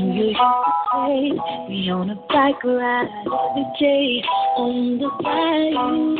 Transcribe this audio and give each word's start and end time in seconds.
when 0.00 0.16
you 0.16 0.32
to 0.32 0.34
take 0.94 1.68
me 1.68 1.90
on 1.90 2.10
a 2.10 2.14
bike 2.28 2.64
ride 2.64 3.08
every 3.26 3.66
day 3.78 4.22
on 4.56 4.98
the 4.98 5.08
bayou. 5.22 6.16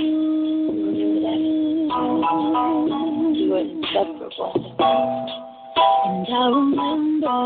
You 3.34 3.50
were 3.50 3.60
inseparable. 3.60 4.52
And 6.06 6.26
I 6.28 6.46
remember 6.48 7.40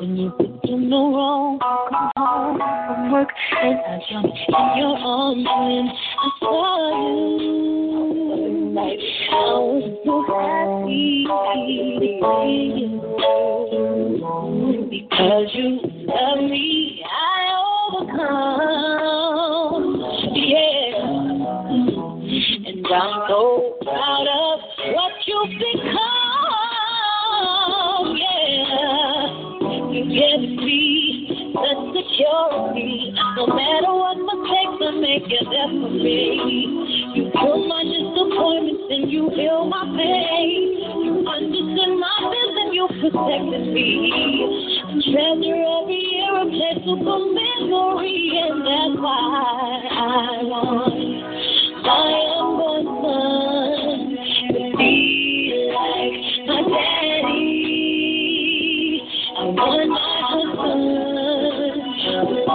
when 0.00 0.16
you 0.16 0.30
picked 0.30 0.68
in 0.68 0.90
the 0.90 0.96
wrong, 0.96 1.58
come 1.60 2.10
home 2.16 2.58
from 2.58 3.12
work, 3.12 3.28
and 3.62 3.78
I 3.78 4.00
jumped 4.10 4.38
in 4.48 4.78
your 4.78 4.96
arms 4.98 5.46
when 5.46 5.88
I 5.88 6.28
saw 6.40 6.58
you. 7.38 7.78
I 8.78 9.42
was 9.58 9.84
so 10.04 10.14
happy 10.26 11.26
because 15.08 15.48
you 15.54 15.80
love 16.06 16.38
me. 16.38 17.02
I 17.04 17.54
overcome, 17.90 19.06
yeah. 20.34 20.96
And 22.66 22.86
I'm 22.86 23.28
so 23.28 23.40
proud 23.82 24.26
of 24.28 24.60
what 24.94 25.12
you've 25.26 25.58
become, 25.58 26.56
yeah. 28.16 29.26
You 29.92 30.02
give 30.04 30.42
me 30.64 30.72
the 31.54 31.87
security, 32.18 33.14
no 33.36 33.46
matter 33.46 33.94
what 33.94 34.18
mistakes 34.18 34.82
I 34.82 34.90
make, 34.98 35.22
you're 35.28 35.46
there 35.50 35.68
for 35.68 35.90
me. 35.90 36.40
You 37.14 37.30
heal 37.30 37.58
my 37.68 37.82
disappointments 37.84 38.82
and 38.90 39.10
you 39.10 39.30
heal 39.30 39.64
my 39.66 39.84
pain. 39.96 40.78
You 41.04 41.26
understood 41.26 41.98
my 41.98 42.16
fears 42.18 42.56
and 42.58 42.74
you 42.74 42.86
protected 43.00 43.72
me. 43.72 43.86
Treasure 45.12 45.62
every 45.62 46.02
irreplaceable 46.26 47.24
memory, 47.34 48.18
and 48.42 48.66
that's 48.66 49.00
why 49.00 49.82
I 49.90 50.42
want 50.42 50.98
my 51.82 52.02
young 52.18 52.84
son 53.02 53.98
to 54.54 54.62
be 54.76 54.94
like 55.70 56.18
my 56.48 56.60
daddy. 56.66 57.38
I 59.38 59.40
want 59.54 60.07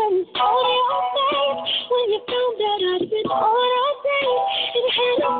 expression 0.00 0.40
on 0.40 0.64
your 0.76 1.02
face 1.14 1.72
when 1.90 2.06
you 2.10 2.20
found 2.26 2.60
out 2.64 2.80
I'd 2.80 3.04
been 3.10 3.26
on 3.30 3.70
a 3.70 3.92
date 4.04 4.44
and 4.76 4.88
had 4.96 5.20
a. 5.24 5.32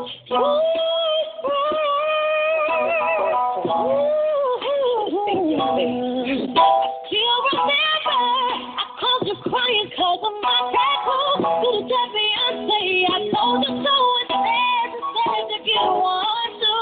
Still 7.10 7.38
remember, 7.50 8.22
I 8.70 8.84
called 9.00 9.24
you 9.26 9.36
crying 9.42 9.88
'cause 9.96 10.22
of 10.22 10.34
my 10.42 10.58
tattoo. 10.70 11.24
To 11.40 11.70
the 11.88 12.02
Beyonce, 12.14 12.82
I 13.08 13.12
told 13.34 13.60
you 13.66 13.72
so 13.84 13.94
instead, 14.20 14.88
decided 14.94 15.46
to 15.50 15.58
get 15.64 15.86
one 15.90 16.52
too. 16.60 16.80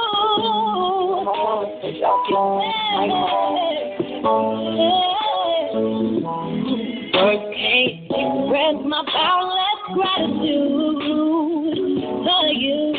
Express 8.58 8.84
my 8.84 9.02
boundless 9.06 9.80
gratitude 9.94 10.98
for 12.24 12.46
you. 12.48 12.97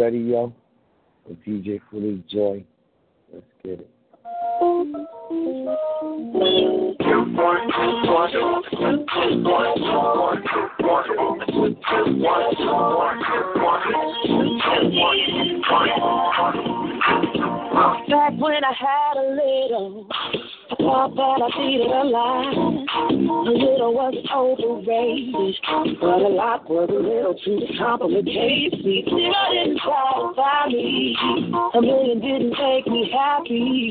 Radio 0.00 0.50
with 1.28 1.44
DJ 1.44 1.78
Philly 1.90 2.24
Joy. 2.30 2.64
Let's 3.30 3.44
get 3.62 3.80
it. 3.80 3.90
Back 18.08 18.32
when 18.38 18.64
I 18.64 18.72
had 18.72 19.16
a 19.16 19.28
little, 19.30 20.06
I 20.10 20.76
thought 20.78 21.14
that 21.14 21.42
I 21.42 21.50
did 21.60 21.80
it 21.82 21.90
a 23.10 23.50
little 23.50 23.94
was 23.94 24.14
overrated, 24.30 25.54
but 26.00 26.22
a 26.22 26.30
lot 26.30 26.68
was 26.70 26.88
a 26.90 27.00
little 27.02 27.34
too 27.42 27.58
complicated. 27.78 28.78
Zero 28.80 29.42
didn't 29.50 29.80
satisfy 29.82 30.70
me, 30.70 31.16
a 31.74 31.80
million 31.82 32.20
didn't 32.22 32.54
make 32.54 32.86
me 32.86 33.10
happy. 33.10 33.90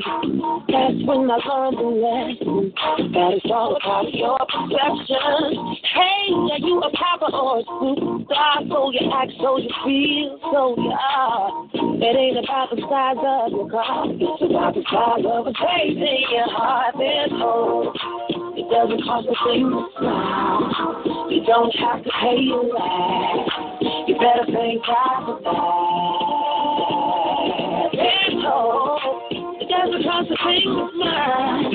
That's 0.72 1.00
when 1.04 1.28
I 1.28 1.36
learned 1.44 1.76
the 1.76 1.90
lesson 2.00 2.72
that 3.12 3.36
it's 3.36 3.50
all 3.52 3.76
about 3.76 4.08
your 4.08 4.40
perception. 4.48 5.76
Hey, 5.92 6.32
are 6.32 6.62
you 6.64 6.80
a 6.80 6.90
rapper 6.90 7.30
or 7.34 7.60
a 7.60 7.64
superstar? 7.64 8.68
So 8.68 8.90
you 8.92 9.04
act, 9.12 9.32
so 9.40 9.58
you 9.58 9.70
feel, 9.84 10.38
so 10.48 10.74
you 10.80 10.92
are. 10.96 11.68
It 11.74 12.16
ain't 12.16 12.40
about 12.40 12.72
the 12.72 12.80
size 12.88 13.20
of 13.20 13.52
your 13.52 13.68
car, 13.68 14.08
it's 14.08 14.42
about 14.48 14.74
the 14.74 14.84
size 14.88 15.24
of 15.28 15.46
a 15.46 15.52
taste 15.52 16.00
in 16.00 16.24
your 16.32 16.48
heart. 16.48 16.94
There's 16.96 17.30
hope. 17.36 17.94
Doesn't 18.70 19.02
cost 19.02 19.26
a 19.26 19.34
thing 19.48 19.68
to 19.68 19.88
smile. 19.98 21.28
You 21.28 21.44
don't 21.44 21.74
have 21.74 22.04
to 22.04 22.10
pay 22.20 22.36
your 22.38 22.64
laugh. 22.72 23.48
You 24.06 24.14
better 24.14 24.46
thank 24.46 24.86
God 24.86 25.26
for 25.26 25.40
that. 25.42 26.30
It 29.60 29.68
doesn't 29.68 30.02
cost 30.04 30.30
a 30.30 30.36
thing 30.46 30.62
to 30.70 30.88
smile. 30.94 31.72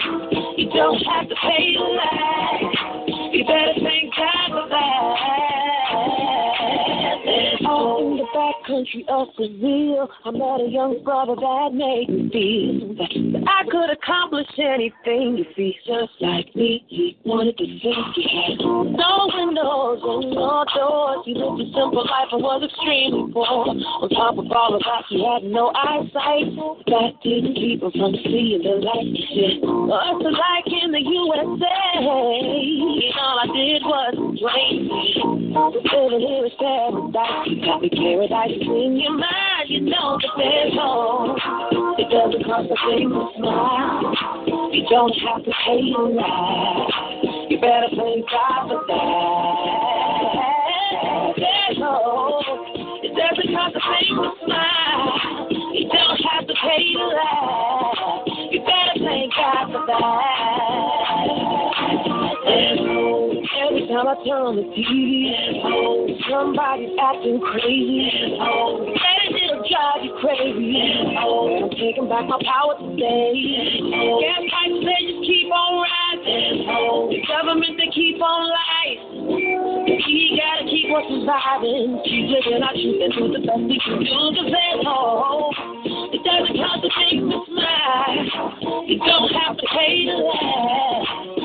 You 0.57 0.69
don't 0.71 1.03
have 1.03 1.27
to 1.27 1.35
pay 1.35 1.63
your 1.75 1.95
laugh. 1.95 2.61
You 3.33 3.43
better 3.43 3.73
thank 3.83 4.15
God 4.15 4.49
for 4.51 4.69
that. 4.69 5.34
Country 8.85 9.05
of 9.09 9.27
Brazil, 9.35 10.09
I 10.25 10.31
met 10.31 10.61
a 10.61 10.69
young 10.69 11.03
brother 11.03 11.35
that 11.35 11.69
made 11.73 12.09
me 12.09 12.29
feel 12.29 12.93
that 12.95 13.09
I 13.47 13.63
could 13.69 13.89
accomplish 13.89 14.47
anything. 14.57 15.37
You 15.37 15.45
see, 15.55 15.75
just 15.85 16.13
like 16.21 16.53
me, 16.55 16.85
he 16.87 17.17
wanted 17.25 17.57
to 17.57 17.65
think 17.65 18.05
he 18.15 18.25
had 18.29 18.59
no 18.59 19.29
windows 19.33 20.01
and 20.05 20.31
no 20.33 20.65
doors. 20.75 21.25
He 21.25 21.33
lived 21.33 21.61
a 21.61 21.67
simple 21.73 22.05
life 22.05 22.29
and 22.31 22.43
was 22.43 22.61
extremely 22.61 23.31
poor. 23.33 23.45
On 23.45 24.09
top 24.09 24.37
of 24.37 24.51
all 24.51 24.75
of 24.75 24.81
that, 24.85 25.03
he 25.09 25.23
had 25.23 25.43
no 25.49 25.71
eyesight. 25.73 26.53
That 26.85 27.17
didn't 27.23 27.55
keep 27.55 27.81
him 27.81 27.91
from 27.91 28.13
seeing 28.21 28.61
the 28.61 28.81
light. 28.85 29.09
Yeah, 29.33 29.65
us 29.65 30.21
like 30.21 30.69
in 30.69 30.91
the 30.93 31.01
USA. 31.01 31.77
And 31.95 32.05
all 32.05 33.39
I 33.41 33.47
did 33.49 33.81
was 33.81 34.13
me. 34.29 35.45
Living 35.55 36.19
here 36.19 36.45
is 36.45 36.51
paradise. 36.59 37.47
Got 37.63 37.81
me 37.81 37.89
paradise 37.89 38.59
in 38.85 38.99
your 38.99 39.11
mind. 39.17 39.67
You 39.67 39.81
know 39.81 40.17
that 40.21 40.31
there's 40.37 40.73
hope. 40.75 41.37
It 41.97 42.09
doesn't 42.09 42.45
cost 42.45 42.69
a 42.69 42.75
thing 42.85 43.09
to 43.09 43.29
smile. 43.37 44.13
You 44.71 44.85
don't 44.89 45.13
have 45.25 45.43
to 45.43 45.51
pay 45.65 45.79
your 45.81 46.13
ride. 46.13 46.89
You 47.49 47.59
better 47.59 47.89
thank 47.97 48.29
God 48.29 48.67
for 48.69 48.85
that. 48.87 50.05
There's 51.35 51.77
hope. 51.81 52.45
It 53.03 53.13
doesn't 53.17 53.49
cost 53.55 53.75
a 53.75 53.79
thing 53.81 54.15
to 54.21 54.29
smile. 54.45 55.49
You 55.73 55.89
don't 55.89 56.21
have 56.29 56.45
to 56.47 56.53
pay 56.53 56.81
your 56.85 57.09
ride. 57.09 58.23
You 58.51 58.59
better 58.61 58.99
thank 59.01 59.33
God 59.33 59.65
for 59.73 59.81
that. 59.87 61.25
There's 62.45 62.79
hope. 62.79 63.24
Every 63.45 63.85
time 63.85 64.09
I 64.09 64.17
turn 64.25 64.41
on 64.41 64.57
the 64.57 64.65
TV, 64.73 65.29
somebody's 66.25 66.97
acting 66.97 67.37
crazy. 67.45 68.09
And 68.41 69.37
it'll 69.37 69.61
drive 69.69 70.01
you 70.01 70.17
crazy. 70.17 70.81
I'm 71.13 71.69
taking 71.77 72.09
back 72.09 72.25
my 72.25 72.41
power 72.41 72.73
today. 72.81 73.37
Gas 73.85 74.41
prices, 74.49 74.81
they 74.81 74.99
just 75.05 75.21
keep 75.29 75.53
on 75.53 75.71
rising. 75.77 76.65
The 77.13 77.19
government, 77.29 77.77
they 77.77 77.89
keep 77.93 78.17
on 78.17 78.49
lying. 78.49 79.29
We 79.29 80.41
gotta 80.41 80.65
keep 80.65 80.89
on 80.89 81.05
surviving. 81.05 82.01
Keep 82.01 82.25
living 82.33 82.65
our 82.65 82.73
truth 82.73 82.97
and 82.97 83.13
do 83.13 83.23
the 83.29 83.41
best 83.45 83.61
we 83.61 83.77
can 83.77 84.01
do. 84.01 84.09
Cause 84.41 84.49
there's 84.49 84.81
hope. 84.89 85.53
It 86.17 86.21
doesn't 86.25 86.57
cost 86.57 86.81
a 86.81 86.89
thing 86.97 87.29
to 87.29 87.37
smile. 87.45 88.89
You 88.89 88.97
don't 89.05 89.29
have 89.37 89.53
to 89.53 89.65
pay 89.69 90.09
to 90.09 90.17
laugh. 90.17 91.44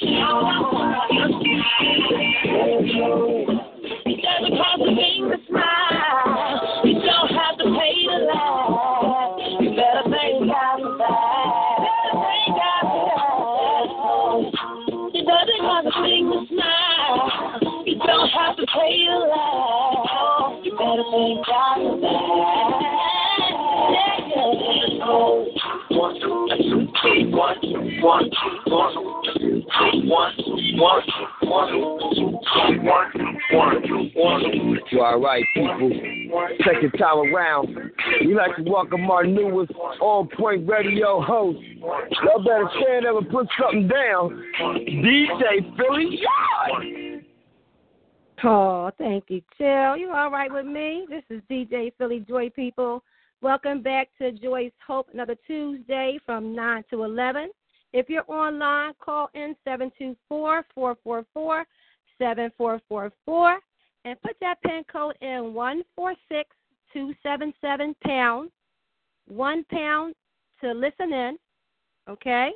He 0.00 0.06
doesn't 4.22 4.54
cause 4.56 4.78
the 4.78 4.94
things 4.94 5.47
All 35.00 35.20
right, 35.20 35.44
people. 35.54 35.92
Second 36.64 36.92
time 36.98 37.32
around, 37.32 37.76
we 38.24 38.34
like 38.34 38.56
to 38.56 38.62
welcome 38.62 39.08
our 39.10 39.24
newest 39.24 39.72
On 40.00 40.28
Point 40.36 40.68
Radio 40.68 41.20
host. 41.20 41.58
Y'all 41.80 42.42
better 42.42 42.68
stand 42.80 43.06
and 43.06 43.30
put 43.30 43.46
something 43.60 43.86
down. 43.86 44.44
DJ 44.60 45.76
Philly 45.76 46.20
Joy. 46.20 47.22
Oh, 48.44 48.90
thank 48.98 49.24
you, 49.28 49.40
Chill. 49.56 49.96
You 49.96 50.10
all 50.12 50.30
right 50.30 50.52
with 50.52 50.66
me? 50.66 51.06
This 51.08 51.22
is 51.30 51.42
DJ 51.50 51.92
Philly 51.96 52.24
Joy, 52.26 52.50
people. 52.50 53.04
Welcome 53.40 53.82
back 53.82 54.08
to 54.18 54.32
Joy's 54.32 54.72
Hope, 54.84 55.08
another 55.12 55.36
Tuesday 55.46 56.18
from 56.26 56.56
9 56.56 56.84
to 56.90 57.04
11. 57.04 57.50
If 57.92 58.08
you're 58.08 58.28
online, 58.28 58.94
call 59.00 59.30
in 59.34 59.54
724 59.64 60.64
444 60.74 61.66
7444 62.18 63.60
and 64.08 64.20
put 64.22 64.36
that 64.40 64.62
pin 64.62 64.84
code 64.90 65.16
in 65.20 65.52
146277 65.52 67.94
pound, 68.04 68.50
one 69.26 69.62
pound 69.70 70.14
to 70.62 70.72
listen 70.72 71.12
in. 71.12 71.36
Okay? 72.08 72.52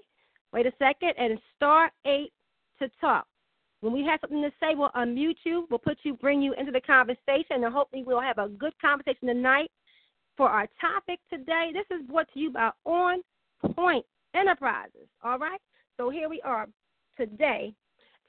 Wait 0.53 0.67
a 0.67 0.73
second, 0.79 1.13
and 1.19 1.39
star 1.57 1.91
8 2.07 2.33
to 2.79 2.89
talk. 3.01 3.27
When 3.81 3.93
we 3.93 4.05
have 4.05 4.21
something 4.21 4.43
to 4.43 4.53
say, 4.61 4.75
we'll 4.75 4.91
unmute 4.91 5.39
you. 5.45 5.67
We'll 5.69 5.79
put 5.79 5.99
you, 6.05 6.15
bring 6.15 6.41
you 6.41 6.55
into 6.55 6.73
the 6.73 6.81
conversation, 6.81 7.65
and 7.65 7.73
hopefully 7.73 8.05
we'll 8.07 8.21
have 8.21 8.39
a 8.39 8.49
good 8.49 8.73
conversation 8.81 9.29
tonight. 9.29 9.71
For 10.37 10.49
our 10.49 10.69
topic 10.81 11.21
today, 11.31 11.73
this 11.75 11.85
is 11.95 12.01
brought 12.07 12.33
to 12.33 12.41
you 12.41 12.51
by 12.51 12.71
On 12.87 13.21
Point 13.75 14.07
Enterprises. 14.35 15.07
All 15.23 15.39
right? 15.39 15.61
So 15.99 16.09
here 16.09 16.31
we 16.31 16.41
are 16.43 16.67
today 17.19 17.75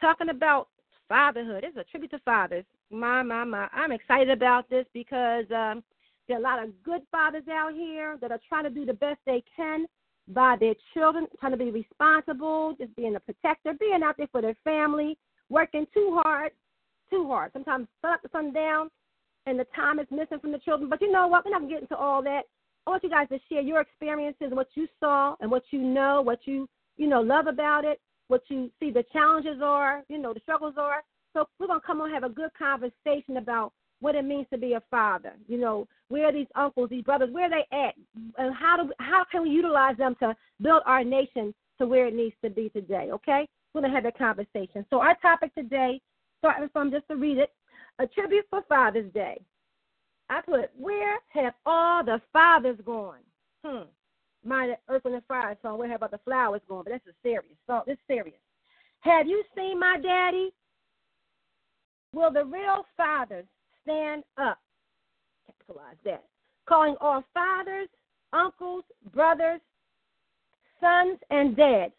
talking 0.01 0.27
about 0.29 0.67
fatherhood. 1.07 1.63
It's 1.63 1.77
a 1.77 1.85
tribute 1.85 2.11
to 2.11 2.19
fathers. 2.19 2.65
My, 2.93 3.23
my, 3.23 3.43
my. 3.43 3.67
I'm 3.73 3.91
excited 3.91 4.29
about 4.29 4.69
this 4.69 4.85
because 4.93 5.45
um, 5.49 5.83
there 6.27 6.37
are 6.37 6.39
a 6.39 6.43
lot 6.43 6.63
of 6.63 6.69
good 6.83 7.01
fathers 7.11 7.43
out 7.51 7.73
here 7.73 8.17
that 8.21 8.31
are 8.31 8.39
trying 8.47 8.65
to 8.65 8.69
do 8.69 8.85
the 8.85 8.93
best 8.93 9.19
they 9.25 9.43
can 9.55 9.87
by 10.27 10.55
their 10.59 10.75
children, 10.93 11.27
trying 11.39 11.51
to 11.53 11.57
be 11.57 11.71
responsible, 11.71 12.75
just 12.79 12.95
being 12.95 13.15
a 13.15 13.19
protector, 13.19 13.73
being 13.79 14.03
out 14.03 14.15
there 14.17 14.27
for 14.31 14.41
their 14.41 14.55
family, 14.63 15.17
working 15.49 15.87
too 15.93 16.19
hard, 16.23 16.51
too 17.09 17.27
hard. 17.27 17.51
Sometimes 17.51 17.87
sun 18.01 18.13
up 18.13 18.21
to 18.21 18.29
sundown, 18.31 18.89
and 19.47 19.59
the 19.59 19.65
time 19.75 19.99
is 19.99 20.07
missing 20.11 20.39
from 20.39 20.51
the 20.51 20.59
children. 20.59 20.89
But 20.89 21.01
you 21.01 21.11
know 21.11 21.27
what? 21.27 21.45
We're 21.45 21.51
not 21.51 21.61
going 21.61 21.69
to 21.71 21.75
get 21.75 21.81
into 21.81 21.97
all 21.97 22.21
that. 22.23 22.43
I 22.85 22.91
want 22.91 23.03
you 23.03 23.09
guys 23.09 23.27
to 23.29 23.39
share 23.49 23.61
your 23.61 23.81
experiences, 23.81 24.49
what 24.51 24.67
you 24.75 24.87
saw, 24.99 25.35
and 25.41 25.49
what 25.49 25.63
you 25.71 25.81
know, 25.81 26.21
what 26.21 26.39
you 26.45 26.69
you 26.97 27.07
know 27.07 27.21
love 27.21 27.47
about 27.47 27.85
it, 27.85 27.99
what 28.27 28.43
you 28.49 28.69
see 28.79 28.91
the 28.91 29.03
challenges 29.11 29.61
are, 29.63 30.03
you 30.09 30.19
know 30.19 30.33
the 30.33 30.41
struggles 30.41 30.75
are. 30.77 31.03
So 31.33 31.47
we're 31.59 31.67
gonna 31.67 31.81
come 31.85 32.01
on 32.01 32.11
have 32.11 32.23
a 32.23 32.29
good 32.29 32.51
conversation 32.57 33.37
about 33.37 33.73
what 33.99 34.15
it 34.15 34.25
means 34.25 34.45
to 34.51 34.57
be 34.57 34.73
a 34.73 34.83
father. 34.91 35.33
You 35.47 35.57
know, 35.57 35.87
where 36.09 36.25
are 36.25 36.31
these 36.31 36.47
uncles, 36.55 36.89
these 36.89 37.03
brothers, 37.03 37.31
where 37.31 37.45
are 37.45 37.49
they 37.49 37.65
at, 37.75 37.95
and 38.37 38.53
how 38.53 38.77
do 38.77 38.91
how 38.99 39.25
can 39.31 39.43
we 39.43 39.49
utilize 39.49 39.97
them 39.97 40.15
to 40.19 40.35
build 40.61 40.83
our 40.85 41.03
nation 41.03 41.53
to 41.79 41.87
where 41.87 42.07
it 42.07 42.15
needs 42.15 42.35
to 42.43 42.49
be 42.49 42.69
today? 42.69 43.09
Okay, 43.11 43.47
we're 43.73 43.81
gonna 43.81 43.93
have 43.93 44.03
that 44.03 44.17
conversation. 44.17 44.85
So 44.89 44.99
our 44.99 45.15
topic 45.21 45.53
today, 45.55 46.01
starting 46.39 46.69
from 46.69 46.91
just 46.91 47.07
to 47.09 47.15
read 47.15 47.37
it, 47.37 47.51
a 47.99 48.07
tribute 48.07 48.45
for 48.49 48.61
Father's 48.67 49.11
Day. 49.13 49.41
I 50.29 50.41
put, 50.41 50.71
where 50.77 51.19
have 51.29 51.53
all 51.65 52.03
the 52.03 52.21
fathers 52.31 52.77
gone? 52.85 53.19
Hmm. 53.63 53.83
My 54.45 54.75
Earth 54.89 55.05
and 55.05 55.21
Fire 55.27 55.57
song, 55.61 55.77
where 55.77 55.89
have 55.89 56.03
all 56.03 56.09
the 56.09 56.19
flowers 56.19 56.61
gone? 56.67 56.83
But 56.83 56.93
that's 56.93 57.07
a 57.07 57.13
serious 57.21 57.57
song. 57.67 57.83
This 57.85 57.97
serious. 58.07 58.39
Have 59.01 59.27
you 59.27 59.43
seen 59.55 59.79
my 59.79 59.97
daddy? 60.01 60.51
Will 62.13 62.31
the 62.31 62.45
real 62.45 62.85
fathers 62.95 63.45
stand 63.81 64.23
up? 64.37 64.59
Capitalize 65.47 65.97
that. 66.05 66.23
Calling 66.67 66.95
all 67.01 67.23
fathers, 67.33 67.89
uncles, 68.31 68.83
brothers, 69.13 69.59
sons, 70.79 71.17
and 71.29 71.55
dads. 71.55 71.93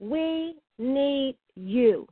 We 0.00 0.56
need 0.78 1.36
you. 1.54 2.06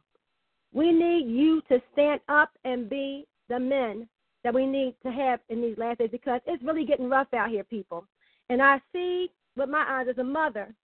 We 0.72 0.92
need 0.92 1.26
you 1.28 1.60
to 1.68 1.82
stand 1.92 2.20
up 2.28 2.50
and 2.64 2.88
be 2.88 3.26
the 3.48 3.58
men 3.58 4.08
that 4.44 4.54
we 4.54 4.66
need 4.66 4.94
to 5.04 5.12
have 5.12 5.40
in 5.48 5.60
these 5.60 5.76
last 5.76 5.98
days 5.98 6.08
because 6.10 6.40
it's 6.46 6.62
really 6.62 6.84
getting 6.84 7.08
rough 7.08 7.32
out 7.34 7.50
here, 7.50 7.64
people. 7.64 8.06
And 8.48 8.62
I 8.62 8.80
see 8.92 9.30
with 9.56 9.68
my 9.68 9.84
eyes 9.86 10.06
as 10.08 10.18
a 10.18 10.24
mother 10.24 10.74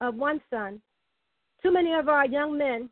of 0.00 0.14
one 0.14 0.40
son, 0.50 0.80
too 1.62 1.72
many 1.72 1.92
of 1.92 2.08
our 2.08 2.26
young 2.26 2.56
men 2.56 2.88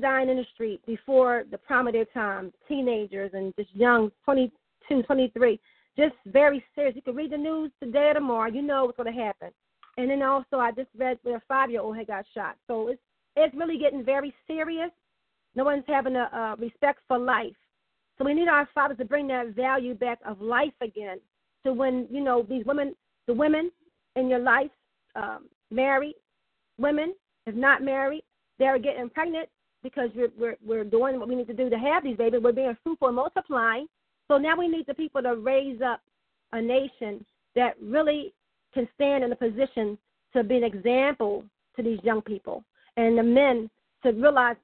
dying 0.00 0.28
in 0.28 0.36
the 0.36 0.46
street 0.54 0.80
before 0.86 1.44
the 1.50 1.58
prime 1.58 1.86
of 1.86 1.92
their 1.92 2.04
time, 2.06 2.52
teenagers 2.68 3.30
and 3.34 3.54
just 3.56 3.74
young, 3.74 4.10
22, 4.24 5.02
23, 5.02 5.60
just 5.96 6.14
very 6.26 6.62
serious. 6.74 6.94
You 6.94 7.02
can 7.02 7.14
read 7.14 7.32
the 7.32 7.38
news 7.38 7.70
today 7.82 8.08
or 8.10 8.14
tomorrow, 8.14 8.50
you 8.50 8.62
know 8.62 8.84
what's 8.84 8.96
going 8.96 9.12
to 9.12 9.22
happen. 9.22 9.50
And 9.96 10.10
then 10.10 10.22
also, 10.22 10.58
I 10.58 10.72
just 10.72 10.90
read 10.96 11.18
where 11.22 11.36
a 11.36 11.42
five 11.48 11.70
year 11.70 11.80
old 11.80 11.96
had 11.96 12.06
got 12.06 12.26
shot. 12.34 12.56
So 12.66 12.88
it's 12.88 13.00
it's 13.34 13.54
really 13.54 13.78
getting 13.78 14.04
very 14.04 14.34
serious. 14.46 14.90
No 15.54 15.64
one's 15.64 15.84
having 15.86 16.16
a, 16.16 16.28
a 16.32 16.56
respect 16.58 17.00
for 17.08 17.18
life. 17.18 17.56
So 18.18 18.24
we 18.24 18.34
need 18.34 18.48
our 18.48 18.68
fathers 18.74 18.98
to 18.98 19.04
bring 19.04 19.26
that 19.28 19.54
value 19.54 19.94
back 19.94 20.18
of 20.26 20.40
life 20.40 20.72
again. 20.80 21.18
So 21.64 21.72
when 21.72 22.06
you 22.10 22.22
know 22.22 22.46
these 22.48 22.64
women, 22.64 22.94
the 23.26 23.34
women 23.34 23.70
in 24.16 24.28
your 24.28 24.38
life, 24.38 24.70
um, 25.14 25.48
married 25.70 26.14
women, 26.78 27.14
if 27.46 27.54
not 27.54 27.82
married, 27.82 28.22
they're 28.58 28.78
getting 28.78 29.10
pregnant 29.10 29.48
because 29.86 30.10
we're, 30.16 30.32
we're 30.36 30.56
we're 30.66 30.84
doing 30.84 31.20
what 31.20 31.28
we 31.28 31.36
need 31.36 31.46
to 31.46 31.54
do 31.54 31.70
to 31.70 31.78
have 31.78 32.02
these 32.02 32.16
babies. 32.16 32.40
We're 32.42 32.52
being 32.52 32.76
fruitful 32.82 33.08
and 33.08 33.16
multiplying. 33.16 33.86
So 34.28 34.36
now 34.36 34.58
we 34.58 34.66
need 34.66 34.86
the 34.86 34.94
people 34.94 35.22
to 35.22 35.36
raise 35.36 35.80
up 35.80 36.00
a 36.52 36.60
nation 36.60 37.24
that 37.54 37.74
really 37.80 38.34
can 38.74 38.88
stand 38.96 39.22
in 39.22 39.30
a 39.30 39.36
position 39.36 39.96
to 40.34 40.42
be 40.42 40.56
an 40.56 40.64
example 40.64 41.44
to 41.76 41.82
these 41.84 42.00
young 42.02 42.20
people 42.20 42.64
and 42.96 43.16
the 43.16 43.22
men 43.22 43.70
to 44.02 44.10
realize 44.10 44.56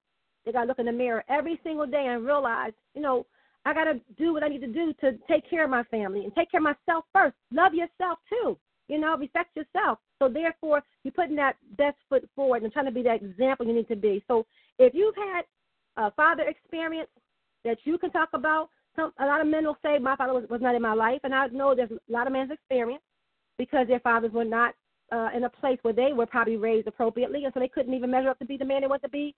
they 0.45 0.51
got 0.51 0.63
to 0.63 0.67
look 0.67 0.81
in 0.81 0.87
the 0.87 0.93
mirror 0.93 1.25
every 1.29 1.61
single 1.63 1.87
day 1.87 2.07
and 2.09 2.27
realize, 2.27 2.73
you 2.95 3.01
know, 3.01 3.25
I 3.65 3.73
got 3.73 3.85
to 3.85 4.01
do 4.19 4.33
what 4.33 4.43
I 4.43 4.49
need 4.49 4.61
to 4.63 4.67
do 4.67 4.93
to 5.01 5.13
take 5.29 5.49
care 5.49 5.63
of 5.63 5.71
my 5.71 5.85
family 5.85 6.25
and 6.25 6.35
take 6.35 6.51
care 6.51 6.59
of 6.59 6.65
myself 6.65 7.05
first. 7.13 7.37
Love 7.53 7.75
yourself 7.75 8.19
too. 8.29 8.59
You 8.89 8.99
know, 8.99 9.17
respect 9.17 9.57
yourself. 9.57 10.01
So 10.19 10.29
therefore, 10.29 10.83
you're 11.05 11.13
putting 11.13 11.37
that 11.37 11.57
best 11.79 11.97
foot 12.09 12.29
forward 12.35 12.63
and 12.63 12.73
trying 12.73 12.87
to 12.87 12.93
be 12.93 13.03
that 13.05 13.23
example 13.23 13.67
you 13.67 13.73
need 13.73 13.89
to 13.89 13.97
be. 13.97 14.25
So 14.29 14.45
if 14.85 14.95
you've 14.95 15.17
had 15.17 15.43
a 15.97 16.11
father 16.13 16.45
experience 16.45 17.09
that 17.65 17.79
you 17.85 17.99
can 17.99 18.11
talk 18.11 18.31
about, 18.33 18.69
some 18.97 19.13
a 19.19 19.27
lot 19.27 19.41
of 19.41 19.47
men 19.47 19.65
will 19.65 19.79
say 19.83 19.99
my 19.99 20.17
father 20.17 20.35
was, 20.35 20.45
was 20.51 20.61
not 20.61 20.75
in 20.75 20.83
my 20.83 20.95
life, 20.95 21.21
and 21.25 21.35
I 21.35 21.47
know 21.49 21.75
there's 21.75 21.91
a 21.91 22.13
lot 22.13 22.27
of 22.27 22.33
men's 22.33 22.51
experience 22.51 23.03
because 23.59 23.87
their 23.89 24.01
fathers 24.01 24.33
were 24.33 24.45
not 24.45 24.75
uh, 25.13 25.29
in 25.35 25.45
a 25.45 25.51
place 25.51 25.79
where 25.83 25.95
they 25.95 26.13
were 26.13 26.27
probably 26.27 26.57
raised 26.57 26.89
appropriately, 26.89 27.45
and 27.45 27.55
so 27.55 27.61
they 27.61 27.69
couldn't 27.69 27.95
even 27.95 28.11
measure 28.11 28.29
up 28.29 28.39
to 28.39 28.45
be 28.45 28.57
the 28.57 28.65
man 28.65 28.83
they 28.83 28.87
want 28.87 29.03
to 29.03 29.09
be 29.09 29.35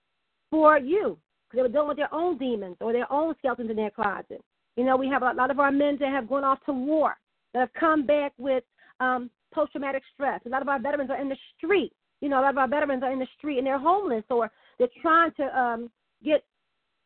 for 0.49 0.77
you 0.77 1.17
because 1.49 1.57
they 1.57 1.61
were 1.61 1.69
dealing 1.69 1.87
with 1.87 1.97
their 1.97 2.13
own 2.13 2.37
demons 2.37 2.77
or 2.81 2.93
their 2.93 3.11
own 3.11 3.33
skeletons 3.39 3.69
in 3.69 3.75
their 3.75 3.91
closet. 3.91 4.41
You 4.75 4.83
know, 4.83 4.97
we 4.97 5.07
have 5.07 5.21
a 5.21 5.31
lot 5.33 5.51
of 5.51 5.59
our 5.59 5.71
men 5.71 5.97
that 5.99 6.09
have 6.09 6.27
gone 6.27 6.43
off 6.43 6.59
to 6.65 6.73
war 6.73 7.15
that 7.53 7.59
have 7.59 7.73
come 7.79 8.05
back 8.05 8.33
with 8.37 8.63
um, 8.99 9.29
post 9.53 9.71
traumatic 9.71 10.03
stress. 10.13 10.41
A 10.45 10.49
lot 10.49 10.61
of 10.61 10.69
our 10.69 10.79
veterans 10.79 11.09
are 11.09 11.21
in 11.21 11.29
the 11.29 11.37
street. 11.57 11.93
You 12.21 12.29
know, 12.29 12.39
a 12.39 12.43
lot 12.43 12.51
of 12.51 12.57
our 12.57 12.67
veterans 12.67 13.03
are 13.03 13.11
in 13.11 13.19
the 13.19 13.27
street 13.37 13.57
and 13.57 13.67
they're 13.67 13.79
homeless 13.79 14.23
or 14.29 14.51
they're 14.77 14.87
trying 15.01 15.31
to 15.33 15.59
um, 15.59 15.89
get 16.23 16.43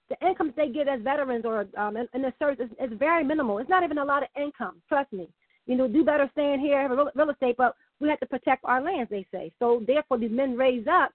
the 0.10 0.28
incomes 0.28 0.54
they 0.56 0.70
get 0.70 0.88
as 0.88 1.02
veterans 1.02 1.46
or 1.46 1.68
um, 1.78 1.96
in, 1.96 2.08
in 2.14 2.22
the 2.22 2.34
service 2.40 2.66
is, 2.66 2.92
is 2.92 2.98
very 2.98 3.24
minimal. 3.24 3.60
It's 3.60 3.70
not 3.70 3.84
even 3.84 4.00
a 4.00 4.06
lot 4.06 4.24
of 4.24 4.30
income. 4.36 4.82
Trust 4.88 5.14
me. 5.14 5.30
You 5.68 5.76
know, 5.76 5.88
do 5.88 6.04
better 6.04 6.28
staying 6.32 6.60
here, 6.60 6.82
have 6.82 6.90
real, 6.90 7.12
real 7.14 7.30
estate, 7.30 7.56
but 7.58 7.76
we 8.00 8.10
have 8.10 8.20
to 8.22 8.26
protect 8.26 8.66
our 8.66 8.82
lands, 8.82 9.12
they 9.12 9.26
say. 9.32 9.52
So 9.60 9.84
therefore, 9.86 10.18
these 10.18 10.32
men 10.32 10.58
raise 10.58 10.88
up, 10.88 11.12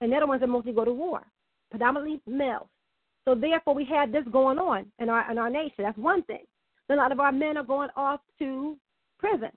and 0.00 0.12
they're 0.12 0.20
the 0.20 0.26
ones 0.26 0.40
that 0.42 0.46
mostly 0.46 0.72
go 0.72 0.84
to 0.84 0.92
war, 0.92 1.22
predominantly 1.70 2.20
males. 2.26 2.68
So 3.24 3.34
therefore, 3.34 3.74
we 3.74 3.84
have 3.86 4.12
this 4.12 4.22
going 4.30 4.58
on 4.58 4.86
in 5.00 5.08
our 5.08 5.28
in 5.30 5.38
our 5.38 5.50
nation. 5.50 5.78
That's 5.78 5.98
one 5.98 6.22
thing. 6.22 6.44
Then 6.88 6.98
a 6.98 7.00
lot 7.00 7.10
of 7.10 7.18
our 7.18 7.32
men 7.32 7.56
are 7.56 7.64
going 7.64 7.88
off 7.96 8.20
to 8.38 8.76
prison, 9.18 9.50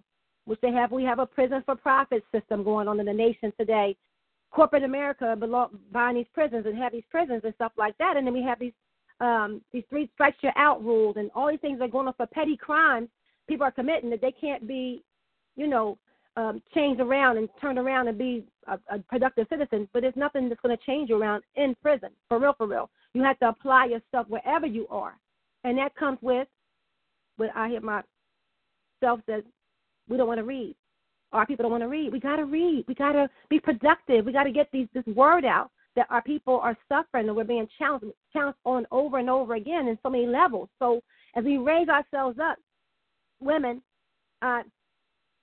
which 0.45 0.59
they 0.61 0.71
have. 0.71 0.91
We 0.91 1.03
have 1.03 1.19
a 1.19 1.27
prison 1.27 1.61
for 1.63 1.75
profit 1.75 2.23
system 2.33 2.63
going 2.63 2.87
on 2.87 2.99
in 2.99 3.05
the 3.05 3.13
nation 3.13 3.53
today. 3.59 3.95
Corporate 4.51 4.83
America 4.83 5.35
belong, 5.39 5.77
buying 5.91 6.15
these 6.15 6.25
prisons 6.33 6.65
and 6.65 6.77
have 6.77 6.91
these 6.91 7.03
prisons 7.09 7.41
and 7.43 7.53
stuff 7.55 7.71
like 7.77 7.97
that, 7.99 8.17
and 8.17 8.25
then 8.25 8.33
we 8.33 8.43
have 8.43 8.59
these 8.59 8.73
um, 9.21 9.61
these 9.73 9.83
three 9.89 10.09
strikes 10.13 10.37
you 10.41 10.49
out 10.55 10.83
rules 10.83 11.17
and 11.17 11.29
all 11.35 11.49
these 11.49 11.59
things 11.59 11.81
are 11.81 11.89
going 11.89 12.07
on 12.07 12.13
for 12.13 12.25
petty 12.27 12.55
crimes 12.55 13.09
people 13.49 13.65
are 13.65 13.71
committing 13.71 14.09
that 14.11 14.21
they 14.21 14.31
can't 14.31 14.65
be, 14.65 15.03
you 15.57 15.67
know, 15.67 15.97
um, 16.37 16.61
changed 16.73 17.01
around 17.01 17.37
and 17.37 17.49
turned 17.59 17.79
around 17.79 18.07
and 18.07 18.17
be 18.17 18.45
a, 18.67 18.79
a 18.95 18.99
productive 18.99 19.47
citizen. 19.49 19.89
But 19.91 20.03
there's 20.03 20.15
nothing 20.15 20.47
that's 20.47 20.61
going 20.61 20.77
to 20.77 20.85
change 20.85 21.09
you 21.09 21.19
around 21.19 21.43
in 21.55 21.75
prison, 21.81 22.09
for 22.29 22.39
real, 22.39 22.53
for 22.57 22.67
real. 22.67 22.89
You 23.13 23.23
have 23.23 23.39
to 23.39 23.49
apply 23.49 23.87
yourself 23.87 24.27
wherever 24.29 24.67
you 24.67 24.87
are, 24.89 25.15
and 25.65 25.77
that 25.79 25.95
comes 25.95 26.19
with, 26.21 26.47
what 27.35 27.49
I 27.55 27.69
hear 27.69 27.81
myself 27.81 29.19
says, 29.25 29.43
we 30.07 30.15
don't 30.15 30.27
want 30.27 30.37
to 30.37 30.45
read. 30.45 30.75
Our 31.31 31.45
people 31.45 31.63
don't 31.63 31.71
want 31.71 31.83
to 31.83 31.87
read. 31.87 32.11
We 32.11 32.19
got 32.19 32.37
to 32.37 32.45
read. 32.45 32.85
We 32.87 32.95
got 32.95 33.13
to 33.13 33.29
be 33.49 33.59
productive. 33.59 34.25
We 34.25 34.33
got 34.33 34.43
to 34.43 34.51
get 34.51 34.69
these 34.71 34.87
this 34.93 35.05
word 35.07 35.45
out 35.45 35.71
that 35.95 36.07
our 36.09 36.21
people 36.21 36.59
are 36.59 36.77
suffering 36.87 37.27
and 37.27 37.35
we're 37.35 37.43
being 37.43 37.67
challenged, 37.77 38.05
challenged 38.31 38.57
on 38.65 38.85
over 38.91 39.17
and 39.17 39.29
over 39.29 39.55
again 39.55 39.87
in 39.87 39.97
so 40.01 40.09
many 40.09 40.25
levels. 40.25 40.69
So 40.79 41.01
as 41.35 41.43
we 41.43 41.57
raise 41.57 41.89
ourselves 41.89 42.37
up, 42.41 42.57
women, 43.39 43.81
uh, 44.41 44.61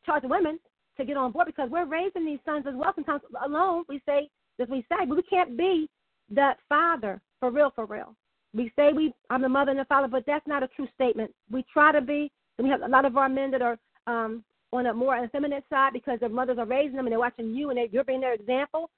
charge 0.04 0.22
women 0.24 0.58
to 0.96 1.04
get 1.04 1.16
on 1.16 1.32
board 1.32 1.46
because 1.46 1.70
we're 1.70 1.84
raising 1.84 2.24
these 2.24 2.38
sons 2.44 2.64
as 2.66 2.74
well. 2.74 2.92
Sometimes 2.94 3.22
alone 3.44 3.84
we 3.88 4.00
say, 4.06 4.28
as 4.60 4.68
we 4.68 4.84
say, 4.88 5.04
but 5.06 5.16
we 5.16 5.22
can't 5.22 5.56
be 5.56 5.88
that 6.30 6.58
father 6.68 7.20
for 7.40 7.50
real, 7.50 7.70
for 7.74 7.84
real. 7.86 8.14
We 8.54 8.72
say 8.76 8.92
we, 8.92 9.12
I'm 9.28 9.42
the 9.42 9.48
mother 9.48 9.72
and 9.72 9.80
the 9.80 9.84
father, 9.84 10.08
but 10.08 10.24
that's 10.26 10.46
not 10.46 10.62
a 10.62 10.68
true 10.68 10.88
statement. 10.94 11.30
We 11.50 11.64
try 11.70 11.92
to 11.92 12.00
be, 12.00 12.30
we 12.58 12.70
have 12.70 12.82
a 12.82 12.88
lot 12.88 13.04
of 13.04 13.16
our 13.16 13.28
men 13.28 13.50
that 13.50 13.60
are 13.60 13.78
um, 14.06 14.42
on 14.76 14.86
a 14.86 14.94
more 14.94 15.28
side 15.70 15.92
because 15.92 16.20
their 16.20 16.28
mothers 16.28 16.58
are 16.58 16.66
raising 16.66 16.96
them 16.96 17.06
and 17.06 17.12
they're 17.12 17.18
watching 17.18 17.54
you 17.54 17.70
and 17.70 17.78
you're 17.92 18.04
being 18.04 18.20
their 18.20 18.34
example. 18.34 18.90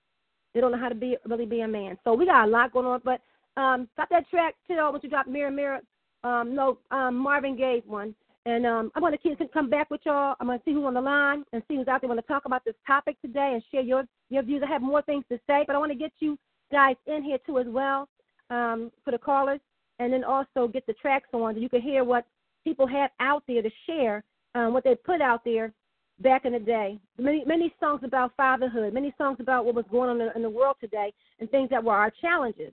They 0.54 0.60
don't 0.60 0.72
know 0.72 0.78
how 0.78 0.88
to 0.88 0.94
be 0.94 1.16
really 1.26 1.46
be 1.46 1.60
a 1.60 1.68
man. 1.68 1.98
So 2.04 2.14
we 2.14 2.26
got 2.26 2.46
a 2.46 2.50
lot 2.50 2.72
going 2.72 2.86
on. 2.86 3.00
But 3.04 3.20
um, 3.60 3.88
stop 3.94 4.08
that 4.10 4.28
track, 4.28 4.54
Till, 4.66 4.90
once 4.90 5.04
you 5.04 5.10
drop 5.10 5.26
Mirror 5.26 5.50
Mirror. 5.50 5.80
Um, 6.24 6.54
no, 6.54 6.78
um, 6.90 7.14
Marvin 7.16 7.56
Gaye 7.56 7.82
one 7.86 8.12
And 8.44 8.66
um, 8.66 8.90
I 8.96 9.00
want 9.00 9.14
the 9.14 9.28
kids 9.28 9.38
to 9.38 9.46
come 9.48 9.70
back 9.70 9.88
with 9.88 10.00
y'all. 10.04 10.34
I'm 10.40 10.48
going 10.48 10.58
to 10.58 10.64
see 10.64 10.72
who's 10.72 10.84
on 10.84 10.94
the 10.94 11.00
line 11.00 11.44
and 11.52 11.62
see 11.68 11.76
who's 11.76 11.86
out 11.86 12.00
there 12.00 12.08
want 12.08 12.20
to 12.20 12.26
talk 12.26 12.44
about 12.44 12.64
this 12.64 12.74
topic 12.86 13.16
today 13.20 13.52
and 13.54 13.62
share 13.70 13.82
your 13.82 14.04
your 14.30 14.42
views. 14.42 14.62
I 14.64 14.70
have 14.70 14.82
more 14.82 15.02
things 15.02 15.24
to 15.30 15.38
say, 15.46 15.64
but 15.66 15.76
I 15.76 15.78
want 15.78 15.92
to 15.92 15.98
get 15.98 16.12
you 16.18 16.36
guys 16.72 16.96
in 17.06 17.22
here 17.22 17.38
too 17.46 17.58
as 17.58 17.66
well 17.68 18.08
um, 18.50 18.90
for 19.04 19.12
the 19.12 19.18
callers, 19.18 19.60
and 20.00 20.12
then 20.12 20.24
also 20.24 20.68
get 20.68 20.86
the 20.86 20.92
tracks 20.94 21.28
on 21.32 21.54
so 21.54 21.60
you 21.60 21.68
can 21.68 21.80
hear 21.80 22.04
what 22.04 22.26
people 22.64 22.86
have 22.86 23.10
out 23.20 23.42
there 23.46 23.62
to 23.62 23.70
share, 23.86 24.24
um, 24.54 24.72
what 24.72 24.84
they 24.84 24.94
put 24.94 25.20
out 25.20 25.42
there 25.44 25.72
back 26.20 26.44
in 26.44 26.52
the 26.52 26.58
day. 26.58 26.98
Many 27.18 27.44
many 27.44 27.72
songs 27.80 28.00
about 28.04 28.32
fatherhood, 28.36 28.92
many 28.92 29.14
songs 29.18 29.38
about 29.40 29.64
what 29.64 29.74
was 29.74 29.84
going 29.90 30.10
on 30.10 30.20
in, 30.20 30.30
in 30.36 30.42
the 30.42 30.50
world 30.50 30.76
today, 30.80 31.12
and 31.40 31.50
things 31.50 31.70
that 31.70 31.82
were 31.82 31.94
our 31.94 32.12
challenges. 32.20 32.72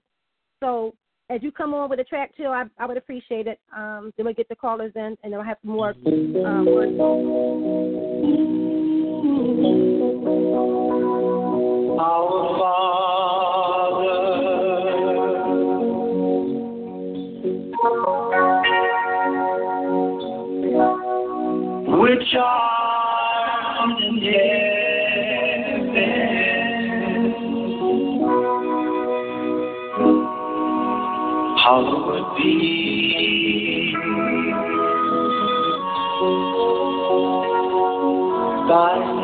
So 0.59 0.95
as 1.29 1.41
you 1.41 1.51
come 1.51 1.73
on 1.73 1.89
with 1.89 1.99
a 1.99 2.03
track 2.03 2.35
too, 2.37 2.47
I, 2.47 2.65
I 2.77 2.85
would 2.85 2.97
appreciate 2.97 3.47
it. 3.47 3.59
Um, 3.75 4.11
then 4.15 4.25
we 4.25 4.33
get 4.33 4.47
the 4.49 4.55
callers 4.55 4.91
in, 4.95 5.01
and 5.01 5.17
then 5.23 5.31
we'll 5.31 5.43
have 5.43 5.57
more. 5.63 5.89
Um, 5.89 6.67
Our 11.97 12.59
Father, 12.59 13.34
which 22.05 22.35
art 22.39 23.99
in 23.99 24.21
heaven, 24.21 25.65
hallowed 31.57 32.35
be 32.37 33.95
thy 38.69 39.14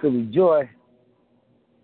Philly 0.00 0.28
Joy. 0.32 0.68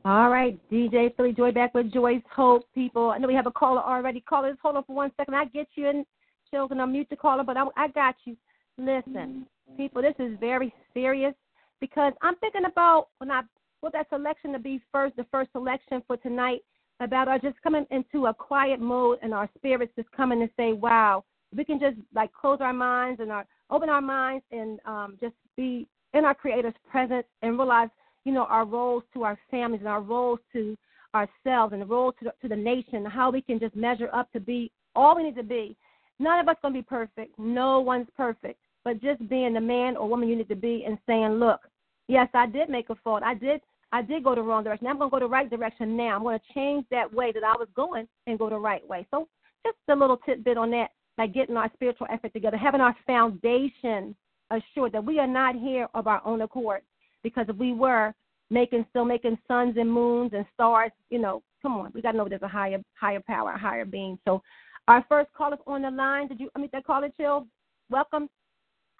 All 0.04 0.28
right, 0.28 0.58
DJ 0.70 1.14
Philly 1.16 1.32
Joy 1.32 1.50
back 1.50 1.74
with 1.74 1.92
Joy's 1.92 2.22
Hope. 2.30 2.64
People, 2.74 3.10
I 3.10 3.18
know 3.18 3.28
we 3.28 3.34
have 3.34 3.46
a 3.46 3.50
caller 3.50 3.80
already. 3.80 4.20
Callers, 4.20 4.56
hold 4.62 4.76
on 4.76 4.84
for 4.84 4.94
one 4.94 5.10
second. 5.16 5.34
I 5.34 5.46
get 5.46 5.68
you 5.74 5.88
in. 5.88 6.04
Chill, 6.50 6.68
and 6.70 6.80
unmute 6.80 7.08
the 7.08 7.16
caller, 7.16 7.42
but 7.42 7.56
I, 7.56 7.64
I 7.76 7.88
got 7.88 8.16
you. 8.24 8.36
Listen, 8.76 9.46
people, 9.76 10.02
this 10.02 10.14
is 10.18 10.36
very 10.38 10.74
serious 10.92 11.34
because 11.80 12.12
I'm 12.22 12.36
thinking 12.36 12.66
about 12.66 13.08
when 13.18 13.30
I 13.30 13.42
put 13.82 13.92
that 13.92 14.08
selection 14.10 14.52
to 14.52 14.58
be 14.58 14.80
first, 14.92 15.16
the 15.16 15.26
first 15.30 15.52
selection 15.52 16.02
for 16.06 16.16
tonight, 16.18 16.60
about 17.00 17.28
our 17.28 17.38
just 17.38 17.60
coming 17.62 17.86
into 17.90 18.26
a 18.26 18.34
quiet 18.34 18.80
mode 18.80 19.18
and 19.22 19.34
our 19.34 19.48
spirits 19.56 19.92
just 19.96 20.10
coming 20.12 20.38
to 20.40 20.48
say, 20.56 20.72
wow, 20.72 21.24
we 21.56 21.64
can 21.64 21.80
just 21.80 21.96
like 22.14 22.32
close 22.32 22.58
our 22.60 22.72
minds 22.72 23.20
and 23.20 23.30
our 23.30 23.46
open 23.70 23.88
our 23.88 24.00
minds 24.00 24.44
and 24.50 24.78
um, 24.86 25.18
just 25.20 25.34
be 25.56 25.86
in 26.12 26.24
our 26.24 26.34
Creator's 26.34 26.74
presence 26.88 27.26
and 27.42 27.58
realize, 27.58 27.88
you 28.24 28.32
know, 28.32 28.44
our 28.44 28.64
roles 28.64 29.02
to 29.14 29.24
our 29.24 29.38
families 29.50 29.80
and 29.80 29.88
our 29.88 30.00
roles 30.00 30.38
to 30.52 30.76
ourselves 31.14 31.72
and 31.72 31.82
the 31.82 31.86
role 31.86 32.12
to 32.12 32.24
the, 32.24 32.32
to 32.42 32.48
the 32.48 32.56
nation, 32.56 33.04
how 33.04 33.30
we 33.30 33.40
can 33.40 33.58
just 33.58 33.76
measure 33.76 34.08
up 34.12 34.30
to 34.32 34.40
be 34.40 34.70
all 34.96 35.16
we 35.16 35.24
need 35.24 35.36
to 35.36 35.42
be. 35.42 35.76
None 36.18 36.40
of 36.40 36.48
us 36.48 36.56
going 36.62 36.74
to 36.74 36.80
be 36.80 36.84
perfect. 36.84 37.38
No 37.38 37.80
one's 37.80 38.08
perfect. 38.16 38.58
But 38.84 39.00
just 39.00 39.26
being 39.28 39.54
the 39.54 39.60
man 39.60 39.96
or 39.96 40.08
woman 40.08 40.28
you 40.28 40.36
need 40.36 40.48
to 40.48 40.56
be 40.56 40.84
and 40.86 40.98
saying, 41.06 41.32
look, 41.32 41.60
yes, 42.08 42.28
I 42.34 42.46
did 42.46 42.68
make 42.68 42.90
a 42.90 42.94
fault. 42.96 43.22
I 43.22 43.34
did 43.34 43.60
I 43.92 44.02
did 44.02 44.24
go 44.24 44.34
the 44.34 44.42
wrong 44.42 44.64
direction. 44.64 44.88
I'm 44.88 44.98
going 44.98 45.08
to 45.08 45.14
go 45.14 45.20
the 45.20 45.30
right 45.30 45.48
direction 45.48 45.96
now. 45.96 46.16
I'm 46.16 46.24
going 46.24 46.36
to 46.36 46.52
change 46.52 46.84
that 46.90 47.14
way 47.14 47.30
that 47.30 47.44
I 47.44 47.52
was 47.52 47.68
going 47.76 48.08
and 48.26 48.38
go 48.38 48.50
the 48.50 48.58
right 48.58 48.86
way. 48.88 49.06
So 49.12 49.28
just 49.64 49.76
a 49.88 49.94
little 49.94 50.16
tidbit 50.16 50.58
on 50.58 50.72
that, 50.72 50.90
like 51.16 51.32
getting 51.32 51.56
our 51.56 51.70
spiritual 51.74 52.08
effort 52.12 52.32
together, 52.32 52.56
having 52.56 52.80
our 52.80 52.96
foundation 53.06 54.16
assured 54.50 54.90
that 54.92 55.04
we 55.04 55.20
are 55.20 55.28
not 55.28 55.54
here 55.54 55.86
of 55.94 56.08
our 56.08 56.20
own 56.24 56.42
accord. 56.42 56.82
Because 57.24 57.46
if 57.48 57.56
we 57.56 57.72
were 57.72 58.14
making 58.50 58.86
still 58.90 59.04
making 59.04 59.38
suns 59.48 59.76
and 59.76 59.90
moons 59.90 60.30
and 60.32 60.46
stars, 60.54 60.92
you 61.10 61.18
know, 61.18 61.42
come 61.60 61.72
on, 61.78 61.90
we 61.92 62.02
got 62.02 62.12
to 62.12 62.18
know 62.18 62.28
there's 62.28 62.42
a 62.42 62.48
higher 62.48 62.78
higher 62.94 63.20
power, 63.26 63.50
a 63.50 63.58
higher 63.58 63.84
being. 63.84 64.16
So 64.24 64.40
our 64.86 65.04
first 65.08 65.32
caller 65.36 65.56
on 65.66 65.82
the 65.82 65.90
line. 65.90 66.28
Did 66.28 66.38
you 66.38 66.50
I 66.54 66.60
mean 66.60 66.68
that 66.72 66.86
caller 66.86 67.08
chill? 67.16 67.48
Welcome. 67.90 68.28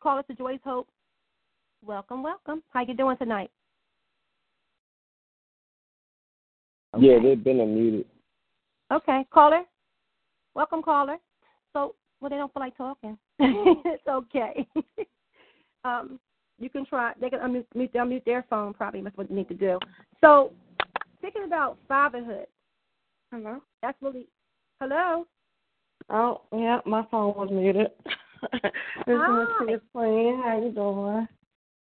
Caller 0.03 0.23
to 0.25 0.35
Joy's 0.35 0.61
Hope. 0.65 0.89
Welcome, 1.85 2.23
welcome. 2.23 2.63
How 2.71 2.85
you 2.85 2.95
doing 2.95 3.17
tonight? 3.19 3.51
Yeah, 6.99 7.19
they've 7.23 7.43
been 7.43 7.59
unmuted. 7.59 8.05
Okay, 8.93 9.27
caller. 9.33 9.63
Welcome, 10.55 10.83
caller. 10.83 11.17
So, 11.73 11.95
well, 12.21 12.31
they 12.31 12.37
don't 12.37 12.53
feel 12.53 12.63
like 12.63 12.77
talking. 12.77 13.19
it's 13.39 14.07
okay. 14.09 14.67
um, 15.85 16.21
you 16.59 16.71
can 16.71 16.87
try. 16.87 17.13
They 17.21 17.31
can 17.31 17.41
unmute, 17.41 17.67
mute, 17.75 17.93
unmute 17.95 18.25
their 18.25 18.45
phone. 18.49 18.75
Probably 18.75 19.01
that's 19.03 19.17
what 19.17 19.31
you 19.31 19.37
need 19.37 19.49
to 19.49 19.55
do. 19.55 19.79
So, 20.21 20.53
thinking 21.21 21.45
about 21.45 21.79
fatherhood. 21.89 22.47
Hello. 23.33 23.61
That's 23.83 24.01
really. 24.01 24.29
Hello. 24.81 25.27
Oh, 26.11 26.43
yeah, 26.53 26.81
my 26.85 27.05
phone 27.11 27.35
was 27.35 27.49
muted. 27.51 27.89
this 28.53 28.61
is 28.63 28.73
my 29.07 29.47
Hi. 29.49 29.67
Tia 29.67 29.81
Queen. 29.93 30.43
How 30.43 30.61
you 30.63 30.73
doing? 30.73 31.27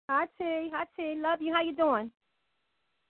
Hi 0.10 0.26
T. 0.38 0.70
Hi 0.74 0.86
T. 0.96 1.16
Love 1.22 1.42
you. 1.42 1.54
How 1.54 1.62
you 1.62 1.76
doing? 1.76 2.12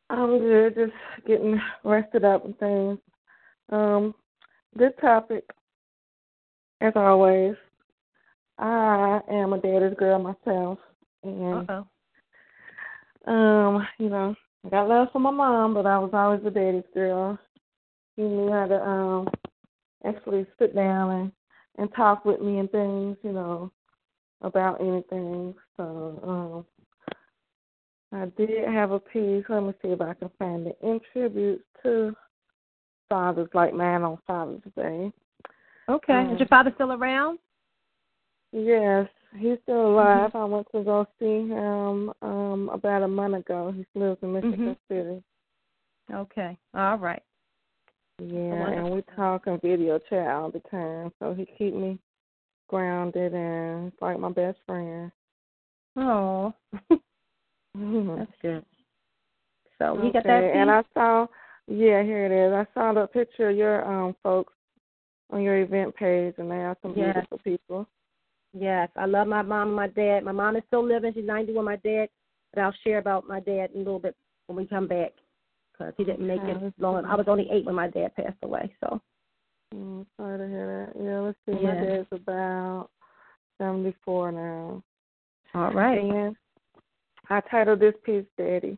I'm 0.10 0.40
good. 0.40 0.76
Just 0.76 1.28
getting 1.28 1.60
rested 1.84 2.26
up 2.26 2.46
and 2.46 2.58
things. 2.60 3.00
Um, 3.72 4.14
good 4.78 4.94
topic. 5.00 5.46
As 6.82 6.94
always, 6.96 7.56
I 8.58 9.20
am 9.30 9.54
a 9.54 9.60
daddy's 9.60 9.98
girl 9.98 10.20
myself, 10.20 10.80
and 11.24 11.70
Uh 11.70 11.84
oh. 13.28 13.32
um, 13.32 13.88
you 13.98 14.10
know, 14.10 14.36
I 14.66 14.70
got 14.70 14.88
love 14.88 15.08
for 15.12 15.20
my 15.20 15.32
mom, 15.32 15.74
but 15.74 15.86
I 15.86 15.98
was 15.98 16.12
always 16.14 16.42
a 16.46 16.50
daddy's 16.50 16.84
girl. 16.94 17.38
He 18.16 18.24
knew 18.24 18.52
how 18.52 18.68
to 18.68 18.82
um 18.82 19.30
actually 20.06 20.46
sit 20.58 20.76
down 20.76 21.12
and 21.12 21.32
and 21.78 21.94
talk 21.96 22.26
with 22.26 22.42
me 22.42 22.60
and 22.60 22.70
things, 22.72 23.18
you 23.24 23.32
know, 23.32 23.72
about 24.42 24.82
anything. 24.82 25.54
So 25.78 26.20
um 26.24 26.66
I 28.12 28.26
did 28.38 28.68
have 28.68 28.92
a 28.92 29.00
piece. 29.00 29.46
Let 29.50 29.64
me 29.64 29.74
see 29.82 29.90
if 29.90 30.02
I 30.02 30.14
can 30.16 30.30
find 30.40 30.68
it. 30.68 30.78
In 30.82 31.00
tribute 31.14 31.64
to 31.84 32.16
fathers 33.08 33.50
like 33.54 33.74
mine 33.74 34.04
on 34.04 34.18
Father's 34.26 34.62
Day. 34.76 35.12
Okay. 35.88 36.14
Um, 36.14 36.34
Is 36.34 36.40
your 36.40 36.48
father 36.48 36.72
still 36.76 36.94
around? 36.94 37.40
Yes, 38.52 39.08
he's 39.38 39.58
still 39.64 39.88
alive. 39.92 40.32
I 40.34 40.46
went 40.46 40.68
to 40.74 40.84
go 40.84 41.06
see 41.20 41.48
him 41.48 42.12
um 42.22 42.70
about 42.74 43.04
a 43.04 43.08
month 43.08 43.36
ago. 43.36 43.74
He 43.76 44.00
lives 44.00 44.18
in 44.22 44.34
Michigan 44.34 44.78
City. 44.90 45.24
Okay. 46.12 46.58
All 46.76 46.98
right. 46.98 47.22
Yeah, 48.22 48.68
and 48.68 48.90
we 48.92 49.02
talk 49.16 49.48
and 49.48 49.62
video 49.62 50.00
chat 50.10 50.28
all 50.28 50.52
the 50.52 50.62
time. 50.72 51.12
So 51.20 51.34
he 51.34 51.46
keep 51.58 51.74
me 51.74 52.00
grounded 52.68 53.34
and 53.34 53.88
it's 53.88 54.02
like 54.02 54.20
my 54.20 54.32
best 54.32 54.58
friend. 54.68 55.12
Oh, 55.96 56.54
that's 57.00 58.32
good. 58.42 58.66
So 59.78 59.94
you 59.96 60.10
okay, 60.10 60.12
got 60.12 60.24
that? 60.24 60.44
and? 60.44 60.72
I 60.72 60.84
saw 60.94 61.28
yeah, 61.68 62.02
here 62.04 62.26
it 62.26 62.32
is. 62.32 62.52
I 62.54 62.66
saw 62.74 62.94
the 62.94 63.08
picture 63.08 63.50
of 63.50 63.56
your 63.56 63.86
um 63.86 64.16
folks 64.24 64.54
on 65.32 65.42
your 65.42 65.58
event 65.60 65.96
page 65.96 66.34
and 66.38 66.50
they 66.50 66.56
are 66.56 66.76
some 66.82 66.94
Yes. 66.96 67.14
beautiful 67.14 67.40
people. 67.44 67.88
Yes, 68.54 68.90
I 68.96 69.06
love 69.06 69.28
my 69.28 69.42
mom 69.42 69.68
and 69.70 69.76
my 69.76 69.88
dad. 69.88 70.22
My 70.24 70.32
mom 70.32 70.56
is 70.56 70.64
still 70.68 70.86
living. 70.86 71.14
She's 71.14 71.26
91. 71.26 71.64
My 71.64 71.76
dad, 71.78 72.10
but 72.54 72.62
I'll 72.62 72.74
share 72.84 72.98
about 72.98 73.28
my 73.28 73.40
dad 73.40 73.70
in 73.74 73.82
a 73.82 73.84
little 73.84 74.00
bit 74.00 74.16
when 74.48 74.58
we 74.58 74.66
come 74.66 74.88
back 74.88 75.12
because 75.72 75.94
he 75.98 76.04
didn't 76.04 76.26
make 76.26 76.42
it 76.42 76.74
long. 76.80 77.06
I 77.06 77.16
was 77.16 77.28
only 77.28 77.48
eight 77.52 77.66
when 77.66 77.76
my 77.76 77.90
dad 77.90 78.16
passed 78.16 78.38
away. 78.44 78.74
So 78.82 79.02
Mm, 79.74 80.06
sorry 80.18 80.40
to 80.40 80.48
hear 80.48 80.94
that. 80.96 81.04
Yeah, 81.04 81.20
let's 81.20 81.38
see. 81.46 81.64
My 81.64 81.76
dad's 81.76 82.08
about 82.12 82.90
seventy 83.58 83.94
four 84.04 84.32
now. 84.32 84.84
all 85.54 85.72
right. 85.74 86.00
And 86.00 86.36
I 87.30 87.42
titled 87.42 87.80
this 87.80 87.94
piece 88.04 88.26
Daddy. 88.38 88.78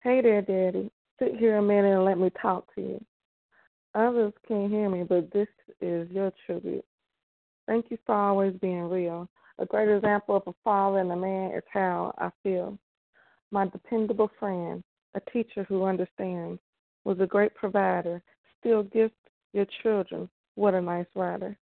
Hey 0.00 0.20
there, 0.22 0.42
Daddy. 0.42 0.90
Sit 1.18 1.36
here 1.36 1.56
a 1.56 1.62
minute 1.62 1.96
and 1.96 2.04
let 2.04 2.18
me 2.18 2.30
talk 2.40 2.72
to 2.74 2.80
you. 2.80 3.04
Others 3.94 4.32
can't 4.46 4.70
hear 4.70 4.88
me, 4.88 5.02
but 5.04 5.32
this 5.32 5.48
is 5.80 6.10
your 6.10 6.32
tribute. 6.46 6.84
Thank 7.66 7.86
you 7.90 7.98
for 8.04 8.14
always 8.14 8.54
being 8.60 8.88
real. 8.90 9.28
A 9.58 9.66
great 9.66 9.88
example 9.88 10.36
of 10.36 10.42
a 10.46 10.54
father 10.62 10.98
and 10.98 11.12
a 11.12 11.16
man 11.16 11.52
is 11.52 11.62
how 11.72 12.14
I 12.18 12.30
feel. 12.42 12.78
My 13.50 13.66
dependable 13.66 14.30
friend, 14.38 14.82
a 15.14 15.20
teacher 15.30 15.64
who 15.64 15.84
understands, 15.84 16.60
was 17.04 17.20
a 17.20 17.26
great 17.26 17.54
provider, 17.54 18.22
still 18.58 18.82
gift 18.82 19.14
your 19.52 19.66
children. 19.82 20.28
What 20.56 20.74
a 20.74 20.80
nice 20.80 21.06
writer. 21.14 21.56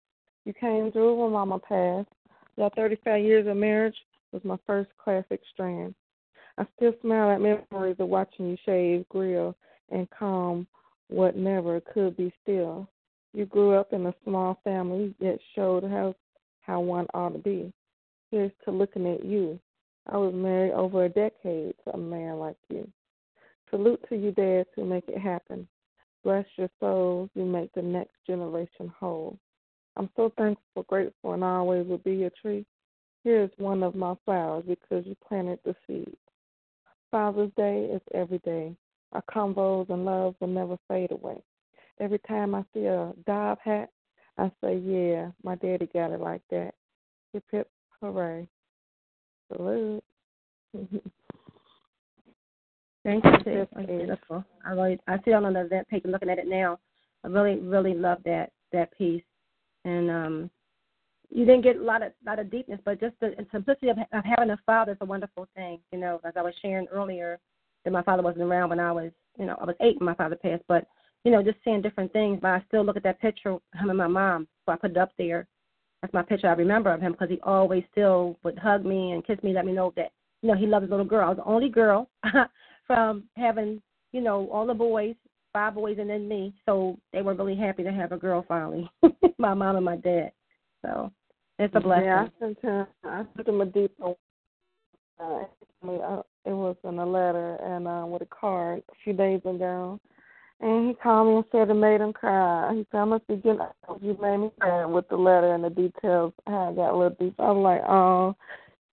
You 0.44 0.52
came 0.52 0.92
through 0.92 1.22
when 1.22 1.32
Mama 1.32 1.58
passed. 1.58 2.08
Your 2.56 2.70
35 2.70 3.22
years 3.24 3.46
of 3.46 3.56
marriage 3.56 3.96
was 4.32 4.44
my 4.44 4.56
first 4.66 4.90
classic 5.02 5.40
strand. 5.52 5.94
I 6.58 6.66
still 6.76 6.92
smile 7.00 7.30
at 7.30 7.40
memories 7.40 7.96
of 7.98 8.08
watching 8.08 8.48
you 8.48 8.56
shave, 8.64 9.08
grill, 9.08 9.56
and 9.90 10.08
calm 10.10 10.66
what 11.08 11.36
never 11.36 11.80
could 11.80 12.16
be 12.16 12.32
still. 12.42 12.88
You 13.32 13.46
grew 13.46 13.74
up 13.74 13.92
in 13.92 14.06
a 14.06 14.14
small 14.24 14.58
family, 14.64 15.14
yet 15.18 15.38
showed 15.54 15.84
how 15.84 16.14
how 16.62 16.80
one 16.80 17.06
ought 17.14 17.30
to 17.30 17.38
be. 17.38 17.72
Here's 18.30 18.52
to 18.64 18.70
looking 18.70 19.06
at 19.06 19.24
you. 19.24 19.58
I 20.06 20.16
was 20.16 20.34
married 20.34 20.72
over 20.72 21.04
a 21.04 21.08
decade 21.08 21.74
to 21.84 21.94
a 21.94 21.96
man 21.96 22.38
like 22.38 22.56
you. 22.68 22.86
Salute 23.70 24.04
to 24.08 24.16
you, 24.16 24.32
dads 24.32 24.68
who 24.74 24.84
make 24.84 25.08
it 25.08 25.18
happen. 25.18 25.66
Bless 26.24 26.46
your 26.56 26.70
souls, 26.80 27.30
you 27.34 27.44
make 27.44 27.72
the 27.72 27.82
next 27.82 28.14
generation 28.26 28.92
whole. 28.98 29.38
I'm 29.96 30.10
so 30.16 30.32
thankful, 30.36 30.82
grateful, 30.84 31.32
and 31.32 31.44
I 31.44 31.56
always 31.56 31.86
will 31.86 31.98
be 31.98 32.14
your 32.14 32.30
tree. 32.40 32.64
Here 33.24 33.42
is 33.42 33.50
one 33.56 33.82
of 33.82 33.94
my 33.94 34.14
flowers 34.24 34.64
because 34.66 35.06
you 35.06 35.16
planted 35.26 35.58
the 35.64 35.74
seed. 35.86 36.16
Father's 37.10 37.50
Day 37.56 37.84
is 37.92 38.02
every 38.14 38.38
day. 38.38 38.74
Our 39.12 39.22
combos 39.22 39.88
and 39.90 40.04
love 40.04 40.34
will 40.40 40.48
never 40.48 40.76
fade 40.86 41.12
away. 41.12 41.42
Every 42.00 42.18
time 42.20 42.54
I 42.54 42.64
see 42.72 42.84
a 42.86 43.12
Dob 43.26 43.58
hat, 43.62 43.90
I 44.36 44.50
say, 44.62 44.76
yeah, 44.78 45.30
my 45.42 45.56
daddy 45.56 45.88
got 45.92 46.12
it 46.12 46.20
like 46.20 46.42
that. 46.50 46.74
Hip 47.32 47.44
hip 47.50 47.68
hooray. 48.00 48.48
Salute. 49.52 50.04
Thank 53.04 53.24
you. 53.24 53.32
Sid. 53.44 53.54
Yes, 53.54 53.66
That's 53.74 53.86
beautiful. 53.86 54.44
I 54.66 54.70
really, 54.72 54.98
I 55.08 55.16
see 55.18 55.30
it 55.30 55.34
on 55.34 55.52
the 55.52 55.60
event 55.60 55.88
page. 55.88 56.02
Looking 56.04 56.30
at 56.30 56.38
it 56.38 56.46
now, 56.46 56.78
I 57.24 57.28
really, 57.28 57.58
really 57.60 57.94
love 57.94 58.18
that 58.24 58.52
that 58.72 58.96
piece. 58.96 59.22
And 59.84 60.10
um, 60.10 60.50
you 61.30 61.44
didn't 61.44 61.62
get 61.62 61.76
a 61.76 61.82
lot 61.82 62.02
of 62.02 62.12
lot 62.24 62.38
of 62.38 62.50
deepness, 62.50 62.80
but 62.84 63.00
just 63.00 63.14
the 63.20 63.34
simplicity 63.52 63.88
of, 63.88 63.98
of 64.12 64.24
having 64.24 64.50
a 64.50 64.58
father 64.66 64.92
is 64.92 64.98
a 65.00 65.06
wonderful 65.06 65.48
thing. 65.54 65.78
You 65.92 65.98
know, 65.98 66.20
as 66.24 66.34
I 66.36 66.42
was 66.42 66.54
sharing 66.60 66.86
earlier, 66.88 67.38
that 67.84 67.92
my 67.92 68.02
father 68.02 68.22
wasn't 68.22 68.44
around 68.44 68.70
when 68.70 68.80
I 68.80 68.92
was, 68.92 69.10
you 69.38 69.46
know, 69.46 69.56
I 69.60 69.64
was 69.64 69.76
eight 69.80 69.98
when 69.98 70.06
my 70.06 70.14
father 70.14 70.36
passed. 70.36 70.64
But 70.68 70.86
you 71.28 71.34
know, 71.34 71.42
just 71.42 71.58
seeing 71.62 71.82
different 71.82 72.10
things. 72.14 72.38
But 72.40 72.52
I 72.52 72.64
still 72.68 72.84
look 72.84 72.96
at 72.96 73.02
that 73.02 73.20
picture 73.20 73.50
of 73.50 73.60
him 73.74 73.90
and 73.90 73.98
my 73.98 74.06
mom. 74.06 74.48
So 74.64 74.72
I 74.72 74.76
put 74.76 74.92
it 74.92 74.96
up 74.96 75.12
there. 75.18 75.46
That's 76.00 76.14
my 76.14 76.22
picture 76.22 76.48
I 76.48 76.52
remember 76.52 76.90
of 76.90 77.02
him 77.02 77.12
because 77.12 77.28
he 77.28 77.38
always 77.42 77.84
still 77.92 78.38
would 78.44 78.58
hug 78.58 78.86
me 78.86 79.12
and 79.12 79.26
kiss 79.26 79.36
me, 79.42 79.52
let 79.52 79.66
me 79.66 79.72
know 79.72 79.92
that 79.96 80.12
you 80.40 80.48
know 80.48 80.54
he 80.54 80.66
loved 80.66 80.84
his 80.84 80.90
little 80.90 81.04
girl. 81.04 81.26
I 81.26 81.28
was 81.28 81.36
the 81.36 81.44
only 81.44 81.68
girl 81.68 82.08
from 82.86 83.24
having 83.36 83.82
you 84.12 84.22
know 84.22 84.48
all 84.50 84.66
the 84.66 84.72
boys, 84.72 85.16
five 85.52 85.74
boys, 85.74 85.98
and 86.00 86.08
then 86.08 86.26
me. 86.26 86.54
So 86.64 86.98
they 87.12 87.20
were 87.20 87.34
really 87.34 87.56
happy 87.56 87.82
to 87.82 87.92
have 87.92 88.12
a 88.12 88.16
girl 88.16 88.42
finally. 88.48 88.88
my 89.38 89.52
mom 89.52 89.76
and 89.76 89.84
my 89.84 89.96
dad. 89.96 90.32
So 90.80 91.12
it's 91.58 91.74
a 91.76 91.80
blessing. 91.80 92.04
Yeah, 92.06 92.26
I 92.26 92.40
sent 92.40 92.60
him. 92.62 92.86
I 93.04 93.24
sent 93.36 93.48
him 93.48 93.60
a 93.60 93.66
deep. 93.66 93.92
Uh, 94.00 94.14
it 96.44 96.52
was 96.52 96.76
in 96.84 96.98
a 96.98 97.06
letter 97.06 97.56
and 97.56 97.86
uh, 97.86 98.06
with 98.06 98.22
a 98.22 98.26
card 98.26 98.82
a 98.88 98.94
few 99.04 99.12
days 99.12 99.40
ago, 99.40 100.00
and 100.60 100.88
he 100.88 100.94
called 100.94 101.28
me 101.28 101.36
and 101.36 101.44
said 101.52 101.70
it 101.70 101.74
made 101.74 102.00
him 102.00 102.12
cry. 102.12 102.72
He 102.74 102.86
said 102.90 102.98
I 102.98 103.04
must 103.04 103.26
be 103.28 103.36
getting. 103.36 103.60
You 104.00 104.16
made 104.20 104.38
me 104.38 104.50
cry 104.58 104.84
with 104.86 105.08
the 105.08 105.16
letter 105.16 105.54
and 105.54 105.62
the 105.62 105.70
details. 105.70 106.32
How 106.46 106.70
I 106.70 106.74
got 106.74 106.92
a 106.92 106.96
little 106.96 107.16
deep. 107.20 107.34
I 107.38 107.50
was 107.50 107.62
like, 107.62 107.88
oh, 107.88 108.36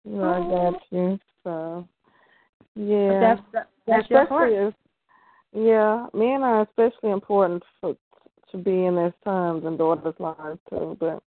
you 0.04 0.18
know, 0.18 0.30
I 0.30 0.40
got 0.40 0.74
oh. 0.74 0.80
you. 0.92 1.20
So, 1.44 1.88
yeah. 2.76 3.20
that's 3.20 3.42
that, 3.54 3.70
that's 3.88 4.10
your 4.10 4.28
heart. 4.28 4.52
if, 4.52 4.74
yeah, 5.54 6.08
men 6.14 6.44
are 6.44 6.62
especially 6.62 7.12
important 7.12 7.64
for 7.82 7.96
to 8.52 8.58
be 8.58 8.86
in 8.86 8.96
their 8.96 9.14
sons 9.24 9.64
and 9.66 9.78
daughters' 9.78 10.14
lives 10.20 10.60
too. 10.70 10.96
But 11.00 11.24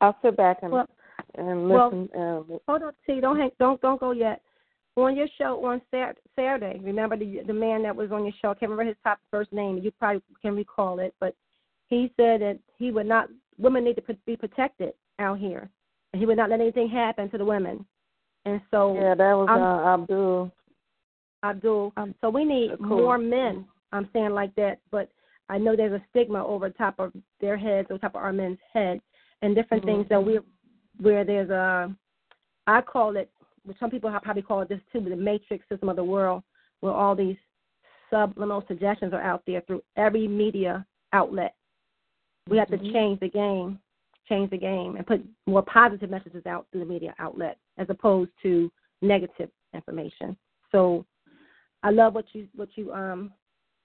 I'll 0.00 0.16
sit 0.22 0.36
back 0.36 0.58
and 0.62 0.72
Well- 0.72 0.88
and 1.36 1.68
well- 1.68 1.86
listen 1.86 2.08
and 2.12 2.60
Hold 2.68 2.82
on, 2.82 2.92
T. 3.06 3.20
Don't 3.20 3.38
hang, 3.38 3.50
don't 3.58 3.80
don't 3.80 4.00
go 4.00 4.10
yet. 4.10 4.42
On 4.96 5.16
your 5.16 5.26
show 5.36 5.64
on 5.64 5.82
Saturday, 5.90 6.80
remember 6.80 7.16
the 7.16 7.40
the 7.46 7.52
man 7.52 7.82
that 7.82 7.96
was 7.96 8.12
on 8.12 8.24
your 8.24 8.34
show? 8.40 8.50
I 8.50 8.54
can't 8.54 8.70
remember 8.70 8.84
his 8.84 8.96
top 9.02 9.18
first 9.30 9.52
name. 9.52 9.78
You 9.78 9.90
probably 9.90 10.22
can 10.40 10.54
recall 10.54 11.00
it, 11.00 11.14
but 11.18 11.34
he 11.88 12.12
said 12.16 12.40
that 12.42 12.58
he 12.78 12.92
would 12.92 13.06
not. 13.06 13.28
Women 13.58 13.84
need 13.84 13.96
to 13.96 14.16
be 14.24 14.36
protected 14.36 14.94
out 15.18 15.38
here, 15.38 15.68
and 16.12 16.20
he 16.20 16.26
would 16.26 16.36
not 16.36 16.50
let 16.50 16.60
anything 16.60 16.88
happen 16.88 17.28
to 17.30 17.38
the 17.38 17.44
women. 17.44 17.84
And 18.44 18.60
so 18.70 18.94
yeah, 18.94 19.14
that 19.14 19.32
was 19.34 19.48
uh, 19.50 20.00
Abdul. 20.00 20.52
Abdul. 21.42 21.92
Um, 21.96 22.14
So 22.20 22.30
we 22.30 22.44
need 22.44 22.72
cool. 22.78 22.98
more 22.98 23.18
men. 23.18 23.66
I'm 23.92 24.08
saying 24.12 24.30
like 24.30 24.54
that, 24.56 24.78
but 24.90 25.08
I 25.48 25.58
know 25.58 25.76
there's 25.76 26.00
a 26.00 26.04
stigma 26.10 26.44
over 26.44 26.70
top 26.70 26.98
of 26.98 27.12
their 27.40 27.56
heads, 27.56 27.88
over 27.90 27.98
top 27.98 28.14
of 28.14 28.22
our 28.22 28.32
men's 28.32 28.58
heads, 28.72 29.00
and 29.42 29.54
different 29.54 29.84
things 29.84 30.06
that 30.08 30.24
we 30.24 30.38
where 31.00 31.24
there's 31.24 31.50
a, 31.50 31.94
I 32.66 32.80
call 32.80 33.16
it, 33.16 33.30
which 33.64 33.78
some 33.78 33.90
people 33.90 34.10
have 34.10 34.22
probably 34.22 34.42
call 34.42 34.60
it 34.62 34.68
this 34.68 34.80
too, 34.92 35.00
the 35.00 35.16
matrix 35.16 35.64
system 35.68 35.88
of 35.88 35.96
the 35.96 36.04
world, 36.04 36.42
where 36.80 36.92
all 36.92 37.14
these 37.14 37.36
subliminal 38.10 38.64
suggestions 38.68 39.12
are 39.12 39.22
out 39.22 39.42
there 39.46 39.62
through 39.62 39.82
every 39.96 40.28
media 40.28 40.84
outlet. 41.12 41.54
We 42.48 42.58
have 42.58 42.68
to 42.68 42.78
change 42.92 43.20
the 43.20 43.28
game, 43.28 43.78
change 44.28 44.50
the 44.50 44.58
game, 44.58 44.96
and 44.96 45.06
put 45.06 45.24
more 45.46 45.62
positive 45.62 46.10
messages 46.10 46.44
out 46.46 46.66
through 46.70 46.80
the 46.80 46.86
media 46.86 47.14
outlet 47.18 47.58
as 47.78 47.86
opposed 47.88 48.30
to 48.42 48.70
negative 49.00 49.50
information. 49.72 50.36
So 50.70 51.04
I 51.82 51.90
love 51.90 52.14
what 52.14 52.26
you 52.32 52.48
what 52.54 52.68
you 52.76 52.92
um 52.92 53.32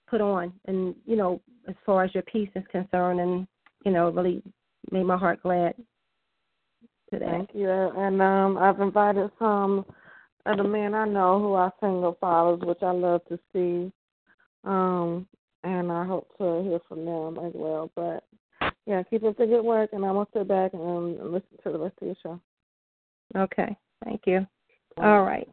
put 0.09 0.21
on, 0.21 0.53
and 0.65 0.95
you 1.05 1.15
know 1.15 1.41
as 1.67 1.75
far 1.85 2.03
as 2.03 2.13
your 2.13 2.23
piece 2.23 2.49
is 2.55 2.63
concerned, 2.71 3.19
and 3.19 3.47
you 3.85 3.91
know 3.91 4.09
really 4.09 4.43
made 4.91 5.05
my 5.05 5.17
heart 5.17 5.41
glad. 5.43 5.75
To 7.11 7.19
that. 7.19 7.29
Thank 7.29 7.49
you. 7.53 7.69
And 7.69 8.21
um, 8.21 8.57
I've 8.57 8.79
invited 8.79 9.29
some 9.39 9.85
of 10.45 10.57
the 10.57 10.63
men 10.63 10.93
I 10.93 11.05
know 11.05 11.39
who 11.39 11.53
are 11.53 11.73
single 11.79 12.17
fathers, 12.19 12.61
which 12.63 12.81
I 12.81 12.91
love 12.91 13.21
to 13.29 13.39
see. 13.53 13.91
Um, 14.63 15.27
and 15.63 15.91
I 15.91 16.05
hope 16.05 16.29
to 16.37 16.63
hear 16.63 16.79
from 16.87 17.05
them 17.05 17.45
as 17.45 17.51
well. 17.53 17.91
But 17.95 18.23
yeah, 18.85 19.03
keep 19.03 19.23
up 19.23 19.37
the 19.37 19.45
good 19.45 19.61
work, 19.61 19.91
and 19.93 20.05
I'm 20.05 20.13
gonna 20.13 20.27
sit 20.33 20.47
back 20.47 20.73
and 20.73 21.31
listen 21.31 21.57
to 21.63 21.71
the 21.71 21.79
rest 21.79 21.95
of 22.01 22.07
your 22.07 22.15
show. 22.23 22.39
Okay, 23.35 23.75
thank 24.03 24.21
you. 24.25 24.47
All 24.97 25.23
right. 25.23 25.47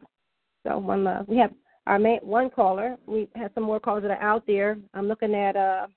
So 0.65 0.77
one 0.77 1.03
love. 1.03 1.27
We 1.27 1.37
have 1.37 1.51
our 1.85 1.99
main 1.99 2.19
one 2.19 2.49
caller. 2.49 2.97
We 3.05 3.29
have 3.35 3.51
some 3.53 3.63
more 3.63 3.79
callers 3.79 4.03
that 4.03 4.11
are 4.11 4.21
out 4.21 4.45
there. 4.47 4.77
I'm 4.93 5.07
looking 5.07 5.35
at 5.35 5.55
uh 5.55 5.87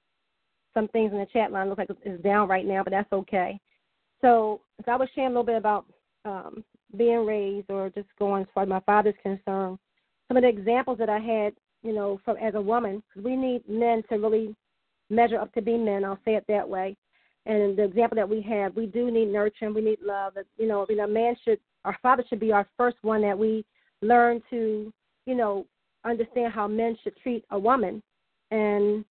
some 0.75 0.89
things 0.89 1.13
in 1.13 1.19
the 1.19 1.27
chat 1.33 1.51
line. 1.51 1.69
Looks 1.69 1.79
like 1.79 1.91
it's 2.05 2.23
down 2.23 2.49
right 2.49 2.67
now, 2.67 2.85
but 2.85 2.91
that's 2.91 3.13
okay. 3.13 3.59
So, 4.21 4.61
I 4.87 4.97
was 4.97 5.09
sharing 5.15 5.29
a 5.29 5.31
little 5.31 5.45
bit 5.45 5.57
about 5.57 5.87
um, 6.25 6.65
being 6.97 7.25
raised, 7.25 7.71
or 7.71 7.91
just 7.91 8.09
going 8.19 8.43
as 8.43 8.49
far 8.55 8.65
as 8.65 8.69
my 8.69 8.81
father's 8.81 9.15
concerned. 9.23 9.79
Some 10.29 10.37
of 10.37 10.43
the 10.43 10.49
examples 10.49 10.99
that 10.99 11.09
I 11.09 11.19
had, 11.19 11.55
you 11.83 11.93
know, 11.93 12.21
from 12.25 12.37
as 12.37 12.55
a 12.55 12.61
woman, 12.61 13.03
because 13.09 13.25
we 13.25 13.37
need 13.37 13.69
men 13.69 14.03
to 14.09 14.17
really 14.17 14.55
measure 15.09 15.41
up 15.41 15.53
to 15.55 15.63
be 15.63 15.77
men. 15.77 16.05
I'll 16.05 16.19
say 16.25 16.35
it 16.35 16.45
that 16.49 16.69
way. 16.69 16.97
And 17.47 17.77
the 17.77 17.85
example 17.85 18.17
that 18.17 18.29
we 18.29 18.43
have, 18.43 18.77
we 18.77 18.87
do 18.87 19.11
need 19.11 19.33
nurturing. 19.33 19.75
We 19.75 19.81
need 19.81 19.99
love. 20.03 20.35
You 20.59 20.69
know, 20.69 20.87
mean, 20.89 21.01
a 21.01 21.09
man 21.09 21.35
should, 21.45 21.59
our 21.85 21.97
father 22.03 22.25
should 22.29 22.41
be 22.41 22.53
our 22.53 22.69
first 22.77 22.99
one 23.03 23.23
that 23.23 23.39
we 23.39 23.65
learn 24.03 24.43
to, 24.51 24.93
you 25.27 25.35
know, 25.35 25.67
understand 26.05 26.53
how 26.53 26.69
men 26.69 26.97
should 27.03 27.17
treat 27.17 27.45
a 27.51 27.59
woman. 27.59 28.03
And, 28.51 29.05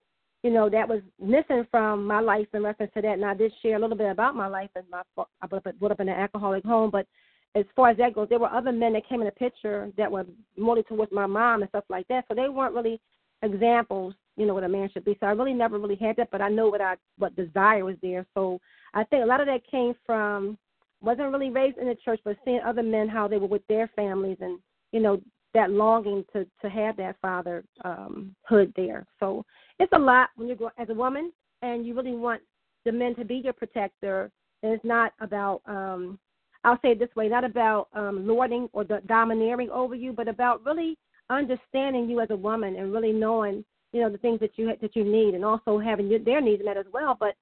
you 0.43 0.51
know, 0.51 0.69
that 0.69 0.87
was 0.87 1.01
missing 1.19 1.65
from 1.69 2.05
my 2.05 2.19
life 2.19 2.47
in 2.53 2.63
reference 2.63 2.93
to 2.93 3.01
that. 3.01 3.13
And 3.13 3.25
I 3.25 3.33
did 3.33 3.51
share 3.61 3.75
a 3.75 3.79
little 3.79 3.97
bit 3.97 4.09
about 4.09 4.35
my 4.35 4.47
life 4.47 4.69
and 4.75 4.85
my, 4.89 5.01
I 5.41 5.47
brought 5.47 5.91
up 5.91 5.99
in 5.99 6.09
an 6.09 6.19
alcoholic 6.19 6.63
home. 6.63 6.89
But 6.91 7.07
as 7.55 7.65
far 7.75 7.89
as 7.89 7.97
that 7.97 8.13
goes, 8.13 8.29
there 8.29 8.39
were 8.39 8.51
other 8.51 8.71
men 8.71 8.93
that 8.93 9.07
came 9.07 9.21
in 9.21 9.25
the 9.25 9.31
picture 9.31 9.91
that 9.97 10.11
were 10.11 10.25
more 10.57 10.81
towards 10.83 11.11
my 11.11 11.25
mom 11.25 11.61
and 11.61 11.69
stuff 11.69 11.83
like 11.89 12.07
that. 12.07 12.25
So 12.27 12.35
they 12.35 12.47
weren't 12.47 12.75
really 12.75 13.01
examples, 13.41 14.13
you 14.37 14.45
know, 14.45 14.53
what 14.53 14.63
a 14.63 14.69
man 14.69 14.89
should 14.93 15.05
be. 15.05 15.17
So 15.19 15.27
I 15.27 15.31
really 15.31 15.53
never 15.53 15.77
really 15.77 15.95
had 15.95 16.15
that, 16.17 16.31
but 16.31 16.41
I 16.41 16.49
know 16.49 16.69
what 16.69 16.81
I 16.81 16.95
what 17.17 17.35
desire 17.35 17.83
was 17.85 17.95
there. 18.01 18.25
So 18.33 18.59
I 18.93 19.03
think 19.03 19.23
a 19.23 19.27
lot 19.27 19.41
of 19.41 19.47
that 19.47 19.69
came 19.69 19.93
from 20.05 20.57
wasn't 21.01 21.31
really 21.31 21.49
raised 21.49 21.77
in 21.77 21.87
the 21.87 21.95
church, 21.95 22.19
but 22.23 22.37
seeing 22.43 22.59
other 22.65 22.83
men 22.83 23.07
how 23.07 23.27
they 23.27 23.37
were 23.37 23.47
with 23.47 23.65
their 23.67 23.89
families 23.95 24.37
and 24.41 24.59
you 24.91 24.99
know 24.99 25.21
that 25.53 25.71
longing 25.71 26.23
to 26.33 26.45
to 26.61 26.69
have 26.69 26.97
that 26.97 27.15
father 27.21 27.63
um 27.83 28.35
there. 28.75 29.05
So 29.19 29.45
it's 29.79 29.93
a 29.93 29.99
lot 29.99 30.29
when 30.35 30.47
you 30.47 30.55
go 30.55 30.71
as 30.77 30.89
a 30.89 30.93
woman 30.93 31.31
and 31.61 31.85
you 31.85 31.95
really 31.95 32.15
want 32.15 32.41
the 32.85 32.91
men 32.91 33.15
to 33.15 33.25
be 33.25 33.35
your 33.35 33.53
protector. 33.53 34.29
And 34.61 34.73
it's 34.73 34.85
not 34.85 35.13
about 35.19 35.61
um 35.65 36.19
I'll 36.65 36.79
say 36.81 36.89
it 36.91 36.99
this 36.99 37.15
way, 37.15 37.29
not 37.29 37.43
about 37.43 37.87
um 37.93 38.27
lording 38.27 38.69
or 38.73 38.83
the 38.83 39.01
domineering 39.07 39.69
over 39.69 39.95
you, 39.95 40.11
but 40.13 40.27
about 40.27 40.63
really 40.65 40.97
understanding 41.29 42.09
you 42.09 42.19
as 42.19 42.29
a 42.31 42.35
woman 42.35 42.75
and 42.75 42.91
really 42.91 43.13
knowing 43.13 43.63
you 43.93 44.01
know 44.01 44.09
the 44.09 44.17
things 44.17 44.39
that 44.39 44.51
you 44.55 44.71
that 44.81 44.95
you 44.95 45.03
need 45.03 45.33
and 45.33 45.45
also 45.45 45.79
having 45.79 46.07
your, 46.07 46.19
their 46.19 46.41
needs 46.41 46.63
met 46.63 46.77
as 46.77 46.85
well. 46.93 47.15
But 47.19 47.35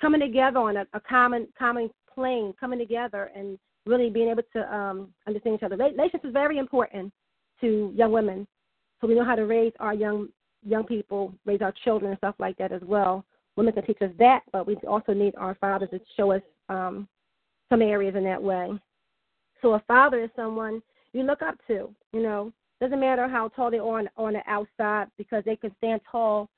coming 0.00 0.20
together 0.20 0.58
on 0.58 0.76
a, 0.76 0.86
a 0.92 1.00
common 1.00 1.48
common 1.58 1.90
plane, 2.14 2.54
coming 2.58 2.78
together 2.78 3.30
and 3.34 3.58
really 3.86 4.10
being 4.10 4.28
able 4.28 4.42
to 4.52 4.74
um, 4.74 5.08
understand 5.26 5.56
each 5.56 5.62
other. 5.64 5.76
Relationships 5.76 6.24
is 6.24 6.32
very 6.32 6.58
important 6.58 7.12
to 7.60 7.92
young 7.96 8.12
women, 8.12 8.46
so 9.00 9.08
we 9.08 9.14
know 9.14 9.24
how 9.24 9.34
to 9.34 9.46
raise 9.46 9.72
our 9.80 9.94
young 9.94 10.28
young 10.64 10.84
people, 10.84 11.34
raise 11.44 11.62
our 11.62 11.72
children 11.84 12.10
and 12.10 12.18
stuff 12.18 12.34
like 12.38 12.56
that 12.58 12.72
as 12.72 12.82
well. 12.82 13.24
Women 13.56 13.74
can 13.74 13.84
teach 13.84 14.00
us 14.00 14.10
that, 14.18 14.40
but 14.52 14.66
we 14.66 14.76
also 14.88 15.12
need 15.12 15.34
our 15.36 15.54
fathers 15.56 15.90
to 15.90 16.00
show 16.16 16.32
us 16.32 16.42
um, 16.68 17.08
some 17.70 17.82
areas 17.82 18.14
in 18.16 18.24
that 18.24 18.42
way. 18.42 18.70
So 19.60 19.74
a 19.74 19.82
father 19.86 20.20
is 20.22 20.30
someone 20.34 20.82
you 21.12 21.22
look 21.22 21.42
up 21.42 21.56
to. 21.68 21.94
You 22.12 22.22
know, 22.22 22.52
doesn't 22.80 23.00
matter 23.00 23.28
how 23.28 23.48
tall 23.48 23.70
they 23.70 23.78
are 23.78 23.98
on, 23.98 24.08
on 24.16 24.32
the 24.34 24.42
outside 24.46 25.08
because 25.18 25.44
they 25.44 25.56
can 25.56 25.74
stand 25.78 26.00
tall 26.10 26.48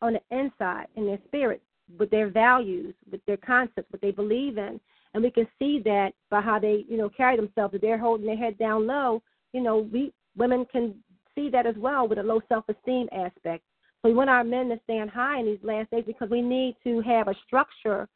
on 0.00 0.14
the 0.14 0.36
inside 0.36 0.86
in 0.96 1.06
their 1.06 1.18
spirit 1.26 1.62
with 1.98 2.10
their 2.10 2.30
values, 2.30 2.94
with 3.10 3.24
their 3.26 3.36
concepts, 3.36 3.90
what 3.90 4.00
they 4.00 4.10
believe 4.10 4.58
in 4.58 4.80
and 5.14 5.22
we 5.22 5.30
can 5.30 5.46
see 5.58 5.80
that 5.84 6.12
by 6.28 6.40
how 6.40 6.58
they 6.58 6.84
you 6.88 6.96
know 6.96 7.08
carry 7.08 7.36
themselves 7.36 7.74
if 7.74 7.80
they're 7.80 7.98
holding 7.98 8.26
their 8.26 8.36
head 8.36 8.58
down 8.58 8.86
low 8.86 9.22
you 9.52 9.62
know 9.62 9.88
we 9.92 10.12
women 10.36 10.66
can 10.70 10.94
see 11.34 11.50
that 11.50 11.66
as 11.66 11.74
well 11.76 12.08
with 12.08 12.18
a 12.18 12.22
low 12.22 12.40
self 12.48 12.64
esteem 12.68 13.08
aspect. 13.12 13.64
So 14.02 14.08
we 14.10 14.14
want 14.14 14.30
our 14.30 14.44
men 14.44 14.68
to 14.68 14.80
stand 14.84 15.10
high 15.10 15.40
in 15.40 15.46
these 15.46 15.58
last 15.62 15.90
days 15.90 16.04
because 16.06 16.30
we 16.30 16.42
need 16.42 16.76
to 16.84 17.00
have 17.02 17.28
a 17.28 17.34
structure 17.46 18.08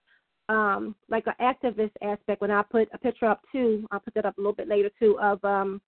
um 0.49 0.95
like 1.09 1.25
an 1.27 1.35
activist 1.41 1.93
aspect. 2.03 2.41
When 2.41 2.51
i 2.51 2.63
put 2.63 2.89
a 2.93 2.99
picture 2.99 3.27
up 3.27 3.43
too 3.53 3.87
i'll 3.91 4.01
put 4.01 4.15
that 4.15 4.25
up 4.25 4.39
a 4.39 4.41
little 4.41 4.55
bit 4.55 4.69
later 4.69 4.91
too 4.99 5.19
of 5.21 5.45
um 5.45 5.81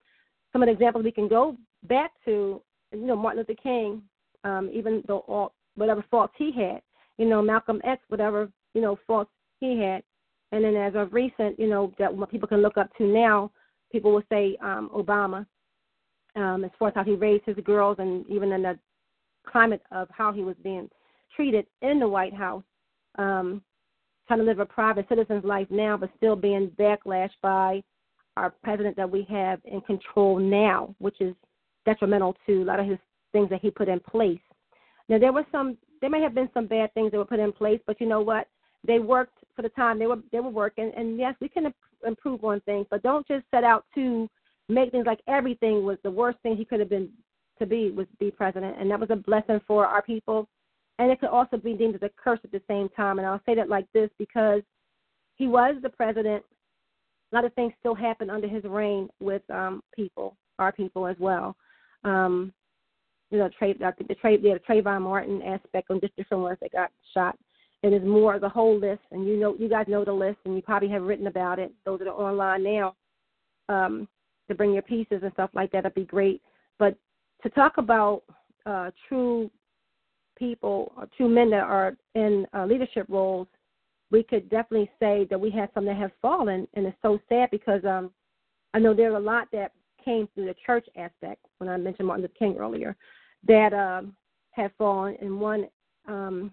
some 0.52 0.62
of 0.62 0.66
the 0.66 0.72
examples 0.72 1.04
we 1.04 1.12
can 1.12 1.28
go 1.28 1.56
back 1.84 2.10
to 2.26 2.60
you 2.92 3.06
know 3.06 3.16
martin 3.16 3.38
luther 3.38 3.60
king 3.62 4.02
um 4.44 4.68
even 4.72 5.02
though 5.06 5.24
all 5.28 5.54
whatever 5.76 6.04
faults 6.10 6.34
he 6.36 6.52
had 6.52 6.82
you 7.16 7.26
know 7.26 7.40
malcolm 7.40 7.80
x 7.84 8.02
whatever 8.08 8.50
you 8.74 8.82
know 8.82 8.98
faults 9.06 9.30
he 9.60 9.78
had. 9.78 10.02
And 10.52 10.64
then 10.64 10.74
as 10.74 10.94
of 10.96 11.12
recent, 11.12 11.58
you 11.58 11.68
know, 11.68 11.92
that 11.98 12.10
people 12.30 12.48
can 12.48 12.62
look 12.62 12.76
up 12.76 12.90
to 12.96 13.04
now, 13.04 13.52
people 13.92 14.12
will 14.12 14.24
say 14.32 14.56
um, 14.62 14.90
Obama, 14.94 15.46
um, 16.36 16.64
as 16.64 16.70
far 16.78 16.88
as 16.88 16.94
how 16.94 17.04
he 17.04 17.14
raised 17.14 17.44
his 17.44 17.56
girls 17.64 17.96
and 17.98 18.26
even 18.28 18.52
in 18.52 18.62
the 18.62 18.78
climate 19.46 19.82
of 19.90 20.08
how 20.10 20.32
he 20.32 20.42
was 20.42 20.56
being 20.62 20.88
treated 21.34 21.66
in 21.82 21.98
the 21.98 22.08
White 22.08 22.34
House, 22.34 22.64
um, 23.18 23.62
trying 24.26 24.40
to 24.40 24.44
live 24.44 24.60
a 24.60 24.66
private 24.66 25.08
citizen's 25.08 25.44
life 25.44 25.66
now, 25.70 25.96
but 25.96 26.10
still 26.16 26.36
being 26.36 26.68
backlashed 26.78 27.30
by 27.42 27.82
our 28.36 28.50
president 28.62 28.96
that 28.96 29.10
we 29.10 29.26
have 29.28 29.60
in 29.64 29.80
control 29.82 30.38
now, 30.38 30.94
which 30.98 31.20
is 31.20 31.34
detrimental 31.84 32.36
to 32.46 32.62
a 32.62 32.64
lot 32.64 32.80
of 32.80 32.86
his 32.86 32.98
things 33.32 33.50
that 33.50 33.60
he 33.60 33.70
put 33.70 33.88
in 33.88 34.00
place. 34.00 34.40
Now 35.08 35.18
there 35.18 35.32
was 35.32 35.44
some, 35.50 35.76
there 36.00 36.10
may 36.10 36.22
have 36.22 36.34
been 36.34 36.50
some 36.54 36.66
bad 36.66 36.92
things 36.94 37.10
that 37.10 37.18
were 37.18 37.24
put 37.24 37.40
in 37.40 37.52
place, 37.52 37.80
but 37.86 38.00
you 38.00 38.06
know 38.06 38.20
what? 38.20 38.46
They 38.86 38.98
worked 38.98 39.38
for 39.54 39.62
the 39.62 39.68
time 39.70 39.98
they 39.98 40.06
were 40.06 40.20
they 40.32 40.40
were 40.40 40.48
working. 40.50 40.90
And 40.96 41.18
yes, 41.18 41.34
we 41.40 41.48
can 41.48 41.72
improve 42.06 42.44
on 42.44 42.60
things, 42.60 42.86
but 42.90 43.02
don't 43.02 43.26
just 43.26 43.44
set 43.50 43.64
out 43.64 43.84
to 43.94 44.28
make 44.70 44.90
things 44.90 45.06
like 45.06 45.20
everything 45.28 45.84
was 45.84 45.98
the 46.02 46.10
worst 46.10 46.38
thing 46.42 46.56
he 46.56 46.64
could 46.64 46.80
have 46.80 46.88
been 46.88 47.08
to 47.58 47.66
be 47.66 47.90
was 47.90 48.06
be 48.18 48.30
president, 48.30 48.76
and 48.78 48.90
that 48.90 49.00
was 49.00 49.10
a 49.10 49.16
blessing 49.16 49.60
for 49.66 49.86
our 49.86 50.02
people. 50.02 50.48
And 50.98 51.10
it 51.10 51.20
could 51.20 51.30
also 51.30 51.56
be 51.56 51.74
deemed 51.74 51.94
as 51.94 52.02
a 52.02 52.10
curse 52.22 52.40
at 52.44 52.52
the 52.52 52.62
same 52.68 52.88
time. 52.90 53.18
And 53.18 53.26
I'll 53.26 53.40
say 53.46 53.54
that 53.54 53.70
like 53.70 53.86
this 53.94 54.10
because 54.18 54.62
he 55.36 55.46
was 55.46 55.76
the 55.82 55.88
president. 55.88 56.42
A 57.32 57.36
lot 57.36 57.44
of 57.44 57.54
things 57.54 57.72
still 57.78 57.94
happen 57.94 58.28
under 58.28 58.48
his 58.48 58.64
reign 58.64 59.08
with 59.20 59.42
um, 59.50 59.82
people, 59.94 60.36
our 60.58 60.72
people 60.72 61.06
as 61.06 61.16
well. 61.18 61.56
Um, 62.04 62.52
you 63.30 63.38
know, 63.38 63.48
trade, 63.56 63.82
I 63.82 63.92
think 63.92 64.08
the 64.08 64.16
trade, 64.16 64.40
yeah, 64.42 64.54
the 64.54 64.60
Trayvon 64.60 65.02
Martin 65.02 65.40
aspect 65.42 65.90
on 65.90 66.00
just 66.00 66.16
different 66.16 66.42
ones 66.42 66.58
that 66.60 66.72
got 66.72 66.90
shot 67.14 67.38
it 67.82 67.92
is 67.94 68.02
more 68.04 68.34
of 68.34 68.42
the 68.42 68.48
whole 68.48 68.78
list, 68.78 69.00
and 69.10 69.26
you 69.26 69.38
know, 69.38 69.56
you 69.58 69.68
guys 69.68 69.86
know 69.88 70.04
the 70.04 70.12
list, 70.12 70.38
and 70.44 70.54
you 70.54 70.62
probably 70.62 70.88
have 70.90 71.02
written 71.02 71.26
about 71.28 71.58
it. 71.58 71.72
Those 71.84 72.00
that 72.00 72.08
are 72.08 72.30
online 72.30 72.62
now, 72.62 72.94
um, 73.68 74.06
to 74.50 74.54
bring 74.54 74.72
your 74.72 74.82
pieces 74.82 75.20
and 75.22 75.32
stuff 75.32 75.50
like 75.54 75.72
that, 75.72 75.84
would 75.84 75.94
be 75.94 76.04
great. 76.04 76.42
But 76.78 76.96
to 77.42 77.50
talk 77.50 77.78
about 77.78 78.22
uh, 78.66 78.90
true 79.08 79.50
people 80.38 80.92
or 80.96 81.08
true 81.16 81.28
men 81.28 81.50
that 81.50 81.62
are 81.62 81.96
in 82.14 82.46
uh, 82.54 82.66
leadership 82.66 83.06
roles, 83.08 83.48
we 84.10 84.22
could 84.22 84.50
definitely 84.50 84.90
say 84.98 85.26
that 85.30 85.40
we 85.40 85.50
have 85.52 85.68
some 85.72 85.84
that 85.86 85.96
have 85.96 86.10
fallen, 86.20 86.66
and 86.74 86.86
it's 86.86 86.96
so 87.00 87.18
sad 87.28 87.50
because 87.50 87.84
um, 87.84 88.10
I 88.74 88.78
know 88.78 88.92
there 88.92 89.12
are 89.12 89.16
a 89.16 89.20
lot 89.20 89.48
that 89.52 89.72
came 90.04 90.28
through 90.34 90.46
the 90.46 90.54
church 90.66 90.86
aspect. 90.96 91.44
When 91.58 91.68
I 91.68 91.76
mentioned 91.76 92.08
Martin 92.08 92.22
Luther 92.22 92.34
King 92.38 92.56
earlier, 92.58 92.96
that 93.46 93.72
um, 93.72 94.16
have 94.52 94.72
fallen, 94.76 95.16
and 95.20 95.40
one 95.40 95.66
um, 96.08 96.52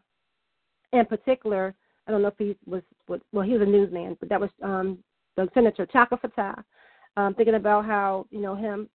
in 0.93 1.05
particular, 1.05 1.73
I 2.07 2.11
don't 2.11 2.21
know 2.21 2.29
if 2.29 2.37
he 2.37 2.55
was, 2.65 2.83
well, 3.07 3.45
he 3.45 3.53
was 3.53 3.61
a 3.61 3.65
newsman, 3.65 4.17
but 4.19 4.29
that 4.29 4.39
was 4.39 4.49
um, 4.61 4.99
the 5.35 5.47
Senator 5.53 5.85
Chaka 5.85 6.17
Fattah. 6.17 6.63
Um, 7.17 7.33
thinking 7.33 7.55
about 7.55 7.83
how 7.83 8.27
you 8.29 8.39
know 8.39 8.55
him 8.55 8.87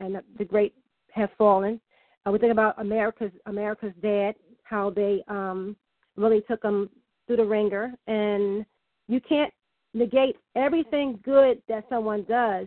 and 0.00 0.18
the 0.36 0.44
great 0.44 0.74
have 1.12 1.30
fallen. 1.38 1.80
Uh, 2.26 2.32
we 2.32 2.38
think 2.40 2.50
about 2.50 2.74
America's 2.80 3.30
America's 3.46 3.92
dad, 4.02 4.34
how 4.64 4.90
they 4.90 5.22
um, 5.28 5.76
really 6.16 6.40
took 6.42 6.62
him 6.62 6.90
through 7.26 7.36
the 7.36 7.44
ringer, 7.44 7.94
and 8.08 8.66
you 9.06 9.20
can't 9.20 9.54
negate 9.94 10.36
everything 10.56 11.20
good 11.24 11.62
that 11.68 11.84
someone 11.88 12.24
does 12.28 12.66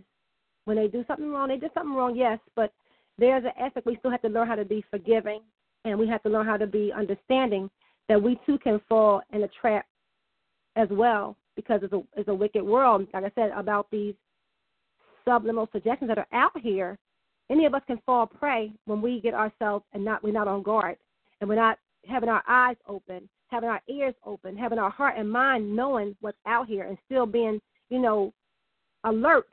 when 0.64 0.78
they 0.78 0.88
do 0.88 1.04
something 1.06 1.30
wrong. 1.30 1.48
They 1.48 1.58
did 1.58 1.72
something 1.74 1.94
wrong, 1.94 2.16
yes, 2.16 2.38
but 2.56 2.72
there's 3.18 3.44
an 3.44 3.52
ethic 3.60 3.84
we 3.84 3.96
still 3.96 4.10
have 4.10 4.22
to 4.22 4.28
learn 4.28 4.48
how 4.48 4.54
to 4.54 4.64
be 4.64 4.82
forgiving, 4.90 5.40
and 5.84 5.98
we 5.98 6.08
have 6.08 6.22
to 6.22 6.30
learn 6.30 6.46
how 6.46 6.56
to 6.56 6.66
be 6.66 6.90
understanding 6.90 7.68
that 8.08 8.20
we 8.20 8.40
too 8.46 8.58
can 8.58 8.80
fall 8.88 9.20
in 9.34 9.42
a 9.42 9.48
trap 9.60 9.84
as 10.76 10.88
well 10.90 11.36
because 11.54 11.80
it's 11.82 11.92
a 11.92 12.00
it's 12.16 12.28
a 12.28 12.34
wicked 12.34 12.62
world. 12.62 13.06
Like 13.12 13.24
I 13.24 13.32
said 13.34 13.50
about 13.54 13.90
these 13.90 14.14
subliminal 15.24 15.68
suggestions 15.72 16.08
that 16.08 16.18
are 16.18 16.26
out 16.32 16.58
here, 16.60 16.98
any 17.50 17.66
of 17.66 17.74
us 17.74 17.82
can 17.86 18.00
fall 18.06 18.26
prey 18.26 18.72
when 18.86 19.02
we 19.02 19.20
get 19.20 19.34
ourselves 19.34 19.84
and 19.92 20.04
not 20.04 20.22
we're 20.22 20.32
not 20.32 20.48
on 20.48 20.62
guard 20.62 20.96
and 21.40 21.48
we're 21.48 21.56
not 21.56 21.78
having 22.06 22.28
our 22.28 22.42
eyes 22.48 22.76
open, 22.88 23.28
having 23.48 23.68
our 23.68 23.80
ears 23.88 24.14
open, 24.24 24.56
having 24.56 24.78
our 24.78 24.90
heart 24.90 25.14
and 25.18 25.30
mind 25.30 25.74
knowing 25.74 26.16
what's 26.20 26.38
out 26.46 26.66
here 26.66 26.84
and 26.84 26.96
still 27.06 27.26
being, 27.26 27.60
you 27.90 27.98
know, 27.98 28.32
alert 29.04 29.48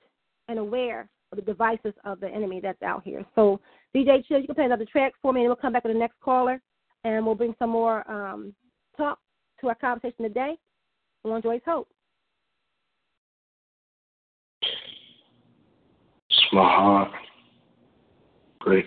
and 0.47 0.59
aware 0.59 1.09
of 1.31 1.35
the 1.37 1.41
devices 1.41 1.93
of 2.05 2.19
the 2.19 2.27
enemy 2.27 2.59
that's 2.61 2.81
out 2.81 3.03
here. 3.03 3.23
So, 3.35 3.59
DJ 3.95 4.25
Chill, 4.27 4.39
you 4.39 4.45
can 4.45 4.55
play 4.55 4.65
another 4.65 4.85
track 4.85 5.13
for 5.21 5.33
me, 5.33 5.41
and 5.41 5.49
we'll 5.49 5.55
come 5.55 5.73
back 5.73 5.83
to 5.83 5.89
the 5.89 5.97
next 5.97 6.19
caller, 6.23 6.61
and 7.03 7.25
we'll 7.25 7.35
bring 7.35 7.55
some 7.59 7.69
more 7.69 8.09
um, 8.09 8.53
talk 8.97 9.19
to 9.61 9.67
our 9.67 9.75
conversation 9.75 10.23
today 10.23 10.57
on 11.25 11.41
Joy's 11.41 11.61
Hope. 11.65 11.87
It's 16.29 16.38
my 16.53 16.63
heart. 16.63 17.11
Great. 18.59 18.85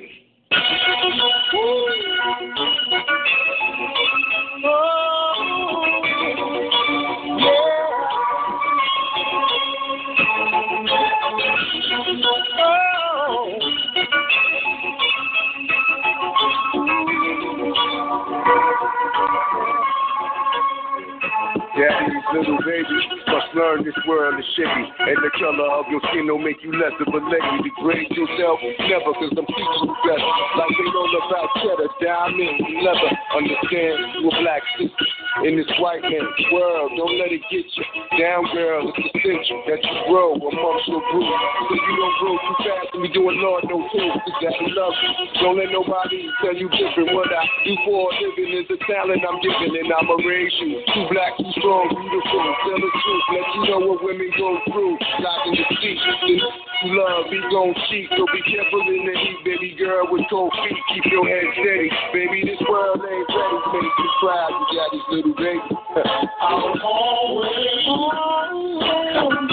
Daddy's 21.75 22.23
little 22.35 22.59
baby 22.65 23.22
must 23.33 23.49
learn 23.57 23.81
this 23.81 23.97
world 24.05 24.37
is 24.37 24.45
shitty. 24.53 24.85
And 25.09 25.17
the 25.25 25.33
color 25.41 25.69
of 25.81 25.89
your 25.89 26.05
skin 26.13 26.29
don't 26.29 26.45
make 26.45 26.61
you 26.61 26.77
less 26.77 26.93
of 27.01 27.09
a 27.09 27.21
lady. 27.25 27.65
Degrade 27.65 28.13
yourself, 28.13 28.61
never, 28.85 29.13
cause 29.17 29.33
I'm 29.33 29.49
teaching 29.49 29.89
you 29.89 29.97
better. 30.05 30.31
Like 30.61 30.73
they 30.77 30.89
know 30.93 31.07
about 31.17 31.49
cheddar, 31.65 31.91
diamond, 32.05 32.61
and 32.61 32.77
leather. 32.85 33.13
Understand, 33.33 33.97
you 34.21 34.29
a 34.29 34.33
black 34.45 34.63
sister 34.77 35.07
in 35.49 35.57
this 35.57 35.71
white 35.81 36.05
man's 36.05 36.45
world. 36.53 36.93
Don't 36.93 37.17
let 37.17 37.33
it 37.33 37.41
get 37.49 37.65
you 37.65 37.85
down, 38.21 38.45
girl. 38.53 38.85
It's 38.93 39.01
essential 39.01 39.65
that 39.65 39.81
you 39.81 39.97
grow 40.13 40.37
amongst 40.37 40.85
your 40.93 41.01
group. 41.09 41.25
So 41.25 41.73
you 41.73 41.95
don't 41.97 42.17
grow 42.21 42.35
too 42.37 42.57
fast 42.69 42.89
and 42.93 43.01
be 43.01 43.11
doing 43.17 43.41
Lord 43.41 43.65
no 43.65 43.81
too. 43.89 44.09
Cause 44.13 44.37
daddy 44.45 44.69
loves 44.77 44.99
you. 45.01 45.11
Don't 45.41 45.57
let 45.57 45.73
nobody 45.73 46.29
tell 46.45 46.53
you 46.53 46.69
different. 46.69 47.17
What 47.17 47.33
I 47.33 47.49
do 47.65 47.73
for 47.89 48.13
a 48.13 48.21
living 48.21 48.61
is 48.61 48.69
a 48.69 48.79
talent 48.85 49.25
I'm 49.25 49.41
giving, 49.41 49.73
and 49.73 49.89
I'ma 49.89 50.21
raise 50.21 50.53
you. 50.61 50.85
Too 50.93 51.05
black, 51.09 51.33
too 51.41 51.49
strong, 51.57 51.89
beautiful. 51.89 52.45
Tell 52.69 52.77
the 52.77 52.91
truth, 52.93 53.22
let 53.31 53.47
you 53.55 53.63
know 53.71 53.81
what 53.87 54.03
women 54.03 54.31
go 54.35 54.59
through. 54.67 54.99
Locked 55.23 55.47
in 55.47 55.55
the 55.55 55.67
seat, 55.79 55.99
then 56.03 56.41
you 56.43 56.99
love, 56.99 57.31
he 57.31 57.39
gon' 57.53 57.75
cheat. 57.89 58.11
So 58.17 58.27
be 58.33 58.41
careful 58.51 58.83
in 58.91 59.07
the 59.07 59.15
heat, 59.15 59.39
baby 59.45 59.77
girl 59.79 60.09
with 60.11 60.27
cold 60.31 60.53
feet. 60.67 60.79
Keep 60.95 61.13
your 61.13 61.27
head 61.29 61.47
steady, 61.55 61.91
baby. 62.13 62.43
This 62.43 62.61
world 62.67 62.99
ain't 62.99 63.29
ready. 63.31 63.59
Make 63.71 63.95
you 63.99 64.11
cry, 64.19 64.49
you 64.51 64.67
daddy's 64.75 65.07
little 65.11 65.35
baby. 65.39 65.71
I'll 66.43 66.75
always, 66.83 67.87
always 67.87 69.52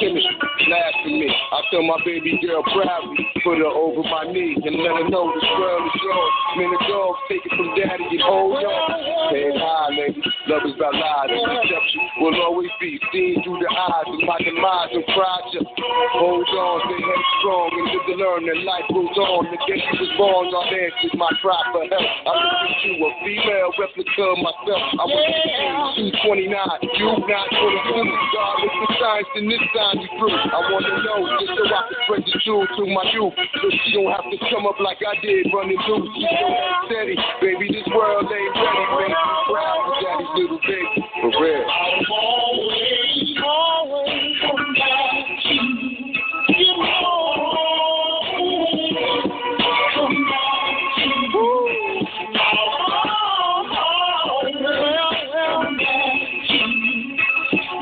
chemistry. 0.00 0.36
Laugh 0.70 0.96
at 1.04 1.12
me. 1.12 1.28
I 1.28 1.58
tell 1.70 1.82
my 1.82 1.98
baby 2.04 2.38
girl 2.42 2.62
proudly, 2.72 3.26
put 3.42 3.58
her 3.58 3.70
over 3.70 4.02
my 4.02 4.24
knee 4.32 4.56
and 4.56 4.76
let 4.82 4.98
her 4.98 5.08
know 5.08 5.30
this 5.34 5.48
world 5.58 5.82
is 5.86 6.00
yours. 6.02 6.34
Man, 6.56 6.70
the 6.70 6.80
dog 6.88 7.14
take 7.28 7.44
it 7.44 7.52
from 7.54 7.68
daddy 7.76 8.04
and 8.10 8.22
hold 8.22 8.58
on. 8.58 9.34
Head 9.34 9.54
high, 9.56 9.90
lady. 9.94 10.22
Love 10.44 10.60
is 10.68 10.76
about 10.76 10.92
lies 10.92 11.32
and 11.32 11.40
deception. 11.40 12.04
Will 12.20 12.36
always 12.44 12.68
be 12.76 13.00
seen 13.08 13.40
through 13.40 13.64
the 13.64 13.70
eyes 13.72 14.08
of 14.12 14.20
my 14.28 14.36
demise 14.44 14.92
and 14.92 15.06
project. 15.16 15.64
Hold 16.20 16.44
on, 16.44 16.76
stay 16.84 17.00
headstrong 17.00 17.72
and 17.72 17.86
live 17.88 18.04
to 18.04 18.14
learn 18.20 18.42
that 18.52 18.60
life 18.60 18.84
goes 18.92 19.16
on. 19.24 19.48
The 19.48 19.56
day 19.64 19.80
you 19.80 19.94
was 20.04 20.12
born, 20.20 20.52
God 20.52 20.68
answered 20.68 21.16
my 21.16 21.32
cry 21.40 21.64
for 21.72 21.88
help. 21.88 22.08
I 22.28 22.32
look 22.36 22.76
you, 22.84 22.92
a 23.00 23.10
female 23.24 23.72
replica 23.72 24.24
of 24.36 24.38
myself. 24.44 24.84
I 25.00 25.04
was 25.08 26.12
18, 26.12 26.12
229, 26.28 26.92
you 26.92 27.08
not 27.24 27.48
22. 27.48 28.04
God 28.04 28.56
is 28.68 28.74
the 28.84 28.88
science 29.00 29.30
in 29.40 29.44
this 29.48 29.64
time 29.72 29.96
you 29.96 30.10
through. 30.20 30.36
I 30.44 30.60
wanna 30.60 30.92
know 31.08 31.24
just 31.40 31.56
so 31.56 31.64
I 31.72 31.80
can 31.88 31.96
spread 32.04 32.22
the 32.28 32.36
jewel 32.44 32.68
to 32.68 32.82
my 32.92 33.04
youth. 33.16 33.32
So 33.32 33.66
she 33.80 33.96
don't 33.96 34.12
have 34.12 34.28
to 34.28 34.38
come 34.52 34.68
up 34.68 34.76
like 34.76 35.00
I 35.00 35.16
did 35.24 35.48
running 35.56 35.80
through. 35.88 36.04
Your 36.04 36.36
head 36.36 36.84
steady, 36.84 37.16
baby. 37.40 37.72
This 37.72 37.88
world 37.96 38.28
ain't 38.28 38.52
ready. 38.60 39.08
You 39.08 39.40
proud 39.48 39.80
for 39.88 39.96
daddy's 40.04 40.33
little 40.34 40.58
baby. 40.58 41.06
For 41.20 41.30
real. 41.42 41.64
always, 42.10 43.38
always 43.44 44.40
come 44.42 44.74
back 44.74 45.14
you. 45.44 45.62
Always 47.04 47.34
you. 47.34 47.44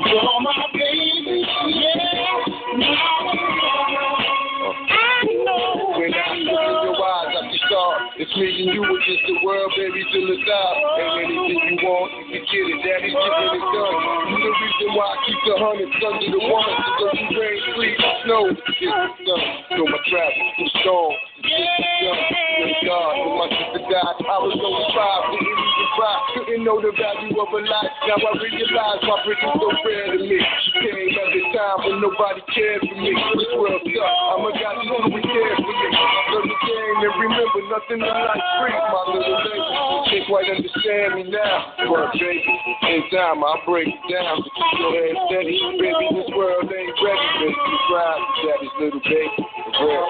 You're 0.07 0.41
my 0.43 0.67
baby, 0.75 1.38
yeah. 1.69 2.03
Now 2.77 3.33
I 4.91 5.25
know, 5.45 5.97
look 5.97 6.15
in 6.37 6.47
your 6.49 6.61
eyes. 6.61 7.33
It's 8.23 8.37
me 8.37 8.45
and 8.45 8.75
you 8.75 8.83
against 8.85 9.25
the 9.27 9.35
world, 9.45 9.73
baby, 9.77 10.05
till 10.12 10.31
it's 10.31 10.47
out. 10.47 10.77
And 11.01 11.25
anything 11.25 11.62
getting 13.23 13.55
it 13.57 13.67
done. 13.71 13.97
You 14.31 14.37
the 14.43 14.53
reason 14.53 14.89
why 14.99 15.07
I 15.07 15.17
keep 15.23 15.41
the 15.47 15.55
hundreds 15.59 15.97
under 16.03 16.29
the 16.35 16.43
one. 16.43 16.73
Because 16.73 17.15
you 17.19 17.29
rain, 17.39 17.59
sleep, 17.75 17.99
snow, 18.27 18.43
it's 18.51 18.63
the 18.63 18.73
sun. 18.81 19.41
So 19.77 19.83
my 19.87 20.01
travel, 20.11 20.45
I'm 20.59 20.69
strong. 20.83 21.13
Thank 21.43 22.87
God, 22.87 23.13
when 23.19 23.35
my 23.35 23.49
sister 23.51 23.83
died, 23.91 24.19
I 24.23 24.37
was 24.39 24.55
only 24.55 24.87
five, 24.95 25.23
didn't 25.35 25.51
even 25.51 25.89
cry, 25.99 26.15
couldn't 26.33 26.63
know 26.63 26.79
the 26.79 26.93
value 26.95 27.35
of 27.35 27.51
a 27.51 27.61
life. 27.67 27.93
Now 28.07 28.15
I 28.15 28.31
realize 28.39 29.03
my 29.03 29.17
bridge 29.27 29.43
so 29.43 29.69
rare 29.83 30.15
to 30.15 30.19
me. 30.23 30.39
Came 30.39 31.19
at 31.19 31.29
the 31.35 31.43
time 31.51 31.79
when 31.83 31.99
nobody 31.99 32.43
cared 32.55 32.87
for 32.87 32.95
me. 32.95 33.11
This 33.11 33.53
world 33.59 33.83
sucks, 33.83 34.23
I'm 34.31 34.47
a 34.47 34.51
God 34.55 34.77
who 34.87 35.19
care 35.19 35.55
for 35.59 35.75
me. 35.75 35.89
And 37.03 37.11
remember 37.19 37.67
nothing 37.67 37.99
in 37.99 38.07
life 38.07 38.47
free. 38.62 38.71
My 38.71 39.03
little 39.11 39.35
lady, 39.43 39.59
can't 40.07 40.23
quite 40.31 40.47
understand 40.55 41.19
me 41.19 41.27
now. 41.35 41.75
But 41.91 42.15
baby, 42.15 42.47
in 42.95 43.03
time 43.11 43.43
I 43.43 43.59
break 43.67 43.91
down. 44.07 44.38
So 44.38 44.47
keep 44.47 44.79
your 44.79 44.95
head 44.95 45.19
steady, 45.27 45.59
baby. 45.83 46.15
This 46.15 46.31
world 46.31 46.71
ain't 46.71 46.95
ready. 47.03 47.51
Cry, 47.91 48.23
daddy's 48.47 48.71
little 48.79 49.03
baby. 49.03 49.35
Real. 49.83 50.07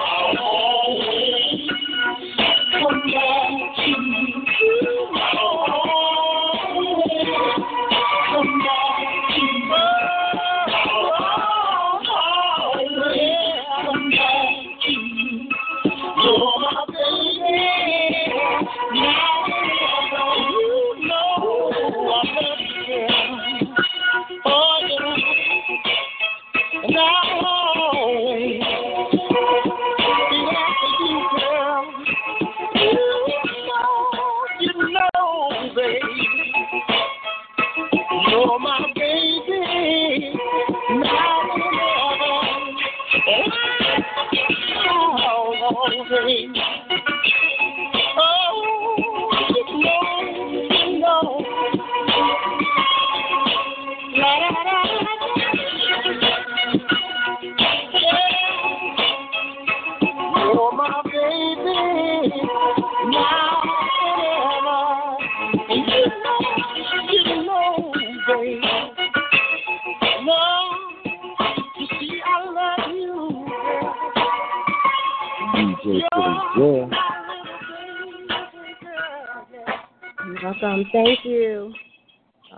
Welcome. 80.63 80.89
Thank 80.91 81.19
you. 81.23 81.73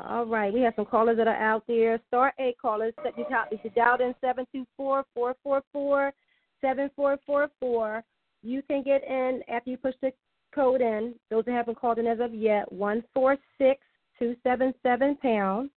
All 0.07 0.25
right, 0.25 0.53
we 0.53 0.61
have 0.61 0.73
some 0.75 0.85
callers 0.85 1.17
that 1.17 1.27
are 1.27 1.35
out 1.35 1.63
there. 1.67 1.99
Star 2.07 2.33
eight 2.39 2.57
callers. 2.61 2.93
Set 3.01 3.17
your 3.17 3.27
you 3.63 3.69
dialed 3.75 4.01
in 4.01 4.13
seven 4.19 4.45
two 4.51 4.65
four 4.75 5.05
four 5.13 5.35
four 5.41 5.63
four 5.71 6.13
seven 6.61 6.89
four 6.95 7.17
four 7.25 7.49
four, 7.59 8.03
you 8.43 8.61
can 8.63 8.83
get 8.83 9.03
in 9.07 9.41
after 9.49 9.69
you 9.69 9.77
push 9.77 9.95
the 10.01 10.11
code 10.53 10.81
in. 10.81 11.13
Those 11.29 11.45
that 11.45 11.53
haven't 11.53 11.79
called 11.79 11.97
in 11.97 12.07
as 12.07 12.19
of 12.19 12.33
yet, 12.33 12.69
one 12.71 13.03
four 13.13 13.37
six 13.57 13.81
two 14.19 14.35
seven 14.43 14.73
seven 14.83 15.15
pound, 15.21 15.69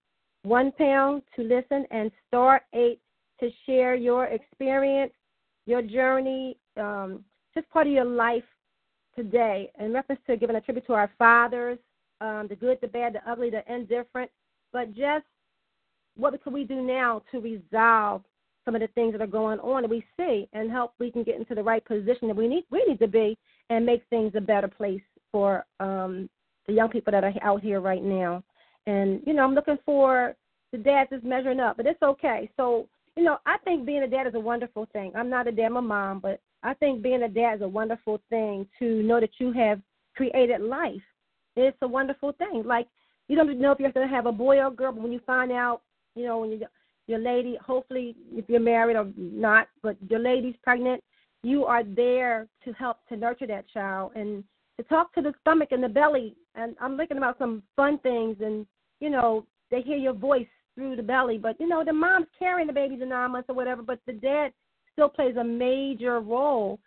one 0.42 0.72
pound 0.72 1.22
to 1.36 1.42
listen, 1.42 1.86
and 1.90 2.10
star 2.26 2.62
eight 2.74 3.00
to 3.40 3.50
share 3.66 3.94
your 3.94 4.24
experience, 4.26 5.12
your 5.66 5.82
journey, 5.82 6.56
um, 6.76 7.24
just 7.54 7.70
part 7.70 7.86
of 7.86 7.92
your 7.92 8.04
life 8.04 8.42
today. 9.14 9.70
In 9.78 9.92
reference 9.92 10.20
to 10.26 10.36
giving 10.36 10.56
a 10.56 10.60
tribute 10.60 10.86
to 10.86 10.94
our 10.94 11.10
fathers, 11.18 11.78
um, 12.20 12.46
the 12.48 12.56
good, 12.56 12.78
the 12.80 12.88
bad, 12.88 13.14
the 13.14 13.30
ugly, 13.30 13.50
the 13.50 13.62
indifferent, 13.72 14.30
but 14.72 14.94
just 14.94 15.24
what 16.16 16.40
can 16.42 16.52
we 16.52 16.64
do 16.64 16.82
now 16.82 17.22
to 17.30 17.40
resolve 17.40 18.22
some 18.64 18.74
of 18.74 18.80
the 18.82 18.88
things 18.88 19.12
that 19.12 19.22
are 19.22 19.26
going 19.26 19.58
on 19.60 19.82
that 19.82 19.90
we 19.90 20.04
see 20.18 20.46
and 20.52 20.70
help 20.70 20.92
we 20.98 21.10
can 21.10 21.22
get 21.22 21.36
into 21.36 21.54
the 21.54 21.62
right 21.62 21.84
position 21.86 22.28
that 22.28 22.36
we 22.36 22.46
need 22.46 22.64
we 22.70 22.84
need 22.86 22.98
to 22.98 23.06
be 23.06 23.38
and 23.70 23.86
make 23.86 24.02
things 24.10 24.32
a 24.34 24.40
better 24.40 24.68
place 24.68 25.00
for 25.32 25.64
um, 25.80 26.28
the 26.66 26.74
young 26.74 26.90
people 26.90 27.10
that 27.12 27.24
are 27.24 27.32
out 27.42 27.62
here 27.62 27.80
right 27.80 28.02
now. 28.02 28.42
And 28.86 29.22
you 29.26 29.32
know, 29.32 29.44
I'm 29.44 29.54
looking 29.54 29.78
for 29.86 30.34
the 30.72 30.78
dads 30.78 31.12
is 31.12 31.22
measuring 31.22 31.60
up, 31.60 31.76
but 31.76 31.86
it's 31.86 32.02
okay. 32.02 32.50
So 32.56 32.88
you 33.16 33.24
know, 33.24 33.38
I 33.46 33.56
think 33.64 33.86
being 33.86 34.02
a 34.02 34.08
dad 34.08 34.26
is 34.26 34.34
a 34.34 34.40
wonderful 34.40 34.86
thing. 34.92 35.12
I'm 35.16 35.30
not 35.30 35.48
a 35.48 35.52
dad, 35.52 35.66
I'm 35.66 35.76
a 35.76 35.82
mom, 35.82 36.20
but 36.20 36.40
I 36.62 36.74
think 36.74 37.02
being 37.02 37.22
a 37.22 37.28
dad 37.28 37.56
is 37.56 37.62
a 37.62 37.68
wonderful 37.68 38.20
thing 38.28 38.66
to 38.78 39.02
know 39.02 39.20
that 39.20 39.30
you 39.38 39.52
have 39.52 39.80
created 40.14 40.60
life 40.60 41.00
it's 41.66 41.78
a 41.82 41.88
wonderful 41.88 42.32
thing. 42.32 42.62
Like 42.64 42.88
you 43.28 43.36
don't 43.36 43.58
know 43.60 43.72
if 43.72 43.80
you're 43.80 43.92
going 43.92 44.08
to 44.08 44.14
have 44.14 44.26
a 44.26 44.32
boy 44.32 44.58
or 44.58 44.68
a 44.68 44.70
girl, 44.70 44.92
but 44.92 45.02
when 45.02 45.12
you 45.12 45.20
find 45.26 45.52
out, 45.52 45.82
you 46.14 46.24
know, 46.24 46.38
when 46.38 46.50
you 46.50 46.66
your 47.06 47.18
lady, 47.18 47.58
hopefully 47.64 48.14
if 48.32 48.44
you're 48.48 48.60
married 48.60 48.96
or 48.96 49.10
not, 49.16 49.68
but 49.82 49.96
your 50.10 50.20
lady's 50.20 50.56
pregnant, 50.62 51.02
you 51.42 51.64
are 51.64 51.82
there 51.82 52.46
to 52.64 52.72
help 52.72 52.98
to 53.08 53.16
nurture 53.16 53.46
that 53.46 53.68
child 53.68 54.12
and 54.14 54.44
to 54.76 54.82
talk 54.84 55.14
to 55.14 55.22
the 55.22 55.32
stomach 55.40 55.68
and 55.72 55.82
the 55.82 55.88
belly. 55.88 56.36
And 56.54 56.76
I'm 56.80 56.96
thinking 56.96 57.16
about 57.16 57.38
some 57.38 57.62
fun 57.76 57.98
things, 57.98 58.36
and 58.40 58.66
you 59.00 59.10
know, 59.10 59.46
they 59.70 59.80
hear 59.80 59.96
your 59.96 60.12
voice 60.12 60.46
through 60.74 60.96
the 60.96 61.02
belly, 61.02 61.38
but 61.38 61.58
you 61.58 61.66
know, 61.66 61.84
the 61.84 61.92
mom's 61.92 62.26
carrying 62.38 62.66
the 62.66 62.72
baby 62.72 62.96
the 62.96 63.06
nine 63.06 63.32
months 63.32 63.48
or 63.48 63.54
whatever, 63.54 63.82
but 63.82 64.00
the 64.06 64.12
dad 64.12 64.52
still 64.92 65.08
plays 65.08 65.36
a 65.36 65.44
major 65.44 66.20
role 66.20 66.78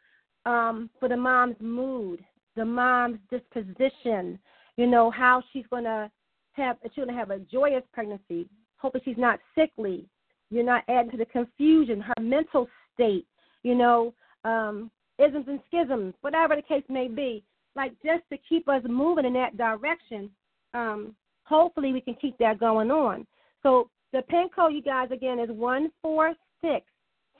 um, 0.45 0.89
for 0.99 1.09
the 1.09 1.17
mom's 1.17 1.55
mood, 1.59 2.23
the 2.55 2.65
mom's 2.65 3.19
disposition, 3.29 4.39
you 4.77 4.87
know, 4.87 5.11
how 5.11 5.43
she's 5.51 5.65
going 5.69 5.83
to 5.83 6.09
have, 6.53 6.77
she's 6.83 7.03
going 7.03 7.07
to 7.09 7.13
have 7.13 7.31
a 7.31 7.39
joyous 7.39 7.83
pregnancy. 7.93 8.47
Hoping 8.77 9.01
she's 9.05 9.17
not 9.17 9.39
sickly. 9.55 10.05
You're 10.49 10.63
not 10.63 10.83
adding 10.89 11.11
to 11.11 11.17
the 11.17 11.25
confusion, 11.25 12.01
her 12.01 12.21
mental 12.21 12.67
state, 12.93 13.25
you 13.63 13.75
know, 13.75 14.13
um, 14.43 14.91
isms 15.17 15.45
and 15.47 15.59
schisms, 15.67 16.13
whatever 16.21 16.55
the 16.55 16.61
case 16.61 16.83
may 16.89 17.07
be. 17.07 17.43
Like 17.75 17.93
just 18.03 18.23
to 18.31 18.37
keep 18.49 18.67
us 18.67 18.81
moving 18.87 19.25
in 19.25 19.33
that 19.33 19.55
direction. 19.55 20.29
Um, 20.73 21.15
hopefully 21.43 21.93
we 21.93 22.01
can 22.01 22.15
keep 22.15 22.37
that 22.39 22.59
going 22.59 22.91
on. 22.91 23.25
So 23.63 23.89
the 24.13 24.23
pin 24.23 24.49
code, 24.53 24.73
you 24.73 24.81
guys, 24.81 25.09
again, 25.11 25.39
is 25.39 25.49
one 25.49 25.89
four 26.01 26.33
six 26.61 26.85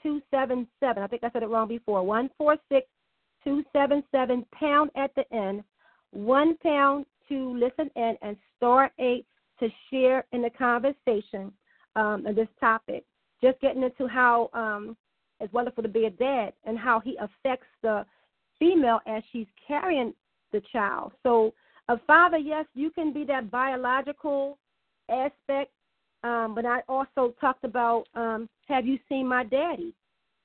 two 0.02 0.22
seven 0.30 0.66
seven. 0.80 1.02
I 1.02 1.06
think 1.06 1.24
I 1.24 1.30
said 1.30 1.42
it 1.42 1.48
wrong 1.48 1.68
before. 1.68 2.02
One 2.02 2.30
four 2.38 2.56
six 2.70 2.86
two 3.44 3.62
seven 3.72 4.02
seven 4.10 4.46
pound 4.54 4.90
at 4.96 5.10
the 5.14 5.30
end. 5.34 5.62
One 6.12 6.56
pound 6.58 7.04
to 7.32 7.58
listen 7.58 7.90
in 7.96 8.16
and 8.22 8.36
star 8.56 8.90
eight 8.98 9.26
to 9.60 9.68
share 9.90 10.24
in 10.32 10.42
the 10.42 10.50
conversation 10.50 11.52
um, 11.96 12.26
on 12.26 12.34
this 12.34 12.48
topic. 12.60 13.04
Just 13.42 13.60
getting 13.60 13.82
into 13.82 14.06
how 14.06 14.50
um, 14.52 14.96
it's 15.40 15.52
wonderful 15.52 15.82
to 15.82 15.88
be 15.88 16.04
a 16.04 16.10
dad 16.10 16.52
and 16.64 16.78
how 16.78 17.00
he 17.00 17.16
affects 17.16 17.66
the 17.82 18.04
female 18.58 19.00
as 19.06 19.22
she's 19.32 19.46
carrying 19.66 20.12
the 20.52 20.62
child. 20.72 21.12
So, 21.22 21.54
a 21.88 21.98
father, 22.06 22.38
yes, 22.38 22.66
you 22.74 22.90
can 22.90 23.12
be 23.12 23.24
that 23.24 23.50
biological 23.50 24.58
aspect, 25.10 25.72
um, 26.22 26.54
but 26.54 26.64
I 26.64 26.82
also 26.88 27.34
talked 27.40 27.64
about 27.64 28.04
um, 28.14 28.48
have 28.68 28.86
you 28.86 28.98
seen 29.08 29.26
my 29.26 29.42
daddy? 29.42 29.92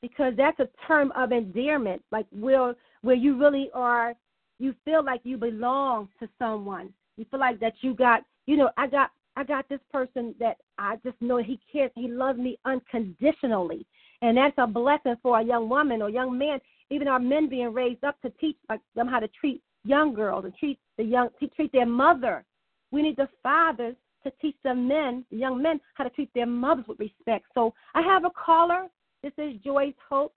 Because 0.02 0.34
that's 0.36 0.60
a 0.60 0.70
term 0.88 1.12
of 1.16 1.32
endearment, 1.32 2.02
like 2.12 2.26
where 2.32 2.76
where 3.02 3.16
you 3.16 3.38
really 3.38 3.70
are 3.74 4.14
you 4.60 4.74
feel 4.86 5.04
like 5.04 5.22
you 5.24 5.38
belong 5.38 6.10
to 6.20 6.30
someone. 6.40 6.94
You 7.18 7.26
feel 7.30 7.40
like 7.40 7.60
that 7.60 7.74
you 7.82 7.94
got, 7.94 8.22
you 8.46 8.58
know, 8.58 8.70
I 8.78 8.88
got 8.88 9.12
I 9.36 9.44
got 9.44 9.70
this 9.70 9.80
person 9.92 10.34
that 10.40 10.58
I 10.80 10.96
just 11.04 11.22
know 11.22 11.38
he 11.38 11.60
cares, 11.72 11.92
he 11.94 12.08
loves 12.08 12.40
me 12.40 12.58
unconditionally. 12.66 13.86
And 14.24 14.36
that's 14.36 14.56
a 14.58 14.66
blessing 14.66 15.16
for 15.22 15.40
a 15.40 15.44
young 15.44 15.70
woman 15.70 16.02
or 16.02 16.10
young 16.10 16.36
man, 16.36 16.60
even 16.90 17.08
our 17.08 17.20
men 17.20 17.48
being 17.48 17.72
raised 17.72 18.04
up 18.04 18.20
to 18.24 18.32
teach 18.42 18.58
like, 18.68 18.80
them 18.96 19.08
how 19.08 19.20
to 19.20 19.28
treat 19.40 19.62
young 19.84 20.16
girls 20.16 20.46
and 20.46 20.56
treat 20.56 20.80
the 20.98 21.04
young 21.04 21.30
to 21.40 21.48
treat 21.50 21.72
their 21.72 21.86
mother. 21.86 22.44
We 22.90 23.04
need 23.04 23.18
the 23.18 23.30
fathers 23.44 23.96
to 24.24 24.32
teach 24.42 24.56
the 24.64 24.74
men, 24.74 25.24
the 25.30 25.38
young 25.38 25.62
men, 25.62 25.80
how 25.94 26.06
to 26.06 26.10
treat 26.10 26.32
their 26.34 26.48
mothers 26.48 26.86
with 26.88 27.00
respect. 27.00 27.46
So 27.54 27.76
I 27.94 28.02
have 28.02 28.26
a 28.26 28.32
caller. 28.32 28.88
This 29.22 29.34
is 29.38 29.62
Joy's 29.64 29.94
Hope. 30.10 30.34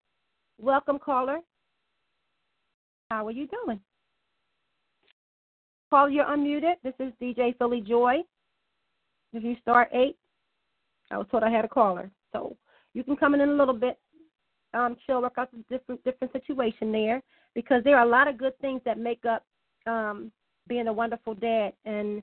Welcome, 0.59 0.99
caller. 0.99 1.39
How 3.11 3.27
are 3.27 3.33
you 3.33 3.49
doing? 3.65 3.81
Paul, 5.91 6.09
you're 6.09 6.25
unmuted. 6.25 6.75
This 6.85 6.95
is 7.01 7.13
DJ 7.21 7.59
Philly 7.59 7.81
Joy. 7.81 8.19
If 9.33 9.43
you 9.43 9.57
start 9.61 9.89
eight, 9.93 10.17
I 11.11 11.19
was 11.19 11.27
told 11.31 11.43
I 11.43 11.51
had 11.51 11.65
a 11.65 11.69
caller, 11.69 12.11
so 12.33 12.57
you 12.95 13.03
can 13.03 13.17
come 13.17 13.35
in, 13.35 13.41
in 13.41 13.49
a 13.49 13.55
little 13.55 13.75
bit. 13.75 13.99
Um, 14.73 14.97
chill, 15.05 15.21
work 15.21 15.35
out 15.37 15.51
the 15.51 15.65
different 15.69 16.03
different 16.05 16.33
situation 16.33 16.93
there 16.93 17.21
because 17.57 17.83
there 17.83 17.97
are 17.97 18.07
a 18.07 18.09
lot 18.09 18.29
of 18.29 18.39
good 18.39 18.57
things 18.61 18.81
that 18.85 18.99
make 18.99 19.25
up 19.25 19.45
um, 19.89 20.31
being 20.69 20.87
a 20.87 20.93
wonderful 20.93 21.35
dad 21.35 21.73
and 21.85 22.23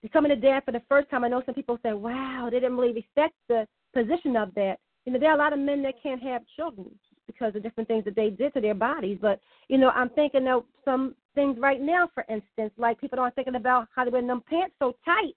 becoming 0.00 0.30
a 0.30 0.36
dad 0.36 0.62
for 0.64 0.70
the 0.70 0.82
first 0.88 1.10
time. 1.10 1.24
I 1.24 1.28
know 1.28 1.42
some 1.44 1.56
people 1.56 1.76
say, 1.82 1.94
"Wow, 1.94 2.48
they 2.50 2.60
didn't 2.60 2.76
really 2.76 2.92
respect 2.92 3.34
the 3.48 3.66
position 3.92 4.36
of 4.36 4.54
that." 4.54 4.78
You 5.06 5.12
know, 5.12 5.18
there 5.18 5.30
are 5.30 5.36
a 5.36 5.38
lot 5.38 5.52
of 5.52 5.58
men 5.58 5.82
that 5.82 6.00
can't 6.00 6.22
have 6.22 6.42
children 6.54 6.88
because 7.28 7.54
of 7.54 7.62
different 7.62 7.86
things 7.86 8.04
that 8.04 8.16
they 8.16 8.30
did 8.30 8.52
to 8.54 8.60
their 8.60 8.74
bodies. 8.74 9.18
But 9.20 9.40
you 9.68 9.78
know, 9.78 9.90
I'm 9.90 10.10
thinking 10.10 10.48
of 10.48 10.64
some 10.84 11.14
things 11.36 11.56
right 11.60 11.80
now, 11.80 12.10
for 12.12 12.24
instance, 12.28 12.72
like 12.76 13.00
people 13.00 13.20
aren't 13.20 13.36
thinking 13.36 13.54
about 13.54 13.86
how 13.94 14.02
to 14.02 14.10
wear 14.10 14.26
them 14.26 14.42
pants 14.50 14.74
so 14.80 14.96
tight. 15.04 15.36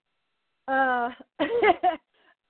Uh, 0.68 1.10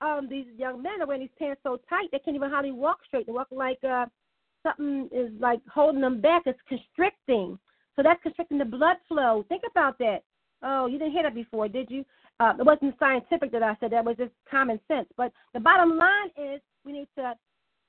um, 0.04 0.28
these 0.30 0.46
young 0.56 0.82
men 0.82 1.02
are 1.02 1.06
wearing 1.06 1.22
these 1.22 1.38
pants 1.38 1.60
so 1.62 1.78
tight 1.90 2.08
they 2.10 2.18
can't 2.18 2.36
even 2.36 2.48
hardly 2.48 2.72
walk 2.72 2.98
straight. 3.06 3.26
They 3.26 3.32
walk 3.32 3.48
like 3.50 3.78
uh, 3.84 4.06
something 4.62 5.10
is 5.12 5.30
like 5.38 5.60
holding 5.72 6.00
them 6.00 6.22
back. 6.22 6.44
It's 6.46 6.58
constricting. 6.66 7.58
So 7.96 8.02
that's 8.02 8.22
constricting 8.22 8.58
the 8.58 8.64
blood 8.64 8.96
flow. 9.08 9.44
Think 9.48 9.62
about 9.70 9.98
that. 9.98 10.20
Oh, 10.62 10.86
you 10.86 10.98
didn't 10.98 11.12
hear 11.12 11.24
that 11.24 11.34
before, 11.34 11.68
did 11.68 11.90
you? 11.90 12.04
Uh, 12.40 12.54
it 12.58 12.64
wasn't 12.64 12.94
scientific 12.98 13.52
that 13.52 13.62
I 13.62 13.76
said 13.80 13.92
that 13.92 14.04
was 14.04 14.16
just 14.16 14.32
common 14.50 14.80
sense. 14.88 15.08
But 15.16 15.32
the 15.52 15.60
bottom 15.60 15.98
line 15.98 16.28
is 16.36 16.60
we 16.84 16.92
need 16.92 17.08
to 17.18 17.34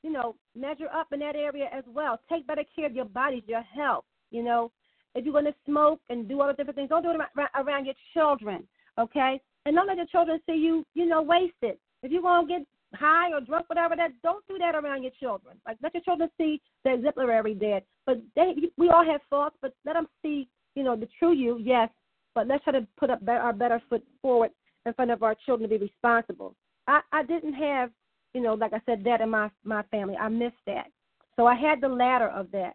you 0.03 0.11
know, 0.11 0.35
measure 0.55 0.87
up 0.93 1.07
in 1.11 1.19
that 1.19 1.35
area 1.35 1.69
as 1.73 1.83
well. 1.87 2.19
Take 2.29 2.45
better 2.45 2.63
care 2.75 2.85
of 2.85 2.95
your 2.95 3.05
bodies, 3.05 3.43
your 3.47 3.63
health. 3.63 4.05
You 4.31 4.43
know, 4.43 4.71
if 5.15 5.25
you're 5.25 5.33
going 5.33 5.45
to 5.45 5.55
smoke 5.65 6.01
and 6.09 6.27
do 6.27 6.41
all 6.41 6.47
the 6.47 6.53
different 6.53 6.75
things, 6.75 6.89
don't 6.89 7.03
do 7.03 7.11
it 7.11 7.19
around 7.55 7.85
your 7.85 7.95
children, 8.13 8.67
okay? 8.99 9.39
And 9.65 9.75
don't 9.75 9.87
let 9.87 9.97
your 9.97 10.07
children 10.07 10.39
see 10.45 10.55
you, 10.57 10.85
you 10.93 11.05
know, 11.05 11.21
wasted. 11.21 11.77
If 12.01 12.11
you're 12.11 12.21
going 12.21 12.47
to 12.47 12.53
get 12.53 12.67
high 12.95 13.31
or 13.31 13.41
drunk, 13.41 13.69
whatever 13.69 13.95
that, 13.95 14.11
don't 14.21 14.45
do 14.47 14.57
that 14.57 14.75
around 14.75 15.03
your 15.03 15.11
children. 15.19 15.55
Like 15.65 15.77
let 15.81 15.93
your 15.93 16.03
children 16.03 16.29
see 16.37 16.61
the 16.83 16.93
exemplary 16.93 17.53
dad. 17.53 17.83
But 18.05 18.21
they, 18.35 18.53
we 18.77 18.89
all 18.89 19.05
have 19.05 19.21
faults, 19.29 19.55
but 19.61 19.73
let 19.85 19.93
them 19.93 20.07
see, 20.21 20.49
you 20.75 20.83
know, 20.83 20.95
the 20.95 21.07
true 21.17 21.33
you. 21.33 21.57
Yes, 21.59 21.89
but 22.35 22.47
let's 22.47 22.63
try 22.63 22.73
to 22.73 22.87
put 22.97 23.09
up 23.09 23.19
our 23.27 23.53
better 23.53 23.81
foot 23.89 24.03
forward 24.21 24.51
in 24.85 24.93
front 24.93 25.11
of 25.11 25.23
our 25.23 25.35
children 25.45 25.69
to 25.69 25.77
be 25.77 25.85
responsible. 25.85 26.55
I, 26.87 27.01
I 27.11 27.23
didn't 27.23 27.53
have 27.53 27.91
you 28.34 28.41
know, 28.41 28.53
like 28.53 28.73
I 28.73 28.81
said, 28.86 29.03
that 29.05 29.21
in 29.21 29.29
my 29.29 29.49
my 29.63 29.84
family. 29.84 30.15
I 30.15 30.29
missed 30.29 30.55
that. 30.65 30.88
So 31.36 31.45
I 31.45 31.55
had 31.55 31.81
the 31.81 31.88
latter 31.88 32.29
of 32.29 32.51
that. 32.51 32.73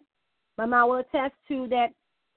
My 0.56 0.66
mom 0.66 0.88
will 0.88 0.96
attest 0.98 1.34
to 1.48 1.68
that 1.68 1.88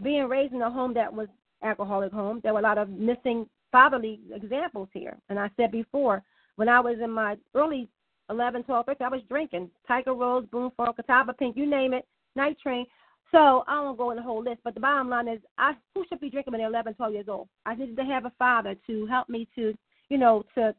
being 0.02 0.28
raised 0.28 0.54
in 0.54 0.62
a 0.62 0.70
home 0.70 0.94
that 0.94 1.14
was 1.14 1.28
alcoholic 1.64 2.12
home, 2.12 2.40
there 2.44 2.54
were 2.54 2.60
a 2.60 2.64
lot 2.64 2.78
of 2.78 2.90
missing 2.90 3.48
fatherly 3.72 4.20
examples 4.34 4.90
here. 4.94 5.18
And 5.30 5.40
I 5.40 5.50
said 5.58 5.72
before, 5.72 6.24
when 6.56 6.70
I 6.70 6.80
was 6.80 6.98
in 7.02 7.12
my 7.12 7.38
early 7.56 7.90
11, 8.30 8.64
12, 8.64 8.86
13, 8.86 9.06
I 9.06 9.10
was 9.10 9.22
drinking 9.30 9.70
Tiger 9.88 10.14
Rose, 10.14 10.46
Boone's 10.52 10.74
Farm, 10.76 10.94
Catawba 10.94 11.34
Pink, 11.34 11.56
you 11.58 11.70
name 11.70 11.94
it, 11.94 12.06
Night 12.36 12.58
Train. 12.62 12.86
So 13.32 13.64
I 13.68 13.80
won't 13.80 13.98
go 13.98 14.12
in 14.12 14.18
the 14.18 14.24
whole 14.24 14.44
list, 14.44 14.60
but 14.64 14.74
the 14.74 14.82
bottom 14.82 15.10
line 15.10 15.28
is, 15.28 15.40
I 15.58 15.74
who 15.96 16.04
should 16.10 16.20
be 16.20 16.30
drinking 16.30 16.52
when 16.52 16.60
they're 16.60 16.70
11, 16.70 16.96
12 16.96 17.14
years 17.14 17.26
old? 17.30 17.48
I 17.66 17.76
needed 17.76 17.96
to 17.98 18.04
have 18.04 18.26
a 18.26 18.34
father 18.38 18.76
to 18.88 19.06
help 19.06 19.30
me 19.30 19.48
to, 19.56 19.74
you 20.10 20.18
know, 20.18 20.44
to, 20.56 20.76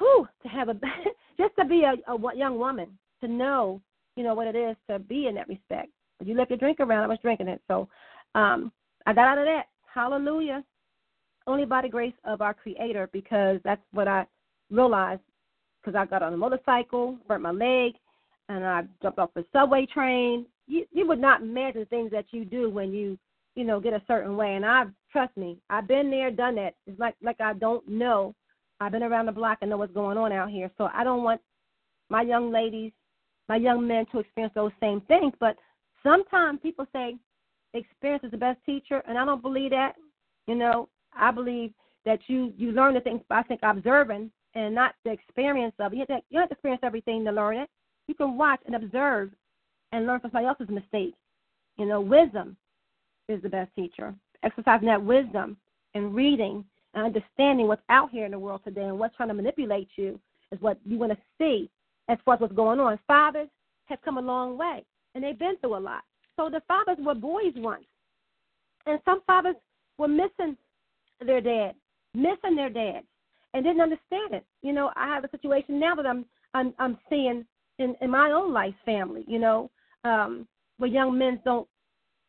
whew, 0.00 0.28
to 0.42 0.48
have 0.48 0.70
a 0.70 0.74
just 1.38 1.54
to 1.60 1.66
be 1.66 1.84
a, 1.84 2.12
a 2.12 2.36
young 2.36 2.58
woman 2.58 2.98
to 3.22 3.28
know, 3.28 3.80
you 4.16 4.24
know, 4.24 4.34
what 4.34 4.48
it 4.48 4.56
is 4.56 4.76
to 4.90 4.98
be 4.98 5.28
in 5.28 5.36
that 5.36 5.48
respect. 5.48 5.90
You 6.24 6.34
left 6.36 6.50
your 6.50 6.58
drink 6.58 6.80
around, 6.80 7.04
I 7.04 7.08
was 7.08 7.18
drinking 7.22 7.48
it. 7.48 7.62
So 7.68 7.88
um, 8.34 8.72
I 9.06 9.14
got 9.14 9.28
out 9.28 9.38
of 9.38 9.46
that. 9.46 9.64
Hallelujah. 9.94 10.64
only 11.46 11.64
by 11.66 11.82
the 11.82 11.88
grace 11.88 12.14
of 12.24 12.42
our 12.42 12.54
Creator 12.54 13.10
because 13.12 13.60
that's 13.64 13.82
what 13.92 14.08
I 14.08 14.26
realized 14.70 15.22
because 15.82 15.96
I 15.96 16.06
got 16.06 16.22
on 16.22 16.34
a 16.34 16.36
motorcycle, 16.36 17.18
burnt 17.28 17.42
my 17.42 17.50
leg, 17.52 17.94
and 18.48 18.64
I 18.64 18.82
jumped 19.02 19.18
off 19.18 19.30
the 19.34 19.44
subway 19.52 19.86
train. 19.86 20.46
You 20.66 20.86
you 20.92 21.06
would 21.08 21.20
not 21.20 21.42
imagine 21.42 21.86
things 21.86 22.10
that 22.12 22.26
you 22.32 22.44
do 22.44 22.70
when 22.70 22.92
you 22.92 23.18
you 23.56 23.64
know 23.64 23.80
get 23.80 23.94
a 23.94 24.02
certain 24.06 24.36
way. 24.36 24.54
And 24.56 24.64
I 24.64 24.84
trust 25.12 25.36
me, 25.36 25.58
I've 25.70 25.88
been 25.88 26.10
there, 26.10 26.30
done 26.30 26.56
that. 26.56 26.74
It's 26.86 27.00
like 27.00 27.16
like 27.22 27.40
I 27.40 27.54
don't 27.54 27.86
know. 27.88 28.34
I've 28.80 28.92
been 28.92 29.02
around 29.02 29.26
the 29.26 29.32
block 29.32 29.58
and 29.60 29.70
know 29.70 29.76
what's 29.76 29.92
going 29.92 30.16
on 30.16 30.32
out 30.32 30.50
here. 30.50 30.70
So 30.78 30.88
I 30.92 31.04
don't 31.04 31.22
want 31.22 31.40
my 32.08 32.22
young 32.22 32.50
ladies, 32.50 32.92
my 33.48 33.56
young 33.56 33.86
men 33.86 34.06
to 34.12 34.20
experience 34.20 34.54
those 34.54 34.72
same 34.80 35.00
things. 35.02 35.34
But 35.38 35.56
sometimes 36.02 36.60
people 36.62 36.86
say 36.92 37.16
experience 37.74 38.24
is 38.24 38.30
the 38.30 38.36
best 38.36 38.58
teacher, 38.64 39.02
and 39.06 39.18
I 39.18 39.24
don't 39.24 39.42
believe 39.42 39.70
that. 39.70 39.94
You 40.46 40.54
know, 40.54 40.88
I 41.12 41.30
believe 41.30 41.72
that 42.04 42.20
you 42.26 42.52
you 42.56 42.72
learn 42.72 42.94
the 42.94 43.00
things 43.00 43.20
by 43.28 43.40
I 43.40 43.42
think 43.42 43.60
observing 43.62 44.30
and 44.54 44.74
not 44.74 44.94
the 45.04 45.12
experience 45.12 45.74
of 45.78 45.92
it. 45.92 45.96
You 45.96 46.00
have, 46.00 46.08
to, 46.08 46.24
you 46.30 46.40
have 46.40 46.48
to 46.48 46.54
experience 46.54 46.80
everything 46.82 47.24
to 47.24 47.32
learn 47.32 47.58
it. 47.58 47.70
You 48.08 48.14
can 48.14 48.36
watch 48.36 48.60
and 48.66 48.74
observe 48.74 49.30
and 49.92 50.06
learn 50.06 50.20
from 50.20 50.30
somebody 50.30 50.46
else's 50.46 50.68
mistake. 50.68 51.14
You 51.76 51.86
know, 51.86 52.00
wisdom 52.00 52.56
is 53.28 53.42
the 53.42 53.48
best 53.48 53.70
teacher. 53.76 54.14
Exercising 54.42 54.88
that 54.88 55.04
wisdom 55.04 55.56
and 55.94 56.14
reading 56.14 56.64
and 56.94 57.04
understanding 57.04 57.68
what's 57.68 57.82
out 57.88 58.10
here 58.10 58.24
in 58.24 58.32
the 58.32 58.38
world 58.38 58.62
today 58.64 58.84
and 58.84 58.98
what's 58.98 59.16
trying 59.16 59.28
to 59.28 59.34
manipulate 59.34 59.88
you 59.96 60.18
is 60.52 60.60
what 60.60 60.78
you 60.84 60.98
want 60.98 61.12
to 61.12 61.18
see 61.38 61.70
as 62.08 62.18
far 62.24 62.34
as 62.34 62.40
what's 62.40 62.54
going 62.54 62.80
on. 62.80 62.98
Fathers 63.06 63.48
have 63.86 64.00
come 64.02 64.18
a 64.18 64.22
long 64.22 64.58
way 64.58 64.84
and 65.14 65.22
they've 65.22 65.38
been 65.38 65.56
through 65.58 65.76
a 65.76 65.78
lot. 65.78 66.02
So 66.36 66.48
the 66.50 66.62
fathers 66.66 66.96
were 66.98 67.14
boys 67.14 67.52
once. 67.56 67.84
And 68.86 68.98
some 69.04 69.20
fathers 69.26 69.56
were 69.98 70.08
missing 70.08 70.56
their 71.24 71.40
dad, 71.40 71.74
missing 72.14 72.56
their 72.56 72.70
dad, 72.70 73.02
and 73.52 73.64
didn't 73.64 73.82
understand 73.82 74.32
it. 74.32 74.44
You 74.62 74.72
know, 74.72 74.90
I 74.96 75.08
have 75.08 75.24
a 75.24 75.30
situation 75.30 75.78
now 75.78 75.94
that 75.94 76.06
I'm 76.06 76.24
I'm 76.54 76.72
I'm 76.78 76.98
seeing 77.08 77.44
in, 77.78 77.94
in 78.00 78.10
my 78.10 78.30
own 78.30 78.52
life 78.52 78.74
family, 78.84 79.24
you 79.26 79.38
know, 79.38 79.70
um, 80.04 80.46
where 80.78 80.90
young 80.90 81.16
men 81.18 81.40
don't 81.44 81.68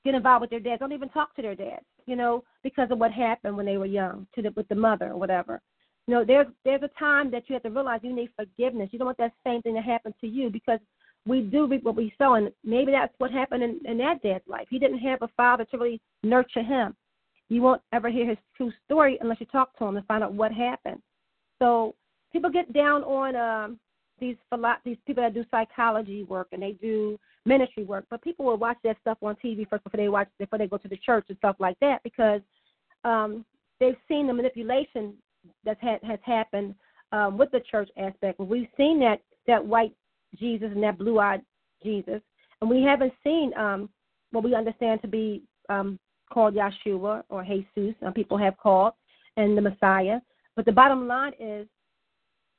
get 0.03 0.16
involved 0.16 0.41
with 0.41 0.49
their 0.49 0.59
dads, 0.59 0.80
don't 0.80 0.91
even 0.91 1.09
talk 1.09 1.36
to 1.36 1.41
their 1.41 1.55
dads, 1.55 1.86
you 2.06 2.16
know, 2.16 2.43
because 2.64 2.89
of 2.91 2.99
what 2.99 3.12
happened 3.12 3.56
when 3.56 3.66
they 3.66 3.78
were 3.78 3.86
young 3.86 4.28
to 4.36 4.41
the 4.41 4.52
with 4.56 4.68
the 4.68 4.76
mother 4.76 5.12
or 5.12 5.18
whatever. 5.18 5.62
You 6.08 6.16
know, 6.16 6.26
there's 6.26 6.47
there's 6.66 6.84
a 6.84 6.99
time 6.99 7.32
that 7.32 7.43
you 7.47 7.54
have 7.54 7.64
to 7.64 7.70
realize 7.70 8.02
you 8.04 8.16
need 8.16 8.30
forgiveness. 8.36 8.89
You 8.91 8.99
don't 8.99 9.08
want 9.08 9.18
that 9.20 9.34
same 9.45 9.62
thing 9.62 9.76
to 9.76 9.82
happen 9.82 10.14
to 10.22 10.28
you 10.28 10.49
because 10.49 10.80
we 11.26 11.41
do 11.41 11.68
reap 11.68 11.84
what 11.84 11.95
we 11.95 12.14
sow, 12.18 12.34
and 12.34 12.52
maybe 12.64 12.91
that's 12.91 13.14
what 13.20 13.32
happened 13.32 13.64
in, 13.64 13.80
in 13.86 13.97
that 13.99 14.24
dad's 14.24 14.47
life. 14.47 14.68
He 14.70 14.80
didn't 14.80 14.99
have 14.99 15.22
a 15.22 15.30
father 15.38 15.66
to 15.66 15.78
really 15.78 16.02
nurture 16.24 16.64
him. 16.64 16.95
You 17.49 17.62
won't 17.62 17.82
ever 17.93 18.10
hear 18.10 18.28
his 18.28 18.38
true 18.56 18.72
story 18.86 19.18
unless 19.22 19.39
you 19.39 19.45
talk 19.47 19.78
to 19.78 19.86
him 19.86 19.97
and 19.97 20.06
find 20.08 20.24
out 20.24 20.34
what 20.34 20.52
happened. 20.52 21.02
So 21.60 21.95
people 22.32 22.49
get 22.49 22.74
down 22.74 23.04
on 23.04 23.36
um, 23.36 23.80
these 24.22 24.38
these 24.86 24.97
people 25.05 25.24
that 25.24 25.34
do 25.34 25.43
psychology 25.51 26.24
work 26.24 26.47
and 26.53 26.61
they 26.61 26.78
do 26.82 27.19
ministry 27.45 27.84
work, 27.84 28.05
but 28.09 28.22
people 28.22 28.45
will 28.45 28.57
watch 28.57 28.78
that 28.84 28.97
stuff 29.01 29.17
on 29.22 29.36
TV 29.43 29.67
first 29.67 29.84
before 29.84 29.97
they 29.97 30.07
watch 30.07 30.30
before 30.39 30.59
they 30.59 30.67
go 30.67 30.78
to 30.78 30.88
the 30.88 30.97
church 30.97 31.26
and 31.28 31.38
stuff 31.39 31.57
like 31.59 31.78
that 31.82 32.01
because 32.03 32.39
um, 33.03 33.43
they've 33.80 33.97
seen 34.07 34.28
the 34.28 34.34
manipulation 34.34 35.13
that 35.65 35.78
ha- 35.82 35.99
has 36.03 36.19
happened 36.24 36.76
um, 37.11 37.38
with 37.38 37.51
the 37.51 37.59
church 37.59 37.89
aspect. 37.97 38.39
We've 38.39 38.67
seen 38.78 38.99
that 38.99 39.22
that 39.47 39.65
white 39.65 39.93
Jesus 40.39 40.69
and 40.74 40.84
that 40.84 40.97
blue-eyed 40.97 41.41
Jesus, 41.84 42.22
and 42.61 42.69
we 42.69 42.84
haven't 42.84 43.13
seen 43.24 43.51
um, 43.57 43.89
what 44.32 44.43
we 44.43 44.55
understand 44.55 45.01
to 45.01 45.07
be 45.07 45.43
um, 45.67 45.99
called 46.32 46.55
Yeshua 46.55 47.24
or 47.30 47.43
Jesus. 47.43 47.95
Some 48.01 48.13
people 48.13 48.38
have 48.38 48.55
called 48.57 48.93
and 49.38 49.57
the 49.57 49.61
Messiah. 49.61 50.19
But 50.55 50.65
the 50.65 50.72
bottom 50.72 51.07
line 51.07 51.34
is, 51.39 51.67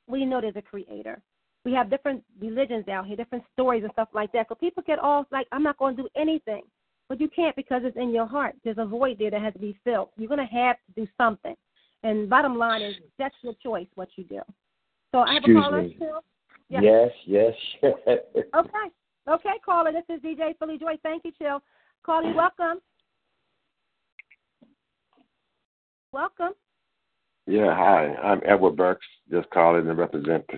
we 0.07 0.25
know 0.25 0.41
there's 0.41 0.55
a 0.55 0.61
creator. 0.61 1.21
We 1.65 1.73
have 1.73 1.89
different 1.89 2.23
religions 2.41 2.87
out 2.89 3.05
here, 3.05 3.15
different 3.15 3.43
stories 3.53 3.83
and 3.83 3.91
stuff 3.93 4.09
like 4.13 4.31
that. 4.33 4.47
So 4.49 4.55
people 4.55 4.83
get 4.85 4.99
all 4.99 5.25
like, 5.31 5.47
I'm 5.51 5.63
not 5.63 5.77
going 5.77 5.95
to 5.95 6.03
do 6.03 6.09
anything. 6.15 6.63
But 7.09 7.19
you 7.21 7.29
can't 7.29 7.55
because 7.55 7.81
it's 7.85 7.97
in 7.97 8.13
your 8.13 8.25
heart. 8.25 8.55
There's 8.63 8.77
a 8.77 8.85
void 8.85 9.17
there 9.19 9.31
that 9.31 9.41
has 9.41 9.53
to 9.53 9.59
be 9.59 9.77
filled. 9.83 10.09
You're 10.17 10.29
going 10.29 10.45
to 10.45 10.53
have 10.53 10.77
to 10.77 11.01
do 11.01 11.07
something. 11.17 11.55
And 12.03 12.29
bottom 12.29 12.57
line 12.57 12.81
is, 12.81 12.95
that's 13.17 13.35
your 13.41 13.53
choice 13.61 13.87
what 13.95 14.09
you 14.15 14.23
do. 14.25 14.41
So 15.11 15.19
I 15.19 15.33
have 15.33 15.43
Excuse 15.43 15.57
a 15.57 15.61
caller 15.61 15.81
me. 15.83 15.93
still. 15.95 16.23
Yes, 16.69 17.11
yes. 17.25 17.53
Okay. 17.83 18.87
Okay, 19.29 19.53
caller. 19.65 19.91
This 19.91 20.03
is 20.09 20.21
DJ 20.21 20.57
Philly 20.59 20.77
Joy. 20.77 20.97
Thank 21.01 21.23
you, 21.23 21.31
Chill. 21.37 21.61
Caller, 22.05 22.33
welcome. 22.33 22.81
Welcome. 26.11 26.53
Yeah, 27.47 27.75
hi. 27.75 28.15
I'm 28.23 28.41
Edward 28.45 28.75
Burks, 28.75 29.05
just 29.31 29.49
calling 29.51 29.85
to 29.85 29.93
represent 29.93 30.45
the 30.47 30.57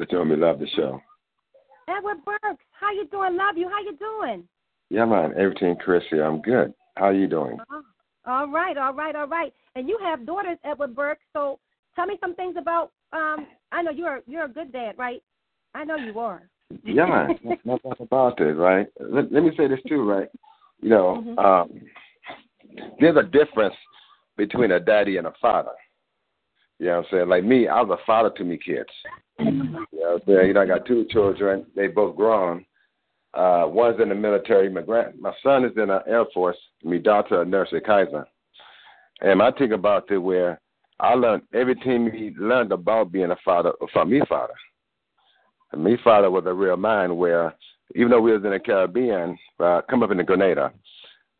show. 0.00 0.04
The 0.04 0.06
gentleman 0.06 0.40
love 0.40 0.58
the 0.58 0.66
show. 0.68 1.00
Edward 1.88 2.24
Burks. 2.24 2.64
How 2.72 2.92
you 2.92 3.06
doing? 3.08 3.36
Love 3.36 3.56
you. 3.56 3.68
How 3.68 3.82
you 3.82 3.96
doing? 3.96 4.44
Yeah, 4.90 5.04
man. 5.04 5.32
Everything, 5.36 5.76
Chris 5.76 6.02
here. 6.10 6.24
I'm 6.24 6.40
good. 6.40 6.72
How 6.96 7.10
you 7.10 7.26
doing? 7.26 7.58
Oh, 7.70 7.82
all 8.26 8.48
right, 8.48 8.76
all 8.76 8.92
right, 8.92 9.14
all 9.16 9.26
right. 9.26 9.52
And 9.74 9.88
you 9.88 9.98
have 10.02 10.26
daughters, 10.26 10.58
Edward 10.64 10.94
Burks. 10.94 11.22
So 11.32 11.58
tell 11.96 12.06
me 12.06 12.16
some 12.20 12.34
things 12.34 12.56
about. 12.58 12.90
Um, 13.12 13.46
I 13.72 13.82
know 13.82 13.90
you're 13.90 14.20
you're 14.26 14.44
a 14.44 14.48
good 14.48 14.72
dad, 14.72 14.94
right? 14.98 15.22
I 15.74 15.84
know 15.84 15.96
you 15.96 16.18
are. 16.18 16.42
Yeah, 16.84 17.06
man. 17.06 17.58
No- 17.64 17.78
no 17.84 17.92
about 17.98 18.40
it, 18.40 18.54
right? 18.54 18.86
Let, 19.00 19.32
let 19.32 19.42
me 19.42 19.50
say 19.56 19.68
this 19.68 19.80
too, 19.88 20.02
right? 20.08 20.28
You 20.80 20.90
know, 20.90 21.24
Mhm. 21.26 21.38
um, 21.44 21.80
there's 23.00 23.16
a 23.16 23.22
difference 23.22 23.74
between 24.36 24.72
a 24.72 24.80
daddy 24.80 25.16
and 25.16 25.26
a 25.26 25.32
father. 25.40 25.72
You 26.80 26.86
know 26.86 26.96
what 26.96 26.98
I'm 26.98 27.06
saying? 27.10 27.28
Like 27.28 27.44
me, 27.44 27.68
I 27.68 27.82
was 27.82 27.98
a 28.00 28.04
father 28.06 28.30
to 28.30 28.44
me 28.44 28.58
kids. 28.58 28.88
You 29.38 29.52
know 29.52 29.86
what 29.90 30.12
I'm 30.14 30.20
saying? 30.26 30.46
You 30.48 30.54
know, 30.54 30.62
I 30.62 30.66
got 30.66 30.86
two 30.86 31.06
children. 31.10 31.66
They 31.76 31.88
both 31.88 32.16
grown. 32.16 32.64
Uh, 33.34 33.64
one's 33.66 34.00
in 34.00 34.08
the 34.08 34.14
military. 34.14 34.70
My 34.70 34.80
grand, 34.80 35.20
my 35.20 35.32
son 35.42 35.66
is 35.66 35.72
in 35.76 35.88
the 35.88 36.02
Air 36.08 36.24
Force. 36.32 36.56
My 36.82 36.96
daughter 36.96 37.42
a 37.42 37.44
nurse 37.44 37.68
at 37.76 37.84
Kaiser. 37.84 38.26
And 39.20 39.42
I 39.42 39.50
think 39.52 39.72
about 39.72 40.10
it 40.10 40.16
where 40.16 40.58
I 40.98 41.12
learned 41.14 41.42
everything 41.52 42.10
he 42.10 42.30
learned 42.38 42.72
about 42.72 43.12
being 43.12 43.30
a 43.30 43.36
father 43.44 43.72
from 43.92 44.10
me 44.10 44.22
father. 44.26 44.54
And 45.72 45.84
me 45.84 45.98
father 46.02 46.30
was 46.30 46.44
a 46.46 46.54
real 46.54 46.78
man 46.78 47.18
where 47.18 47.54
even 47.94 48.10
though 48.10 48.22
we 48.22 48.32
was 48.32 48.44
in 48.44 48.52
the 48.52 48.58
Caribbean, 48.58 49.38
uh, 49.58 49.82
come 49.88 50.02
up 50.02 50.12
in 50.12 50.16
the 50.16 50.24
Grenada, 50.24 50.72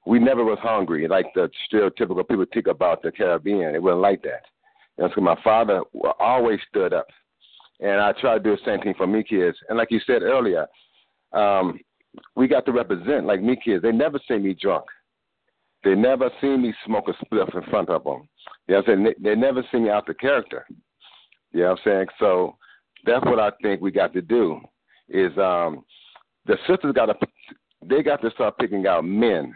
we 0.07 0.19
never 0.19 0.45
was 0.45 0.59
hungry 0.61 1.09
like 1.09 1.27
the 1.35 1.51
stereotypical 1.73 2.29
people 2.29 2.45
think 2.53 2.67
about 2.67 3.03
the 3.03 3.11
Caribbean. 3.11 3.75
It 3.75 3.83
wasn't 3.83 4.03
like 4.03 4.23
that. 4.23 4.43
And 4.99 5.11
so 5.15 5.21
my 5.21 5.37
father 5.43 5.83
always 6.19 6.61
stood 6.69 6.93
up. 6.93 7.07
And 7.81 8.01
I 8.01 8.13
try 8.13 8.35
to 8.35 8.43
do 8.43 8.51
the 8.51 8.63
same 8.65 8.81
thing 8.81 8.95
for 8.97 9.07
me 9.07 9.23
kids. 9.23 9.57
And 9.69 9.79
like 9.79 9.91
you 9.91 10.01
said 10.07 10.23
earlier, 10.23 10.67
um, 11.33 11.81
we 12.37 12.49
got 12.49 12.67
to 12.67 12.73
represent 12.73 13.25
like 13.25 13.43
me 13.43 13.57
kids. 13.63 13.83
They 13.83 13.93
never 13.93 14.19
see 14.29 14.37
me 14.37 14.55
drunk. 14.61 14.85
They 15.83 15.95
never 15.95 16.31
see 16.41 16.57
me 16.57 16.75
smoke 16.85 17.09
a 17.09 17.25
spliff 17.25 17.55
in 17.55 17.63
front 17.71 17.89
of 17.89 18.05
them. 18.05 18.29
You 18.69 18.75
know 18.75 18.81
what 18.81 18.89
I'm 18.91 19.05
saying? 19.05 19.15
They, 19.23 19.31
they 19.31 19.41
never 19.41 19.63
see 19.73 19.79
me 19.79 19.89
out 19.89 20.07
the 20.07 20.15
character. 20.15 20.67
You 21.53 21.61
know 21.61 21.71
what 21.71 21.79
I'm 21.79 21.85
saying? 21.85 22.07
So 22.19 22.57
that's 23.05 23.25
what 23.25 23.41
I 23.41 23.51
think 23.63 23.81
we 23.81 23.91
got 23.91 24.13
to 24.13 24.21
do 24.21 24.61
is 25.09 25.37
um 25.39 25.85
the 26.47 26.57
sisters 26.69 26.93
got 26.95 27.07
to 27.07 27.15
they 27.87 28.03
got 28.03 28.21
to 28.23 28.31
start 28.33 28.59
picking 28.59 28.87
out 28.87 29.05
men, 29.05 29.55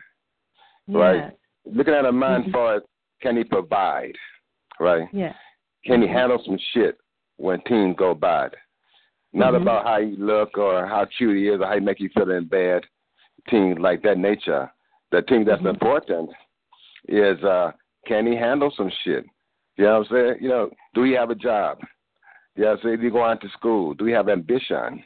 right? 0.89 1.33
Looking 1.67 1.95
at 1.95 2.05
a 2.05 2.13
man 2.13 2.51
for 2.53 2.81
can 3.21 3.37
he 3.37 3.45
provide, 3.45 4.15
right? 4.81 5.09
Yeah. 5.13 5.33
Can 5.85 6.03
he 6.03 6.09
handle 6.09 6.43
some 6.45 6.59
shit 6.73 6.99
when 7.37 7.61
teams 7.63 7.97
go 7.97 8.15
bad? 8.15 8.55
Not 9.33 9.55
Mhm. 9.55 9.63
about 9.63 9.85
how 9.85 9.97
you 9.99 10.17
look 10.17 10.57
or 10.57 10.87
how 10.87 11.05
cute 11.05 11.37
he 11.37 11.49
is 11.49 11.61
or 11.61 11.67
how 11.67 11.75
he 11.75 11.81
make 11.81 12.01
you 12.01 12.09
feel 12.11 12.31
in 12.31 12.45
bed. 12.45 12.87
Teams 13.49 13.79
like 13.79 14.03
that 14.03 14.17
nature. 14.19 14.71
The 15.11 15.23
thing 15.23 15.45
that's 15.45 15.65
important 15.65 16.31
is 17.09 17.43
uh 17.45 17.73
can 18.07 18.27
he 18.27 18.37
handle 18.37 18.71
some 18.77 18.91
shit? 19.03 19.25
You 19.77 19.85
know 19.85 19.99
what 20.01 20.11
I'm 20.11 20.17
saying? 20.17 20.37
You 20.41 20.49
know, 20.49 20.71
do 20.95 21.03
he 21.03 21.13
have 21.13 21.31
a 21.31 21.35
job? 21.35 21.81
You 22.57 22.65
know 22.65 22.71
what 22.71 22.79
I'm 22.79 22.83
saying? 22.85 22.97
Do 22.99 23.03
he 23.03 23.11
go 23.11 23.23
on 23.23 23.39
to 23.41 23.49
school? 23.51 23.95
Do 23.95 24.05
he 24.05 24.13
have 24.13 24.29
ambition? 24.29 25.05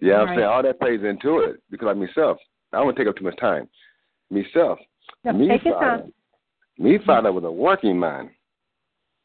You 0.00 0.08
know 0.10 0.20
what 0.20 0.28
I'm 0.28 0.36
saying? 0.36 0.48
All 0.48 0.62
that 0.62 0.80
plays 0.80 1.02
into 1.02 1.38
it. 1.38 1.62
Because 1.70 1.86
like 1.86 1.96
myself, 1.96 2.38
I 2.72 2.76
don't 2.76 2.86
want 2.86 2.96
to 2.96 3.04
take 3.04 3.08
up 3.08 3.16
too 3.16 3.24
much 3.24 3.38
time. 3.38 3.68
Myself. 4.30 4.78
No, 5.24 5.32
me 5.32 5.48
take 5.48 5.64
your 5.64 5.74
father. 5.74 6.02
time. 6.02 6.12
Me 6.78 6.98
father 7.06 7.32
was 7.32 7.44
a 7.44 7.50
working 7.50 7.98
man. 7.98 8.30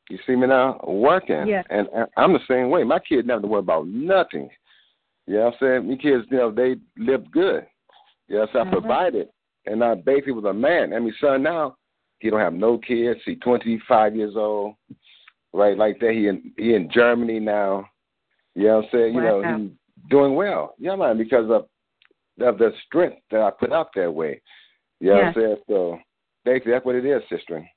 You 0.09 0.17
see 0.25 0.35
me 0.35 0.47
now? 0.47 0.79
Working. 0.87 1.47
Yeah. 1.47 1.63
And, 1.69 1.87
I'm 2.17 2.33
the 2.33 2.39
same 2.47 2.69
way. 2.69 2.83
My 2.83 2.99
kids 2.99 3.27
never 3.27 3.45
worry 3.47 3.59
about 3.59 3.87
nothing. 3.87 4.49
You 5.27 5.35
know 5.35 5.45
what 5.45 5.53
I'm 5.53 5.59
saying? 5.59 5.89
My 5.89 5.95
kids, 5.95 6.25
you 6.31 6.37
know, 6.37 6.51
they 6.51 6.75
lived 6.97 7.31
good. 7.31 7.65
You 8.27 8.37
know, 8.37 8.47
so 8.51 8.59
I 8.61 8.63
Mhm. 8.63 8.71
provided. 8.71 9.29
And 9.67 9.83
I 9.83 9.93
basically 9.95 10.33
was 10.33 10.45
a 10.45 10.53
man. 10.53 10.93
And 10.93 11.05
my 11.05 11.11
son 11.21 11.43
now, 11.43 11.77
he 12.19 12.29
don't 12.29 12.39
have 12.39 12.53
no 12.53 12.77
kids. 12.79 13.21
He's 13.23 13.37
25 13.39 14.15
years 14.15 14.35
old. 14.35 14.75
Right, 15.53 15.77
like 15.77 15.99
that. 15.99 16.11
He 16.11 16.27
in 16.27 16.53
he 16.57 16.75
in 16.75 16.89
Germany 16.91 17.39
now. 17.39 17.89
You 18.55 18.65
know 18.65 18.75
what 18.77 18.85
I'm 18.85 18.89
saying? 18.91 19.13
You 19.15 19.21
know, 19.21 19.41
Wow. 19.41 19.57
he's 19.57 19.71
doing 20.09 20.35
well. 20.35 20.75
Yeah, 20.77 20.95
man, 20.95 21.17
because 21.17 21.49
of 21.49 21.67
of 22.39 22.57
the 22.57 22.71
strength 22.85 23.21
that 23.31 23.41
I 23.41 23.51
put 23.51 23.73
out 23.73 23.91
that 23.95 24.13
way. 24.13 24.41
You 24.99 25.09
know 25.09 25.17
Yes. 25.17 25.35
what 25.35 25.43
I'm 25.43 25.49
saying? 25.49 25.63
So 25.67 25.99
basically 26.45 26.71
that's 26.71 26.85
what 26.85 26.95
it 26.95 27.05
is, 27.05 27.21
sister. 27.29 27.67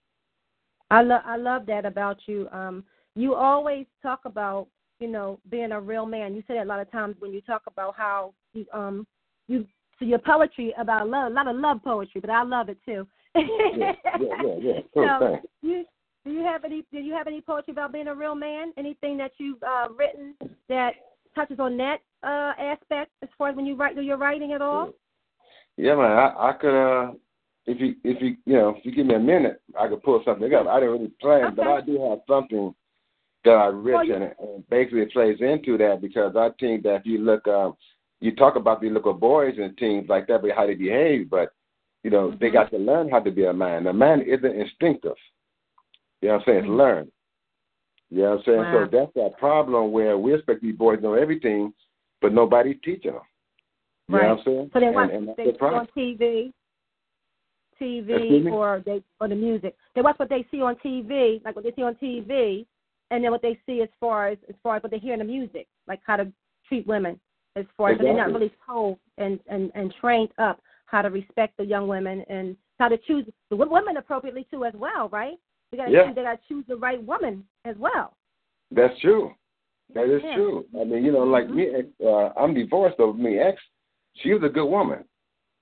I 0.93 1.01
love 1.01 1.23
I 1.25 1.37
love 1.37 1.65
that 1.67 1.87
about 1.87 2.19
you. 2.27 2.49
Um, 2.53 2.85
you 3.17 3.35
always 3.35 3.87
talk 4.03 4.21
about 4.27 4.69
you 5.01 5.09
know 5.09 5.41
being 5.51 5.73
a 5.73 5.81
real 5.81 6.05
man. 6.05 6.35
You 6.35 6.43
say 6.47 6.55
that 6.55 6.67
a 6.67 6.69
lot 6.69 6.81
of 6.81 6.93
times 6.93 7.17
when 7.19 7.33
you 7.33 7.41
talk 7.41 7.63
about 7.67 7.95
how 7.97 8.35
you 8.53 8.67
um 8.75 9.07
you 9.49 9.67
so 9.99 10.05
your 10.05 10.19
poetry 10.19 10.75
about 10.79 11.09
love, 11.09 11.33
a 11.33 11.35
lot 11.35 11.49
of 11.49 11.57
love 11.57 11.83
poetry, 11.83 12.21
but 12.21 12.29
I 12.29 12.43
love 12.43 12.69
it 12.69 12.79
too. 12.85 13.07
yeah, 13.35 13.93
yeah, 14.21 14.43
yeah, 14.43 14.55
yeah. 14.61 14.81
Cool, 14.95 15.09
so 15.19 15.27
thanks. 15.31 15.47
you 15.63 15.85
do 16.27 16.31
you 16.31 16.45
have 16.45 16.65
any 16.65 16.85
do 16.93 16.99
you 16.99 17.15
have 17.15 17.27
any 17.27 17.41
poetry 17.41 17.73
about 17.73 17.93
being 17.93 18.09
a 18.09 18.15
real 18.15 18.35
man? 18.35 18.75
Anything 18.77 19.17
that 19.17 19.33
you've 19.39 19.63
uh, 19.63 19.89
written 19.97 20.35
that 20.69 20.91
touches 21.35 21.59
on 21.59 21.79
that 21.79 22.01
uh, 22.23 22.53
aspect 22.61 23.13
as 23.23 23.31
far 23.39 23.49
as 23.49 23.57
when 23.57 23.65
you 23.65 23.77
write 23.77 23.97
do 23.97 24.03
your 24.03 24.19
writing 24.19 24.53
at 24.53 24.61
all? 24.61 24.93
Yeah, 25.79 25.95
man. 25.95 26.13
I, 26.13 26.51
I 26.51 26.53
could 26.53 26.75
uh 26.75 27.13
if 27.67 27.81
you 27.81 27.95
if 28.05 28.21
you 28.21 28.37
you 28.45 28.55
know 28.55 28.75
if 28.77 28.85
you 28.85 28.93
give 28.93 29.07
me 29.07 29.15
a 29.15 29.21
minute, 29.21 29.61
I 29.79 29.89
could 29.89 30.03
pull 30.03 30.23
something 30.25 30.53
up. 30.55 30.67
I 30.67 30.81
didn't 30.81 30.93
really 30.93 31.13
plan, 31.21 31.55
but 31.55 31.67
I 31.67 31.81
do 31.81 32.01
have 32.11 32.19
something 32.29 32.75
that 33.45 33.55
I've 33.55 33.75
written, 33.75 34.23
and 34.23 34.69
basically 34.69 35.01
it 35.03 35.13
plays 35.13 35.39
into 35.41 35.79
that 35.79 36.01
because 36.01 36.37
I 36.37 36.51
think 36.61 36.83
that 36.85 36.97
if 36.97 37.07
you 37.07 37.19
look, 37.19 37.47
um, 37.49 37.75
you 38.21 38.35
talk 38.35 38.57
about 38.57 38.81
the 38.81 38.91
little 38.91 39.15
boys 39.15 39.55
and 39.59 39.77
things 39.77 40.09
like 40.09 40.27
that, 40.29 40.43
but 40.43 40.53
how 40.57 40.67
they 40.67 40.75
behave, 40.75 41.31
but 41.31 41.53
you 42.03 42.11
know 42.11 42.35
they 42.41 42.51
got 42.51 42.71
to 42.71 42.79
learn 42.79 43.09
how 43.09 43.21
to 43.21 43.31
be 43.31 43.45
a 43.45 43.53
man. 43.53 43.87
A 43.87 43.93
man 43.93 44.23
isn't 44.23 44.61
instinctive. 44.61 45.17
You 46.21 46.29
know 46.29 46.35
what 46.35 46.41
I'm 46.41 46.47
saying? 46.47 46.59
It's 46.65 46.69
learned. 46.69 47.13
You 48.11 48.23
know 48.23 48.31
what 48.31 48.39
I'm 48.39 48.45
saying? 48.45 48.59
Wow. 48.59 48.89
So 48.91 48.97
that's 48.97 49.15
that 49.15 49.39
problem 49.39 49.91
where 49.93 50.19
we 50.19 50.35
expect 50.35 50.63
these 50.63 50.77
boys 50.77 50.99
to 50.99 51.03
know 51.03 51.15
everything, 51.15 51.73
but 52.21 52.33
nobody's 52.33 52.77
teaching 52.85 53.13
them. 53.13 53.23
You 54.09 54.17
know 54.17 54.29
what 54.29 54.39
I'm 54.39 54.45
saying? 54.45 54.71
So 54.73 54.81
they 54.81 54.87
And- 54.87 54.95
watch 54.95 55.11
and 55.13 55.29
they 55.37 55.51
the 55.53 55.65
on 55.65 55.87
TV, 55.97 56.53
TV, 57.83 58.51
or 58.51 58.83
they 58.85 59.03
or 59.21 59.29
the 59.29 59.35
music. 59.35 59.77
They 59.95 60.03
watch 60.03 60.19
what 60.19 60.29
they 60.29 60.47
see 60.51 60.63
on 60.63 60.77
TV, 60.77 61.45
like 61.45 61.57
what 61.57 61.65
they 61.65 61.73
see 61.73 61.83
on 61.83 61.95
TV, 61.97 62.67
and 63.11 63.23
then 63.23 63.31
what 63.31 63.43
they 63.43 63.59
see 63.67 63.83
as 63.83 63.89
far 64.01 64.29
as 64.29 64.39
as 64.49 64.55
far 64.63 64.77
as 64.77 64.83
what 64.83 64.93
they 64.93 64.99
hear 64.99 65.13
in 65.13 65.19
the 65.19 65.25
music, 65.25 65.67
like 65.87 66.01
how 66.07 66.17
to 66.17 66.33
treat 66.69 66.87
women. 66.87 67.19
As 67.55 67.67
far 67.77 67.91
as 67.91 67.99
but 67.99 68.05
they're 68.05 68.17
not 68.17 68.33
really 68.33 68.53
told 68.67 68.99
and 69.19 69.39
and 69.47 69.71
and 69.75 69.93
trained 70.01 70.31
up 70.39 70.61
how 70.87 71.03
to 71.03 71.11
respect 71.11 71.57
the 71.57 71.65
young 71.65 71.89
women 71.89 72.25
and 72.29 72.57
how 72.79 72.89
to 72.89 72.99
choose 72.99 73.27
the 73.51 73.57
wo- 73.57 73.69
women 73.69 73.97
appropriately 73.97 74.47
too 74.51 74.65
as 74.65 74.75
well, 74.75 75.09
right? 75.11 75.37
They 75.71 75.77
got 75.79 75.91
Yeah. 75.91 76.13
they 76.13 76.23
got 76.23 76.41
to 76.41 76.49
choose 76.49 76.65
the 76.67 76.77
right 76.77 77.03
woman 77.03 77.47
as 77.65 77.77
well. 77.77 78.15
That's 78.71 78.99
true. 79.01 79.35
That 79.95 80.09
is 80.09 80.23
Yeah. 80.23 80.35
true. 80.37 80.67
I 80.81 80.85
mean, 80.85 81.05
you 81.05 81.13
know, 81.13 81.25
like 81.25 81.49
me, 81.51 81.69
uh, 82.03 82.31
I'm 82.37 82.55
divorced, 82.55 82.97
though. 82.97 83.13
Me 83.13 83.39
ex, 83.39 83.61
she 84.15 84.33
was 84.33 84.43
a 84.43 84.49
good 84.49 84.67
woman, 84.67 85.05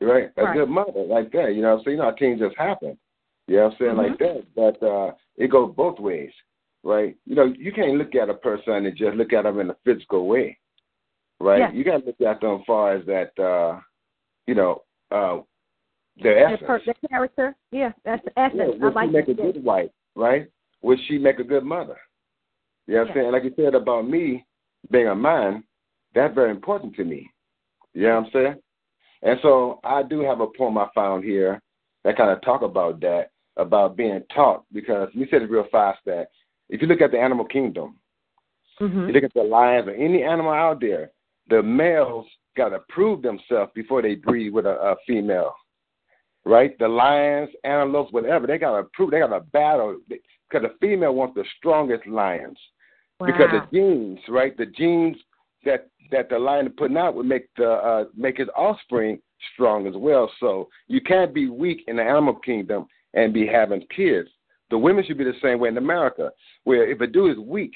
right? 0.01 0.30
A 0.36 0.44
Right. 0.44 0.57
good 0.57 0.68
mother, 0.68 1.03
like 1.03 1.30
that. 1.32 1.55
You 1.55 1.62
know, 1.62 1.80
so 1.84 1.90
you 1.90 1.96
know, 1.96 2.05
how 2.05 2.14
things 2.16 2.40
just 2.40 2.57
happen. 2.57 2.98
You 3.46 3.57
know 3.57 3.64
what 3.64 3.72
I'm 3.72 3.78
saying, 3.78 3.96
like 3.96 4.18
that. 4.18 4.44
But 4.55 4.82
uh, 4.86 5.12
it 5.36 5.48
goes 5.48 5.74
both 5.76 5.98
ways, 5.98 6.32
right? 6.82 7.16
You 7.26 7.34
know, 7.34 7.44
you 7.44 7.72
can't 7.72 7.96
look 7.96 8.14
at 8.14 8.28
a 8.30 8.34
person 8.34 8.86
and 8.86 8.96
just 8.96 9.16
look 9.16 9.32
at 9.32 9.42
them 9.44 9.61
in 9.61 9.70
a 9.70 9.76
physical 9.84 10.26
way, 10.28 10.57
right? 11.40 11.59
Yeah. 11.59 11.72
You 11.72 11.84
got 11.84 11.98
to 11.98 12.07
look 12.07 12.20
at 12.20 12.40
them 12.40 12.61
as 12.61 12.66
far 12.66 12.94
as 12.94 13.05
that, 13.07 13.38
uh, 13.42 13.80
you 14.46 14.55
know, 14.55 14.82
uh, 15.11 15.40
their 16.22 16.34
Their, 16.34 16.46
essence. 16.55 16.66
per- 16.66 16.82
their 16.84 17.09
character, 17.09 17.57
yeah, 17.72 17.92
that's 18.05 18.24
the 18.24 18.32
Yeah, 18.36 18.46
essence. 18.46 18.80
I 18.82 18.88
like 18.88 19.09
she 19.09 19.12
make 19.12 19.28
a 19.28 19.34
good 19.34 19.64
wife, 19.64 19.90
right? 20.14 20.48
Will 20.82 20.98
she 21.09 21.18
make 21.18 21.38
a 21.38 21.44
good 21.44 21.64
mother? 21.64 21.96
You 22.86 22.94
know 22.94 23.01
what 23.03 23.11
I'm 23.11 23.14
saying? 23.16 23.32
Like 23.32 23.44
you 23.44 23.53
said 23.57 23.74
about 23.74 24.09
me 24.09 24.44
being 24.90 25.09
a 25.09 25.14
man, 25.14 25.64
that's 26.14 26.34
very 26.34 26.51
important 26.51 26.94
to 26.96 27.05
me. 27.05 27.30
You 27.94 28.03
know 28.03 28.16
what 28.16 28.26
I'm 28.26 28.30
saying? 28.32 28.55
And 29.22 29.38
so 29.42 29.80
I 29.84 30.02
do 30.02 30.20
have 30.20 30.40
a 30.40 30.46
poem 30.46 30.78
I 30.78 30.88
found 30.94 31.24
here 31.24 31.60
that 32.04 32.16
kind 32.16 32.30
of 32.30 32.40
talk 32.42 32.62
about 32.62 33.00
that, 33.00 33.30
about 33.56 33.96
being 33.96 34.22
taught, 34.34 34.64
because 34.72 35.08
we 35.14 35.28
said 35.30 35.42
it 35.42 35.50
real 35.50 35.66
fast 35.70 35.98
that 36.06 36.28
if 36.68 36.80
you 36.80 36.88
look 36.88 37.00
at 37.00 37.10
the 37.10 37.18
animal 37.18 37.44
kingdom, 37.44 37.96
Mm-hmm. 38.80 39.08
you 39.08 39.12
look 39.12 39.24
at 39.24 39.34
the 39.34 39.42
lions 39.42 39.88
or 39.88 39.94
any 39.94 40.22
animal 40.22 40.52
out 40.52 40.80
there, 40.80 41.10
the 41.48 41.62
males 41.62 42.26
got 42.56 42.70
to 42.70 42.78
prove 42.88 43.20
themselves 43.20 43.70
before 43.74 44.00
they 44.00 44.14
breed 44.14 44.50
with 44.50 44.64
a, 44.64 44.70
a 44.70 44.96
female, 45.06 45.52
right? 46.46 46.78
The 46.78 46.88
lions, 46.88 47.50
antelopes, 47.64 48.12
whatever, 48.12 48.46
they 48.46 48.56
got 48.56 48.76
to 48.78 48.84
prove, 48.94 49.10
they 49.10 49.18
got 49.18 49.28
to 49.28 49.40
battle 49.52 49.98
because 50.08 50.66
the 50.66 50.74
female 50.80 51.14
wants 51.14 51.34
the 51.34 51.44
strongest 51.58 52.06
lions 52.06 52.58
because 53.26 53.50
the 53.52 53.78
genes, 53.78 54.18
right? 54.30 54.56
The 54.56 54.64
genes 54.64 55.16
that 55.64 55.88
that 56.11 56.28
the 56.28 56.38
lion 56.38 56.66
is 56.66 56.72
putting 56.76 56.96
out 56.96 57.14
would 57.14 57.26
make 57.26 57.48
the 57.56 57.70
uh, 57.70 58.04
make 58.16 58.38
his 58.38 58.48
offspring 58.56 59.20
strong 59.54 59.86
as 59.86 59.94
well. 59.96 60.30
So 60.40 60.68
you 60.88 61.00
can't 61.00 61.34
be 61.34 61.48
weak 61.48 61.84
in 61.88 61.96
the 61.96 62.02
animal 62.02 62.34
kingdom 62.34 62.86
and 63.14 63.32
be 63.32 63.46
having 63.46 63.86
kids. 63.94 64.28
The 64.70 64.78
women 64.78 65.04
should 65.04 65.18
be 65.18 65.24
the 65.24 65.32
same 65.42 65.58
way 65.58 65.68
in 65.68 65.76
America, 65.76 66.30
where 66.64 66.88
if 66.88 67.00
a 67.00 67.06
dude 67.06 67.32
is 67.32 67.44
weak, 67.44 67.72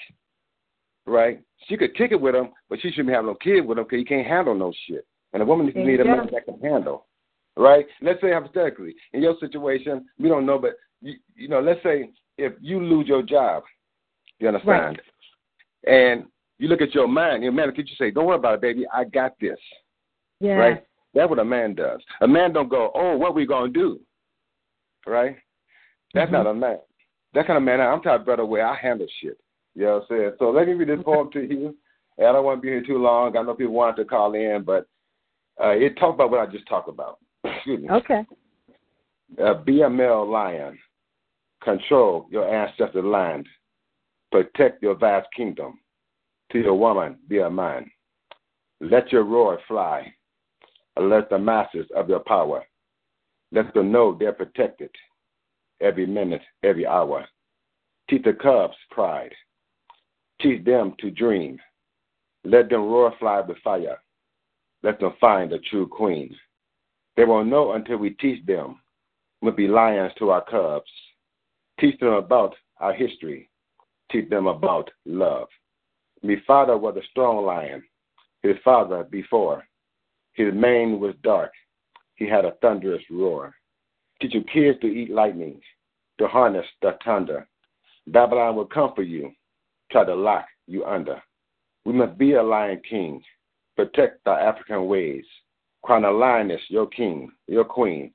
right, 1.06 1.40
she 1.66 1.76
could 1.76 1.96
kick 1.96 2.12
it 2.12 2.20
with 2.20 2.34
him, 2.34 2.50
but 2.68 2.80
she 2.80 2.90
shouldn't 2.90 3.08
be 3.08 3.14
having 3.14 3.26
no 3.26 3.34
kid 3.34 3.62
with 3.62 3.78
him 3.78 3.84
because 3.84 3.98
he 3.98 4.04
can't 4.04 4.26
handle 4.26 4.54
no 4.54 4.72
shit. 4.86 5.06
And 5.32 5.42
a 5.42 5.46
woman 5.46 5.66
needs 5.66 5.74
to 5.74 5.80
There 5.80 5.90
need 5.90 6.04
you 6.04 6.12
a 6.12 6.16
man 6.16 6.28
that 6.32 6.44
can 6.44 6.60
handle, 6.60 7.06
right? 7.56 7.86
Let's 8.00 8.20
say 8.20 8.32
hypothetically, 8.32 8.94
in 9.12 9.22
your 9.22 9.36
situation, 9.40 10.06
we 10.18 10.28
don't 10.28 10.46
know, 10.46 10.58
but 10.58 10.74
you, 11.00 11.14
you 11.34 11.48
know, 11.48 11.60
let's 11.60 11.82
say 11.82 12.10
if 12.38 12.52
you 12.60 12.80
lose 12.80 13.08
your 13.08 13.22
job, 13.22 13.64
you 14.38 14.46
understand, 14.48 15.00
and 15.86 16.26
you 16.58 16.68
look 16.68 16.80
at 16.80 16.94
your 16.94 17.08
man, 17.08 17.42
your 17.42 17.52
man, 17.52 17.72
could 17.72 17.88
you 17.88 17.96
say, 17.96 18.10
"Don't 18.10 18.26
worry 18.26 18.36
about 18.36 18.54
it, 18.54 18.60
baby, 18.60 18.84
I 18.92 19.04
got 19.04 19.38
this." 19.40 19.58
Yeah. 20.40 20.54
Right? 20.54 20.84
That's 21.14 21.30
what 21.30 21.38
a 21.38 21.44
man 21.44 21.74
does. 21.74 22.00
A 22.20 22.28
man 22.28 22.52
don't 22.52 22.68
go, 22.68 22.90
"Oh, 22.94 23.16
what 23.16 23.34
we 23.34 23.46
gonna 23.46 23.72
do?" 23.72 24.00
Right? 25.06 25.36
That's 26.12 26.30
not 26.30 26.46
a 26.46 26.54
man. 26.54 26.78
That 27.34 27.46
kind 27.46 27.56
of 27.56 27.64
man, 27.64 27.80
I'm 27.80 28.00
of 28.06 28.24
brother 28.24 28.46
where 28.46 28.66
I 28.66 28.76
handle 28.76 29.08
shit. 29.20 29.38
You 29.74 29.84
know 29.84 29.94
what 29.94 30.02
I'm 30.02 30.06
saying? 30.08 30.32
So 30.38 30.50
let 30.50 30.68
me 30.68 30.74
read 30.74 30.88
this 30.88 31.04
poem 31.04 31.30
to 31.32 31.40
you. 31.40 31.76
And 32.16 32.28
I 32.28 32.32
don't 32.32 32.44
want 32.44 32.58
to 32.58 32.62
be 32.62 32.68
here 32.68 32.84
too 32.84 32.98
long. 32.98 33.36
I 33.36 33.42
know 33.42 33.54
people 33.54 33.74
want 33.74 33.96
to 33.96 34.04
call 34.04 34.34
in, 34.34 34.62
but 34.64 34.86
uh, 35.62 35.70
it 35.70 35.98
talked 35.98 36.14
about 36.14 36.30
what 36.30 36.48
I 36.48 36.50
just 36.50 36.68
talked 36.68 36.88
about. 36.88 37.18
Excuse 37.44 37.82
me. 37.82 37.90
Okay. 37.90 38.24
Uh, 39.42 39.88
male 39.88 40.30
lion. 40.30 40.78
Control 41.62 42.28
your 42.30 42.48
ancestral 42.48 43.10
land. 43.10 43.46
Protect 44.30 44.82
your 44.82 44.94
vast 44.94 45.26
kingdom. 45.36 45.80
To 46.52 46.58
your 46.58 46.74
woman, 46.74 47.18
be 47.28 47.38
a 47.38 47.50
man. 47.50 47.90
Let 48.80 49.12
your 49.12 49.24
roar 49.24 49.58
fly. 49.66 50.14
Let 50.96 51.30
the 51.30 51.38
masses 51.38 51.86
of 51.96 52.08
your 52.08 52.20
power. 52.20 52.64
Let 53.52 53.72
them 53.74 53.90
know 53.90 54.14
they're 54.14 54.32
protected 54.32 54.90
every 55.80 56.06
minute, 56.06 56.42
every 56.62 56.86
hour. 56.86 57.26
Teach 58.08 58.22
the 58.24 58.34
cubs 58.34 58.76
pride. 58.90 59.32
Teach 60.40 60.64
them 60.64 60.94
to 60.98 61.10
dream. 61.10 61.58
Let 62.44 62.68
them 62.68 62.82
roar 62.82 63.14
fly 63.18 63.40
with 63.40 63.58
fire. 63.58 63.98
Let 64.82 65.00
them 65.00 65.14
find 65.20 65.50
the 65.50 65.58
true 65.70 65.86
queen. 65.86 66.34
They 67.16 67.24
won't 67.24 67.48
know 67.48 67.72
until 67.72 67.96
we 67.96 68.10
teach 68.10 68.44
them. 68.44 68.80
We'll 69.40 69.52
be 69.52 69.68
lions 69.68 70.12
to 70.18 70.30
our 70.30 70.44
cubs. 70.44 70.90
Teach 71.80 71.98
them 72.00 72.12
about 72.12 72.54
our 72.78 72.92
history. 72.92 73.48
Teach 74.10 74.28
them 74.28 74.46
about 74.46 74.90
love. 75.06 75.48
My 76.24 76.36
father 76.46 76.78
was 76.78 76.96
a 76.96 77.06
strong 77.10 77.44
lion. 77.44 77.82
His 78.42 78.56
father 78.64 79.04
before. 79.04 79.62
His 80.32 80.54
mane 80.54 80.98
was 80.98 81.14
dark. 81.22 81.52
He 82.14 82.26
had 82.26 82.46
a 82.46 82.52
thunderous 82.62 83.02
roar. 83.10 83.54
Teach 84.20 84.32
your 84.32 84.44
kids 84.44 84.80
to 84.80 84.86
eat 84.86 85.10
lightning, 85.10 85.60
to 86.18 86.26
harness 86.26 86.64
the 86.80 86.96
thunder. 87.04 87.46
Babylon 88.06 88.56
will 88.56 88.64
come 88.64 88.92
for 88.94 89.02
you, 89.02 89.32
try 89.92 90.04
to 90.04 90.14
lock 90.14 90.46
you 90.66 90.86
under. 90.86 91.22
We 91.84 91.92
must 91.92 92.16
be 92.16 92.32
a 92.32 92.42
lion 92.42 92.80
king, 92.88 93.22
protect 93.76 94.26
our 94.26 94.40
African 94.40 94.86
ways. 94.86 95.24
Crown 95.82 96.06
a 96.06 96.10
lioness, 96.10 96.62
your 96.68 96.86
king, 96.86 97.30
your 97.48 97.64
queen. 97.64 98.14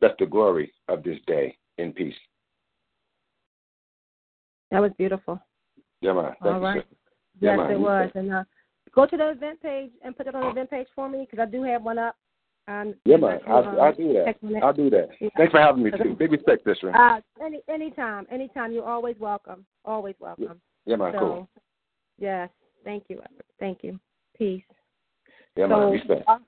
That's 0.00 0.14
the 0.18 0.26
glory 0.26 0.72
of 0.88 1.04
this 1.04 1.18
day. 1.28 1.56
In 1.78 1.92
peace. 1.92 2.14
That 4.72 4.80
was 4.80 4.90
beautiful. 4.98 5.40
Yeah, 6.00 6.14
man. 6.14 6.34
Thank 6.42 6.54
All 6.54 6.60
you, 6.60 6.66
right. 6.66 6.86
Yes, 7.40 7.58
it 7.70 7.78
was. 7.78 8.10
And 8.14 8.32
uh, 8.32 8.44
go 8.94 9.06
to 9.06 9.16
the 9.16 9.30
event 9.30 9.62
page 9.62 9.90
and 10.04 10.16
put 10.16 10.26
it 10.26 10.34
on 10.34 10.42
the 10.42 10.50
event 10.50 10.70
page 10.70 10.86
for 10.94 11.08
me 11.08 11.26
because 11.28 11.46
I 11.46 11.50
do 11.50 11.62
have 11.62 11.82
one 11.82 11.98
up. 11.98 12.16
Um, 12.66 12.94
Yeah, 13.04 13.18
man. 13.18 13.40
I'll, 13.46 13.56
I'll, 13.68 13.80
I'll 13.82 13.94
do 13.94 14.12
that. 14.14 14.24
check 14.26 14.36
on 14.42 14.56
it. 14.56 14.62
I'll 14.62 14.72
do 14.72 14.90
that. 14.90 15.08
Yeah. 15.20 15.28
Thanks 15.36 15.50
for 15.50 15.60
having 15.60 15.82
me, 15.82 15.90
too. 15.90 16.16
Big 16.18 16.32
respect, 16.32 16.64
this 16.64 16.78
one. 16.82 16.94
Uh, 16.94 17.20
any 17.44 17.60
anytime, 17.68 18.26
anytime. 18.30 18.72
You're 18.72 18.88
always 18.88 19.16
welcome. 19.18 19.66
Always 19.84 20.14
welcome. 20.18 20.60
Yeah, 20.86 20.96
man. 20.96 21.12
so, 21.12 21.18
Cool. 21.18 21.48
Yes. 22.18 22.48
Thank 22.84 23.04
you. 23.08 23.20
Thank 23.60 23.82
you. 23.82 24.00
Peace. 24.36 24.62
Yeah, 25.56 25.68
so, 25.68 25.78
man. 25.78 25.90
Respect. 25.90 26.22
uh, 26.26 26.38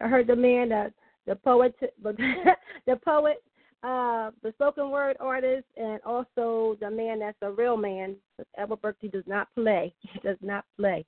I 0.00 0.08
heard 0.08 0.26
the 0.26 0.36
man, 0.36 0.70
the 0.70 0.92
the 1.26 1.36
poet, 1.36 1.74
the 2.02 2.96
poet, 3.04 3.42
uh, 3.82 4.30
the 4.42 4.52
spoken 4.52 4.90
word 4.90 5.16
artist, 5.20 5.64
and 5.76 6.00
also 6.04 6.76
the 6.80 6.90
man 6.90 7.18
that's 7.20 7.38
a 7.42 7.50
real 7.50 7.76
man. 7.76 8.16
Edward 8.58 8.82
Berkeley 8.82 9.08
does 9.08 9.24
not 9.26 9.48
play. 9.54 9.94
He 10.12 10.18
does 10.20 10.36
not 10.42 10.64
play. 10.78 11.04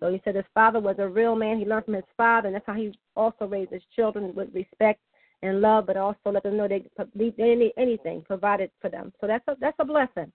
So 0.00 0.12
he 0.12 0.20
said 0.24 0.34
his 0.34 0.44
father 0.52 0.80
was 0.80 0.96
a 0.98 1.08
real 1.08 1.36
man. 1.36 1.58
He 1.58 1.64
learned 1.64 1.86
from 1.86 1.94
his 1.94 2.04
father, 2.16 2.48
and 2.48 2.54
that's 2.54 2.66
how 2.66 2.74
he 2.74 2.92
also 3.14 3.46
raised 3.46 3.72
his 3.72 3.82
children 3.94 4.34
with 4.34 4.48
respect 4.52 5.00
and 5.42 5.60
love, 5.60 5.86
but 5.86 5.96
also 5.96 6.18
let 6.32 6.42
them 6.42 6.56
know 6.56 6.68
they 6.68 6.84
need 7.14 7.72
anything 7.76 8.22
provided 8.22 8.70
for 8.80 8.90
them. 8.90 9.12
So 9.20 9.26
that's 9.26 9.46
a 9.48 9.56
that's 9.60 9.76
a 9.78 9.84
blessing. 9.84 10.32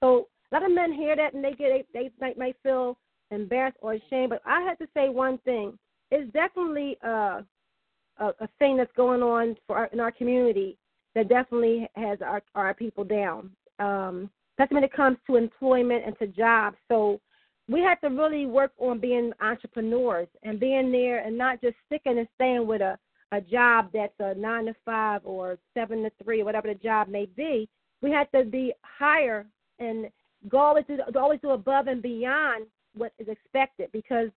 So 0.00 0.28
a 0.50 0.54
lot 0.54 0.64
of 0.64 0.72
men 0.72 0.92
hear 0.92 1.14
that 1.16 1.34
and 1.34 1.44
they 1.44 1.52
get 1.52 1.86
they, 1.92 2.10
they 2.20 2.34
might, 2.36 2.56
feel 2.62 2.96
embarrassed 3.30 3.76
or 3.82 3.94
ashamed. 3.94 4.30
But 4.30 4.42
I 4.46 4.62
have 4.62 4.78
to 4.78 4.88
say 4.94 5.08
one 5.10 5.38
thing: 5.38 5.78
it's 6.10 6.32
definitely 6.32 6.96
uh, 7.04 7.42
a 8.18 8.26
a 8.40 8.48
thing 8.58 8.76
that's 8.76 8.92
going 8.96 9.22
on 9.22 9.56
for 9.66 9.76
our, 9.76 9.86
in 9.86 10.00
our 10.00 10.12
community 10.12 10.78
that 11.14 11.28
definitely 11.28 11.88
has 11.96 12.18
our 12.22 12.42
our 12.54 12.74
people 12.74 13.04
down. 13.04 13.50
Um, 13.78 14.30
especially 14.52 14.74
when 14.76 14.84
it 14.84 14.92
comes 14.92 15.18
to 15.26 15.36
employment 15.36 16.04
and 16.06 16.16
to 16.18 16.28
jobs. 16.28 16.76
So 16.88 17.20
we 17.68 17.80
have 17.80 18.00
to 18.02 18.08
really 18.08 18.46
work 18.46 18.72
on 18.78 19.00
being 19.00 19.32
entrepreneurs 19.40 20.28
and 20.44 20.60
being 20.60 20.92
there 20.92 21.24
and 21.24 21.36
not 21.36 21.60
just 21.60 21.74
sticking 21.86 22.18
and 22.18 22.28
staying 22.36 22.66
with 22.66 22.80
a 22.80 22.98
a 23.32 23.40
job 23.40 23.88
that's 23.92 24.14
a 24.20 24.34
nine 24.34 24.66
to 24.66 24.74
five 24.84 25.20
or 25.24 25.58
seven 25.74 26.02
to 26.02 26.10
three 26.22 26.42
whatever 26.42 26.68
the 26.68 26.74
job 26.74 27.08
may 27.08 27.26
be. 27.36 27.68
We 28.00 28.10
have 28.12 28.30
to 28.32 28.44
be 28.44 28.72
higher 28.82 29.46
and 29.78 30.08
go 30.48 30.58
always 30.58 30.84
do, 30.86 30.98
always 31.18 31.40
do 31.40 31.50
above 31.50 31.86
and 31.86 32.02
beyond 32.02 32.66
what 32.94 33.12
is 33.18 33.28
expected 33.28 33.90
because 33.92 34.28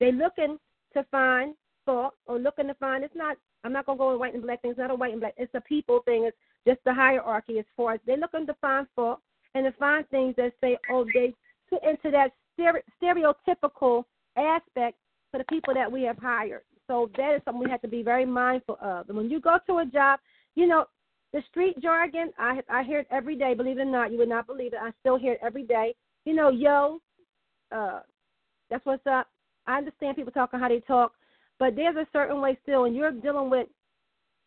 they're 0.00 0.12
looking 0.12 0.58
to 0.92 1.04
find 1.10 1.54
fault 1.84 2.14
or 2.26 2.38
looking 2.38 2.66
to 2.68 2.74
find 2.74 3.04
it's 3.04 3.14
not 3.14 3.36
I'm 3.64 3.72
not 3.72 3.86
gonna 3.86 3.98
go 3.98 4.10
with 4.12 4.20
white 4.20 4.34
and 4.34 4.42
black 4.42 4.62
things, 4.62 4.76
not 4.78 4.90
a 4.90 4.94
white 4.94 5.12
and 5.12 5.20
black 5.20 5.34
it's 5.36 5.54
a 5.54 5.60
people 5.60 6.00
thing, 6.04 6.24
it's 6.24 6.36
just 6.66 6.80
the 6.84 6.94
hierarchy 6.94 7.58
as 7.58 7.64
far 7.76 7.94
as 7.94 8.00
they're 8.06 8.16
looking 8.16 8.46
to 8.46 8.54
find 8.60 8.86
fault 8.94 9.20
and 9.54 9.64
to 9.64 9.72
find 9.78 10.08
things 10.08 10.34
that 10.36 10.52
say, 10.60 10.78
oh, 10.90 11.04
they 11.14 11.34
fit 11.68 11.80
into 11.82 12.10
that 12.10 12.32
stereotypical 12.58 14.04
aspect 14.36 14.96
for 15.30 15.38
the 15.38 15.44
people 15.48 15.74
that 15.74 15.90
we 15.90 16.02
have 16.02 16.18
hired. 16.18 16.62
So 16.86 17.10
that 17.16 17.34
is 17.34 17.42
something 17.44 17.62
we 17.62 17.70
have 17.70 17.82
to 17.82 17.88
be 17.88 18.02
very 18.02 18.26
mindful 18.26 18.78
of. 18.80 19.08
And 19.08 19.16
when 19.16 19.30
you 19.30 19.40
go 19.40 19.58
to 19.66 19.78
a 19.78 19.86
job, 19.86 20.20
you 20.54 20.66
know, 20.66 20.86
the 21.32 21.42
street 21.50 21.80
jargon, 21.80 22.30
I 22.38 22.60
I 22.68 22.82
hear 22.82 23.00
it 23.00 23.06
every 23.10 23.36
day. 23.36 23.54
Believe 23.54 23.78
it 23.78 23.82
or 23.82 23.84
not, 23.86 24.12
you 24.12 24.18
would 24.18 24.28
not 24.28 24.46
believe 24.46 24.74
it. 24.74 24.80
I 24.82 24.90
still 25.00 25.18
hear 25.18 25.32
it 25.34 25.40
every 25.42 25.62
day. 25.62 25.94
You 26.24 26.34
know, 26.34 26.50
yo, 26.50 26.98
uh, 27.74 28.00
that's 28.68 28.84
what's 28.84 29.06
up. 29.06 29.28
I 29.66 29.78
understand 29.78 30.16
people 30.16 30.32
talking 30.32 30.60
how 30.60 30.68
they 30.68 30.80
talk, 30.80 31.12
but 31.62 31.76
there's 31.76 31.94
a 31.94 32.08
certain 32.12 32.40
way 32.40 32.58
still, 32.64 32.86
and 32.86 32.96
you're 32.96 33.12
dealing 33.12 33.48
with 33.48 33.68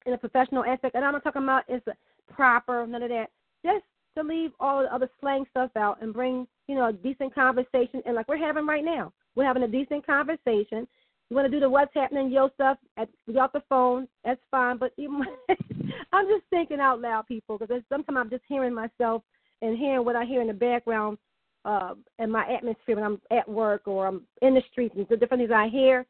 in 0.06 0.12
a 0.12 0.18
professional 0.18 0.66
aspect. 0.66 0.96
And 0.96 1.06
I'm 1.06 1.14
not 1.14 1.24
talking 1.24 1.44
about 1.44 1.64
it's 1.70 1.88
proper, 2.30 2.86
none 2.86 3.04
of 3.04 3.08
that. 3.08 3.28
Just 3.64 3.86
to 4.18 4.24
leave 4.24 4.52
all 4.60 4.82
the 4.82 4.94
other 4.94 5.10
slang 5.22 5.46
stuff 5.50 5.72
out 5.78 6.02
and 6.02 6.14
bring, 6.14 6.46
you 6.68 6.76
know, 6.76 6.90
a 6.90 6.92
decent 6.92 7.34
conversation 7.34 8.02
and 8.06 8.16
like 8.16 8.28
we're 8.28 8.36
having 8.36 8.68
right 8.68 8.84
now. 8.84 9.14
We're 9.34 9.46
having 9.46 9.64
a 9.64 9.68
decent 9.70 10.06
conversation. 10.06 10.86
You 11.30 11.38
want 11.38 11.46
to 11.46 11.52
do 11.52 11.62
the 11.62 11.70
what's 11.70 11.94
happening, 11.94 12.32
yo 12.32 12.50
stuff 12.56 12.78
at 12.98 13.08
off 13.40 13.54
the 13.54 13.64
phone, 13.70 14.10
that's 14.26 14.42
fine. 14.52 14.78
But 14.78 14.92
even 14.98 15.22
I'm 16.12 16.28
just 16.28 16.44
thinking 16.50 16.82
out 16.82 17.00
loud, 17.00 17.28
people, 17.28 17.58
because 17.58 17.82
sometimes 17.88 18.18
I'm 18.20 18.30
just 18.30 18.44
hearing 18.50 18.74
myself 18.74 19.24
and 19.62 19.78
hearing 19.78 20.04
what 20.04 20.18
I 20.18 20.26
hear 20.26 20.42
in 20.42 20.48
the 20.48 20.54
background 20.54 21.18
uh, 21.64 21.94
and 22.20 22.30
my 22.30 22.46
atmosphere 22.54 22.98
when 22.98 23.06
I'm 23.06 23.22
at 23.32 23.48
work 23.48 23.84
or 23.86 24.06
I'm 24.06 24.24
in 24.42 24.54
the 24.54 24.64
streets 24.70 24.96
and 24.98 25.08
the 25.08 25.16
different 25.16 25.40
things 25.40 25.54
I 25.56 25.70
hear. 25.70 26.06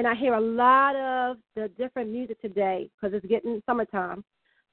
And 0.00 0.08
I 0.08 0.14
hear 0.14 0.32
a 0.32 0.40
lot 0.40 0.96
of 0.96 1.36
the 1.54 1.68
different 1.76 2.10
music 2.10 2.40
today 2.40 2.88
because 2.96 3.14
it's 3.14 3.26
getting 3.26 3.62
summertime. 3.66 4.24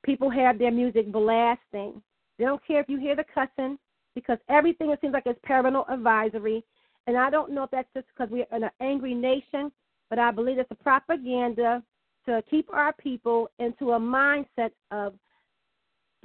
People 0.04 0.30
have 0.30 0.58
their 0.58 0.72
music 0.72 1.12
blasting 1.12 2.02
they 2.38 2.46
don't 2.46 2.66
care 2.66 2.80
if 2.80 2.90
you 2.90 2.98
hear 2.98 3.16
the 3.16 3.26
cussing 3.34 3.78
because 4.16 4.38
everything 4.50 4.92
it 4.92 5.00
seems 5.02 5.14
like 5.14 5.28
is 5.28 5.36
parental 5.44 5.86
advisory. 5.90 6.64
And 7.08 7.18
I 7.18 7.30
don't 7.30 7.52
know 7.52 7.64
if 7.64 7.72
that's 7.72 7.88
just 7.94 8.08
because 8.08 8.32
we're 8.32 8.46
in 8.56 8.64
an 8.64 8.72
angry 8.80 9.14
nation, 9.14 9.72
but 10.10 10.20
I 10.20 10.32
believe 10.32 10.60
it's 10.60 10.72
a 10.72 10.76
propaganda 10.76 11.84
to 12.26 12.44
keep 12.50 12.72
our 12.72 12.94
people 12.94 13.50
into 13.60 13.92
a 13.92 14.00
mindset 14.00 14.72
of 14.92 15.14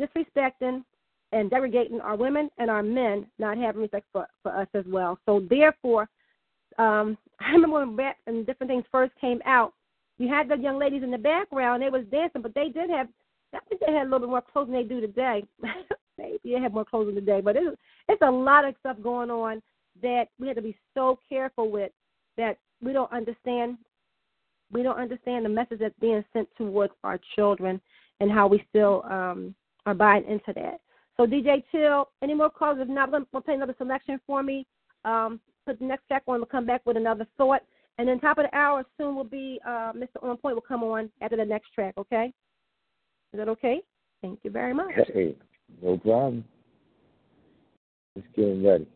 disrespecting 0.01 0.85
and 1.33 1.49
degrading 1.49 2.01
our 2.01 2.17
women 2.17 2.51
and 2.59 2.71
our 2.71 2.83
men, 2.83 3.27
not 3.39 3.57
having 3.57 3.83
respect 3.83 4.07
for, 4.13 4.27
for 4.43 4.55
us 4.55 4.69
as 4.75 4.85
well. 4.87 5.19
So 5.25 5.47
therefore, 5.49 6.09
um, 6.79 7.17
I 7.41 7.53
remember 7.53 7.81
when 7.81 7.97
rap 7.97 8.17
and 8.27 8.47
different 8.47 8.71
things 8.71 8.85
first 8.91 9.13
came 9.21 9.41
out, 9.45 9.73
you 10.19 10.29
had 10.29 10.49
the 10.49 10.57
young 10.57 10.79
ladies 10.79 11.03
in 11.03 11.11
the 11.11 11.19
background, 11.19 11.83
they 11.83 11.89
was 11.89 12.05
dancing, 12.11 12.43
but 12.43 12.55
they 12.55 12.69
did 12.69 12.91
have 12.91 13.09
I 13.55 13.59
think 13.69 13.83
they 13.85 13.93
had 13.93 14.03
a 14.03 14.05
little 14.05 14.21
bit 14.21 14.29
more 14.31 14.43
clothes 14.43 14.69
than 14.69 14.75
they 14.75 14.83
do 14.83 15.01
today. 15.01 15.45
Maybe 16.19 16.39
they 16.45 16.61
have 16.61 16.73
more 16.73 16.85
clothes 16.85 17.15
today, 17.15 17.41
but 17.41 17.57
it's 17.57 17.77
it's 18.09 18.23
a 18.23 18.31
lot 18.31 18.65
of 18.65 18.75
stuff 18.81 18.97
going 19.03 19.31
on 19.31 19.63
that 20.03 20.29
we 20.39 20.47
have 20.47 20.57
to 20.57 20.63
be 20.63 20.77
so 20.95 21.19
careful 21.29 21.71
with 21.71 21.93
that 22.37 22.59
we 22.81 22.93
don't 22.93 23.13
understand. 23.13 23.79
We 24.71 24.83
don't 24.83 24.99
understand 24.99 25.45
the 25.45 25.51
message 25.51 25.81
that's 25.81 25.95
being 26.01 26.25
sent 26.33 26.49
towards 26.57 26.95
our 27.05 27.19
children 27.37 27.81
and 28.21 28.31
how 28.31 28.47
we 28.47 28.65
still 28.71 29.05
um, 29.11 29.55
are 29.85 29.95
buying 29.95 30.25
into 30.25 30.53
that. 30.55 30.81
So 31.17 31.27
DJ 31.27 31.63
Chill, 31.71 32.09
any 32.23 32.33
more 32.33 32.49
calls? 32.49 32.79
If 32.81 32.89
not, 32.89 33.11
we'll 33.11 33.43
play 33.43 33.55
another 33.55 33.75
selection 33.77 34.19
for 34.27 34.43
me. 34.43 34.67
Um, 35.05 35.41
put 35.67 35.79
the 35.79 35.85
next 35.85 36.07
track 36.07 36.23
on. 36.27 36.39
We'll 36.39 36.47
come 36.47 36.67
back 36.67 36.83
with 36.85 36.97
another 36.97 37.27
thought. 37.37 37.63
And 37.99 38.09
then 38.09 38.21
top 38.21 38.39
of 38.39 38.47
the 38.51 38.57
hour 38.57 38.85
soon 38.99 39.15
will 39.15 39.25
be 39.25 39.61
uh, 39.67 39.93
Mr. 39.95 40.23
On 40.23 40.37
Point 40.37 40.57
will 40.57 40.63
come 40.63 40.83
on 40.83 41.11
after 41.21 41.37
the 41.37 41.45
next 41.45 41.73
track. 41.75 41.95
Okay. 41.99 42.33
Is 43.33 43.39
that 43.39 43.49
okay? 43.49 43.81
Thank 44.23 44.41
you 44.43 44.51
very 44.51 44.75
much. 44.75 44.93
Hey, 45.13 45.37
no 45.83 45.99
problem. 45.99 46.45
Just 48.17 48.29
getting 48.35 48.65
ready. 48.65 48.87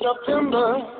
September. 0.00 0.97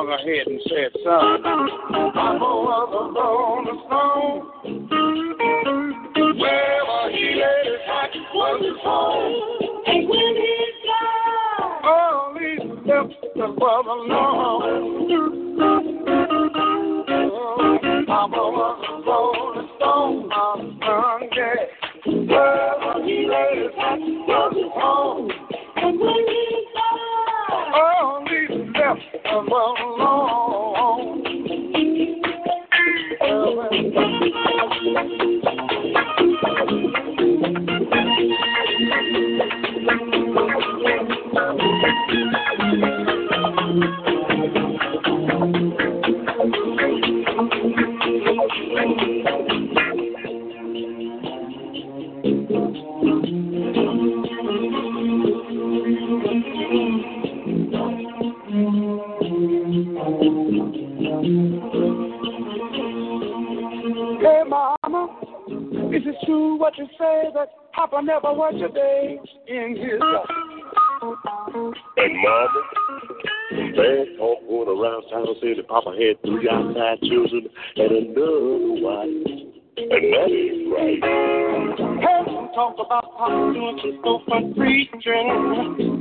Hung 0.00 0.08
her 0.08 0.18
head 0.24 0.46
and 0.46 0.60
said, 0.64 0.92
son, 1.04 1.89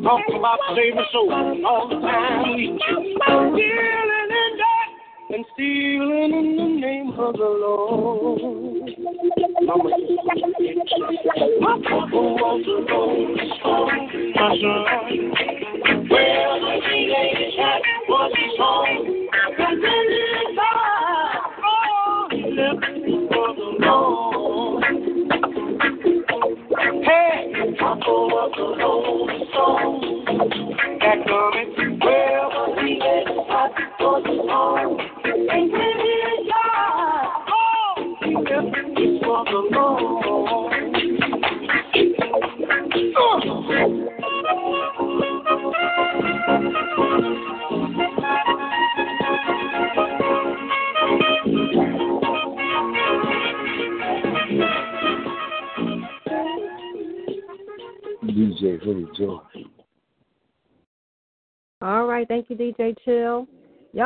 Talk 0.09 0.25
about 0.35 0.57
saving 0.75 1.05
souls 1.13 1.61
all 1.69 1.87
the 1.87 2.01
time. 2.01 2.48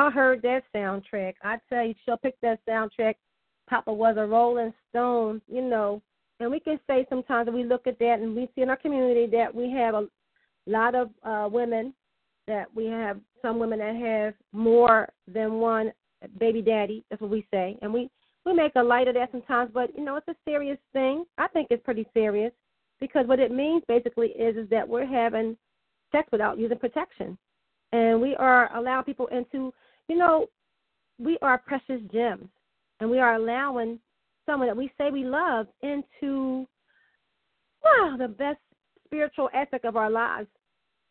Y'all 0.04 0.12
heard 0.12 0.41
that 0.41 0.64
soundtrack. 0.76 1.36
I 1.43 1.56
tell 1.70 1.86
you, 1.86 1.95
she'll 2.04 2.18
pick 2.18 2.36
that 2.41 2.60
soundtrack. 2.68 3.16
Papa 3.70 3.93
was 3.93 4.16
a 4.18 4.26
Rolling 4.26 4.74
Stone, 4.89 5.41
you 5.47 5.62
know. 5.62 6.01
And 6.41 6.51
we 6.51 6.60
can 6.60 6.78
say 6.88 7.06
sometimes 7.08 7.45
that 7.45 7.54
we 7.54 7.64
look 7.64 7.88
at 7.88 7.99
that 7.99 8.20
and 8.20 8.36
we 8.36 8.49
see 8.54 8.64
in 8.64 8.70
our 8.70 8.76
community 8.76 9.28
that 9.28 9.56
we 9.56 9.72
have 9.72 9.95
a 9.95 10.08
lot 10.68 10.93
of 10.93 11.10
uh, 11.24 11.47
women, 11.49 11.93
that 12.47 12.66
we 12.76 12.86
have 12.88 13.18
some 13.41 13.60
women 13.60 13.80
that 13.80 13.95
have 13.95 14.34
more 14.51 15.08
than 15.26 15.54
one 15.54 15.93
baby 16.38 16.62
daddy. 16.62 17.06
That's 17.10 17.22
what 17.22 17.32
we 17.32 17.47
say. 17.49 17.78
And 17.82 17.93
we, 17.93 18.10
we 18.45 18.54
make 18.54 18.74
a 18.76 18.84
light 18.84 19.08
of 19.08 19.14
that 19.14 19.32
sometimes, 19.32 19.72
but, 19.74 19.97
you 19.97 20.04
know, 20.04 20.18
it's 20.18 20.28
a 20.28 20.36
serious 20.43 20.80
thing. 20.91 21.24
I 21.38 21.47
think 21.47 21.70
it's 21.72 21.86
pretty 21.86 22.06
serious 22.14 22.51
because 22.99 23.26
what 23.26 23.39
it 23.39 23.54
means 23.54 23.84
basically 23.88 24.32
is, 24.32 24.58
is 24.58 24.70
that 24.70 24.86
we're 24.86 25.06
having 25.06 25.56
sex 26.12 26.28
without 26.30 26.60
using 26.60 26.78
protection 26.78 27.38
and 27.93 28.20
we 28.20 28.36
are 28.36 28.76
allowing 28.76 29.06
people 29.06 29.28
into, 29.28 29.72
you 30.08 30.18
know, 30.18 30.47
we 31.20 31.38
are 31.41 31.58
precious 31.58 32.01
gems, 32.12 32.49
and 32.99 33.10
we 33.10 33.20
are 33.20 33.36
allowing 33.36 33.99
someone 34.45 34.68
that 34.68 34.78
we 34.78 34.91
say 34.97 35.12
we 35.12 35.24
love 35.24 35.68
into, 35.82 36.68
wow, 37.84 38.16
the 38.18 38.28
best 38.28 38.60
spiritual 39.06 39.49
aspect 39.54 39.86
of 39.86 39.95
our 39.95 40.10
lives. 40.10 40.47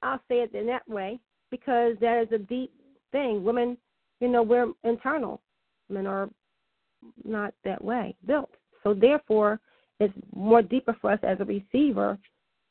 I'll 0.03 0.21
say 0.29 0.37
it 0.37 0.55
in 0.55 0.67
that 0.67 0.87
way 0.89 1.21
because 1.51 1.97
that 2.01 2.23
is 2.23 2.33
a 2.33 2.39
deep 2.39 2.73
thing. 3.13 3.45
Women, 3.45 3.77
you 4.21 4.29
know, 4.29 4.43
we're 4.43 4.73
internal. 4.85 5.41
Men 5.89 6.07
are 6.07 6.29
not 7.25 7.55
that 7.65 7.83
way 7.83 8.17
built. 8.27 8.51
So 8.83 8.95
therefore, 8.95 9.61
it's 10.01 10.15
more 10.35 10.63
deeper 10.63 10.97
for 11.01 11.13
us 11.13 11.21
as 11.23 11.39
a 11.41 11.45
receiver. 11.45 12.19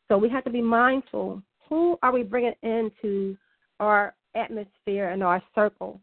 So 0.07 0.17
we 0.17 0.29
have 0.29 0.43
to 0.43 0.49
be 0.49 0.61
mindful. 0.61 1.41
Who 1.69 1.97
are 2.03 2.11
we 2.11 2.23
bringing 2.23 2.53
into 2.63 3.37
our 3.79 4.13
atmosphere 4.35 5.09
and 5.09 5.23
our 5.23 5.41
circle. 5.53 5.99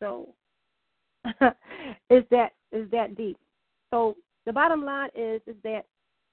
So 0.00 0.34
is 2.10 2.24
that 2.30 2.52
is 2.72 2.90
that 2.90 3.16
deep. 3.16 3.38
So 3.90 4.16
the 4.46 4.52
bottom 4.52 4.84
line 4.84 5.10
is 5.14 5.40
is 5.46 5.56
that 5.64 5.84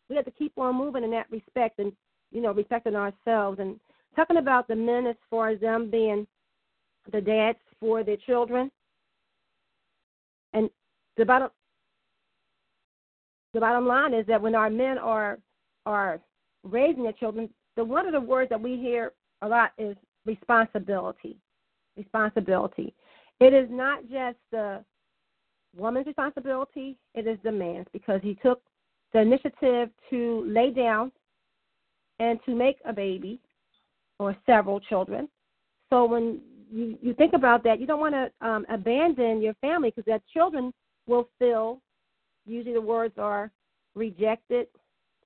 we 0.09 0.16
have 0.16 0.26
to 0.26 0.32
keep 0.32 0.53
on 0.57 0.76
moving 0.76 1.03
in 1.03 1.11
that 1.11 1.32
respect 1.32 1.80
and 1.80 1.91
you 2.32 2.41
know 2.41 2.53
respecting 2.53 2.95
ourselves 2.95 3.59
and 3.59 3.80
talking 4.16 4.38
about 4.38 4.68
the 4.68 4.76
men 4.76 5.07
as 5.07 5.16
far 5.30 5.49
as 5.49 5.59
them 5.59 5.89
being 5.89 6.26
the 7.11 7.22
dads 7.22 7.59
for 7.80 8.03
their 8.03 8.18
children. 8.18 8.72
And 10.53 10.70
the 11.18 11.26
bottom 11.26 11.49
the 13.53 13.59
bottom 13.59 13.88
line 13.88 14.13
is 14.13 14.26
that 14.28 14.41
when 14.41 14.55
our 14.55 14.70
men 14.70 14.97
are 14.97 15.39
are 15.86 16.20
raising 16.63 17.03
their 17.03 17.13
children, 17.13 17.49
the 17.76 17.84
one 17.84 18.05
of 18.05 18.13
the 18.13 18.20
words 18.20 18.49
that 18.49 18.61
we 18.61 18.78
hear 18.78 19.13
a 19.41 19.47
lot 19.47 19.72
is 19.78 19.95
responsibility. 20.26 21.38
Responsibility. 21.97 22.93
It 23.40 23.54
is 23.54 23.68
not 23.70 24.02
just 24.10 24.38
the 24.52 24.84
woman's 25.76 26.08
responsibility, 26.08 26.98
it 27.14 27.28
is 27.28 27.38
the 27.44 27.52
man's 27.52 27.88
because 27.92 28.22
he 28.24 28.36
took 28.36 28.62
the 29.14 29.20
initiative 29.20 29.90
to 30.10 30.46
lay 30.48 30.72
down 30.72 31.12
and 32.20 32.40
to 32.46 32.56
make 32.56 32.78
a 32.86 32.94
baby 32.94 33.40
or 34.20 34.36
several 34.46 34.80
children. 34.80 35.28
So 35.90 36.06
when 36.06 36.40
you, 36.72 36.98
you 37.02 37.14
think 37.14 37.34
about 37.34 37.64
that, 37.64 37.80
you 37.80 37.88
don't 37.88 38.00
want 38.00 38.16
to 38.16 38.48
um, 38.48 38.66
abandon 38.70 39.42
your 39.42 39.54
family 39.56 39.90
because 39.90 40.06
that 40.06 40.22
children 40.34 40.74
will 41.08 41.30
feel, 41.38 41.82
usually 42.46 42.74
the 42.74 42.82
words 42.82 43.14
are 43.18 43.52
rejected, 43.96 44.68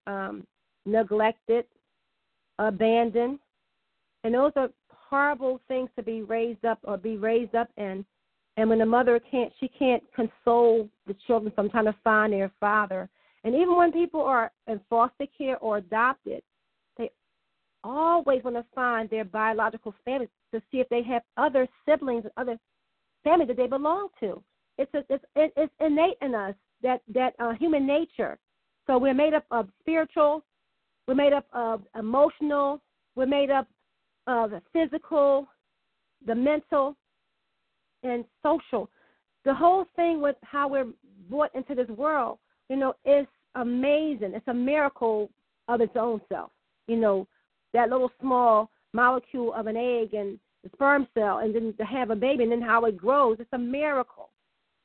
um, 0.08 0.46
neglected, 0.86 1.66
abandoned. 2.58 3.40
And 4.24 4.34
those 4.34 4.52
are 4.56 4.70
horrible 5.10 5.60
things 5.68 5.90
to 5.96 6.04
be 6.04 6.22
raised 6.22 6.66
up 6.66 6.80
or 6.84 6.98
be 6.98 7.18
raised 7.18 7.56
up 7.56 7.70
in. 7.78 8.06
And 8.58 8.70
when 8.70 8.80
the 8.80 8.86
mother 8.86 9.20
can't, 9.32 9.52
she 9.60 9.68
can't 9.68 10.04
console 10.16 10.90
the 11.08 11.16
children 11.26 11.52
from 11.56 11.70
trying 11.70 11.86
to 11.86 11.96
find 12.04 12.34
their 12.34 12.52
father. 12.60 13.10
And 13.44 13.56
even 13.56 13.76
when 13.76 13.92
people 13.92 14.22
are 14.22 14.52
in 14.68 14.80
foster 14.90 15.26
care 15.38 15.58
or 15.60 15.78
adopted, 15.78 16.44
they 16.98 17.10
always 17.84 18.44
want 18.44 18.58
to 18.58 18.66
find 18.76 19.10
their 19.10 19.24
biological 19.24 19.94
family 20.04 20.28
to 20.54 20.62
see 20.72 20.80
if 20.80 20.90
they 20.90 21.04
have 21.04 21.22
other 21.38 21.68
siblings 21.88 22.26
and 22.26 22.34
other 22.38 22.58
family 23.24 23.46
that 23.46 23.58
they 23.58 23.68
belong 23.68 24.10
to. 24.20 24.44
It's 24.78 24.94
a, 24.94 25.04
it's 25.10 25.24
it's 25.36 25.74
innate 25.80 26.18
in 26.22 26.36
us 26.36 26.56
that 26.82 27.02
that 27.14 27.34
uh, 27.40 27.54
human 27.54 27.86
nature. 27.86 28.38
So 28.88 28.98
we're 28.98 29.14
made 29.14 29.34
up 29.34 29.46
of 29.52 29.70
spiritual, 29.80 30.44
we're 31.08 31.16
made 31.16 31.34
up 31.34 31.46
of 31.54 31.84
emotional, 31.98 32.82
we're 33.16 33.26
made 33.26 33.52
up 33.52 33.68
of 34.30 34.52
the 34.52 34.62
physical, 34.72 35.48
the 36.26 36.36
mental, 36.36 36.96
and 38.04 38.24
social. 38.44 38.90
The 39.44 39.54
whole 39.54 39.86
thing 39.96 40.22
with 40.22 40.36
how 40.44 40.68
we're 40.68 40.88
brought 41.30 41.54
into 41.56 41.74
this 41.74 41.90
world, 41.90 42.38
you 42.70 42.76
know, 42.76 42.94
is 43.06 43.26
amazing. 43.56 44.34
It's 44.36 44.48
a 44.48 44.54
miracle 44.54 45.30
of 45.68 45.82
its 45.82 45.94
own 45.96 46.22
self. 46.30 46.52
You 46.88 46.98
know, 46.98 47.28
that 47.74 47.90
little 47.90 48.12
small 48.22 48.70
molecule 48.94 49.54
of 49.54 49.68
an 49.68 49.78
egg 49.78 50.14
and 50.14 50.40
the 50.64 50.70
sperm 50.74 51.08
cell, 51.14 51.40
and 51.40 51.56
then 51.56 51.74
to 51.78 51.86
have 51.86 52.12
a 52.12 52.16
baby, 52.16 52.44
and 52.44 52.52
then 52.52 52.62
how 52.62 52.86
it 52.86 52.98
grows. 52.98 53.38
It's 53.40 53.50
a 53.54 53.58
miracle. 53.58 54.30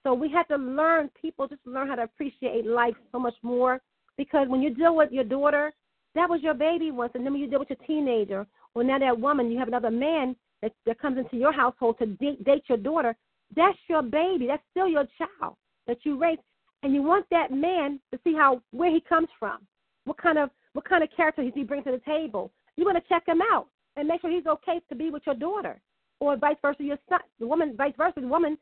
So 0.04 0.14
we 0.14 0.30
have 0.30 0.48
to 0.48 0.56
learn, 0.56 1.10
people 1.20 1.48
just 1.48 1.66
learn 1.66 1.88
how 1.88 1.96
to 1.96 2.04
appreciate 2.04 2.66
life 2.66 2.94
so 3.12 3.18
much 3.18 3.34
more. 3.42 3.80
Because 4.16 4.48
when 4.48 4.62
you 4.62 4.72
deal 4.72 4.94
with 4.94 5.10
your 5.10 5.24
daughter, 5.24 5.72
that 6.14 6.30
was 6.30 6.40
your 6.42 6.54
baby 6.54 6.90
once, 6.90 7.12
and 7.14 7.26
then 7.26 7.32
when 7.32 7.42
you 7.42 7.48
deal 7.48 7.58
with 7.58 7.70
your 7.70 7.86
teenager, 7.86 8.46
or 8.74 8.84
now 8.84 8.98
that 8.98 9.18
woman, 9.18 9.50
you 9.50 9.58
have 9.58 9.68
another 9.68 9.90
man 9.90 10.36
that, 10.62 10.72
that 10.86 11.00
comes 11.00 11.18
into 11.18 11.36
your 11.36 11.52
household 11.52 11.96
to 11.98 12.06
date, 12.06 12.42
date 12.44 12.64
your 12.68 12.78
daughter. 12.78 13.16
That's 13.54 13.78
your 13.88 14.02
baby. 14.02 14.46
That's 14.48 14.62
still 14.70 14.88
your 14.88 15.06
child 15.18 15.56
that 15.86 15.98
you 16.02 16.18
raised, 16.18 16.40
and 16.82 16.94
you 16.94 17.02
want 17.02 17.26
that 17.30 17.52
man 17.52 18.00
to 18.12 18.18
see 18.24 18.34
how 18.34 18.60
where 18.72 18.90
he 18.90 19.00
comes 19.00 19.28
from, 19.38 19.58
what 20.04 20.16
kind 20.16 20.38
of 20.38 20.50
what 20.72 20.88
kind 20.88 21.04
of 21.04 21.10
character 21.16 21.42
he 21.54 21.62
brings 21.62 21.84
to 21.84 21.92
the 21.92 22.00
table. 22.04 22.50
You 22.76 22.84
want 22.84 22.96
to 22.96 23.08
check 23.08 23.22
him 23.26 23.40
out 23.52 23.68
and 23.96 24.08
make 24.08 24.20
sure 24.20 24.30
he's 24.30 24.46
okay 24.46 24.80
to 24.88 24.94
be 24.94 25.10
with 25.10 25.22
your 25.26 25.36
daughter, 25.36 25.80
or 26.20 26.36
vice 26.36 26.56
versa, 26.62 26.82
your 26.82 26.98
son. 27.08 27.20
The 27.38 27.46
woman, 27.46 27.74
vice 27.76 27.94
versa, 27.96 28.20
the 28.20 28.26
woman 28.26 28.58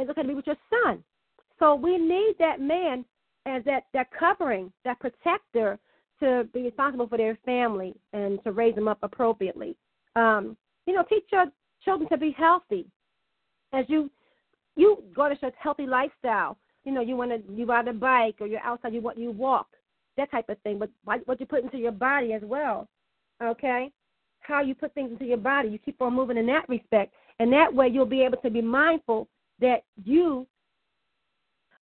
is 0.00 0.08
okay 0.08 0.22
to 0.22 0.28
be 0.28 0.34
with 0.34 0.46
your 0.46 0.56
son. 0.70 1.04
So 1.58 1.74
we 1.74 1.98
need 1.98 2.34
that 2.38 2.60
man 2.60 3.04
as 3.46 3.62
that 3.64 3.84
that 3.92 4.08
covering, 4.18 4.72
that 4.84 4.98
protector 4.98 5.78
to 6.20 6.48
be 6.52 6.62
responsible 6.62 7.08
for 7.08 7.18
their 7.18 7.38
family 7.44 7.94
and 8.12 8.42
to 8.44 8.52
raise 8.52 8.74
them 8.74 8.88
up 8.88 8.98
appropriately. 9.02 9.76
Um, 10.16 10.56
you 10.86 10.94
know, 10.94 11.04
teach 11.08 11.24
your 11.32 11.46
children 11.84 12.08
to 12.10 12.16
be 12.16 12.32
healthy. 12.32 12.86
As 13.72 13.84
you 13.88 14.10
you 14.76 15.02
to 15.16 15.46
a 15.46 15.52
healthy 15.58 15.86
lifestyle, 15.86 16.56
you 16.84 16.92
know, 16.92 17.00
you 17.00 17.16
want 17.16 17.30
to 17.30 17.52
you 17.52 17.64
ride 17.66 17.88
a 17.88 17.92
bike 17.92 18.36
or 18.40 18.46
you're 18.46 18.60
outside, 18.60 18.92
you 18.94 19.00
want 19.00 19.18
you 19.18 19.30
walk, 19.30 19.68
that 20.16 20.30
type 20.30 20.48
of 20.48 20.58
thing. 20.60 20.78
But 20.78 20.90
what 21.04 21.40
you 21.40 21.46
put 21.46 21.64
into 21.64 21.78
your 21.78 21.92
body 21.92 22.32
as 22.32 22.42
well, 22.44 22.88
okay? 23.42 23.90
How 24.40 24.62
you 24.62 24.74
put 24.74 24.94
things 24.94 25.10
into 25.12 25.24
your 25.24 25.38
body, 25.38 25.68
you 25.68 25.78
keep 25.78 26.00
on 26.00 26.14
moving 26.14 26.36
in 26.36 26.46
that 26.46 26.68
respect, 26.68 27.14
and 27.38 27.52
that 27.52 27.72
way 27.72 27.88
you'll 27.88 28.06
be 28.06 28.22
able 28.22 28.38
to 28.38 28.50
be 28.50 28.62
mindful 28.62 29.28
that 29.60 29.84
you 30.04 30.46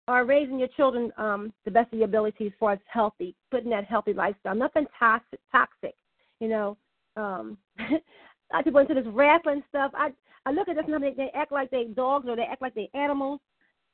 are 0.09 0.25
raising 0.25 0.59
your 0.59 0.69
children 0.69 1.13
um, 1.17 1.53
the 1.65 1.71
best 1.71 1.93
of 1.93 1.99
your 1.99 2.09
ability 2.09 2.47
as 2.47 2.53
far 2.59 2.73
as 2.73 2.79
healthy, 2.87 3.35
putting 3.51 3.71
that 3.71 3.85
healthy 3.85 4.13
lifestyle. 4.13 4.55
Nothing 4.55 4.87
toxic, 4.99 5.41
toxic. 5.51 5.95
You 6.41 6.49
know, 6.49 6.77
um, 7.17 7.57
I 7.79 8.63
went 8.71 8.91
into 8.91 9.03
this 9.03 9.13
wrestling 9.13 9.63
stuff. 9.69 9.93
I 9.95 10.11
I 10.45 10.51
look 10.51 10.69
at 10.69 10.77
this 10.77 10.85
and 10.89 11.03
they, 11.03 11.15
they 11.17 11.31
act 11.35 11.53
like 11.53 11.71
they 11.71 11.85
dogs 11.85 12.27
or 12.29 12.37
they 12.37 12.43
act 12.43 12.63
like 12.63 12.75
they 12.75 12.91
animals. 12.95 13.41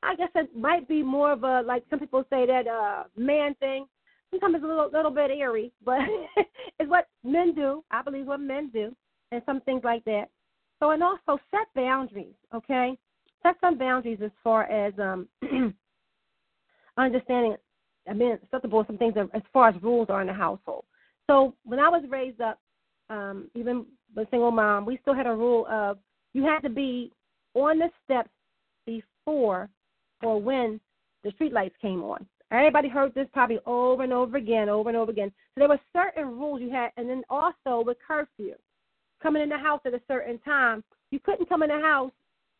I 0.02 0.14
guess 0.14 0.30
it 0.34 0.56
might 0.56 0.88
be 0.88 1.02
more 1.02 1.32
of 1.32 1.42
a 1.44 1.62
like 1.62 1.84
some 1.90 1.98
people 1.98 2.24
say 2.30 2.46
that 2.46 2.66
uh 2.66 3.04
man 3.16 3.54
thing. 3.56 3.86
Sometimes 4.30 4.56
it's 4.56 4.64
a 4.64 4.66
little 4.66 4.90
little 4.90 5.10
bit 5.10 5.30
eerie, 5.30 5.72
but 5.84 5.98
it's 6.78 6.88
what 6.88 7.08
men 7.24 7.54
do. 7.54 7.84
I 7.90 8.02
believe 8.02 8.26
what 8.26 8.40
men 8.40 8.70
do, 8.72 8.94
and 9.32 9.42
some 9.44 9.60
things 9.62 9.82
like 9.84 10.04
that. 10.04 10.26
So 10.80 10.90
and 10.90 11.02
also 11.02 11.38
set 11.50 11.66
boundaries. 11.74 12.34
Okay, 12.54 12.96
set 13.42 13.56
some 13.60 13.76
boundaries 13.76 14.20
as 14.24 14.30
far 14.42 14.64
as 14.64 14.94
um 14.98 15.28
understanding, 17.04 17.56
I 18.08 18.12
mean, 18.12 18.32
acceptable 18.32 18.84
some 18.86 18.98
things 18.98 19.14
as 19.34 19.42
far 19.52 19.68
as 19.68 19.82
rules 19.82 20.08
are 20.10 20.20
in 20.20 20.26
the 20.26 20.32
household. 20.32 20.84
So 21.28 21.54
when 21.64 21.78
I 21.78 21.88
was 21.88 22.02
raised 22.08 22.40
up, 22.40 22.58
um, 23.10 23.50
even 23.54 23.86
a 24.16 24.26
single 24.30 24.50
mom, 24.50 24.84
we 24.84 24.98
still 25.02 25.14
had 25.14 25.26
a 25.26 25.34
rule 25.34 25.66
of 25.70 25.98
you 26.34 26.44
had 26.44 26.60
to 26.60 26.70
be 26.70 27.12
on 27.54 27.78
the 27.78 27.88
steps 28.04 28.30
before 28.86 29.68
or 30.22 30.40
when 30.40 30.80
the 31.24 31.30
street 31.32 31.52
lights 31.52 31.74
came 31.80 32.02
on. 32.02 32.26
Everybody 32.50 32.88
heard 32.88 33.14
this 33.14 33.28
probably 33.32 33.58
over 33.66 34.02
and 34.02 34.12
over 34.12 34.38
again, 34.38 34.68
over 34.68 34.88
and 34.88 34.96
over 34.96 35.10
again. 35.10 35.30
So 35.54 35.60
there 35.60 35.68
were 35.68 35.80
certain 35.94 36.38
rules 36.38 36.62
you 36.62 36.70
had, 36.70 36.90
and 36.96 37.08
then 37.08 37.22
also 37.28 37.84
with 37.84 37.98
curfew, 38.06 38.54
coming 39.22 39.42
in 39.42 39.50
the 39.50 39.58
house 39.58 39.80
at 39.84 39.92
a 39.92 40.00
certain 40.08 40.38
time, 40.38 40.82
you 41.10 41.18
couldn't 41.20 41.48
come 41.48 41.62
in 41.62 41.68
the 41.68 41.80
house 41.80 42.12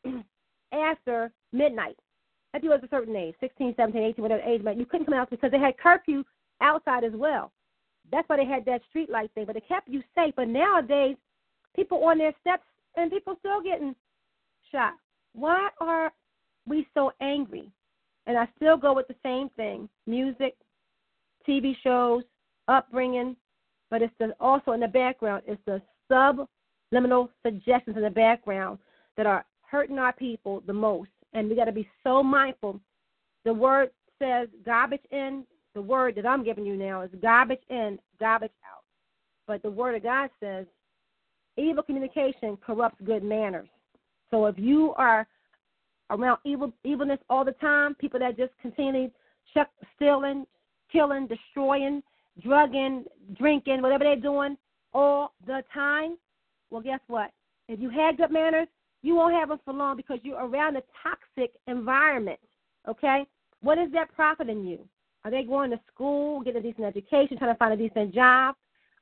after 0.73 1.33
midnight 1.53 1.97
if 2.55 2.63
you 2.63 2.71
was 2.71 2.81
a 2.83 2.89
certain 2.89 3.15
age, 3.15 3.35
16, 3.41 3.75
17, 3.77 4.03
18, 4.03 4.23
whatever 4.23 4.43
age, 4.43 4.63
but 4.65 4.77
you 4.77 4.87
couldn't 4.87 5.07
come 5.07 5.15
out 5.15 5.31
because 5.31 5.51
they 5.51 5.59
had 5.59 5.79
curfew 5.79 6.25
outside 6.61 7.05
as 7.05 7.13
well. 7.15 7.53
That's 8.11 8.29
why 8.29 8.39
they 8.39 8.47
had 8.47 8.65
that 8.65 8.81
street 8.89 9.11
light 9.11 9.31
thing, 9.35 9.45
but 9.45 9.57
it 9.57 9.69
kept 9.69 9.89
you 9.89 10.03
safe. 10.15 10.35
But 10.35 10.49
nowadays, 10.49 11.17
people 11.77 12.03
on 12.05 12.19
their 12.19 12.35
steps 12.41 12.65
and 12.97 13.11
people 13.11 13.37
still 13.39 13.63
getting 13.63 13.95
shot. 14.73 14.95
Why 15.35 15.69
are 15.81 16.13
we 16.67 16.87
so 16.95 17.13
angry? 17.21 17.71
And 18.27 18.37
I 18.37 18.49
still 18.57 18.77
go 18.77 18.95
with 18.95 19.09
the 19.09 19.15
same 19.23 19.51
thing: 19.51 19.89
music, 20.07 20.57
TV 21.47 21.75
shows, 21.83 22.23
upbringing, 22.67 23.37
but 23.91 24.03
it's 24.03 24.13
the, 24.19 24.35
also 24.41 24.73
in 24.73 24.81
the 24.81 24.89
background. 24.89 25.43
It's 25.47 25.61
the 25.67 25.83
subliminal 26.11 27.31
suggestions 27.45 27.97
in 27.97 28.03
the 28.03 28.11
background 28.11 28.79
that 29.17 29.27
are 29.27 29.45
hurting 29.63 29.99
our 29.99 30.13
people 30.13 30.63
the 30.67 30.73
most 30.73 31.11
and 31.33 31.49
we 31.49 31.57
got 31.57 31.67
to 31.67 31.73
be 31.73 31.89
so 32.03 32.23
mindful. 32.23 32.81
The 33.45 33.53
word 33.53 33.91
says 34.19 34.49
garbage 34.65 35.05
in. 35.11 35.45
The 35.75 35.83
word 35.83 36.17
that 36.17 36.27
I'm 36.27 36.43
giving 36.45 36.67
you 36.67 36.77
now 36.77 37.03
is 37.03 37.11
garbage 37.23 37.63
in, 37.69 37.99
garbage 38.19 38.53
out. 38.67 38.83
But 39.47 39.63
the 39.63 39.71
word 39.71 39.95
of 39.95 40.03
God 40.03 40.31
says 40.41 40.67
evil 41.57 41.83
communication 41.83 42.57
corrupts 42.65 43.01
good 43.05 43.23
manners. 43.23 43.69
So 44.31 44.47
if 44.47 44.59
you 44.59 44.95
are 44.97 45.27
around 46.11 46.39
evil 46.45 46.73
evilness 46.85 47.19
all 47.29 47.45
the 47.45 47.53
time, 47.53 47.95
people 47.95 48.19
that 48.21 48.37
just 48.37 48.53
continue 48.61 49.11
stealing, 49.97 50.47
killing, 50.91 51.27
destroying, 51.27 52.03
drugging, 52.43 53.05
drinking, 53.37 53.83
whatever 53.83 54.05
they're 54.05 54.17
doing 54.17 54.57
all 54.95 55.33
the 55.47 55.63
time, 55.73 56.17
well, 56.71 56.83
guess 56.83 57.01
what? 57.07 57.31
If 57.69 57.81
you 57.81 57.91
had 57.91 58.17
good 58.17 58.31
manners, 58.31 58.69
you 59.03 59.15
won't 59.15 59.35
have 59.35 59.49
them 59.49 59.59
for 59.65 59.73
long 59.73 59.97
because 59.97 60.19
you're 60.23 60.45
around 60.45 60.77
a 60.77 60.83
toxic 61.03 61.53
environment. 61.67 62.41
Okay? 62.89 63.27
What 63.61 63.79
is 63.79 63.91
that 63.93 64.13
profiting 64.15 64.65
you? 64.65 64.87
Are 65.25 65.31
they 65.31 65.43
going 65.43 65.71
to 65.71 65.81
school, 65.93 66.41
getting 66.41 66.61
a 66.61 66.63
decent 66.63 66.87
education, 66.87 67.39
trying 67.39 67.55
to 67.55 67.59
find 67.59 67.73
a 67.73 67.89
decent 67.89 68.15
job? 68.15 68.55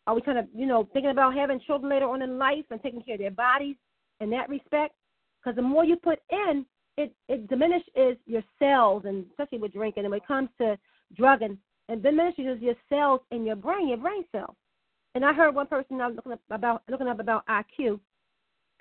Are 0.06 0.14
we 0.14 0.20
trying 0.20 0.36
to, 0.36 0.48
you 0.54 0.66
know, 0.66 0.88
thinking 0.92 1.10
about 1.10 1.34
having 1.34 1.60
children 1.60 1.90
later 1.90 2.08
on 2.08 2.22
in 2.22 2.38
life 2.38 2.64
and 2.70 2.82
taking 2.82 3.02
care 3.02 3.14
of 3.14 3.20
their 3.20 3.30
bodies 3.30 3.76
in 4.20 4.30
that 4.30 4.48
respect? 4.48 4.94
Because 5.40 5.56
the 5.56 5.62
more 5.62 5.84
you 5.84 5.96
put 5.96 6.20
in, 6.30 6.64
it 6.96 7.14
it 7.28 7.48
diminishes 7.48 8.16
your 8.24 8.42
cells, 8.58 9.02
and 9.04 9.26
especially 9.30 9.58
with 9.58 9.72
drinking. 9.72 10.04
And 10.04 10.10
when 10.10 10.20
it 10.20 10.26
comes 10.26 10.48
to 10.58 10.78
drugging, 11.14 11.58
it 11.88 12.02
diminishes 12.02 12.60
your 12.60 12.74
cells 12.88 13.20
in 13.30 13.44
your 13.44 13.56
brain, 13.56 13.88
your 13.88 13.98
brain 13.98 14.24
cells. 14.32 14.56
And 15.14 15.24
I 15.24 15.32
heard 15.32 15.54
one 15.54 15.66
person 15.66 16.00
I 16.00 16.08
was 16.08 16.16
looking 16.16 16.32
up 16.32 16.40
about 16.50 16.82
looking 16.88 17.08
up 17.08 17.20
about 17.20 17.46
IQ, 17.46 18.00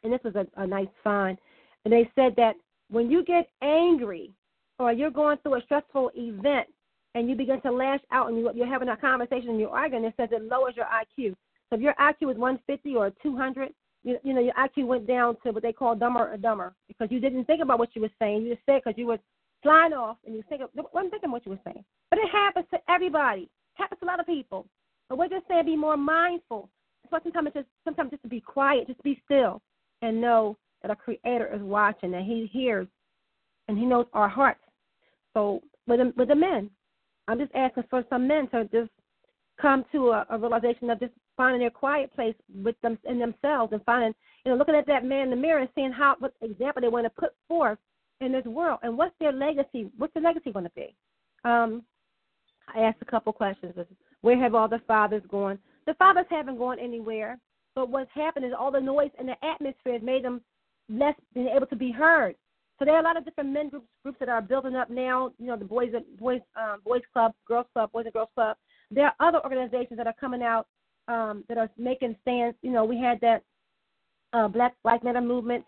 and 0.05 0.13
this 0.13 0.23
was 0.23 0.35
a, 0.35 0.47
a 0.61 0.65
nice 0.65 0.87
find. 1.03 1.37
And 1.83 1.93
they 1.93 2.09
said 2.15 2.35
that 2.37 2.55
when 2.89 3.09
you 3.09 3.23
get 3.23 3.49
angry 3.61 4.31
or 4.79 4.91
you're 4.91 5.11
going 5.11 5.37
through 5.39 5.55
a 5.55 5.61
stressful 5.61 6.11
event 6.15 6.67
and 7.13 7.29
you 7.29 7.35
begin 7.35 7.61
to 7.61 7.71
lash 7.71 8.01
out 8.11 8.29
and 8.29 8.37
you, 8.37 8.49
you're 8.53 8.67
having 8.67 8.89
a 8.89 8.97
conversation 8.97 9.49
and 9.49 9.59
you're 9.59 9.69
arguing, 9.69 10.05
it 10.05 10.13
says 10.17 10.29
it 10.31 10.43
lowers 10.43 10.75
your 10.75 10.85
IQ. 10.85 11.35
So 11.69 11.77
if 11.77 11.81
your 11.81 11.93
IQ 11.95 12.31
is 12.31 12.37
150 12.37 12.95
or 12.95 13.11
200, 13.23 13.73
you, 14.03 14.17
you 14.23 14.33
know 14.33 14.41
your 14.41 14.53
IQ 14.53 14.85
went 14.85 15.07
down 15.07 15.35
to 15.43 15.51
what 15.51 15.63
they 15.63 15.73
call 15.73 15.95
dumber 15.95 16.31
or 16.31 16.37
dumber 16.37 16.73
because 16.87 17.07
you 17.09 17.19
didn't 17.19 17.45
think 17.45 17.61
about 17.61 17.79
what 17.79 17.95
you 17.95 18.01
were 18.01 18.09
saying. 18.19 18.43
You 18.43 18.53
just 18.53 18.65
said 18.65 18.81
because 18.83 18.97
you 18.97 19.07
were 19.07 19.19
flying 19.63 19.93
off 19.93 20.17
and 20.25 20.35
you 20.35 20.43
think 20.47 20.61
of, 20.61 20.69
wasn't 20.93 21.11
thinking 21.11 21.31
what 21.31 21.45
you 21.45 21.51
were 21.51 21.59
saying. 21.65 21.83
But 22.11 22.19
it 22.19 22.29
happens 22.31 22.67
to 22.71 22.77
everybody. 22.87 23.43
It 23.43 23.49
happens 23.81 23.99
to 23.99 24.05
a 24.05 24.07
lot 24.07 24.19
of 24.19 24.27
people. 24.27 24.67
But 25.09 25.17
we're 25.17 25.29
just 25.29 25.47
saying 25.47 25.65
be 25.65 25.75
more 25.75 25.97
mindful. 25.97 26.69
So 27.09 27.19
sometimes 27.23 27.47
it's 27.47 27.55
just 27.55 27.67
sometimes 27.83 28.11
just 28.11 28.23
to 28.23 28.29
be 28.29 28.41
quiet, 28.41 28.87
just 28.87 29.01
be 29.01 29.19
still 29.25 29.61
and 30.01 30.21
know 30.21 30.57
that 30.81 30.89
our 30.89 30.95
Creator 30.95 31.51
is 31.53 31.61
watching, 31.61 32.13
and 32.13 32.25
He 32.25 32.49
hears, 32.51 32.87
and 33.67 33.77
He 33.77 33.85
knows 33.85 34.05
our 34.13 34.29
hearts. 34.29 34.59
So 35.33 35.61
with 35.87 35.99
the, 35.99 36.13
with 36.15 36.29
the 36.29 36.35
men, 36.35 36.69
I'm 37.27 37.39
just 37.39 37.53
asking 37.55 37.83
for 37.89 38.03
some 38.09 38.27
men 38.27 38.47
to 38.49 38.65
just 38.65 38.91
come 39.59 39.85
to 39.91 40.11
a, 40.11 40.25
a 40.29 40.37
realization 40.37 40.89
of 40.89 40.99
just 40.99 41.13
finding 41.37 41.61
their 41.61 41.69
quiet 41.69 42.13
place 42.13 42.35
with 42.53 42.79
them 42.81 42.97
in 43.05 43.19
themselves 43.19 43.73
and 43.73 43.83
finding, 43.83 44.13
you 44.45 44.51
know, 44.51 44.57
looking 44.57 44.75
at 44.75 44.87
that 44.87 45.05
man 45.05 45.23
in 45.23 45.29
the 45.31 45.35
mirror 45.35 45.59
and 45.59 45.69
seeing 45.75 45.91
how 45.91 46.15
what 46.19 46.33
example 46.41 46.81
they 46.81 46.87
want 46.87 47.05
to 47.05 47.21
put 47.21 47.31
forth 47.47 47.79
in 48.21 48.31
this 48.31 48.45
world 48.45 48.79
and 48.83 48.97
what's 48.97 49.15
their 49.19 49.31
legacy. 49.31 49.89
What's 49.97 50.13
the 50.13 50.19
legacy 50.19 50.51
going 50.51 50.65
to 50.65 50.71
be? 50.75 50.95
Um, 51.43 51.83
I 52.73 52.81
asked 52.81 53.01
a 53.01 53.05
couple 53.05 53.33
questions. 53.33 53.73
Where 54.21 54.41
have 54.41 54.55
all 54.55 54.67
the 54.67 54.81
fathers 54.87 55.23
gone? 55.29 55.59
the 55.85 55.93
fathers 55.95 56.25
haven't 56.29 56.57
gone 56.57 56.79
anywhere, 56.79 57.37
but 57.75 57.89
what's 57.89 58.09
happened 58.13 58.45
is 58.45 58.53
all 58.57 58.71
the 58.71 58.79
noise 58.79 59.11
in 59.19 59.27
the 59.27 59.35
atmosphere 59.45 59.93
has 59.93 60.01
made 60.01 60.23
them 60.23 60.41
less 60.89 61.15
being 61.33 61.49
able 61.49 61.67
to 61.67 61.75
be 61.75 61.91
heard. 61.91 62.35
So 62.77 62.85
there 62.85 62.95
are 62.95 62.99
a 62.99 63.03
lot 63.03 63.17
of 63.17 63.25
different 63.25 63.51
men 63.51 63.69
groups 63.69 63.87
groups 64.03 64.19
that 64.19 64.29
are 64.29 64.41
building 64.41 64.75
up 64.75 64.89
now. 64.89 65.31
You 65.39 65.47
know, 65.47 65.57
the 65.57 65.65
boys 65.65 65.91
boys 66.19 66.41
um, 66.55 66.81
boys 66.85 67.01
club, 67.13 67.33
girls 67.47 67.67
club, 67.73 67.91
boys 67.91 68.05
and 68.05 68.13
girls 68.13 68.29
club. 68.35 68.57
There 68.91 69.05
are 69.05 69.27
other 69.27 69.41
organizations 69.43 69.97
that 69.97 70.07
are 70.07 70.15
coming 70.19 70.41
out 70.41 70.67
um, 71.07 71.43
that 71.47 71.57
are 71.57 71.69
making 71.77 72.15
stands. 72.21 72.57
You 72.61 72.71
know, 72.71 72.83
we 72.83 72.99
had 72.99 73.19
that 73.21 73.43
uh, 74.33 74.47
Black 74.47 74.73
Lives 74.83 75.03
Matter 75.03 75.21
movement, 75.21 75.63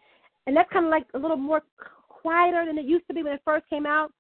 and 0.48 0.56
that's 0.56 0.72
kind 0.72 0.86
of 0.86 0.92
like 0.92 1.06
a 1.14 1.20
little 1.20 1.38
more 1.38 1.62
quieter 2.10 2.66
than 2.66 2.78
it 2.78 2.86
used 2.86 3.08
to 3.08 3.14
be 3.14 3.24
when 3.24 3.34
it 3.34 3.42
first 3.46 3.70
came 3.70 3.86
out. 3.86 4.12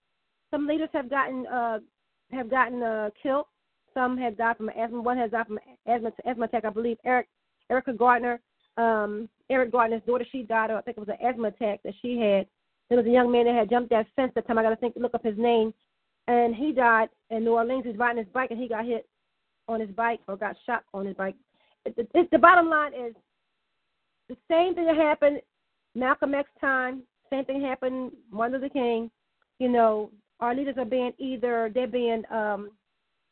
Some 0.51 0.65
leaders 0.65 0.89
have 0.93 1.09
gotten 1.09 1.45
uh, 1.47 1.79
have 2.31 2.49
gotten 2.49 2.81
uh, 2.81 3.09
killed. 3.21 3.45
Some 3.93 4.17
have 4.17 4.37
died 4.37 4.57
from 4.57 4.69
asthma. 4.69 5.01
One 5.01 5.17
has 5.17 5.31
died 5.31 5.47
from 5.47 5.59
asthma 5.85 6.11
asthma 6.25 6.45
attack. 6.45 6.63
I 6.63 6.69
believe 6.69 6.97
Eric 7.05 7.27
Erica 7.69 7.93
Gardner, 7.93 8.39
um, 8.77 9.29
Eric 9.49 9.71
Gardner's 9.71 10.01
daughter, 10.05 10.25
she 10.31 10.43
died. 10.43 10.71
I 10.71 10.81
think 10.81 10.97
it 10.97 11.05
was 11.05 11.09
an 11.09 11.25
asthma 11.25 11.49
attack 11.49 11.81
that 11.83 11.93
she 12.01 12.17
had. 12.17 12.47
There 12.89 12.97
was 12.97 13.07
a 13.07 13.11
young 13.11 13.31
man 13.31 13.45
that 13.45 13.55
had 13.55 13.69
jumped 13.69 13.89
that 13.89 14.07
fence 14.15 14.31
that 14.35 14.47
time. 14.47 14.57
I 14.57 14.63
got 14.63 14.69
to 14.69 14.75
think, 14.77 14.95
look 14.95 15.13
up 15.13 15.23
his 15.23 15.37
name, 15.37 15.73
and 16.27 16.55
he 16.55 16.71
died 16.71 17.09
in 17.29 17.43
New 17.43 17.51
Orleans. 17.51 17.85
He's 17.85 17.97
riding 17.97 18.23
his 18.23 18.33
bike 18.33 18.51
and 18.51 18.59
he 18.59 18.67
got 18.67 18.85
hit 18.85 19.07
on 19.67 19.79
his 19.79 19.89
bike 19.89 20.19
or 20.27 20.37
got 20.37 20.55
shot 20.65 20.83
on 20.93 21.05
his 21.05 21.15
bike. 21.15 21.35
It, 21.85 21.93
it, 21.97 22.09
it, 22.13 22.31
the 22.31 22.37
bottom 22.37 22.69
line 22.69 22.93
is 22.93 23.13
the 24.29 24.37
same 24.49 24.75
thing 24.75 24.85
that 24.85 24.95
happened 24.95 25.41
Malcolm 25.95 26.33
X 26.33 26.49
time. 26.59 27.03
Same 27.29 27.45
thing 27.45 27.61
happened 27.61 28.11
Martin 28.31 28.59
Luther 28.59 28.71
King. 28.71 29.09
You 29.59 29.69
know, 29.69 30.11
our 30.39 30.53
leaders 30.55 30.75
are 30.77 30.85
being 30.85 31.13
either 31.17 31.71
they're 31.73 31.87
being 31.87 32.23
um, 32.31 32.71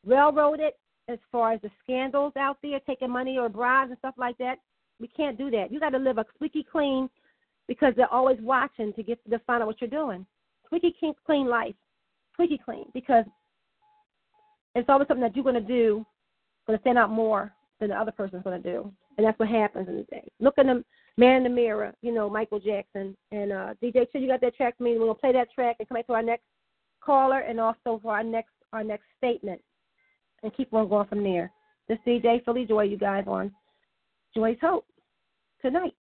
railroaded 0.05 0.73
as 1.07 1.19
far 1.31 1.53
as 1.53 1.61
the 1.61 1.69
scandals 1.83 2.33
out 2.37 2.57
there, 2.61 2.79
taking 2.81 3.09
money 3.09 3.37
or 3.37 3.49
bribes 3.49 3.91
and 3.91 3.99
stuff 3.99 4.15
like 4.17 4.37
that. 4.37 4.57
We 4.99 5.07
can't 5.07 5.37
do 5.37 5.51
that. 5.51 5.71
You 5.71 5.79
got 5.79 5.89
to 5.89 5.99
live 5.99 6.17
a 6.17 6.25
squeaky 6.35 6.65
clean 6.69 7.09
because 7.67 7.93
they're 7.95 8.13
always 8.13 8.37
watching 8.41 8.93
to 8.93 9.03
get 9.03 9.19
to 9.29 9.39
find 9.39 9.61
out 9.61 9.67
what 9.67 9.81
you're 9.81 9.89
doing. 9.89 10.25
Squeaky 10.65 10.95
clean 11.25 11.47
life, 11.47 11.75
squeaky 12.33 12.59
clean 12.63 12.85
because 12.93 13.25
it's 14.73 14.89
always 14.89 15.07
something 15.07 15.21
that 15.21 15.35
you're 15.35 15.43
going 15.43 15.55
to 15.55 15.61
do 15.61 16.05
going 16.67 16.77
to 16.77 16.81
stand 16.81 16.97
out 16.97 17.11
more 17.11 17.53
than 17.79 17.89
the 17.89 17.95
other 17.95 18.11
person's 18.11 18.43
going 18.43 18.61
to 18.61 18.71
do, 18.71 18.91
and 19.17 19.25
that's 19.25 19.37
what 19.37 19.49
happens 19.49 19.87
in 19.87 19.97
the 19.97 20.03
day. 20.03 20.27
Look 20.39 20.57
at 20.57 20.65
the 20.65 20.83
man 21.17 21.37
in 21.37 21.43
the 21.43 21.49
mirror, 21.49 21.93
you 22.01 22.13
know, 22.13 22.29
Michael 22.29 22.59
Jackson 22.59 23.15
and 23.31 23.51
uh, 23.51 23.73
DJ. 23.81 24.07
So 24.11 24.17
you 24.17 24.27
got 24.27 24.41
that 24.41 24.55
track 24.55 24.77
for 24.77 24.83
me. 24.83 24.93
We're 24.93 25.05
going 25.05 25.15
to 25.15 25.21
play 25.21 25.33
that 25.33 25.51
track 25.53 25.77
and 25.79 25.87
come 25.87 25.95
back 25.97 26.07
to 26.07 26.13
our 26.13 26.23
next 26.23 26.43
caller 27.03 27.39
and 27.39 27.59
also 27.59 27.99
for 28.01 28.13
our 28.13 28.23
next 28.23 28.49
our 28.73 28.83
next 28.83 29.05
statement 29.17 29.61
and 30.43 30.55
keep 30.55 30.73
on 30.73 30.87
going 30.87 31.07
from 31.07 31.23
there. 31.23 31.51
This 31.87 31.99
DJ 32.05 32.43
Philly 32.43 32.65
Joy, 32.65 32.83
you 32.83 32.97
guys 32.97 33.25
on 33.27 33.51
Joy's 34.35 34.57
Hope 34.61 34.85
tonight, 35.61 35.93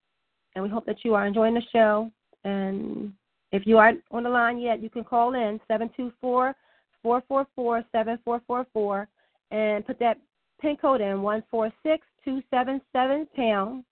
and 0.55 0.63
we 0.63 0.71
hope 0.71 0.87
that 0.87 1.05
you 1.05 1.15
are 1.15 1.27
enjoying 1.27 1.55
the 1.55 1.63
show. 1.73 2.11
And 2.45 3.13
if 3.53 3.67
you 3.67 3.79
aren't 3.79 4.03
on 4.11 4.23
the 4.23 4.31
line 4.31 4.59
yet, 4.59 4.83
you 4.83 4.91
can 4.91 5.05
call 5.05 5.35
in 5.35 5.61
seven 5.69 5.91
two 5.97 6.13
four 6.21 6.55
four 7.03 7.23
four 7.29 7.47
four 7.55 7.85
seven 7.93 8.19
four 8.25 8.41
four 8.47 8.67
four 8.73 9.09
and 9.51 9.87
put 9.87 9.99
that 9.99 10.19
pin 10.61 10.77
code 10.77 11.01
in 11.01 11.23
one 11.23 11.43
four 11.51 11.71
six 11.83 12.07
two 12.25 12.43
seven 12.51 12.81
seven 12.93 13.27
pound 13.37 13.85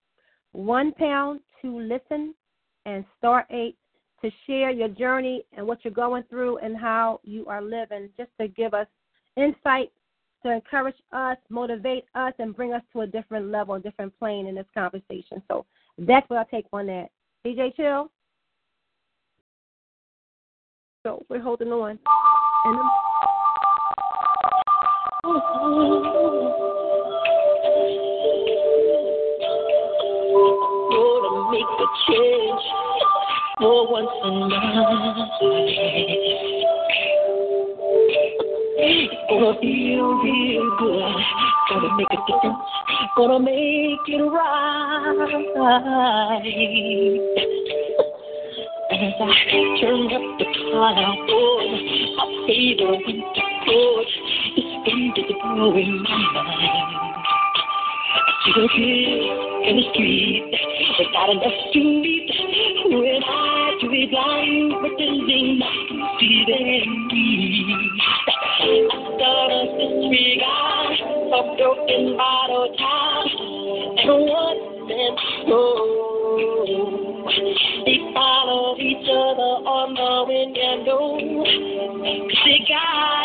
one 0.54 0.92
pound 0.94 1.40
to 1.62 1.80
listen 1.80 2.34
and 2.86 3.06
star 3.18 3.46
eight 3.52 3.78
to 4.22 4.30
share 4.46 4.72
your 4.72 4.88
journey 4.88 5.44
and 5.54 5.66
what 5.66 5.80
you're 5.84 5.94
going 5.94 6.24
through 6.30 6.58
and 6.60 6.78
how 6.78 7.20
you 7.24 7.46
are 7.48 7.62
living, 7.62 8.10
just 8.18 8.30
to 8.40 8.48
give 8.48 8.74
us 8.74 8.88
insight 9.36 9.92
to 10.44 10.52
encourage 10.52 10.96
us, 11.12 11.38
motivate 11.50 12.06
us, 12.16 12.34
and 12.40 12.56
bring 12.56 12.74
us 12.74 12.82
to 12.94 13.02
a 13.02 13.08
different 13.08 13.52
level, 13.52 13.76
a 13.76 13.80
different 13.80 14.18
plane 14.18 14.48
in 14.48 14.56
this 14.56 14.66
conversation. 14.74 15.42
So 15.48 15.66
that's 15.98 16.30
what 16.30 16.40
I 16.40 16.44
take 16.56 16.66
on 16.74 16.88
that. 16.88 17.10
DJ 17.46 17.76
Chill. 17.76 18.10
So 21.04 21.24
we're 21.30 21.42
holding 21.42 21.70
on. 21.70 21.98
And 22.64 22.80
Gonna 30.92 31.52
make 31.52 31.64
a 31.64 31.88
change 32.08 32.64
for 33.60 33.92
once 33.92 34.10
in 34.24 34.34
my 34.50 34.58
life. 35.40 36.61
Gonna 38.82 39.60
feel 39.62 40.18
real 40.24 40.76
good. 40.80 41.16
Gonna 41.70 41.96
make 41.98 42.08
a 42.10 42.18
difference. 42.26 42.58
Gonna 43.16 43.40
make 43.40 44.08
it 44.08 44.24
right. 44.24 45.22
As 48.92 49.14
I 49.22 49.34
turn 49.80 50.06
up 50.10 50.26
the 50.40 50.46
cloud, 50.50 51.16
oh, 51.30 51.62
my 52.18 52.26
favorite 52.48 53.06
winter 53.06 53.50
coat 53.66 54.10
is 54.58 54.66
wind 54.88 55.18
is 55.18 55.32
blowing 55.44 56.02
my 56.02 56.18
mind. 56.34 57.22
I 58.14 58.34
feel 58.46 58.68
good 58.68 59.68
in 59.70 59.76
the 59.78 59.84
street, 59.94 60.58
but 60.98 61.08
not 61.14 61.30
enough 61.30 61.60
to 61.74 61.80
eat. 61.80 62.34
When 62.90 63.24
I 63.24 63.78
to 63.80 63.90
be 63.90 64.08
blind, 64.10 64.74
pretending 64.82 65.60
not 65.60 65.70
to 65.88 65.96
see 66.20 66.46
them. 66.48 67.02
A 71.32 71.56
broken 71.58 72.18
bottle 72.18 72.68
and 74.92 75.18
go. 75.48 75.64
They 77.86 77.98
follow 78.14 78.78
each 78.78 79.08
other 79.10 79.54
on 79.66 79.96
the 79.98 80.14
window. 80.30 81.18
Cause 82.30 82.42
they 82.46 82.60
got 82.70 83.21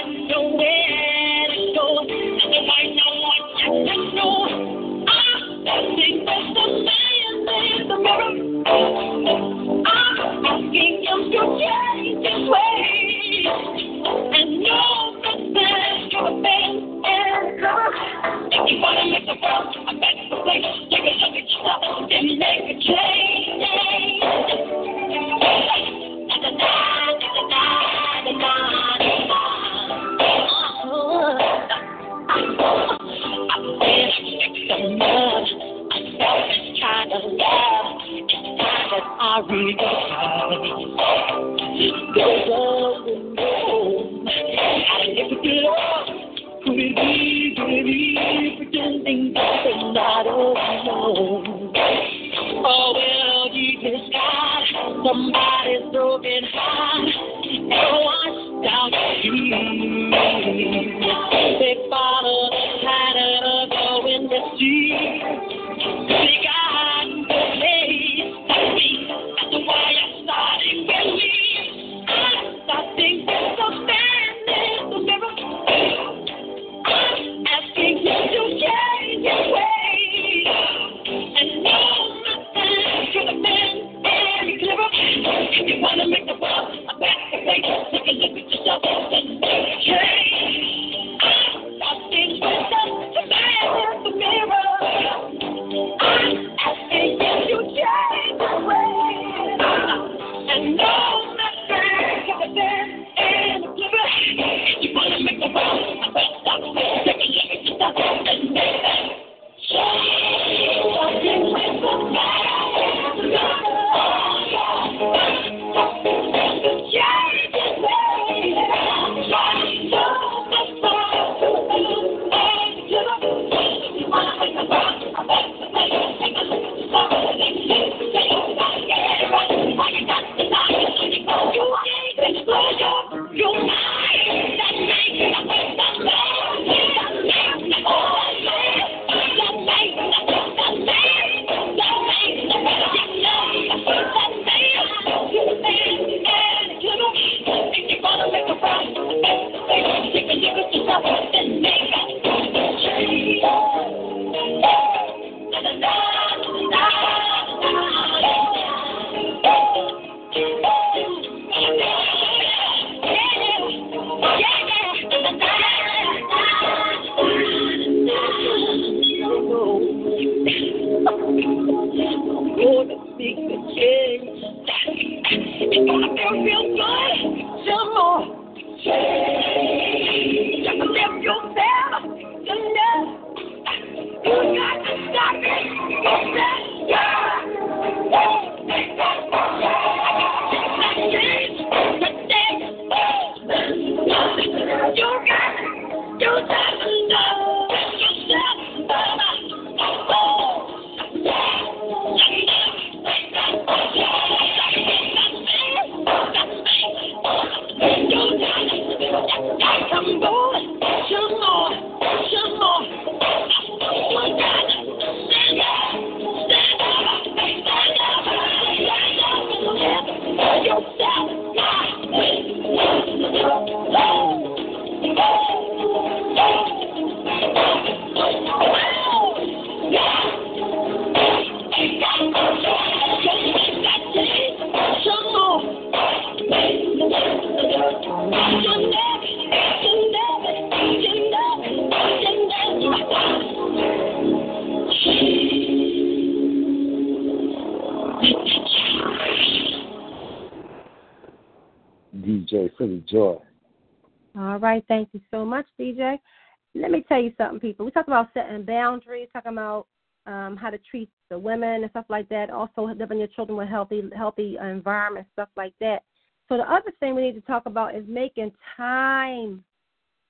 your 263.26 263.34
children 263.34 263.58
with 263.58 263.68
healthy, 263.68 264.02
healthy 264.16 264.56
uh, 264.58 264.66
environment, 264.66 265.26
stuff 265.32 265.48
like 265.56 265.74
that. 265.80 266.02
So 266.48 266.56
the 266.56 266.62
other 266.62 266.92
thing 267.00 267.14
we 267.14 267.22
need 267.22 267.34
to 267.34 267.40
talk 267.40 267.64
about 267.66 267.94
is 267.94 268.04
making 268.06 268.52
time. 268.76 269.64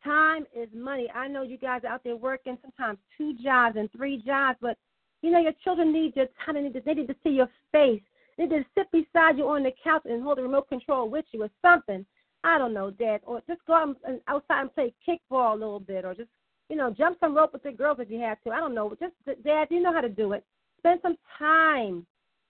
Time 0.03 0.47
is 0.57 0.69
money. 0.75 1.11
I 1.15 1.29
know 1.29 1.43
you 1.43 1.59
guys 1.59 1.83
are 1.85 1.93
out 1.93 2.05
there 2.05 2.17
working 2.17 2.57
sometimes 2.63 2.99
two 3.19 3.35
jobs 3.43 3.77
and 3.77 3.91
three 3.93 4.23
jobs, 4.25 4.59
but 4.61 4.79
you 5.23 5.31
know 5.31 5.41
your 5.41 5.53
children 5.65 5.93
need 5.93 6.15
your 6.17 6.27
time. 6.45 6.55
They 6.55 6.63
need 6.63 6.75
to, 6.75 6.81
they 6.81 6.95
need 6.95 7.09
to 7.09 7.17
see 7.23 7.31
your 7.31 7.51
face. 7.73 8.03
They 8.39 8.45
need 8.45 8.51
to 8.51 8.65
sit 8.77 8.91
beside 8.93 9.37
you 9.37 9.49
on 9.49 9.63
the 9.65 9.73
couch 9.83 10.03
and 10.05 10.23
hold 10.23 10.39
the 10.39 10.43
remote 10.43 10.69
control 10.69 11.11
with 11.11 11.25
you 11.33 11.43
or 11.43 11.51
something. 11.61 12.07
I 12.45 12.59
don't 12.59 12.73
know, 12.73 12.91
Dad, 12.91 13.23
or 13.27 13.43
just 13.49 13.61
go 13.67 13.75
out 13.75 13.97
and 14.07 14.21
outside 14.29 14.61
and 14.61 14.75
play 14.75 14.95
kickball 15.07 15.53
a 15.53 15.59
little 15.59 15.81
bit, 15.81 16.05
or 16.05 16.15
just 16.15 16.31
you 16.71 16.77
know 16.77 16.95
jump 16.97 17.19
some 17.21 17.37
rope 17.37 17.53
with 17.53 17.65
the 17.65 17.73
girls 17.73 17.99
if 18.01 18.11
you 18.11 18.21
have 18.21 18.41
to. 18.43 18.51
I 18.51 18.61
don't 18.61 18.75
know, 18.75 18.97
just 19.01 19.15
Dad, 19.45 19.69
you 19.71 19.83
know 19.83 19.93
how 19.93 20.01
to 20.01 20.09
do 20.09 20.33
it. 20.33 20.45
Spend 20.79 21.01
some 21.03 21.17
time. 21.39 22.07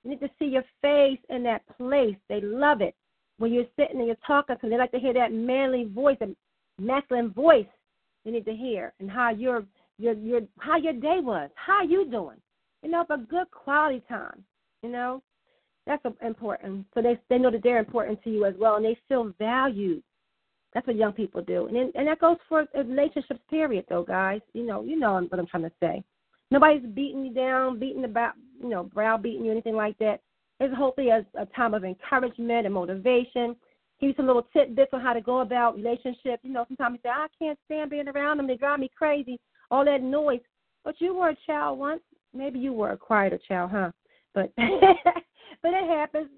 You 0.07 0.13
need 0.13 0.21
to 0.21 0.31
see 0.39 0.45
your 0.45 0.63
face 0.83 1.19
in 1.31 1.43
that 1.43 1.63
place. 1.77 2.15
They 2.29 2.41
love 2.41 2.81
it 2.81 2.95
when 3.39 3.53
you're 3.53 3.65
sitting 3.77 3.99
and 3.99 4.07
you're 4.07 4.17
talking 4.25 4.55
them. 4.61 4.71
They 4.71 4.79
like 4.79 4.93
to 4.93 5.01
hear 5.01 5.13
that 5.15 5.33
manly 5.33 5.83
voice, 5.93 6.17
a 6.21 6.29
masculine 6.81 7.31
voice. 7.33 7.67
They 8.25 8.31
need 8.31 8.45
to 8.45 8.55
hear 8.55 8.93
and 9.01 9.11
how 9.11 9.31
your 9.31 9.65
your 9.99 10.15
your 10.15 10.43
how 10.61 10.77
your 10.77 10.93
day 10.93 11.19
was, 11.21 11.51
how 11.57 11.83
you 11.83 12.09
doing. 12.09 12.37
You 12.85 12.93
know, 12.93 13.05
but 13.09 13.29
good 13.29 13.51
quality 13.51 14.01
time. 14.09 14.45
You 14.85 14.91
know, 14.91 15.25
that's 15.89 16.05
important. 16.25 16.87
So 16.95 17.03
they 17.03 17.19
they 17.29 17.39
know 17.39 17.51
that 17.51 17.65
they're 17.65 17.81
important 17.81 18.23
to 18.23 18.31
you 18.31 18.45
as 18.45 18.55
well, 18.61 18.77
and 18.77 18.85
they 18.85 18.97
feel 19.09 19.33
valued. 19.41 20.05
That's 20.73 20.87
what 20.87 20.95
young 20.95 21.15
people 21.15 21.43
do, 21.43 21.67
and 21.67 21.77
and 21.97 22.07
that 22.07 22.21
goes 22.21 22.37
for 22.49 22.65
relationships. 22.77 23.41
Period, 23.51 23.87
though, 23.89 24.05
guys. 24.05 24.41
You 24.53 24.67
know, 24.67 24.85
you 24.85 24.97
know 25.01 25.15
what 25.15 25.41
I'm 25.41 25.49
trying 25.49 25.65
to 25.65 25.73
say. 25.81 26.05
Nobody's 26.53 26.87
beating 26.95 27.25
you 27.25 27.35
down, 27.35 27.81
beating 27.81 28.05
about, 28.05 28.35
you 28.61 28.69
know, 28.69 28.85
browbeating 28.85 29.45
you, 29.45 29.51
anything 29.51 29.77
like 29.77 29.99
that. 29.99 30.21
It's 30.61 30.75
hopefully 30.75 31.11
a, 31.11 31.25
a 31.39 31.47
time 31.47 31.75
of 31.75 31.85
encouragement 31.85 32.65
and 32.65 32.75
motivation. 32.75 33.57
Give 34.01 34.09
you 34.09 34.15
some 34.17 34.27
little 34.27 34.47
tidbits 34.53 34.91
on 34.93 35.01
how 35.01 35.13
to 35.13 35.21
go 35.21 35.41
about 35.41 35.77
relationships. 35.77 36.43
You 36.43 36.53
know, 36.53 36.65
sometimes 36.69 36.95
you 36.95 37.01
say, 37.03 37.11
I 37.11 37.27
can't 37.39 37.59
stand 37.67 37.91
being 37.91 38.09
around 38.09 38.39
them. 38.39 38.47
They 38.47 38.57
drive 38.57 38.81
me 38.81 38.91
crazy. 38.97 39.39
All 39.71 39.85
that 39.85 40.03
noise. 40.03 40.41
But 40.85 41.01
you 41.01 41.15
were 41.15 41.31
a 41.31 41.37
child 41.47 41.79
once. 41.79 42.03
Maybe 42.35 42.59
you 42.59 42.73
were 42.73 42.91
a 42.91 42.97
quieter 42.97 43.39
child, 43.49 43.71
huh? 43.73 43.91
But 44.35 44.53
but 44.57 45.73
it 45.73 45.89
happens. 45.89 46.29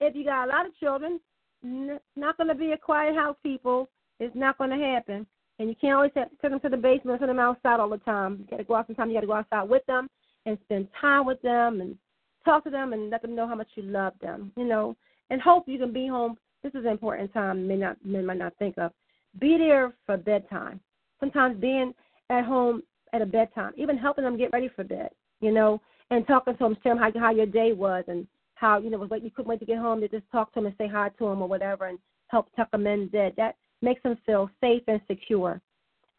If 0.00 0.14
you 0.14 0.24
got 0.24 0.46
a 0.46 0.50
lot 0.50 0.66
of 0.66 0.76
children, 0.78 1.20
it's 1.62 2.02
not 2.16 2.36
going 2.36 2.48
to 2.48 2.54
be 2.54 2.72
a 2.72 2.78
quiet 2.78 3.14
house, 3.14 3.36
people. 3.42 3.88
It's 4.18 4.34
not 4.34 4.58
going 4.58 4.70
to 4.70 4.76
happen. 4.76 5.26
And 5.58 5.68
you 5.68 5.74
can't 5.78 5.94
always 5.94 6.12
take 6.14 6.40
them 6.40 6.58
to 6.60 6.68
the 6.68 6.76
basement 6.76 7.20
send 7.20 7.28
them 7.28 7.38
outside 7.38 7.80
all 7.80 7.90
the 7.90 7.98
time. 7.98 8.38
You 8.40 8.46
got 8.46 8.56
to 8.58 8.64
go 8.64 8.76
out 8.76 8.86
sometimes. 8.86 9.10
You 9.10 9.16
got 9.16 9.20
to 9.20 9.26
go 9.26 9.34
outside 9.34 9.68
with 9.68 9.84
them 9.86 10.08
and 10.46 10.58
spend 10.64 10.88
time 11.00 11.26
with 11.26 11.40
them 11.42 11.80
and 11.80 11.96
talk 12.44 12.64
to 12.64 12.70
them 12.70 12.92
and 12.92 13.10
let 13.10 13.22
them 13.22 13.34
know 13.34 13.46
how 13.46 13.54
much 13.54 13.68
you 13.74 13.82
love 13.82 14.14
them. 14.20 14.52
You 14.56 14.64
know, 14.64 14.96
and 15.30 15.40
hope 15.40 15.68
you 15.68 15.78
can 15.78 15.92
be 15.92 16.06
home. 16.06 16.36
This 16.62 16.74
is 16.74 16.84
an 16.84 16.90
important 16.90 17.32
time. 17.32 17.66
Men 17.66 17.80
not 17.80 17.96
men 18.04 18.26
might 18.26 18.38
not 18.38 18.56
think 18.58 18.76
of. 18.78 18.92
Be 19.40 19.56
there 19.58 19.94
for 20.06 20.16
bedtime. 20.16 20.80
Sometimes 21.20 21.60
being 21.60 21.94
at 22.30 22.44
home 22.44 22.82
at 23.12 23.22
a 23.22 23.26
bedtime, 23.26 23.72
even 23.76 23.96
helping 23.96 24.24
them 24.24 24.36
get 24.36 24.52
ready 24.52 24.70
for 24.74 24.84
bed. 24.84 25.10
You 25.40 25.52
know, 25.52 25.80
and 26.10 26.26
talking 26.26 26.54
to 26.54 26.58
them, 26.58 26.76
tell 26.82 26.94
them 26.94 27.02
how 27.02 27.18
how 27.18 27.32
your 27.32 27.46
day 27.46 27.72
was 27.72 28.04
and 28.08 28.26
how 28.54 28.78
you 28.78 28.90
know 28.90 28.98
was 28.98 29.10
like 29.10 29.22
you 29.22 29.30
couldn't 29.30 29.48
wait 29.48 29.60
to 29.60 29.66
get 29.66 29.78
home 29.78 30.00
to 30.00 30.08
just 30.08 30.30
talk 30.30 30.52
to 30.52 30.60
them 30.60 30.66
and 30.66 30.74
say 30.76 30.86
hi 30.86 31.08
to 31.08 31.24
them 31.26 31.42
or 31.42 31.48
whatever 31.48 31.86
and 31.86 31.98
help 32.28 32.48
tuck 32.54 32.70
them 32.70 32.86
in 32.86 33.08
bed. 33.08 33.32
That 33.36 33.56
makes 33.82 34.02
them 34.02 34.18
feel 34.26 34.50
safe 34.60 34.82
and 34.86 35.00
secure. 35.08 35.60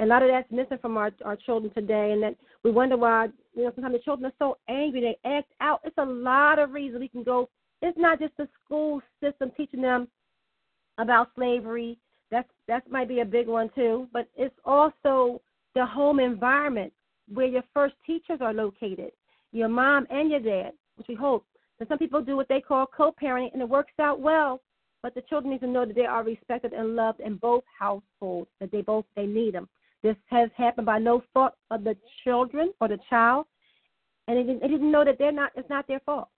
A 0.01 0.05
lot 0.05 0.23
of 0.23 0.29
that's 0.29 0.51
missing 0.51 0.79
from 0.81 0.97
our 0.97 1.11
our 1.23 1.35
children 1.35 1.71
today, 1.73 2.11
and 2.11 2.23
that 2.23 2.35
we 2.63 2.71
wonder 2.71 2.97
why 2.97 3.27
you 3.55 3.63
know 3.63 3.71
sometimes 3.75 3.95
the 3.95 3.99
children 3.99 4.25
are 4.31 4.45
so 4.45 4.57
angry 4.67 5.01
they 5.01 5.29
act 5.29 5.51
out. 5.61 5.81
It's 5.83 5.97
a 5.97 6.05
lot 6.05 6.59
of 6.59 6.71
reasons 6.71 6.99
we 6.99 7.07
can 7.07 7.23
go. 7.23 7.49
It's 7.81 7.97
not 7.97 8.19
just 8.19 8.35
the 8.37 8.47
school 8.63 9.01
system 9.23 9.51
teaching 9.55 9.81
them 9.81 10.07
about 10.97 11.29
slavery. 11.35 11.97
That's 12.31 12.49
that 12.67 12.89
might 12.89 13.09
be 13.09 13.19
a 13.19 13.25
big 13.25 13.47
one 13.47 13.69
too, 13.75 14.07
but 14.11 14.27
it's 14.35 14.55
also 14.65 15.41
the 15.75 15.85
home 15.85 16.19
environment 16.19 16.91
where 17.33 17.47
your 17.47 17.63
first 17.73 17.95
teachers 18.05 18.39
are 18.41 18.53
located, 18.53 19.11
your 19.51 19.69
mom 19.69 20.05
and 20.09 20.29
your 20.29 20.39
dad, 20.39 20.71
which 20.97 21.07
we 21.07 21.15
hope 21.15 21.45
and 21.81 21.87
some 21.87 21.97
people 21.97 22.21
do 22.21 22.35
what 22.35 22.47
they 22.47 22.61
call 22.61 22.85
co-parenting, 22.85 23.51
and 23.53 23.61
it 23.63 23.67
works 23.67 23.93
out 23.99 24.19
well. 24.19 24.61
But 25.01 25.15
the 25.15 25.23
children 25.23 25.51
need 25.51 25.61
to 25.61 25.67
know 25.67 25.83
that 25.83 25.95
they 25.95 26.05
are 26.05 26.23
respected 26.23 26.73
and 26.73 26.95
loved 26.95 27.19
in 27.21 27.37
both 27.37 27.63
households. 27.77 28.51
That 28.59 28.71
they 28.71 28.81
both 28.81 29.03
they 29.15 29.25
need 29.25 29.55
them. 29.55 29.67
This 30.03 30.15
has 30.27 30.49
happened 30.55 30.85
by 30.85 30.99
no 30.99 31.23
fault 31.33 31.53
of 31.69 31.83
the 31.83 31.95
children 32.23 32.73
or 32.81 32.87
the 32.87 32.99
child, 33.09 33.45
and 34.27 34.37
they 34.37 34.43
didn't, 34.43 34.61
they 34.61 34.67
didn't 34.67 34.91
know 34.91 35.05
that 35.05 35.17
they're 35.19 35.31
not. 35.31 35.51
It's 35.55 35.69
not 35.69 35.87
their 35.87 35.99
fault. 36.01 36.29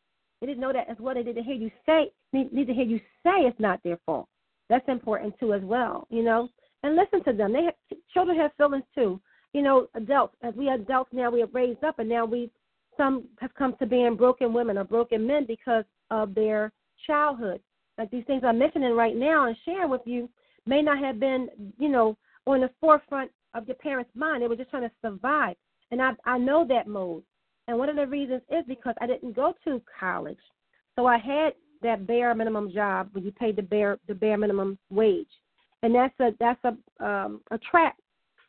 They 0.41 0.47
didn't 0.47 0.61
know 0.61 0.73
that 0.73 0.89
as 0.89 0.97
well. 0.99 1.15
They 1.15 1.23
didn't 1.23 1.45
hear 1.45 1.55
you 1.55 1.71
say. 1.85 2.11
Need, 2.33 2.51
need 2.51 2.67
to 2.67 2.73
hear 2.73 2.85
you 2.85 2.99
say 3.23 3.45
it's 3.45 3.59
not 3.59 3.79
their 3.83 3.99
fault. 4.05 4.27
That's 4.69 4.87
important 4.89 5.39
too 5.39 5.53
as 5.53 5.61
well. 5.61 6.07
You 6.09 6.23
know, 6.23 6.49
and 6.83 6.95
listen 6.95 7.23
to 7.23 7.33
them. 7.33 7.53
They 7.53 7.63
have, 7.63 7.75
children 8.13 8.37
have 8.37 8.51
feelings 8.57 8.83
too. 8.93 9.21
You 9.53 9.61
know, 9.61 9.87
adults 9.95 10.35
as 10.41 10.53
we 10.55 10.69
adults 10.69 11.11
now 11.13 11.29
we 11.29 11.43
are 11.43 11.47
raised 11.47 11.83
up, 11.83 11.99
and 11.99 12.09
now 12.09 12.25
we 12.25 12.51
some 12.97 13.23
have 13.39 13.53
come 13.55 13.75
to 13.79 13.85
being 13.85 14.15
broken 14.15 14.53
women 14.53 14.77
or 14.77 14.83
broken 14.83 15.25
men 15.25 15.45
because 15.47 15.85
of 16.11 16.35
their 16.35 16.71
childhood. 17.07 17.61
Like 17.97 18.11
these 18.11 18.25
things 18.25 18.43
I'm 18.45 18.59
mentioning 18.59 18.93
right 18.93 19.15
now 19.15 19.47
and 19.47 19.55
sharing 19.65 19.89
with 19.89 20.01
you 20.05 20.29
may 20.65 20.81
not 20.81 20.99
have 20.99 21.19
been, 21.19 21.49
you 21.77 21.89
know, 21.89 22.17
on 22.45 22.61
the 22.61 22.69
forefront 22.79 23.31
of 23.53 23.67
your 23.67 23.75
parents' 23.75 24.11
mind. 24.15 24.41
They 24.41 24.47
were 24.47 24.55
just 24.55 24.69
trying 24.69 24.83
to 24.89 24.91
survive. 25.01 25.55
And 25.91 26.01
I 26.01 26.11
I 26.25 26.37
know 26.37 26.65
that 26.67 26.87
mode. 26.87 27.23
And 27.67 27.77
one 27.77 27.89
of 27.89 27.95
the 27.95 28.07
reasons 28.07 28.41
is 28.49 28.63
because 28.67 28.95
I 28.99 29.07
didn't 29.07 29.35
go 29.35 29.53
to 29.63 29.81
college. 29.99 30.39
So 30.95 31.05
I 31.05 31.17
had 31.17 31.53
that 31.81 32.07
bare 32.07 32.33
minimum 32.35 32.71
job 32.73 33.09
where 33.11 33.23
you 33.23 33.31
paid 33.31 33.55
the 33.55 33.61
bare 33.61 33.97
the 34.07 34.15
bare 34.15 34.37
minimum 34.37 34.77
wage. 34.89 35.27
And 35.81 35.93
that's 35.93 36.17
a 36.19 36.31
that's 36.39 36.63
a 36.63 37.05
um 37.05 37.41
a 37.51 37.57
trap 37.57 37.95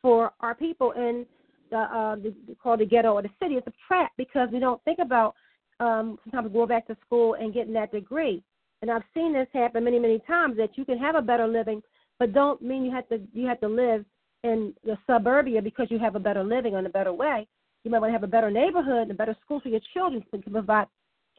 for 0.01 0.31
our 0.39 0.53
people 0.53 0.91
in 0.91 1.25
the, 1.71 1.77
uh, 1.77 2.15
the 2.15 2.33
called 2.61 2.79
the 2.79 2.85
ghetto 2.85 3.13
or 3.13 3.21
the 3.21 3.29
city. 3.41 3.55
It's 3.55 3.67
a 3.67 3.73
trap 3.87 4.11
because 4.17 4.49
we 4.51 4.59
don't 4.59 4.83
think 4.83 4.99
about 4.99 5.35
um, 5.79 6.17
sometimes 6.23 6.53
going 6.53 6.69
back 6.69 6.87
to 6.87 6.97
school 7.05 7.35
and 7.35 7.53
getting 7.53 7.73
that 7.73 7.91
degree. 7.91 8.43
And 8.81 8.91
I've 8.91 9.03
seen 9.13 9.33
this 9.33 9.47
happen 9.53 9.83
many, 9.83 9.99
many 9.99 10.19
times 10.27 10.57
that 10.57 10.77
you 10.77 10.85
can 10.85 10.97
have 10.99 11.15
a 11.15 11.21
better 11.21 11.47
living, 11.47 11.81
but 12.19 12.33
don't 12.33 12.61
mean 12.61 12.85
you 12.85 12.91
have 12.91 13.07
to 13.09 13.19
you 13.33 13.47
have 13.47 13.59
to 13.61 13.67
live 13.67 14.05
in 14.45 14.73
the 14.83 14.95
suburbia 15.07 15.59
because 15.59 15.87
you 15.89 15.97
have 15.97 16.15
a 16.15 16.19
better 16.19 16.43
living 16.43 16.75
and 16.75 16.85
a 16.85 16.89
better 16.89 17.11
way. 17.11 17.47
You 17.83 17.89
might 17.89 17.99
want 17.99 18.09
to 18.09 18.13
have 18.13 18.23
a 18.23 18.27
better 18.27 18.51
neighborhood 18.51 19.03
and 19.03 19.11
a 19.11 19.15
better 19.15 19.35
school 19.43 19.59
for 19.59 19.69
your 19.69 19.79
children 19.93 20.23
to 20.31 20.49
provide 20.49 20.87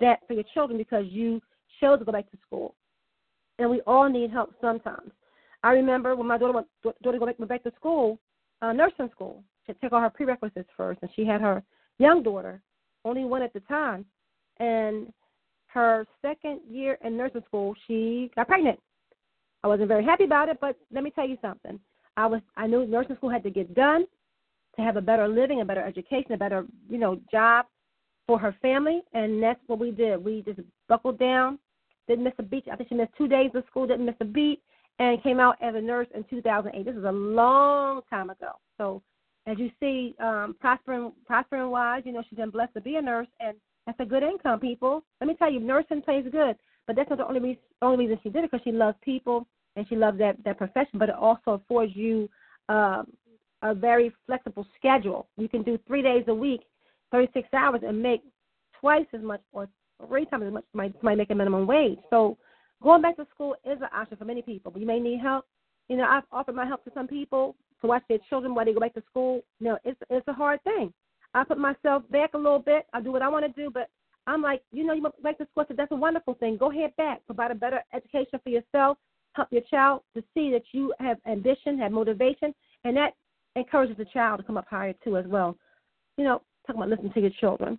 that 0.01 0.21
for 0.27 0.35
your 0.35 0.45
children 0.53 0.77
because 0.77 1.05
you 1.09 1.41
chose 1.81 2.01
to 2.01 2.05
go 2.05 2.13
back 2.13 2.29
to 2.33 2.37
school. 2.45 2.75
And 3.59 3.71
we 3.71 3.81
all 3.87 4.09
need 4.09 4.31
help 4.31 4.55
sometimes. 4.61 5.13
I 5.63 5.71
remember 5.71 6.17
when 6.17 6.27
my 6.27 6.37
daughter 6.37 6.53
went, 6.53 6.67
daughter 7.03 7.19
went 7.19 7.49
back 7.49 7.63
to 7.63 7.73
school, 7.77 8.19
uh, 8.61 8.73
nursing 8.73 9.09
school 9.13 9.43
to 9.67 9.75
take 9.75 9.93
all 9.93 10.01
her 10.01 10.11
prerequisites 10.11 10.69
first, 10.77 10.99
and 11.03 11.11
she 11.15 11.25
had 11.25 11.41
her 11.41 11.63
young 11.99 12.23
daughter, 12.23 12.61
only 13.05 13.25
one 13.25 13.43
at 13.43 13.53
the 13.53 13.61
time, 13.61 14.05
and 14.59 15.13
her 15.69 16.07
second 16.23 16.61
year 16.69 16.99
in 17.05 17.17
nursing 17.17 17.43
school, 17.47 17.75
she 17.87 18.31
got 18.35 18.49
pregnant. 18.49 18.81
I 19.63 19.69
wasn't 19.69 19.89
very 19.89 20.05
happy 20.05 20.25
about 20.25 20.49
it, 20.49 20.59
but 20.61 20.77
let 20.93 21.05
me 21.05 21.11
tell 21.11 21.27
you 21.27 21.39
something. 21.41 21.79
I 22.17 22.27
was 22.27 22.41
I 22.57 22.67
knew 22.67 22.87
nursing 22.87 23.17
school 23.17 23.31
had 23.31 23.43
to 23.45 23.51
get 23.51 23.75
done. 23.75 24.07
to 24.77 24.83
have 24.83 24.97
a 24.97 25.01
better 25.01 25.27
living, 25.29 25.61
a 25.61 25.65
better 25.65 25.85
education, 25.85 26.33
a 26.33 26.37
better, 26.37 26.67
you 26.89 26.99
know, 26.99 27.19
job 27.31 27.67
for 28.27 28.39
her 28.39 28.55
family, 28.61 29.03
and 29.13 29.43
that's 29.43 29.61
what 29.67 29.79
we 29.79 29.91
did. 29.91 30.23
We 30.23 30.43
just 30.43 30.61
buckled 30.89 31.19
down, 31.19 31.59
didn't 32.09 32.25
miss 32.25 32.35
a 32.39 32.43
beat. 32.43 32.65
I 32.71 32.77
think 32.77 32.89
she 32.89 32.95
missed 32.95 33.13
two 33.17 33.29
days 33.29 33.51
of 33.55 33.65
school, 33.71 33.87
didn't 33.87 34.07
miss 34.07 34.17
a 34.21 34.25
beat, 34.25 34.61
and 34.99 35.23
came 35.23 35.41
out 35.41 35.57
as 35.63 35.75
a 35.75 35.81
nurse 35.81 36.09
in 36.15 36.25
2008. 36.25 36.85
This 36.85 36.97
is 36.97 37.05
a 37.05 37.13
long 37.13 38.03
time 38.11 38.31
ago. 38.31 38.53
So, 38.79 39.03
as 39.47 39.59
you 39.59 39.71
see, 39.79 40.15
um, 40.19 40.57
prospering, 40.61 41.13
prospering 41.25 41.71
wise, 41.71 42.03
you 42.05 42.13
know, 42.13 42.23
she's 42.29 42.37
been 42.39 42.51
blessed 42.51 42.75
to 42.75 42.81
be 42.81 42.97
a 42.97 43.03
nurse, 43.03 43.29
and 43.41 43.57
that's 43.87 44.01
a 44.01 44.05
good 44.05 44.25
income, 44.25 44.59
people. 44.59 45.05
Let 45.21 45.29
me 45.29 45.35
tell 45.35 45.53
you, 45.53 45.61
nursing 45.61 46.03
pays 46.03 46.25
good, 46.31 46.57
but 46.87 46.97
that's 46.97 47.09
not 47.09 47.19
the 47.19 47.27
only 47.27 47.41
reason, 47.41 47.63
only 47.81 48.07
reason 48.07 48.19
she 48.23 48.31
did 48.31 48.45
it 48.45 48.51
because 48.51 48.65
she 48.65 48.73
loves 48.73 48.97
people 49.03 49.47
and 49.77 49.87
she 49.89 49.97
loves 49.97 50.19
that 50.19 50.43
that 50.45 50.59
profession. 50.59 50.99
But 50.99 51.11
it 51.11 51.15
also 51.15 51.53
affords 51.53 51.95
you 51.95 52.29
um, 52.69 53.13
a 53.63 53.75
very 53.75 54.13
flexible 54.27 54.67
schedule. 54.79 55.29
You 55.37 55.49
can 55.49 55.63
do 55.63 55.79
three 55.87 56.03
days 56.03 56.25
a 56.29 56.35
week, 56.35 56.63
36 57.13 57.49
hours, 57.55 57.83
and 57.87 58.03
make 58.03 58.23
twice 58.81 59.07
as 59.13 59.23
much 59.23 59.41
or 59.53 59.69
three 60.09 60.27
times 60.27 60.45
as 60.47 60.53
much 60.53 60.65
might 60.73 61.03
might 61.03 61.19
make 61.19 61.31
a 61.31 61.35
minimum 61.35 61.67
wage. 61.67 61.99
So 62.11 62.37
going 62.83 63.03
back 63.03 63.17
to 63.17 63.27
school 63.35 63.55
is 63.65 63.79
an 63.81 63.89
option 63.95 64.17
for 64.17 64.25
many 64.25 64.43
people, 64.43 64.71
but 64.73 64.81
you 64.81 64.87
may 64.87 64.99
need 64.99 65.21
help. 65.21 65.45
You 65.89 65.97
know, 65.97 66.05
I've 66.05 66.25
offered 66.33 66.57
my 66.57 66.67
help 66.67 66.85
to 66.85 66.91
some 66.95 67.07
people 67.07 67.55
to 67.81 67.87
watch 67.87 68.03
their 68.09 68.19
children 68.29 68.55
while 68.55 68.65
they 68.65 68.73
go 68.73 68.81
back 68.81 68.95
to 68.95 69.03
school. 69.11 69.43
You 69.61 69.69
know, 69.69 69.79
it's 69.85 70.01
it's 70.11 70.27
a 70.29 70.33
hard 70.33 70.63
thing. 70.65 70.93
I 71.35 71.45
put 71.45 71.59
myself 71.59 72.03
back 72.11 72.35
a 72.35 72.39
little 72.39 72.59
bit. 72.59 72.87
I 72.93 73.01
do 73.01 73.13
what 73.13 73.23
I 73.23 73.29
want 73.29 73.45
to 73.45 73.63
do, 73.63 73.71
but 73.71 73.91
I'm 74.27 74.43
like, 74.43 74.63
you 74.73 74.85
know, 74.85 74.95
you 74.95 75.03
go 75.03 75.13
back 75.23 75.39
to 75.39 75.47
school. 75.53 75.65
That's 75.69 75.93
a 75.93 75.97
wonderful 75.97 76.35
thing. 76.35 76.57
Go 76.57 76.71
ahead 76.71 76.97
back. 76.97 77.25
Provide 77.27 77.51
a 77.51 77.55
better 77.55 77.81
education 77.95 78.41
for 78.43 78.49
yourself. 78.49 78.99
Help 79.37 79.49
your 79.53 79.63
child 79.71 80.01
to 80.15 80.23
see 80.33 80.51
that 80.51 80.63
you 80.73 80.95
have 80.99 81.19
ambition, 81.27 81.79
have 81.79 81.93
motivation, 81.93 82.55
and 82.85 82.97
that 82.97 83.13
encourages 83.55 83.97
the 83.99 84.07
child 84.07 84.39
to 84.39 84.45
come 84.45 84.57
up 84.57 84.67
higher 84.69 84.95
too 85.05 85.19
as 85.19 85.27
well. 85.27 85.57
You 86.17 86.25
know, 86.25 86.43
talk 86.67 86.77
about 86.77 86.89
listening 86.89 87.13
to 87.13 87.21
your 87.21 87.31
children 87.39 87.79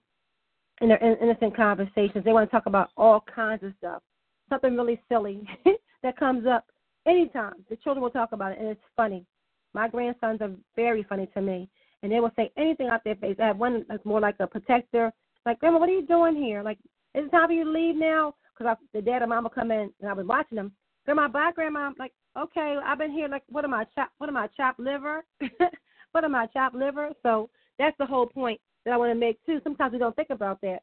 in 0.81 0.89
their 0.89 0.99
innocent 0.99 1.55
conversations. 1.55 2.23
They 2.23 2.31
want 2.31 2.47
to 2.47 2.55
talk 2.55 2.67
about 2.67 2.91
all 2.95 3.23
kinds 3.33 3.63
of 3.63 3.73
stuff. 3.79 4.03
Something 4.49 4.75
really 4.75 5.01
silly 5.09 5.41
that 6.03 6.17
comes 6.17 6.45
up 6.45 6.65
anytime. 7.07 7.65
The 7.71 7.75
children 7.77 8.03
will 8.03 8.11
talk 8.11 8.33
about 8.33 8.51
it, 8.51 8.59
and 8.59 8.67
it's 8.67 8.81
funny. 8.95 9.25
My 9.73 9.87
grandsons 9.87 10.41
are 10.41 10.51
very 10.75 11.03
funny 11.03 11.27
to 11.33 11.41
me, 11.41 11.67
and 12.03 12.11
they 12.11 12.19
will 12.19 12.31
say 12.35 12.51
anything 12.55 12.87
out 12.87 13.03
their 13.03 13.15
face. 13.15 13.37
I 13.41 13.47
have 13.47 13.57
one 13.57 13.83
that's 13.89 14.05
more 14.05 14.19
like 14.19 14.35
a 14.39 14.45
protector. 14.45 15.11
Like, 15.43 15.59
Grandma, 15.59 15.79
what 15.79 15.89
are 15.89 15.93
you 15.93 16.05
doing 16.05 16.35
here? 16.35 16.61
Like, 16.61 16.77
is 17.15 17.25
it 17.25 17.31
time 17.31 17.47
for 17.47 17.53
you 17.53 17.63
to 17.63 17.71
leave 17.71 17.95
now? 17.95 18.35
Because 18.57 18.77
the 18.93 19.01
dad 19.01 19.23
and 19.23 19.29
mom 19.29 19.43
will 19.43 19.49
come 19.49 19.71
in, 19.71 19.91
and 19.99 20.09
I 20.09 20.13
was 20.13 20.27
watching 20.27 20.57
them. 20.57 20.71
Grandma, 21.07 21.29
bye, 21.29 21.51
Grandma. 21.55 21.79
I'm 21.79 21.95
like, 21.97 22.11
okay, 22.37 22.75
I've 22.85 22.97
been 22.97 23.11
here. 23.11 23.29
Like, 23.29 23.43
what 23.47 23.63
am 23.63 23.73
I? 23.73 23.85
Chop? 23.95 24.11
What 24.17 24.27
am 24.27 24.35
I? 24.35 24.47
Chopped 24.57 24.79
liver? 24.79 25.23
what 26.11 26.25
am 26.25 26.35
I? 26.35 26.47
Chopped 26.47 26.75
liver? 26.75 27.11
So 27.23 27.49
that's 27.79 27.97
the 27.97 28.05
whole 28.05 28.25
point 28.25 28.59
that 28.83 28.93
I 28.93 28.97
want 28.97 29.11
to 29.11 29.15
make 29.15 29.43
too. 29.45 29.61
Sometimes 29.63 29.93
we 29.93 29.99
don't 29.99 30.15
think 30.17 30.31
about 30.31 30.59
that. 30.61 30.79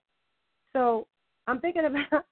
So 0.72 1.06
I'm 1.46 1.60
thinking 1.60 1.84
about 2.10 2.24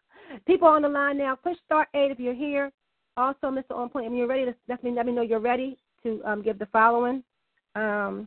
people 0.46 0.68
on 0.68 0.80
the 0.80 0.88
line 0.88 1.18
now. 1.18 1.34
Push 1.34 1.58
star 1.66 1.86
eight 1.94 2.10
if 2.10 2.18
you're 2.18 2.32
here. 2.32 2.72
Also, 3.18 3.48
Mr. 3.48 3.72
On 3.72 3.90
Point, 3.90 4.16
you're 4.16 4.26
ready, 4.26 4.46
to 4.46 4.54
definitely 4.66 4.96
let 4.96 5.04
me 5.04 5.12
know 5.12 5.20
you're 5.20 5.38
ready 5.38 5.76
to 6.02 6.22
um, 6.24 6.40
give 6.40 6.58
the 6.58 6.66
following. 6.66 7.22
Um, 7.74 8.26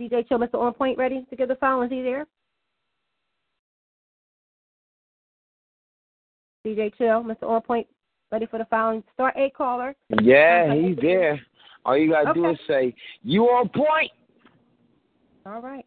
DJ 0.00 0.26
Chill, 0.26 0.38
Mr. 0.38 0.54
On 0.54 0.72
Point, 0.72 0.96
ready 0.96 1.26
to 1.28 1.36
give 1.36 1.48
the 1.48 1.56
following? 1.56 1.92
Is 1.92 1.92
he 1.92 2.02
there? 2.02 2.26
DJ 6.66 6.90
Chill, 6.96 7.22
Mr. 7.22 7.42
On 7.42 7.60
Point, 7.60 7.86
ready 8.32 8.46
for 8.46 8.58
the 8.58 8.64
following? 8.66 9.02
Star 9.14 9.32
eight 9.36 9.54
caller. 9.54 9.94
Yeah, 10.22 10.74
he's 10.74 10.96
there. 10.96 11.40
All 11.84 11.96
you 11.96 12.10
gotta 12.10 12.30
Okay. 12.30 12.40
do 12.40 12.50
is 12.50 12.60
say, 12.66 12.94
"You 13.22 13.44
on 13.50 13.68
point." 13.68 14.12
All 15.46 15.60
right. 15.60 15.86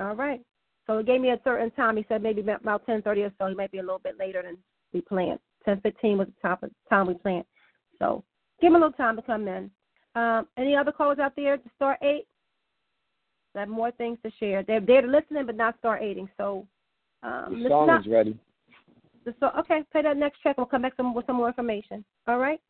All 0.00 0.14
right. 0.14 0.44
So 0.86 0.98
it 0.98 1.06
gave 1.06 1.20
me 1.20 1.30
a 1.30 1.40
certain 1.44 1.70
time. 1.70 1.96
He 1.96 2.04
said 2.08 2.22
maybe 2.22 2.42
about 2.42 2.84
ten 2.86 3.02
thirty 3.02 3.22
or 3.22 3.32
so. 3.38 3.46
He 3.46 3.54
might 3.54 3.70
be 3.70 3.78
a 3.78 3.82
little 3.82 4.00
bit 4.00 4.18
later 4.18 4.42
than 4.42 4.58
we 4.92 5.00
planned. 5.00 5.40
Ten 5.64 5.80
fifteen 5.80 6.18
was 6.18 6.28
the 6.28 6.48
top 6.48 6.62
of 6.62 6.70
time 6.90 7.06
we 7.06 7.14
planned. 7.14 7.46
So 7.98 8.22
give 8.60 8.68
him 8.68 8.76
a 8.76 8.78
little 8.78 8.92
time 8.92 9.16
to 9.16 9.22
come 9.22 9.48
in. 9.48 9.70
Um, 10.14 10.46
any 10.56 10.76
other 10.76 10.92
callers 10.92 11.18
out 11.18 11.34
there 11.36 11.56
to 11.56 11.70
star 11.76 11.98
eight? 12.02 12.26
I 13.56 13.60
have 13.60 13.68
more 13.68 13.92
things 13.92 14.18
to 14.24 14.30
share. 14.38 14.62
They're 14.62 14.80
they're 14.80 15.06
listening 15.06 15.46
but 15.46 15.56
not 15.56 15.78
star 15.78 15.98
eighting. 15.98 16.28
So 16.36 16.66
um, 17.22 17.62
The 17.62 17.68
song 17.68 17.98
is 18.00 18.06
ready. 18.06 18.38
So 19.24 19.48
okay, 19.58 19.82
play 19.90 20.02
that 20.02 20.16
next 20.18 20.40
track. 20.42 20.58
We'll 20.58 20.66
come 20.66 20.82
back 20.82 20.92
some, 20.96 21.14
with 21.14 21.26
some 21.26 21.36
more 21.36 21.48
information. 21.48 22.04
All 22.26 22.38
right. 22.38 22.60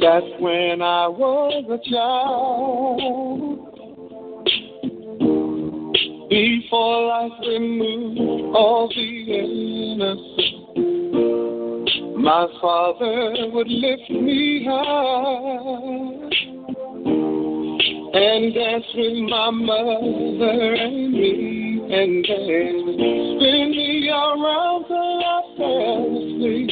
That's 0.00 0.26
when 0.40 0.82
I 0.82 1.06
was 1.06 1.64
a 1.70 1.90
child. 1.90 3.69
Before 6.30 7.08
life 7.08 7.32
removed 7.40 8.54
all 8.54 8.88
the 8.88 9.02
innocence, 9.34 10.30
my 12.18 12.46
father 12.60 13.50
would 13.50 13.66
lift 13.66 14.10
me 14.10 14.64
high 14.64 16.30
and 18.14 18.54
dance 18.54 18.84
with 18.94 19.28
my 19.28 19.50
mother 19.50 20.74
and 20.74 21.12
me, 21.12 21.80
and 21.98 22.24
then 22.24 22.84
spin 22.86 23.70
me 23.72 24.08
around 24.08 24.84
till 24.86 25.24
I 25.24 25.42
fell 25.56 26.14
asleep. 26.14 26.70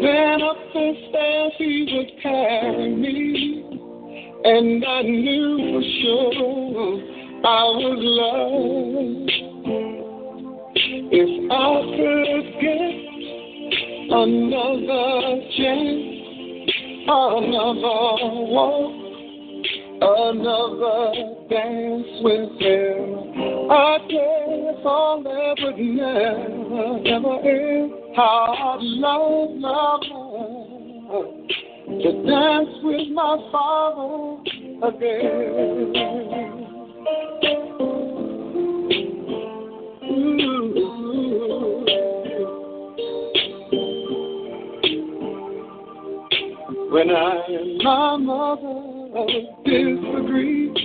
Then 0.00 0.40
up 0.40 0.56
the 0.72 0.86
stairs 1.10 1.52
he 1.58 1.70
would 1.92 2.12
carry 2.22 2.96
me, 2.96 3.73
and 4.44 4.84
I 4.84 5.00
knew 5.02 5.56
for 5.72 5.82
sure 6.02 7.00
I 7.46 7.64
was 7.80 7.98
loved. 8.20 9.30
If 11.16 11.50
I 11.50 11.80
could 11.96 12.46
get 12.60 12.94
another 14.12 15.40
chance, 15.56 16.68
another 17.08 18.04
walk, 18.52 18.92
another 20.02 21.00
dance 21.48 22.12
with 22.20 22.52
him, 22.60 23.70
I 23.70 23.96
guess 24.10 24.84
all 24.84 25.22
that 25.24 25.56
would 25.62 25.78
never, 25.78 27.00
never 27.00 27.34
end. 27.48 27.92
How 28.14 28.76
I'd 28.76 28.82
love, 28.82 29.50
love, 29.54 30.02
love 31.08 31.73
to 31.86 32.12
dance 32.26 32.70
with 32.82 33.08
my 33.12 33.36
father 33.52 34.40
again. 34.88 35.94
Ooh. 40.10 40.54
When 46.90 47.10
I 47.10 47.44
and 47.48 47.82
my 47.82 48.16
mother 48.16 49.26
disagreed, 49.64 50.76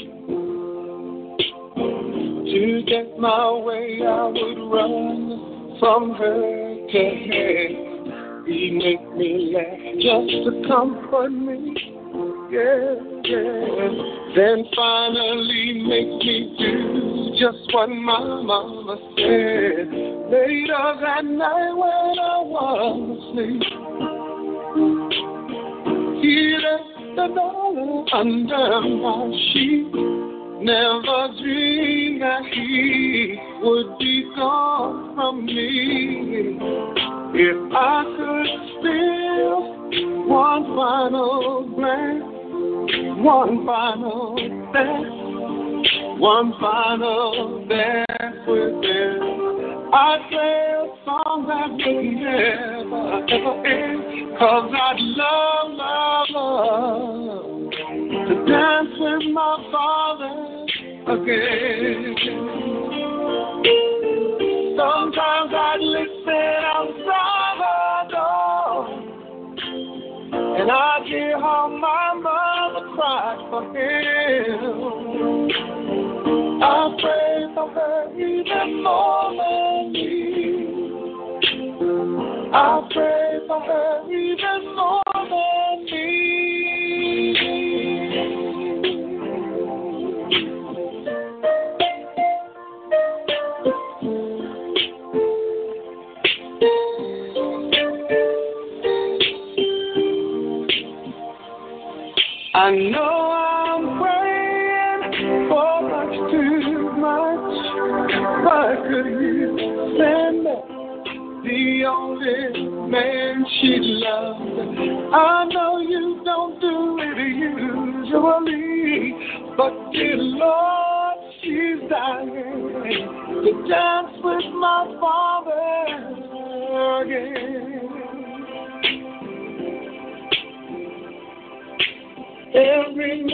to 2.46 2.84
get 2.88 3.20
my 3.20 3.52
way, 3.52 4.02
I 4.04 4.26
would 4.26 4.60
run 4.72 5.78
from 5.80 6.16
her 6.16 6.76
to 6.92 7.02
her. 7.30 7.89
He 8.50 8.72
make 8.72 9.06
me 9.16 9.54
laugh 9.54 9.78
just 10.02 10.30
to 10.44 10.52
comfort 10.68 11.30
me. 11.30 11.76
Yeah, 12.50 12.98
yeah. 13.24 13.90
Then 14.36 14.66
finally 14.76 15.86
make 15.86 16.18
me 16.26 16.56
do 16.58 17.30
just 17.38 17.72
what 17.72 17.90
my 17.90 18.20
mama 18.42 18.98
said. 19.16 19.86
Later 20.32 20.96
that 21.00 21.26
night 21.26 21.74
when 21.78 22.18
I 22.18 22.42
was 22.42 22.98
asleep, 23.20 23.62
he 26.24 26.58
left 26.58 27.16
the 27.16 27.28
dollar 27.36 28.06
under 28.16 28.82
my 28.82 29.30
sheet. 29.54 30.28
Never 30.61 31.30
dreamed 31.41 32.22
that 32.22 32.44
he 32.52 33.40
would 33.61 33.98
be 33.98 34.30
gone 34.36 35.15
from 35.15 35.45
me. 35.45 36.57
If 37.34 37.73
I 37.73 38.03
could 38.18 38.48
steal 38.76 40.27
one 40.27 40.64
final 40.76 41.64
glance, 41.76 42.23
one 43.23 43.65
final 43.65 44.36
dance, 44.73 46.19
one 46.19 46.52
final 46.60 47.65
dance 47.69 48.45
with 48.45 48.84
him, 48.84 49.94
I'd 49.94 50.27
play 50.30 50.76
a 50.76 50.91
song 51.06 51.48
I 51.49 51.68
will 51.72 52.03
never, 52.19 53.23
ever 53.31 53.56
end. 53.65 54.38
Cause 54.38 54.72
I'd 54.76 54.99
love, 54.99 55.72
love, 55.72 56.27
love 56.31 58.09
to 58.30 58.35
dance 58.45 58.93
with 58.99 59.23
my 59.34 59.57
father 59.72 60.34
again. 61.14 62.15
Sometimes 64.77 65.51
I'd 65.51 65.81
listen 65.81 66.64
outside 66.77 67.57
the 67.57 67.77
door. 68.14 68.85
And 70.61 70.69
I'd 70.69 71.03
hear 71.07 71.39
how 71.39 71.69
my 71.69 72.14
mother 72.22 72.85
cried 72.93 73.39
for 73.49 73.64
him. 73.76 74.99
I 76.61 76.64
pray 77.01 77.47
for 77.56 77.68
her 77.72 78.14
even 78.14 78.84
more 78.84 79.31
than 79.39 79.91
me. 79.91 80.10
I 82.53 82.89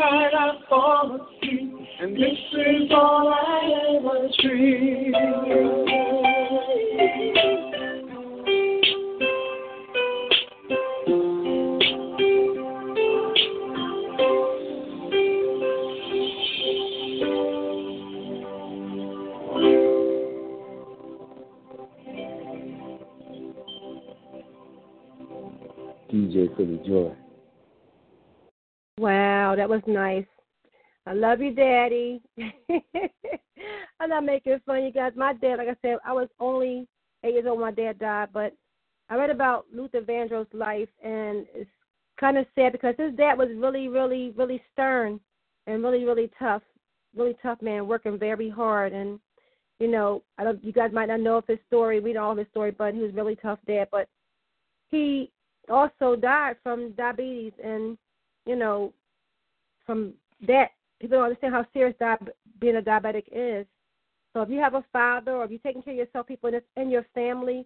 Every 0.06 0.35
love 31.26 31.42
you, 31.42 31.54
Daddy. 31.54 32.22
I'm 34.00 34.10
not 34.10 34.26
making 34.26 34.60
fun, 34.66 34.84
you 34.84 34.92
guys. 34.92 35.14
My 35.16 35.34
dad, 35.34 35.58
like 35.58 35.70
I 35.70 35.76
said, 35.82 35.98
I 36.06 36.14
was 36.14 36.28
only 36.40 36.88
eight 37.24 37.34
years 37.34 37.46
old 37.48 37.60
when 37.60 37.70
my 37.70 37.72
dad 37.72 38.00
died, 38.00 38.30
but 38.34 38.54
I 39.10 39.16
read 39.16 39.30
about 39.30 39.66
Luther 39.74 40.02
Vandross' 40.02 40.48
life, 40.54 40.90
and 41.04 41.46
it's 41.54 41.70
kind 42.20 42.38
of 42.38 42.46
sad 42.56 42.72
because 42.72 42.96
his 42.98 43.16
dad 43.16 43.38
was 43.38 43.50
really, 43.56 43.88
really, 43.88 44.34
really 44.36 44.62
stern 44.74 45.20
and 45.68 45.84
really, 45.84 46.06
really 46.06 46.30
tough, 46.38 46.62
really 47.16 47.36
tough 47.42 47.62
man, 47.62 47.88
working 47.88 48.20
very 48.20 48.50
hard. 48.50 48.94
And 48.94 49.20
you 49.80 49.90
know, 49.90 50.24
I 50.38 50.44
don't. 50.44 50.64
You 50.64 50.74
guys 50.74 50.92
might 50.94 51.08
not 51.08 51.20
know 51.20 51.38
of 51.38 51.48
his 51.48 51.60
story. 51.68 52.00
We 52.00 52.14
know 52.14 52.24
all 52.24 52.36
his 52.36 52.48
story, 52.52 52.72
but 52.72 52.94
he 52.94 53.02
was 53.02 53.14
really 53.14 53.36
tough 53.36 53.60
dad. 53.68 53.88
But 53.92 54.08
he 54.90 55.32
also 55.70 56.16
died 56.16 56.58
from 56.62 56.92
diabetes, 56.92 57.54
and 57.64 57.98
you 58.46 58.56
know, 58.56 58.94
from 59.86 60.14
that, 60.48 60.70
people 61.00 61.18
don't 61.18 61.26
understand 61.26 61.54
how 61.54 61.66
serious 61.74 61.96
di- 62.00 62.18
being 62.60 62.78
a 62.78 62.82
diabetic 62.82 63.26
is. 63.32 63.66
So 64.34 64.42
if 64.42 64.50
you 64.50 64.60
have 64.60 64.74
a 64.74 64.84
father 64.92 65.32
or 65.32 65.46
if 65.46 65.52
you're 65.52 65.60
taking 65.60 65.82
care 65.82 65.94
of 65.94 66.00
yourself, 66.00 66.28
people 66.28 66.54
in, 66.54 66.62
in 66.76 66.90
your 66.90 67.06
family, 67.14 67.66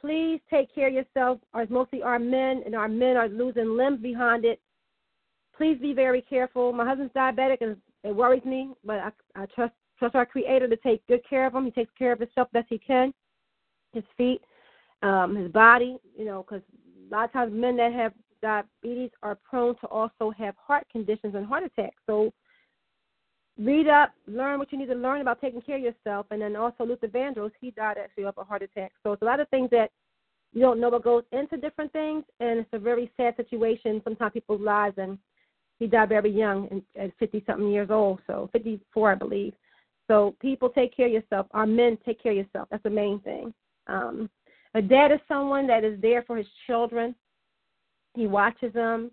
please 0.00 0.40
take 0.50 0.74
care 0.74 0.88
of 0.88 0.94
yourself. 0.94 1.38
Or 1.54 1.66
mostly 1.68 2.02
our 2.02 2.18
men, 2.18 2.62
and 2.66 2.74
our 2.74 2.88
men 2.88 3.16
are 3.16 3.28
losing 3.28 3.76
limbs 3.76 4.00
behind 4.00 4.44
it. 4.44 4.60
Please 5.56 5.78
be 5.80 5.92
very 5.92 6.22
careful. 6.22 6.72
My 6.72 6.86
husband's 6.86 7.12
diabetic, 7.12 7.58
and 7.60 7.76
it 8.02 8.14
worries 8.14 8.44
me, 8.44 8.70
but 8.84 8.98
I, 8.98 9.10
I 9.36 9.46
trust 9.46 9.74
trust 9.98 10.14
our 10.14 10.24
Creator 10.24 10.66
to 10.68 10.76
take 10.76 11.06
good 11.06 11.20
care 11.28 11.46
of 11.46 11.54
him. 11.54 11.66
He 11.66 11.70
takes 11.70 11.92
care 11.98 12.12
of 12.12 12.20
himself 12.20 12.48
best 12.52 12.68
he 12.70 12.78
can, 12.78 13.12
his 13.92 14.04
feet, 14.16 14.40
um, 15.02 15.36
his 15.36 15.52
body. 15.52 15.98
You 16.16 16.24
know, 16.24 16.42
because 16.42 16.62
a 17.10 17.14
lot 17.14 17.26
of 17.26 17.32
times 17.32 17.52
men 17.54 17.76
that 17.76 17.92
have 17.92 18.14
diabetes 18.42 19.10
are 19.22 19.38
prone 19.48 19.76
to 19.80 19.86
also 19.86 20.32
have 20.36 20.54
heart 20.56 20.86
conditions 20.90 21.34
and 21.34 21.46
heart 21.46 21.64
attacks. 21.64 22.02
So 22.06 22.32
read 23.60 23.88
up, 23.88 24.12
learn 24.26 24.58
what 24.58 24.72
you 24.72 24.78
need 24.78 24.88
to 24.88 24.94
learn 24.94 25.20
about 25.20 25.40
taking 25.40 25.60
care 25.60 25.76
of 25.76 25.82
yourself, 25.82 26.26
and 26.30 26.40
then 26.40 26.56
also 26.56 26.84
Luther 26.84 27.08
Vandross, 27.08 27.52
he 27.60 27.70
died 27.70 27.98
actually 27.98 28.24
of 28.24 28.38
a 28.38 28.44
heart 28.44 28.62
attack. 28.62 28.92
So 29.02 29.12
it's 29.12 29.22
a 29.22 29.26
lot 29.26 29.40
of 29.40 29.48
things 29.48 29.68
that 29.70 29.90
you 30.52 30.60
don't 30.60 30.80
know 30.80 30.88
what 30.88 31.04
goes 31.04 31.24
into 31.32 31.56
different 31.56 31.92
things, 31.92 32.24
and 32.40 32.60
it's 32.60 32.68
a 32.72 32.78
very 32.78 33.10
sad 33.16 33.36
situation 33.36 34.00
sometimes 34.02 34.32
people's 34.32 34.62
lives. 34.62 34.96
And 34.98 35.18
he 35.78 35.86
died 35.86 36.08
very 36.08 36.30
young, 36.30 36.82
at 36.98 37.10
50 37.18 37.44
something 37.46 37.70
years 37.70 37.90
old, 37.90 38.20
so 38.26 38.48
54, 38.52 39.12
I 39.12 39.14
believe. 39.14 39.54
So 40.08 40.34
people 40.40 40.70
take 40.70 40.96
care 40.96 41.06
of 41.06 41.12
yourself. 41.12 41.46
Our 41.52 41.66
men 41.66 41.98
take 42.04 42.22
care 42.22 42.32
of 42.32 42.38
yourself. 42.38 42.68
That's 42.70 42.82
the 42.82 42.90
main 42.90 43.20
thing. 43.20 43.54
Um, 43.86 44.28
a 44.74 44.82
dad 44.82 45.12
is 45.12 45.20
someone 45.28 45.66
that 45.66 45.84
is 45.84 46.00
there 46.00 46.22
for 46.22 46.36
his 46.36 46.46
children. 46.66 47.14
He 48.14 48.26
watches 48.26 48.72
them, 48.72 49.10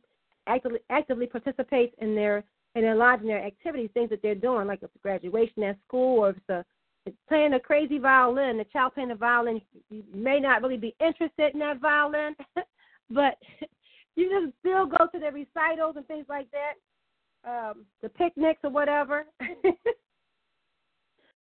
actively 0.47 0.79
actively 0.89 1.27
participates 1.27 1.93
in 1.99 2.15
their 2.15 2.43
and 2.85 3.27
their 3.29 3.43
activities, 3.43 3.89
things 3.93 4.09
that 4.09 4.21
they're 4.21 4.35
doing, 4.35 4.67
like 4.67 4.79
if 4.83 4.89
it's 4.93 5.01
graduation 5.01 5.63
at 5.63 5.77
school 5.87 6.19
or 6.19 6.29
if 6.29 6.37
it's, 6.37 6.49
a, 6.49 6.65
playing 7.27 7.53
a 7.53 7.59
crazy 7.59 7.97
violin, 7.97 8.57
the 8.57 8.65
child 8.65 8.93
playing 8.93 9.09
the 9.09 9.15
violin, 9.15 9.61
you 9.89 10.03
may 10.13 10.39
not 10.39 10.61
really 10.61 10.77
be 10.77 10.95
interested 10.99 11.53
in 11.53 11.59
that 11.59 11.79
violin, 11.79 12.35
but 13.09 13.37
you 14.15 14.29
just 14.29 14.53
still 14.59 14.85
go 14.85 15.07
to 15.11 15.19
the 15.19 15.31
recitals 15.31 15.95
and 15.95 16.07
things 16.07 16.25
like 16.29 16.47
that, 16.51 16.73
um, 17.49 17.85
the 18.01 18.09
picnics 18.09 18.59
or 18.63 18.69
whatever. 18.69 19.25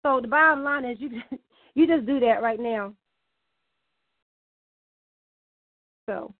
so 0.04 0.20
the 0.22 0.28
bottom 0.28 0.64
line 0.64 0.86
is 0.86 0.98
you 1.00 1.10
you 1.74 1.88
just 1.88 2.06
do 2.06 2.20
that 2.20 2.42
right 2.42 2.60
now. 2.60 2.94
So 6.08 6.34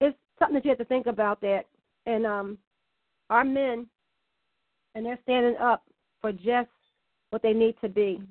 it's 0.00 0.16
something 0.38 0.54
that 0.54 0.64
you 0.64 0.70
have 0.70 0.78
to 0.78 0.84
think 0.84 1.06
about 1.06 1.40
that. 1.42 1.66
And 2.06 2.26
um 2.26 2.58
our 3.30 3.44
men 3.44 3.86
and 4.94 5.04
they're 5.04 5.18
standing 5.22 5.56
up 5.56 5.82
for 6.20 6.32
just 6.32 6.70
what 7.30 7.42
they 7.42 7.52
need 7.52 7.74
to 7.80 7.88
be, 7.88 8.22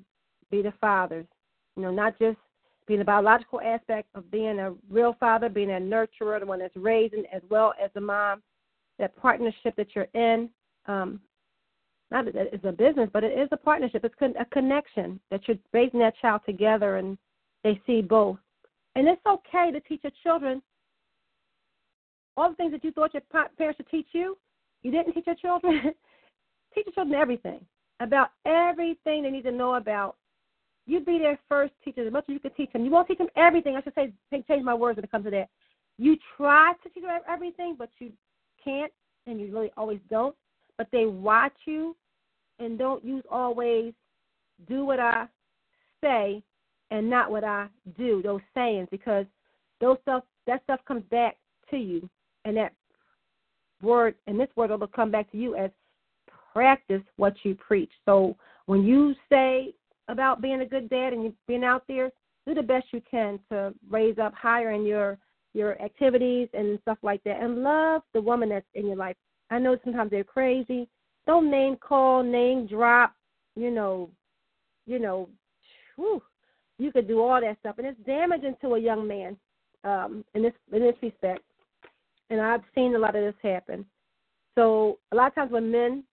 be 0.50 0.62
the 0.62 0.72
fathers. 0.80 1.26
You 1.76 1.82
know, 1.82 1.90
not 1.90 2.18
just 2.18 2.38
being 2.86 2.98
the 2.98 3.04
biological 3.04 3.60
aspect 3.60 4.08
of 4.14 4.30
being 4.30 4.58
a 4.58 4.74
real 4.90 5.16
father, 5.18 5.48
being 5.48 5.70
a 5.70 5.74
nurturer, 5.74 6.38
the 6.40 6.46
one 6.46 6.58
that's 6.58 6.76
raising, 6.76 7.24
as 7.32 7.42
well 7.48 7.74
as 7.82 7.90
the 7.94 8.00
mom. 8.00 8.42
That 9.00 9.16
partnership 9.16 9.74
that 9.76 9.88
you're 9.96 10.06
in, 10.14 10.48
um, 10.86 11.20
not 12.12 12.26
that 12.26 12.36
it's 12.52 12.64
a 12.64 12.70
business, 12.70 13.10
but 13.12 13.24
it 13.24 13.36
is 13.36 13.48
a 13.50 13.56
partnership. 13.56 14.04
It's 14.04 14.14
a 14.38 14.44
connection 14.44 15.18
that 15.32 15.40
you're 15.48 15.56
raising 15.72 15.98
that 15.98 16.14
child 16.22 16.42
together, 16.46 16.98
and 16.98 17.18
they 17.64 17.80
see 17.86 18.02
both. 18.02 18.38
And 18.94 19.08
it's 19.08 19.20
okay 19.26 19.72
to 19.72 19.80
teach 19.80 20.04
your 20.04 20.12
children 20.22 20.62
all 22.36 22.50
the 22.50 22.56
things 22.56 22.72
that 22.72 22.84
you 22.84 22.92
thought 22.92 23.14
your 23.14 23.22
parents 23.58 23.76
should 23.78 23.88
teach 23.90 24.08
you. 24.12 24.38
You 24.82 24.90
didn't 24.90 25.14
teach 25.14 25.26
your 25.26 25.34
children. 25.36 25.92
teach 26.74 26.86
your 26.86 26.94
children 26.94 27.20
everything 27.20 27.60
about 28.00 28.30
everything 28.44 29.22
they 29.22 29.30
need 29.30 29.44
to 29.44 29.52
know 29.52 29.74
about. 29.74 30.16
You 30.86 31.00
be 31.00 31.18
their 31.18 31.38
first 31.48 31.72
teacher 31.84 32.06
as 32.06 32.12
much 32.12 32.24
as 32.28 32.34
you 32.34 32.40
can 32.40 32.52
teach 32.52 32.72
them. 32.72 32.84
You 32.84 32.90
won't 32.90 33.08
teach 33.08 33.18
them 33.18 33.28
everything. 33.36 33.76
I 33.76 33.82
should 33.82 33.94
say, 33.94 34.12
change 34.32 34.64
my 34.64 34.74
words 34.74 34.96
when 34.96 35.04
it 35.04 35.10
comes 35.10 35.24
to 35.24 35.30
that. 35.30 35.48
You 35.96 36.16
try 36.36 36.72
to 36.82 36.88
teach 36.90 37.02
them 37.02 37.20
everything, 37.28 37.76
but 37.78 37.88
you 37.98 38.12
can't, 38.62 38.92
and 39.26 39.40
you 39.40 39.52
really 39.52 39.70
always 39.76 40.00
don't. 40.10 40.34
But 40.76 40.88
they 40.92 41.06
watch 41.06 41.54
you, 41.66 41.96
and 42.58 42.78
don't 42.78 43.04
use 43.04 43.24
always 43.30 43.94
do 44.68 44.84
what 44.84 45.00
I 45.00 45.26
say 46.02 46.42
and 46.90 47.08
not 47.08 47.30
what 47.30 47.44
I 47.44 47.68
do. 47.96 48.20
Those 48.22 48.40
sayings, 48.54 48.88
because 48.90 49.26
those 49.80 49.96
stuff 50.02 50.24
that 50.46 50.62
stuff 50.64 50.80
comes 50.86 51.04
back 51.10 51.36
to 51.70 51.76
you, 51.76 52.08
and 52.44 52.56
that 52.56 52.72
word 53.82 54.14
and 54.26 54.38
this 54.38 54.48
word 54.56 54.70
will 54.70 54.86
come 54.86 55.10
back 55.10 55.30
to 55.32 55.38
you 55.38 55.56
as 55.56 55.70
practice 56.54 57.02
what 57.16 57.34
you 57.42 57.54
preach. 57.54 57.90
So 58.04 58.36
when 58.66 58.84
you 58.84 59.14
say 59.28 59.74
about 60.08 60.40
being 60.40 60.60
a 60.60 60.66
good 60.66 60.88
dad 60.88 61.12
and 61.12 61.24
you 61.24 61.34
being 61.46 61.64
out 61.64 61.82
there, 61.88 62.10
do 62.46 62.54
the 62.54 62.62
best 62.62 62.86
you 62.92 63.02
can 63.10 63.40
to 63.50 63.74
raise 63.90 64.18
up 64.18 64.34
higher 64.34 64.70
in 64.72 64.86
your 64.86 65.18
your 65.54 65.80
activities 65.80 66.48
and 66.52 66.80
stuff 66.82 66.98
like 67.02 67.22
that, 67.24 67.40
and 67.40 67.62
love 67.62 68.02
the 68.12 68.20
woman 68.20 68.48
that's 68.48 68.66
in 68.74 68.86
your 68.86 68.96
life. 68.96 69.16
I 69.50 69.58
know 69.60 69.76
sometimes 69.84 70.10
they're 70.10 70.24
crazy. 70.24 70.88
Don't 71.26 71.50
name 71.50 71.76
call, 71.76 72.22
name 72.24 72.66
drop. 72.66 73.14
You 73.54 73.70
know, 73.70 74.10
you 74.84 74.98
know, 74.98 75.28
whew, 75.94 76.20
you 76.78 76.90
could 76.90 77.06
do 77.06 77.22
all 77.22 77.40
that 77.40 77.56
stuff, 77.60 77.78
and 77.78 77.86
it's 77.86 78.00
damaging 78.04 78.56
to 78.62 78.74
a 78.74 78.80
young 78.80 79.06
man 79.06 79.36
um, 79.84 80.24
in 80.34 80.42
this 80.42 80.52
in 80.72 80.80
this 80.80 80.96
respect. 81.00 81.42
And 82.30 82.40
I've 82.40 82.62
seen 82.74 82.94
a 82.94 82.98
lot 82.98 83.14
of 83.14 83.22
this 83.22 83.40
happen. 83.42 83.86
So 84.56 84.98
a 85.12 85.16
lot 85.16 85.28
of 85.28 85.34
times 85.34 85.52
when 85.52 85.70
men 85.70 86.04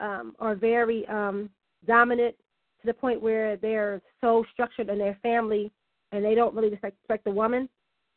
um, 0.00 0.34
are 0.38 0.54
very 0.54 1.06
um, 1.08 1.50
dominant 1.86 2.34
to 2.80 2.86
the 2.86 2.94
point 2.94 3.20
where 3.20 3.56
they're 3.56 4.00
so 4.20 4.44
structured 4.52 4.88
in 4.88 4.98
their 4.98 5.18
family 5.22 5.70
and 6.12 6.24
they 6.24 6.34
don't 6.34 6.54
really 6.54 6.70
respect, 6.70 7.24
the 7.24 7.30
woman, 7.30 7.68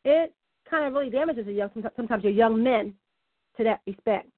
it 0.04 0.32
kind 0.68 0.86
of 0.86 0.92
really 0.92 1.10
damages 1.10 1.46
a 1.46 1.52
young 1.52 1.70
sometimes 1.96 2.24
your 2.24 2.32
young 2.32 2.62
men 2.62 2.94
to 3.56 3.64
that 3.64 3.80
respect, 3.86 4.28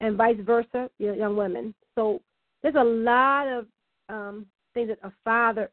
and 0.00 0.16
vice 0.16 0.36
versa, 0.40 0.88
your 0.98 1.14
young 1.14 1.36
women. 1.36 1.74
So 1.96 2.20
there's 2.62 2.76
a 2.76 2.84
lot 2.84 3.48
of 3.48 3.66
um, 4.08 4.46
things 4.74 4.88
that 4.88 4.98
a 5.02 5.12
father 5.24 5.70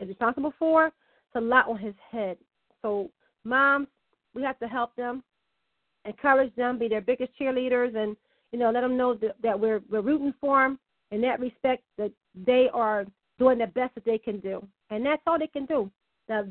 is 0.00 0.08
responsible 0.08 0.52
for. 0.58 0.86
It's 0.86 1.36
a 1.36 1.40
lot 1.40 1.68
on 1.68 1.78
his 1.78 1.94
head. 2.10 2.36
So 2.82 3.10
moms, 3.44 3.88
we 4.34 4.42
have 4.42 4.58
to 4.58 4.68
help 4.68 4.94
them, 4.96 5.22
encourage 6.04 6.54
them, 6.56 6.78
be 6.78 6.88
their 6.88 7.00
biggest 7.00 7.32
cheerleaders, 7.40 7.96
and 7.96 8.16
you 8.52 8.58
know 8.58 8.70
let 8.70 8.82
them 8.82 8.96
know 8.96 9.14
that, 9.14 9.36
that 9.42 9.58
we're 9.58 9.80
we're 9.90 10.00
rooting 10.00 10.34
for 10.40 10.62
them 10.62 10.78
in 11.10 11.20
that 11.22 11.40
respect. 11.40 11.82
That 11.96 12.12
they 12.34 12.68
are 12.72 13.06
doing 13.38 13.58
the 13.58 13.66
best 13.66 13.94
that 13.94 14.04
they 14.04 14.18
can 14.18 14.40
do, 14.40 14.66
and 14.90 15.04
that's 15.04 15.22
all 15.26 15.38
they 15.38 15.46
can 15.46 15.66
do. 15.66 15.90
The 16.28 16.50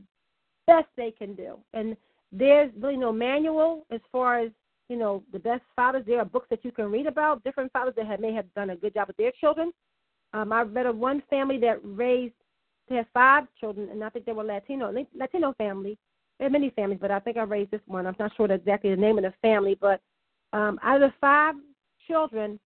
best 0.66 0.88
they 0.96 1.12
can 1.12 1.36
do, 1.36 1.58
and 1.74 1.96
there's 2.32 2.72
really 2.80 2.98
no 2.98 3.12
manual 3.12 3.86
as 3.92 4.02
far 4.12 4.40
as 4.40 4.52
you 4.90 4.98
know 4.98 5.24
the 5.32 5.40
best 5.40 5.64
fathers. 5.76 6.04
There 6.06 6.20
are 6.20 6.26
books 6.26 6.48
that 6.50 6.66
you 6.66 6.72
can 6.72 6.92
read 6.92 7.08
about 7.08 7.44
different 7.44 7.72
fathers 7.72 7.94
that 7.98 8.06
have, 8.08 8.20
may 8.20 8.34
have 8.34 8.52
done 8.54 8.72
a 8.72 8.76
good 8.76 8.94
job 8.94 9.08
with 9.08 9.18
their 9.18 9.32
children. 9.40 9.72
Um, 10.34 10.52
I 10.52 10.62
read 10.62 10.86
of 10.86 10.98
one 10.98 11.24
family 11.30 11.58
that 11.60 11.80
raised 11.84 12.34
they 12.90 12.96
had 12.96 13.08
five 13.14 13.46
children, 13.60 13.90
and 13.90 14.04
I 14.04 14.10
think 14.10 14.26
they 14.26 14.32
were 14.32 14.44
Latino 14.44 14.94
Latino 15.16 15.54
family. 15.58 15.98
There 16.40 16.48
are 16.48 16.52
many 16.52 16.70
families, 16.70 17.00
but 17.02 17.12
I 17.12 17.20
think 17.20 17.38
I 17.38 17.44
raised 17.44 17.72
this 17.72 17.82
one. 17.88 18.06
I'm 18.06 18.16
not 18.20 18.32
sure 18.38 18.50
exactly 18.52 18.92
the 18.92 19.02
name 19.02 19.18
of 19.18 19.24
the 19.24 19.34
family, 19.42 19.76
but 19.80 20.02
um, 20.54 20.80
out 20.84 21.02
of 21.02 21.12
the 21.12 21.14
five 21.20 21.56
children, 22.08 22.60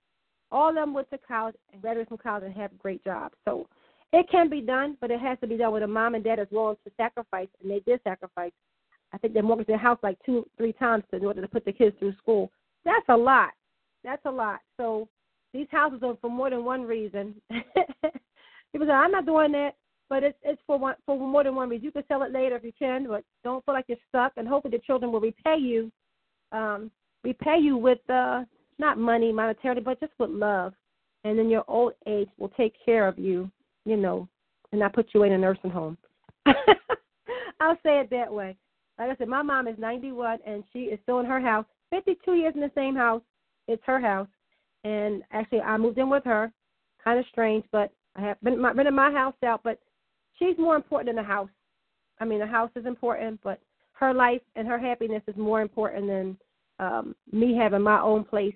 all 0.51 0.69
of 0.69 0.75
them 0.75 0.93
went 0.93 1.09
to 1.11 1.17
college 1.17 1.55
and 1.71 1.81
graduated 1.81 2.09
from 2.09 2.17
college 2.17 2.43
and 2.43 2.53
have 2.53 2.77
great 2.77 3.03
jobs. 3.03 3.35
So 3.45 3.67
it 4.13 4.29
can 4.29 4.49
be 4.49 4.61
done, 4.61 4.97
but 4.99 5.11
it 5.11 5.19
has 5.19 5.39
to 5.39 5.47
be 5.47 5.57
done 5.57 5.71
with 5.71 5.83
a 5.83 5.87
mom 5.87 6.15
and 6.15 6.23
dad 6.23 6.39
as 6.39 6.47
willing 6.51 6.75
to 6.85 6.91
sacrifice, 6.97 7.47
and 7.61 7.71
they 7.71 7.79
did 7.79 8.01
sacrifice. 8.03 8.51
I 9.13 9.17
think 9.17 9.33
they 9.33 9.41
mortgaged 9.41 9.69
their 9.69 9.77
house 9.77 9.99
like 10.03 10.17
two, 10.25 10.45
three 10.57 10.73
times 10.73 11.03
in 11.11 11.25
order 11.25 11.41
to 11.41 11.47
put 11.47 11.65
the 11.65 11.73
kids 11.73 11.95
through 11.99 12.15
school. 12.15 12.51
That's 12.85 13.05
a 13.09 13.17
lot. 13.17 13.51
That's 14.03 14.23
a 14.25 14.31
lot. 14.31 14.59
So 14.77 15.07
these 15.53 15.67
houses 15.71 16.01
are 16.03 16.17
for 16.21 16.29
more 16.29 16.49
than 16.49 16.65
one 16.65 16.83
reason. 16.83 17.35
People 18.71 18.87
say, 18.87 18.93
I'm 18.93 19.11
not 19.11 19.25
doing 19.25 19.51
that, 19.51 19.71
but 20.09 20.23
it's 20.23 20.37
it's 20.43 20.61
for 20.65 20.77
one 20.77 20.95
for 21.05 21.17
more 21.17 21.43
than 21.43 21.55
one 21.55 21.69
reason. 21.69 21.85
You 21.85 21.91
can 21.91 22.03
sell 22.07 22.23
it 22.23 22.31
later 22.31 22.55
if 22.55 22.63
you 22.63 22.71
can, 22.77 23.07
but 23.07 23.23
don't 23.43 23.63
feel 23.65 23.73
like 23.73 23.85
you're 23.87 23.97
stuck. 24.09 24.33
And 24.37 24.47
hopefully 24.47 24.77
the 24.77 24.83
children 24.83 25.11
will 25.11 25.19
repay 25.19 25.57
you, 25.57 25.91
um, 26.51 26.89
repay 27.23 27.59
you 27.59 27.77
with 27.77 27.99
uh, 28.09 28.43
not 28.81 28.97
money 28.97 29.31
monetarily, 29.31 29.83
but 29.83 29.99
just 30.01 30.11
with 30.19 30.31
love. 30.31 30.73
And 31.23 31.37
then 31.37 31.49
your 31.49 31.63
old 31.67 31.93
age 32.07 32.27
will 32.37 32.49
take 32.49 32.73
care 32.83 33.07
of 33.07 33.17
you, 33.17 33.49
you 33.85 33.95
know, 33.95 34.27
and 34.71 34.79
not 34.79 34.93
put 34.93 35.09
you 35.13 35.23
in 35.23 35.31
a 35.31 35.37
nursing 35.37 35.69
home. 35.69 35.97
I'll 36.45 37.77
say 37.83 37.99
it 37.99 38.09
that 38.09 38.33
way. 38.33 38.57
Like 38.97 39.11
I 39.11 39.15
said, 39.15 39.27
my 39.27 39.43
mom 39.43 39.67
is 39.67 39.77
91 39.77 40.39
and 40.45 40.63
she 40.73 40.79
is 40.79 40.99
still 41.03 41.19
in 41.19 41.25
her 41.27 41.39
house. 41.39 41.65
52 41.91 42.33
years 42.33 42.53
in 42.55 42.61
the 42.61 42.71
same 42.75 42.95
house. 42.95 43.21
It's 43.67 43.83
her 43.85 43.99
house. 43.99 44.27
And 44.83 45.21
actually, 45.31 45.61
I 45.61 45.77
moved 45.77 45.99
in 45.99 46.09
with 46.09 46.23
her. 46.25 46.51
Kind 47.03 47.19
of 47.19 47.25
strange, 47.31 47.63
but 47.71 47.91
I 48.15 48.21
have 48.21 48.41
been 48.41 48.59
my, 48.59 48.73
my 48.73 49.11
house 49.11 49.35
out. 49.45 49.61
But 49.63 49.79
she's 50.37 50.57
more 50.57 50.75
important 50.75 51.09
than 51.09 51.15
the 51.23 51.27
house. 51.27 51.49
I 52.19 52.25
mean, 52.25 52.39
the 52.39 52.47
house 52.47 52.71
is 52.75 52.85
important, 52.85 53.39
but 53.43 53.59
her 53.93 54.13
life 54.13 54.41
and 54.55 54.67
her 54.67 54.77
happiness 54.79 55.23
is 55.27 55.35
more 55.35 55.61
important 55.61 56.07
than 56.07 56.37
um 56.79 57.15
me 57.31 57.55
having 57.55 57.81
my 57.81 58.01
own 58.01 58.23
place, 58.23 58.55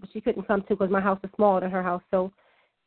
but 0.00 0.08
she 0.12 0.20
couldn't 0.20 0.46
come 0.46 0.62
to 0.62 0.68
because 0.70 0.90
my 0.90 1.00
house 1.00 1.18
is 1.24 1.30
smaller 1.36 1.60
than 1.60 1.70
her 1.70 1.82
house. 1.82 2.02
So 2.10 2.32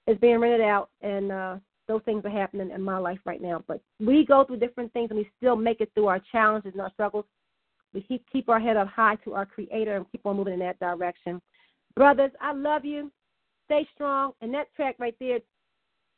it's 0.07 0.19
being 0.19 0.39
rented 0.39 0.61
out, 0.61 0.89
and 1.01 1.31
uh 1.31 1.55
those 1.87 2.01
things 2.05 2.23
are 2.23 2.29
happening 2.29 2.71
in 2.71 2.81
my 2.81 2.97
life 2.97 3.19
right 3.25 3.41
now. 3.41 3.63
But 3.67 3.81
we 3.99 4.25
go 4.25 4.45
through 4.45 4.57
different 4.57 4.93
things 4.93 5.09
and 5.09 5.19
we 5.19 5.29
still 5.37 5.55
make 5.55 5.81
it 5.81 5.91
through 5.93 6.07
our 6.07 6.21
challenges 6.31 6.71
and 6.71 6.81
our 6.81 6.91
struggles. 6.93 7.25
We 7.93 8.01
keep 8.01 8.23
keep 8.31 8.47
our 8.47 8.59
head 8.59 8.77
up 8.77 8.87
high 8.87 9.15
to 9.25 9.33
our 9.33 9.45
Creator 9.45 9.97
and 9.97 10.05
keep 10.11 10.25
on 10.25 10.37
moving 10.37 10.53
in 10.53 10.59
that 10.59 10.79
direction. 10.79 11.41
Brothers, 11.95 12.31
I 12.39 12.53
love 12.53 12.85
you. 12.85 13.11
Stay 13.65 13.85
strong. 13.93 14.31
And 14.41 14.53
that 14.53 14.73
track 14.75 14.95
right 14.99 15.15
there, 15.19 15.39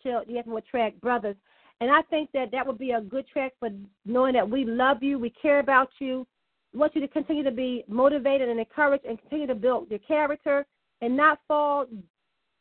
chill. 0.03 0.22
You 0.28 0.38
have 0.38 0.45
what 0.45 0.65
track, 0.68 0.99
brothers. 1.02 1.36
And 1.82 1.90
I 1.90 2.02
think 2.03 2.30
that 2.34 2.52
that 2.52 2.65
would 2.65 2.78
be 2.78 2.91
a 2.91 3.02
good 3.02 3.28
track 3.28 3.53
for 3.60 3.70
knowing 4.06 4.34
that 4.34 4.48
we 4.48 4.65
love 4.65 5.02
you, 5.02 5.18
we 5.18 5.32
care 5.32 5.60
about 5.60 5.90
you. 5.99 6.28
We 6.72 6.80
want 6.80 6.95
you 6.95 7.02
to 7.02 7.07
continue 7.07 7.44
to 7.44 7.52
be 7.52 7.84
motivated 7.88 8.48
and 8.48 8.60
encouraged 8.60 9.06
and 9.06 9.20
continue 9.20 9.48
to 9.48 9.56
build 9.56 9.90
your 9.90 9.99
character 9.99 10.65
and 11.03 11.17
not 11.17 11.39
fall 11.47 11.85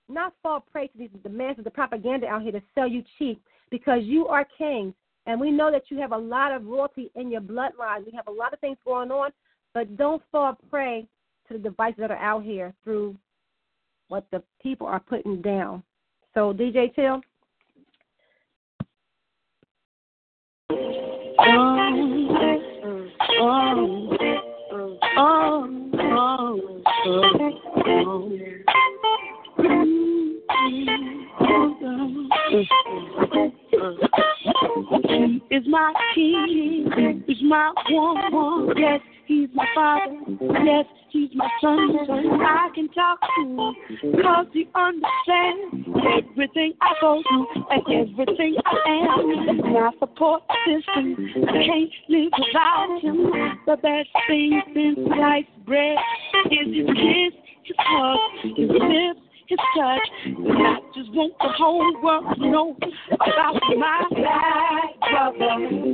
not 0.08 0.34
fall 0.42 0.60
prey 0.60 0.88
to 0.88 0.98
these 0.98 1.10
demands 1.22 1.58
of 1.58 1.64
the 1.64 1.70
propaganda 1.70 2.26
out 2.26 2.42
here 2.42 2.50
to 2.52 2.62
sell 2.74 2.88
you 2.88 3.02
cheap 3.18 3.40
because 3.70 4.00
you 4.02 4.26
are 4.26 4.46
kings. 4.58 4.92
And 5.26 5.40
we 5.40 5.52
know 5.52 5.70
that 5.70 5.84
you 5.88 5.98
have 5.98 6.10
a 6.10 6.18
lot 6.18 6.50
of 6.52 6.66
royalty 6.66 7.10
in 7.14 7.30
your 7.30 7.40
bloodline. 7.40 8.04
We 8.04 8.12
have 8.16 8.26
a 8.26 8.32
lot 8.32 8.52
of 8.52 8.58
things 8.58 8.76
going 8.84 9.12
on, 9.12 9.30
but 9.72 9.96
don't 9.96 10.20
fall 10.32 10.58
prey 10.68 11.06
to 11.46 11.54
the 11.54 11.60
devices 11.60 11.98
that 12.00 12.10
are 12.10 12.16
out 12.16 12.42
here 12.42 12.74
through 12.82 13.16
what 14.08 14.26
the 14.32 14.42
people 14.60 14.88
are 14.88 14.98
putting 14.98 15.40
down. 15.40 15.84
So, 16.34 16.52
DJ 16.52 16.92
Chill. 16.96 17.20
Oh, 23.38 24.18
oh, 24.72 24.98
oh, 25.16 25.91
oh, 26.14 26.82
oh, 27.06 28.28
He 30.68 31.21
is 35.50 35.64
my 35.68 35.92
king, 36.14 37.22
he's 37.26 37.42
my 37.42 37.72
one, 37.90 38.74
yes, 38.76 39.00
he's 39.26 39.48
my 39.54 39.66
father, 39.74 40.16
yes, 40.64 40.84
he's 41.10 41.30
my 41.34 41.48
son, 41.60 41.96
I 42.40 42.68
can 42.74 42.88
talk 42.88 43.18
to 43.20 43.42
him, 43.42 43.74
cause 44.22 44.46
he 44.52 44.68
understands 44.74 45.88
everything 46.30 46.74
I 46.80 46.94
go 47.00 47.22
through 47.28 47.46
and 47.70 47.82
everything 48.10 48.56
I 48.64 48.76
am. 48.88 49.72
My 49.72 49.90
support 49.98 50.42
system, 50.66 51.16
I 51.48 51.52
can't 51.52 51.90
live 52.08 52.32
without 52.38 52.98
him. 53.02 53.16
The 53.66 53.76
best 53.76 54.08
thing 54.28 54.62
since 54.74 54.98
sliced 55.06 55.66
bread 55.66 55.98
is 56.50 56.68
his 56.74 56.86
kiss, 56.86 57.34
his 57.64 57.76
hug, 57.78 58.18
his 58.56 58.70
lips 58.70 59.31
his 59.52 59.58
touch. 59.76 60.08
And 60.24 60.66
I 60.66 60.76
just 60.94 61.12
want 61.12 61.34
the 61.38 61.48
whole 61.58 62.02
world 62.02 62.24
to 62.38 62.46
know 62.48 62.76
about 63.10 63.60
my 63.76 64.04
black 64.10 64.98
brother. 65.10 65.52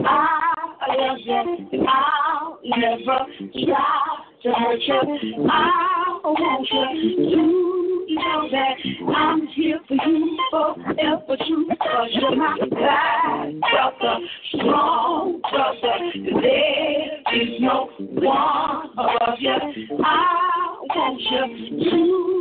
I 0.09 0.95
love 0.95 1.19
you, 1.25 1.87
I'll 1.87 2.59
never 2.65 3.19
try 3.53 4.19
to 4.43 4.51
hurt 4.53 4.81
you. 4.87 5.49
I 5.51 6.21
want 6.23 6.69
you 6.71 7.17
to 7.17 8.15
know 8.15 8.49
that 8.51 8.77
I'm 9.17 9.47
here 9.49 9.81
for 9.89 9.95
you 9.95 10.39
forever 10.51 11.37
true. 11.47 11.69
Cause 11.81 12.11
you're 12.13 12.37
my 12.37 12.57
black 12.71 13.51
brother, 13.61 14.19
strong 14.55 15.41
brother. 15.51 15.97
There 16.15 17.43
is 17.43 17.61
no 17.61 17.89
one 17.99 18.91
above 18.93 19.39
you. 19.41 19.99
I 20.05 20.77
want 20.95 21.21
you 21.21 21.91
to 21.91 22.38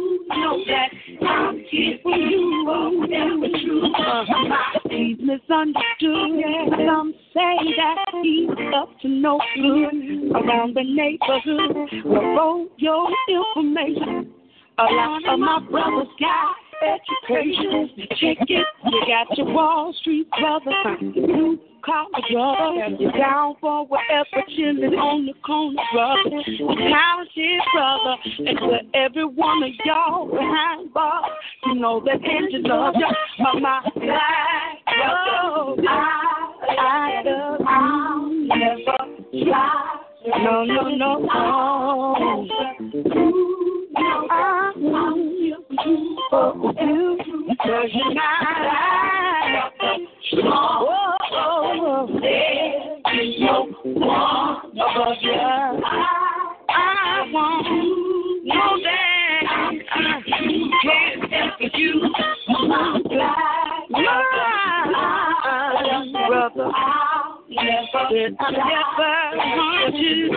I'm 1.22 1.64
you 1.72 1.98
true. 3.64 3.94
He's 4.90 5.18
misunderstood. 5.20 6.34
Some 6.86 7.14
say 7.34 7.56
that 7.78 8.12
he's 8.24 8.50
up 8.76 8.90
to 9.02 9.08
no 9.08 9.40
good 9.56 10.32
around 10.36 10.76
the 10.76 10.84
neighborhood. 10.84 12.06
Well, 12.06 12.68
your 12.78 13.10
information. 13.30 14.34
A 14.80 14.84
lot 14.84 15.22
of 15.28 15.40
my 15.40 15.60
brothers 15.70 16.08
got 16.20 16.56
education. 16.82 17.90
Check 18.20 18.38
it. 18.48 18.66
You 18.86 19.04
got 19.08 19.38
your 19.38 19.48
Wall 19.48 19.94
Street 20.02 20.28
brother, 20.32 20.72
blue 21.14 21.60
collar 21.84 22.10
brother. 22.32 22.96
You're 23.00 23.12
down 23.12 23.56
for 23.62 23.86
whatever, 23.88 24.44
chilling 24.56 24.94
on 24.94 25.26
the 25.26 25.34
corner 25.46 25.82
brother. 25.94 26.44
Talented 26.90 27.62
brother. 27.74 28.16
And 28.40 28.58
to 28.58 28.98
every 28.98 29.26
one 29.26 29.64
of 29.64 29.72
y'all 29.86 30.28
behind 30.28 30.94
bars, 30.94 31.32
you 31.66 31.76
know 31.76 32.02
that 32.06 32.22
angel 32.24 32.62
love 32.68 32.96
you. 32.98 33.08
My, 33.40 33.54
my 33.60 33.82
brother. 34.86 35.82
I 35.88 36.38
I 36.70 37.24
love 37.26 38.32
you. 38.32 38.48
Never 38.48 38.98
try. 39.46 40.04
No, 40.28 40.66
no, 40.66 40.90
no, 40.90 41.20
no. 41.20 41.28
I 44.00 44.74
want 44.76 45.47
you. 45.86 47.18
Cause 47.62 47.90
you're 47.94 48.14
not 48.14 49.72
Oh, 50.34 51.16
oh, 51.32 51.48
oh. 51.82 52.20
There's 52.20 53.36
no 53.40 53.68
one 53.84 54.72
above 54.74 55.18
you. 55.22 55.32
I 55.34 56.12
I 56.70 57.32
you. 61.74 62.14
Brother. 66.28 66.72
That 67.56 67.86
I 67.94 68.52
never 68.52 69.14
want 69.38 69.96
you. 69.96 70.30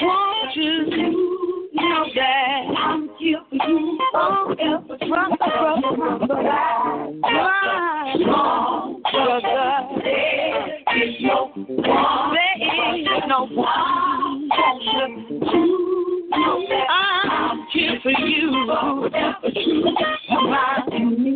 Want 0.00 0.56
you. 0.56 1.51
Know 1.74 2.04
that 2.14 2.64
I'm 2.76 3.08
for 3.08 3.14
you. 3.20 3.38
Forever. 4.12 4.96
Brother, 5.08 5.36
brother, 5.38 5.96
brother. 5.96 6.52
There 10.02 11.02
is 11.02 11.14
no 11.22 11.52
one. 11.54 11.66
There 12.34 12.98
is 12.98 13.06
no 13.28 13.38
one. 13.54 14.48
I'm 16.90 17.66
here 17.72 17.98
for 18.02 18.10
you. 18.10 18.42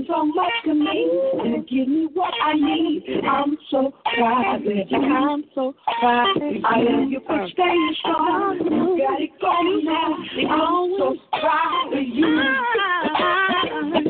So 0.06 0.24
much 0.24 0.52
to 0.64 0.74
me. 0.74 1.10
And 1.44 1.66
give 1.68 1.88
me 1.88 2.08
what 2.12 2.32
I 2.42 2.54
need. 2.54 3.04
I'm 3.28 3.56
so 3.70 3.92
proud 4.16 4.62
of. 4.62 4.88
I'm 4.92 5.44
so 5.54 5.74
proud. 6.00 6.36
I 6.64 6.80
love 6.80 7.10
you 7.10 7.20
for 7.26 7.48
staying 7.52 7.96
strong. 8.00 8.58
Got 8.98 9.20
it 9.20 9.30
going 9.40 9.84
now. 9.84 10.16
I'm 10.54 10.94
so 10.98 11.16
proud 11.40 11.92
of 11.92 12.02
you. 12.02 12.40
Ah. 12.40 13.36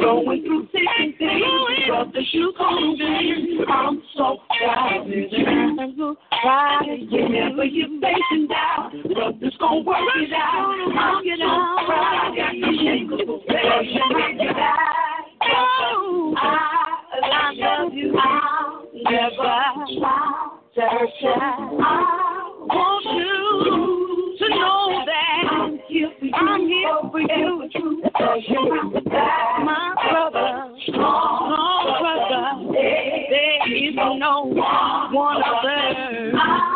Going 0.01 0.43
through 0.43 0.69
thick 0.73 0.83
and 0.99 1.15
thin. 1.19 1.43
Brothers, 1.89 2.29
you 2.33 2.53
come 2.57 2.97
in. 3.01 3.65
I'm 3.69 4.03
so 4.17 4.39
proud 4.59 5.03
of 5.03 5.09
you. 5.09 5.27
I'm 5.47 5.95
so 5.97 6.17
proud. 6.43 6.87
Whenever 6.87 7.65
you're 7.65 7.89
facing 8.01 8.49
down, 8.49 9.03
brothers 9.13 9.57
gonna 9.59 9.81
work 9.81 9.99
it 10.17 10.33
out. 10.33 10.75
I'm 10.97 11.25
so 11.25 11.87
proud. 11.87 12.37
Got 12.37 12.53
the 12.53 12.71
shakable 12.79 13.47
passion. 13.47 14.37
You 14.39 15.16
Oh, 15.49 16.35
I, 16.37 17.53
love 17.55 17.93
you. 17.93 18.15
I'll 18.19 18.89
never. 18.95 19.43
I 19.43 19.77
want 22.67 23.05
you 23.17 24.37
to 24.39 24.47
know 24.49 25.05
that 25.07 25.45
I'm 25.53 25.79
here 25.89 26.11
for 27.11 27.21
you. 27.21 27.71
My 29.65 29.95
brother, 30.11 30.77
brother, 32.01 32.47
there 33.31 33.75
is 33.75 33.95
no 33.95 34.35
one 35.13 35.43
other. 35.43 36.76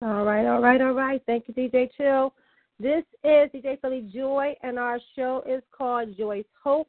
All 0.00 0.24
right, 0.24 0.46
all 0.46 0.60
right, 0.60 0.80
all 0.80 0.92
right. 0.92 1.20
Thank 1.26 1.48
you, 1.48 1.54
DJ 1.54 1.90
Chill. 1.96 2.32
This 2.78 3.02
is 3.24 3.50
DJ 3.50 3.80
Philly 3.80 4.08
Joy, 4.14 4.54
and 4.62 4.78
our 4.78 5.00
show 5.16 5.42
is 5.44 5.60
called 5.76 6.16
Joy's 6.16 6.44
Hope. 6.62 6.88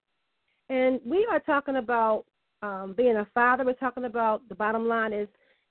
And 0.70 1.00
we 1.04 1.28
are 1.32 1.40
talking 1.40 1.78
about 1.78 2.26
um, 2.62 2.94
being 2.96 3.16
a 3.16 3.28
father. 3.34 3.66
We're 3.66 3.74
talking 3.74 4.06
about 4.06 4.48
the 4.48 4.54
bottom 4.54 4.88
line 4.88 5.12
is, 5.12 5.28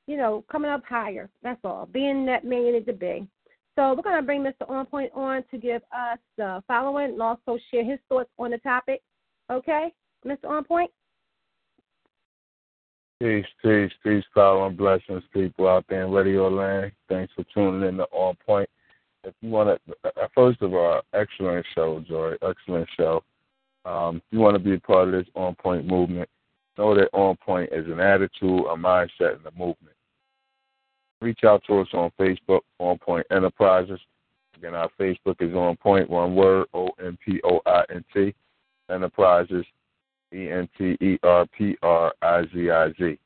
you 0.09 0.16
know, 0.16 0.44
coming 0.51 0.69
up 0.69 0.82
higher. 0.85 1.31
That's 1.44 1.60
all. 1.62 1.86
Being 1.86 2.27
that 2.27 2.44
man 2.44 2.66
you 2.66 2.73
need 2.73 2.86
to 2.86 2.93
be. 2.93 3.28
So 3.77 3.94
we're 3.94 4.02
going 4.02 4.16
to 4.16 4.27
bring 4.27 4.43
Mr. 4.43 4.69
On 4.69 4.85
Point 4.85 5.12
on 5.15 5.44
to 5.52 5.59
give 5.59 5.82
us 5.97 6.19
the 6.36 6.60
following 6.66 7.12
and 7.12 7.23
also 7.23 7.56
share 7.70 7.85
his 7.85 8.01
thoughts 8.09 8.31
on 8.40 8.51
the 8.51 8.59
topic. 8.59 9.01
Okay, 9.48 9.94
Mr. 10.27 10.47
On 10.48 10.65
Point? 10.65 10.90
Peace, 13.20 13.47
peace, 13.65 13.90
peace, 14.05 14.23
power, 14.32 14.69
and 14.69 14.77
blessings, 14.77 15.24
people 15.35 15.66
out 15.66 15.85
there 15.89 16.05
in 16.05 16.12
Radio 16.12 16.49
Land. 16.49 16.93
Thanks 17.09 17.32
for 17.35 17.45
tuning 17.53 17.89
in 17.89 17.97
to 17.97 18.05
On 18.12 18.36
Point. 18.47 18.70
If 19.24 19.35
you 19.40 19.51
want 19.51 19.81
to, 19.86 20.12
first 20.36 20.62
of 20.62 20.73
all, 20.73 21.03
excellent 21.12 21.66
show, 21.74 21.99
Joy. 22.09 22.35
Excellent 22.49 22.89
show. 22.97 23.24
Um, 23.85 24.19
if 24.19 24.23
you 24.31 24.39
want 24.39 24.55
to 24.55 24.62
be 24.62 24.74
a 24.74 24.78
part 24.78 25.09
of 25.09 25.12
this 25.12 25.27
On 25.35 25.57
Point 25.57 25.85
movement, 25.85 26.28
know 26.77 26.95
that 26.95 27.09
On 27.12 27.36
Point 27.45 27.70
is 27.73 27.86
an 27.86 27.99
attitude, 27.99 28.61
a 28.66 28.77
mindset, 28.77 29.39
and 29.39 29.47
a 29.47 29.59
movement. 29.59 29.97
Reach 31.20 31.43
out 31.43 31.65
to 31.66 31.81
us 31.81 31.89
on 31.95 32.12
Facebook, 32.20 32.61
On 32.78 32.99
Point 32.99 33.27
Enterprises. 33.32 33.99
Again, 34.57 34.77
our 34.77 34.90
Facebook 34.99 35.40
is 35.40 35.55
On 35.55 35.74
Point, 35.74 36.09
one 36.09 36.36
word, 36.36 36.69
O 36.73 36.90
N 37.05 37.19
P 37.24 37.40
O 37.43 37.61
I 37.66 37.82
N 37.90 38.05
T, 38.15 38.32
Enterprises, 38.89 39.65
E 40.34 40.50
N 40.50 40.68
T 40.76 40.96
E 41.00 41.18
R 41.22 41.46
P 41.46 41.76
R 41.82 42.12
I 42.22 42.42
Z 42.52 42.70
I 42.70 42.92
Z. 42.98 43.18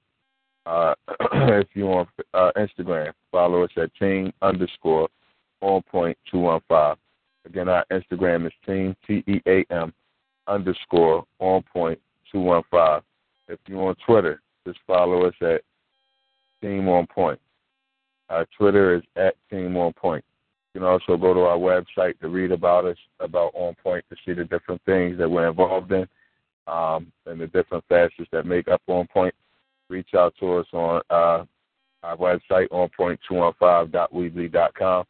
Uh, 0.64 0.94
if 1.32 1.68
you 1.74 1.86
want 1.86 2.08
uh, 2.34 2.50
Instagram, 2.56 3.12
follow 3.30 3.64
us 3.64 3.70
at 3.76 3.94
team 3.94 4.32
underscore 4.42 5.08
on 5.60 5.82
point 5.82 6.16
two 6.30 6.38
one 6.38 6.60
five. 6.68 6.96
Again, 7.44 7.68
our 7.68 7.84
Instagram 7.90 8.46
is 8.46 8.52
team 8.64 8.96
T 9.06 9.24
E 9.26 9.40
A 9.46 9.64
M 9.70 9.92
underscore 10.46 11.24
on 11.38 11.62
point 11.72 11.98
two 12.30 12.40
one 12.40 12.62
five. 12.70 13.02
If 13.48 13.58
you're 13.66 13.88
on 13.88 13.96
Twitter, 14.06 14.40
just 14.66 14.78
follow 14.86 15.26
us 15.26 15.34
at 15.40 15.62
team 16.60 16.88
on 16.88 17.06
point. 17.06 17.40
Our 18.28 18.46
Twitter 18.56 18.94
is 18.96 19.02
at 19.16 19.34
team 19.50 19.76
on 19.76 19.92
point. 19.92 20.24
You 20.74 20.80
can 20.80 20.88
also 20.88 21.16
go 21.16 21.34
to 21.34 21.40
our 21.40 21.58
website 21.58 22.18
to 22.20 22.28
read 22.28 22.50
about 22.50 22.86
us, 22.86 22.96
about 23.20 23.52
On 23.54 23.74
Point, 23.82 24.04
to 24.08 24.16
see 24.24 24.32
the 24.32 24.44
different 24.44 24.80
things 24.86 25.18
that 25.18 25.30
we're 25.30 25.48
involved 25.48 25.92
in 25.92 26.06
um, 26.66 27.12
and 27.26 27.40
the 27.40 27.47
different 27.48 27.84
facets 27.89 28.28
that 28.32 28.47
make 28.47 28.68
up 28.68 28.80
On 28.86 29.06
Point. 29.06 29.34
Reach 29.89 30.14
out 30.16 30.34
to 30.40 30.59
us 30.59 30.66
on 30.72 31.02
uh, 31.10 31.44
our 32.02 32.16
website, 32.16 32.68
onpoint215.weebly.com. 32.70 35.05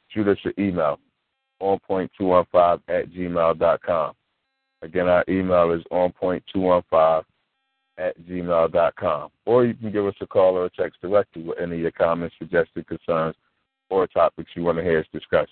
Shoot 0.08 0.28
us 0.28 0.38
an 0.44 0.52
email, 0.58 0.98
onpoint215 1.60 2.80
at 2.88 3.10
gmail.com. 3.10 4.14
Again, 4.82 5.08
our 5.08 5.24
email 5.28 5.72
is 5.72 5.82
onpoint215 5.90 7.24
at 7.98 8.18
gmail.com. 8.22 9.30
Or 9.46 9.64
you 9.64 9.74
can 9.74 9.92
give 9.92 10.06
us 10.06 10.14
a 10.20 10.26
call 10.26 10.56
or 10.56 10.64
a 10.66 10.70
text 10.70 11.00
directly 11.00 11.42
with 11.42 11.58
any 11.58 11.76
of 11.76 11.80
your 11.80 11.92
comments, 11.92 12.34
suggested 12.38 12.86
concerns, 12.86 13.34
or 13.90 14.06
topics 14.06 14.50
you 14.54 14.62
want 14.64 14.78
to 14.78 14.84
hear 14.84 15.00
us 15.00 15.06
discuss. 15.12 15.48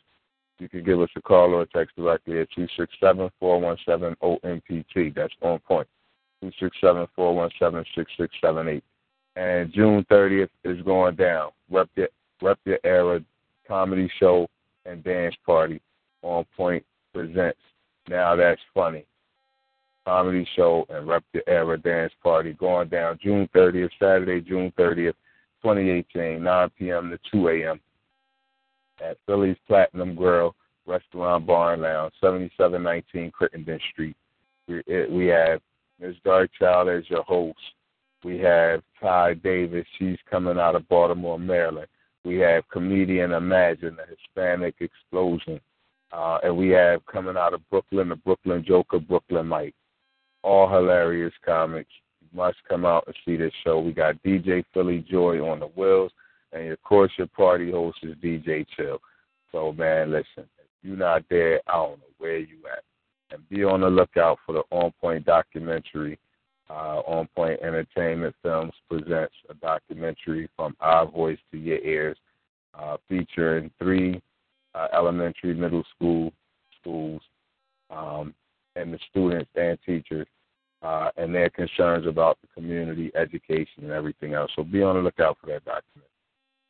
You 0.59 0.69
can 0.69 0.85
give 0.85 1.01
us 1.01 1.09
a 1.17 1.23
call 1.23 1.55
or 1.55 1.63
a 1.63 1.67
text 1.67 1.97
directly 1.97 2.41
at 2.41 2.49
267-417-ONPT. 3.03 5.15
That's 5.15 5.33
on 5.41 5.59
point. 5.61 5.89
267-417-6678. 6.45 8.83
And 9.37 9.73
June 9.73 10.05
30th 10.11 10.51
is 10.65 10.83
going 10.83 11.15
down. 11.17 11.53
Rep 11.71 11.89
Your, 11.95 12.09
Rep 12.43 12.59
Your 12.65 12.79
Era 12.85 13.25
Comedy 13.67 14.11
Show 14.19 14.47
and 14.85 15.03
Dance 15.05 15.35
Party 15.47 15.81
on 16.23 16.45
Point 16.57 16.85
presents 17.15 17.59
Now 18.09 18.35
that's 18.37 18.61
funny. 18.75 19.05
Comedy 20.07 20.47
show 20.57 20.87
and 20.89 21.07
Rep 21.07 21.25
the 21.33 21.47
Era 21.49 21.79
dance 21.79 22.13
party 22.23 22.55
going 22.55 22.89
down 22.89 23.19
June 23.23 23.49
30th, 23.55 23.91
Saturday, 23.99 24.41
June 24.41 24.73
30th, 24.79 25.15
2018, 25.63 26.43
9 26.43 26.71
p.m. 26.79 27.11
to 27.11 27.19
2 27.31 27.49
a.m. 27.49 27.81
at 29.05 29.19
Philly's 29.27 29.57
Platinum 29.67 30.15
Grill 30.15 30.55
Restaurant 30.87 31.47
Bar 31.47 31.75
and 31.75 31.83
Lounge, 31.83 32.13
7719 32.21 33.31
Crittenden 33.31 33.79
Street. 33.93 34.17
We, 34.67 34.83
it, 34.87 35.11
we 35.11 35.27
have 35.27 35.61
Ms. 36.01 36.17
Darkchild 36.25 36.99
as 36.99 37.09
your 37.09 37.23
host. 37.23 37.59
We 38.25 38.39
have 38.39 38.83
Ty 39.01 39.35
Davis. 39.35 39.87
She's 39.99 40.19
coming 40.31 40.59
out 40.59 40.75
of 40.75 40.89
Baltimore, 40.89 41.39
Maryland. 41.39 41.89
We 42.25 42.37
have 42.39 42.69
comedian 42.69 43.33
Imagine, 43.33 43.97
the 43.97 44.05
Hispanic 44.07 44.75
Explosion. 44.81 45.61
Uh, 46.13 46.39
and 46.43 46.57
we 46.57 46.69
have 46.71 47.05
coming 47.07 47.37
out 47.37 47.55
of 47.55 47.69
Brooklyn, 47.71 48.09
the 48.09 48.17
Brooklyn 48.17 48.65
Joker, 48.67 48.99
Brooklyn 48.99 49.47
Mike. 49.47 49.75
All 50.43 50.69
hilarious 50.69 51.33
comics. 51.45 51.91
You 52.21 52.29
must 52.37 52.57
come 52.69 52.85
out 52.85 53.05
and 53.07 53.17
see 53.25 53.37
this 53.37 53.53
show. 53.65 53.81
We 53.81 53.93
got 53.93 54.23
DJ 54.23 54.65
Philly 54.73 55.05
Joy 55.11 55.45
on 55.47 55.61
the 55.61 55.67
wheels, 55.67 56.13
and 56.53 56.71
of 56.73 56.83
course 56.83 57.13
your 57.19 57.27
party 57.29 57.71
host 57.71 57.99
is 58.03 58.17
DJ 58.17 58.67
Chill. 58.77 59.01
So 59.53 59.73
man, 59.73 60.11
listen, 60.11 60.49
if 60.59 60.67
you're 60.83 60.97
not 60.97 61.25
there, 61.29 61.61
I 61.67 61.73
don't 61.73 61.99
know 61.99 62.05
where 62.19 62.39
you 62.39 62.57
at. 62.73 62.85
And 63.33 63.49
be 63.49 63.65
on 63.65 63.83
the 63.83 63.89
lookout 63.89 64.39
for 64.45 64.53
the 64.53 64.63
On 64.71 64.93
Point 65.01 65.25
documentary. 65.25 66.19
Uh, 66.69 67.03
on 67.05 67.29
Point 67.35 67.59
Entertainment 67.63 68.33
Films 68.45 68.73
presents 68.89 69.35
a 69.49 69.55
documentary 69.55 70.49
from 70.55 70.77
our 70.79 71.05
voice 71.05 71.39
to 71.51 71.59
your 71.59 71.79
ears, 71.79 72.17
uh, 72.79 72.97
featuring 73.09 73.73
three 73.81 74.23
uh, 74.77 74.87
elementary, 74.95 75.53
middle 75.53 75.85
school 75.97 76.33
schools, 76.81 77.21
um, 77.91 78.33
and 78.77 78.93
the 78.93 78.99
students 79.11 79.51
and 79.55 79.79
teachers, 79.85 80.27
uh, 80.83 81.11
and 81.17 81.35
their 81.35 81.51
concerns 81.51 82.07
about 82.07 82.39
the 82.41 82.49
community, 82.55 83.11
education, 83.15 83.85
and 83.85 83.91
everything 83.91 84.35
else. 84.35 84.51
So 84.57 84.65
be 84.65 84.83
on 84.83 84.97
the 84.97 85.03
lookout 85.03 85.39
for 85.41 85.47
that 85.49 85.65
document. 85.65 86.11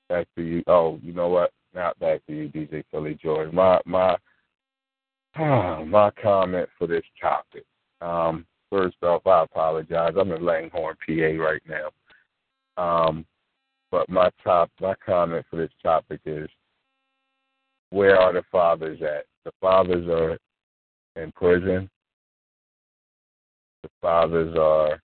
Back 0.09 0.27
to 0.37 0.43
you. 0.43 0.63
Oh, 0.67 0.99
you 1.03 1.13
know 1.13 1.29
what? 1.29 1.53
Not 1.75 1.99
back 2.01 2.25
to 2.27 2.33
you, 2.35 2.49
DJ 2.49 2.83
Philly 2.91 3.19
Joy. 3.23 3.51
My 3.53 3.81
my 3.87 4.17
my 5.39 6.11
comment 6.21 6.69
for 6.77 6.87
this 6.87 7.05
topic. 7.21 7.65
Um, 8.01 8.47
first 8.71 8.97
off, 9.03 9.27
I 9.27 9.45
apologize. 9.45 10.15
I'm 10.19 10.33
in 10.33 10.45
Langhorne, 10.45 10.97
PA, 11.07 11.43
right 11.43 11.63
now. 11.69 11.91
Um, 12.77 13.25
but 13.91 14.09
my 14.09 14.31
top 14.43 14.71
my 14.81 14.95
comment 15.05 15.45
for 15.51 15.57
this 15.57 15.71
topic 15.83 16.21
is 16.25 16.49
where 17.91 18.19
are 18.19 18.33
the 18.33 18.43
fathers 18.51 19.01
at? 19.03 19.27
The 19.45 19.53
fathers 19.61 20.09
are 20.09 20.39
in 21.21 21.33
prison. 21.33 21.89
The 23.83 23.89
fathers 24.01 24.57
are 24.57 25.01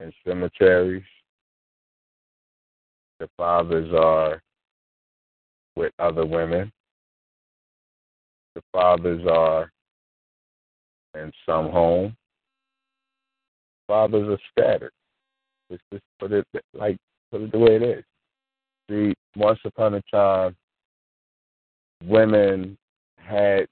in 0.00 0.12
cemeteries. 0.26 1.02
The 3.18 3.28
fathers 3.36 3.92
are 3.94 4.40
with 5.74 5.92
other 5.98 6.26
women. 6.26 6.70
The 8.54 8.62
fathers 8.72 9.26
are 9.30 9.70
in 11.14 11.32
some 11.46 11.70
home. 11.70 12.16
Fathers 13.86 14.28
are 14.28 14.38
scattered. 14.50 14.92
Let's 15.70 15.82
just 15.92 16.04
put 16.18 16.32
it 16.32 16.46
like 16.74 16.96
put 17.30 17.42
it 17.42 17.52
the 17.52 17.58
way 17.58 17.76
it 17.76 17.82
is. 17.82 18.04
See, 18.88 19.14
once 19.36 19.58
upon 19.64 19.94
a 19.94 20.02
time, 20.12 20.56
women 22.04 22.76
had 23.16 23.66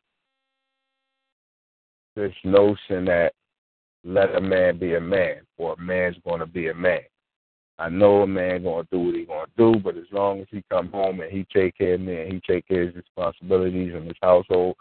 this 2.16 2.32
notion 2.45 3.05
that 3.07 3.32
let 4.05 4.35
a 4.35 4.41
man 4.41 4.78
be 4.78 4.95
a 4.95 5.01
man 5.01 5.41
or 5.57 5.73
a 5.74 5.81
man's 5.81 6.16
going 6.27 6.41
to 6.41 6.47
be 6.47 6.69
a 6.69 6.74
man. 6.74 7.01
I 7.78 7.89
know 7.89 8.23
a 8.23 8.27
man 8.27 8.62
going 8.62 8.85
to 8.85 8.91
do 8.91 9.01
what 9.01 9.15
he 9.15 9.24
going 9.24 9.47
to 9.47 9.73
do, 9.73 9.81
but 9.81 9.97
as 9.97 10.05
long 10.12 10.41
as 10.41 10.47
he 10.51 10.62
come 10.70 10.91
home 10.93 11.20
and 11.20 11.32
he 11.32 11.45
take 11.53 11.77
care 11.77 11.95
of 11.95 12.01
me 12.01 12.20
and 12.20 12.32
he 12.32 12.41
take 12.47 12.69
care 12.69 12.82
of 12.82 12.95
his 12.95 12.97
responsibilities 12.97 13.95
in 13.95 14.07
his 14.07 14.16
household, 14.23 14.77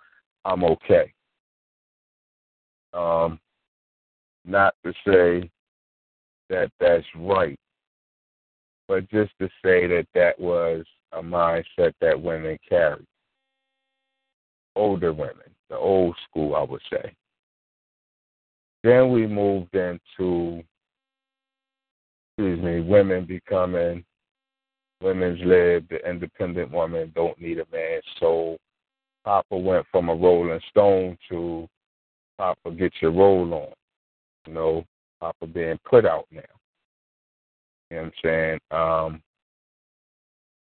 I'm 0.45 0.63
okay. 0.63 1.11
Um, 2.93 3.39
not 4.45 4.75
to 4.85 4.93
say 5.07 5.49
that 6.49 6.69
that's 6.79 7.05
right, 7.15 7.59
but 8.87 9.09
just 9.09 9.31
to 9.39 9.47
say 9.63 9.87
that 9.87 10.05
that 10.13 10.39
was 10.39 10.85
a 11.13 11.21
mindset 11.21 11.93
that 12.01 12.21
women 12.21 12.59
carried 12.67 13.07
older 14.75 15.13
women, 15.13 15.49
the 15.69 15.77
old 15.77 16.15
school, 16.29 16.55
I 16.55 16.63
would 16.63 16.81
say. 16.91 17.13
Then 18.83 19.11
we 19.11 19.25
moved 19.25 19.73
into, 19.75 20.61
excuse 22.37 22.61
me, 22.61 22.81
women 22.81 23.25
becoming 23.25 24.03
women's 25.01 25.39
lib, 25.43 25.87
the 25.89 25.99
independent 26.09 26.71
woman 26.71 27.11
don't 27.15 27.39
need 27.39 27.59
a 27.59 27.65
man. 27.71 28.01
So 28.19 28.57
Papa 29.25 29.55
went 29.55 29.85
from 29.91 30.09
a 30.09 30.15
Rolling 30.15 30.59
Stone 30.69 31.17
to 31.29 31.67
Papa 32.37 32.71
get 32.71 32.93
your 33.01 33.11
roll 33.11 33.53
on. 33.53 33.73
You 34.47 34.53
know, 34.53 34.85
Papa 35.19 35.47
being 35.47 35.79
put 35.85 36.05
out 36.05 36.25
now. 36.31 36.41
You 37.91 37.97
know 37.97 38.03
what 38.03 38.05
I'm 38.05 38.11
saying? 38.23 38.59
Um, 38.71 39.21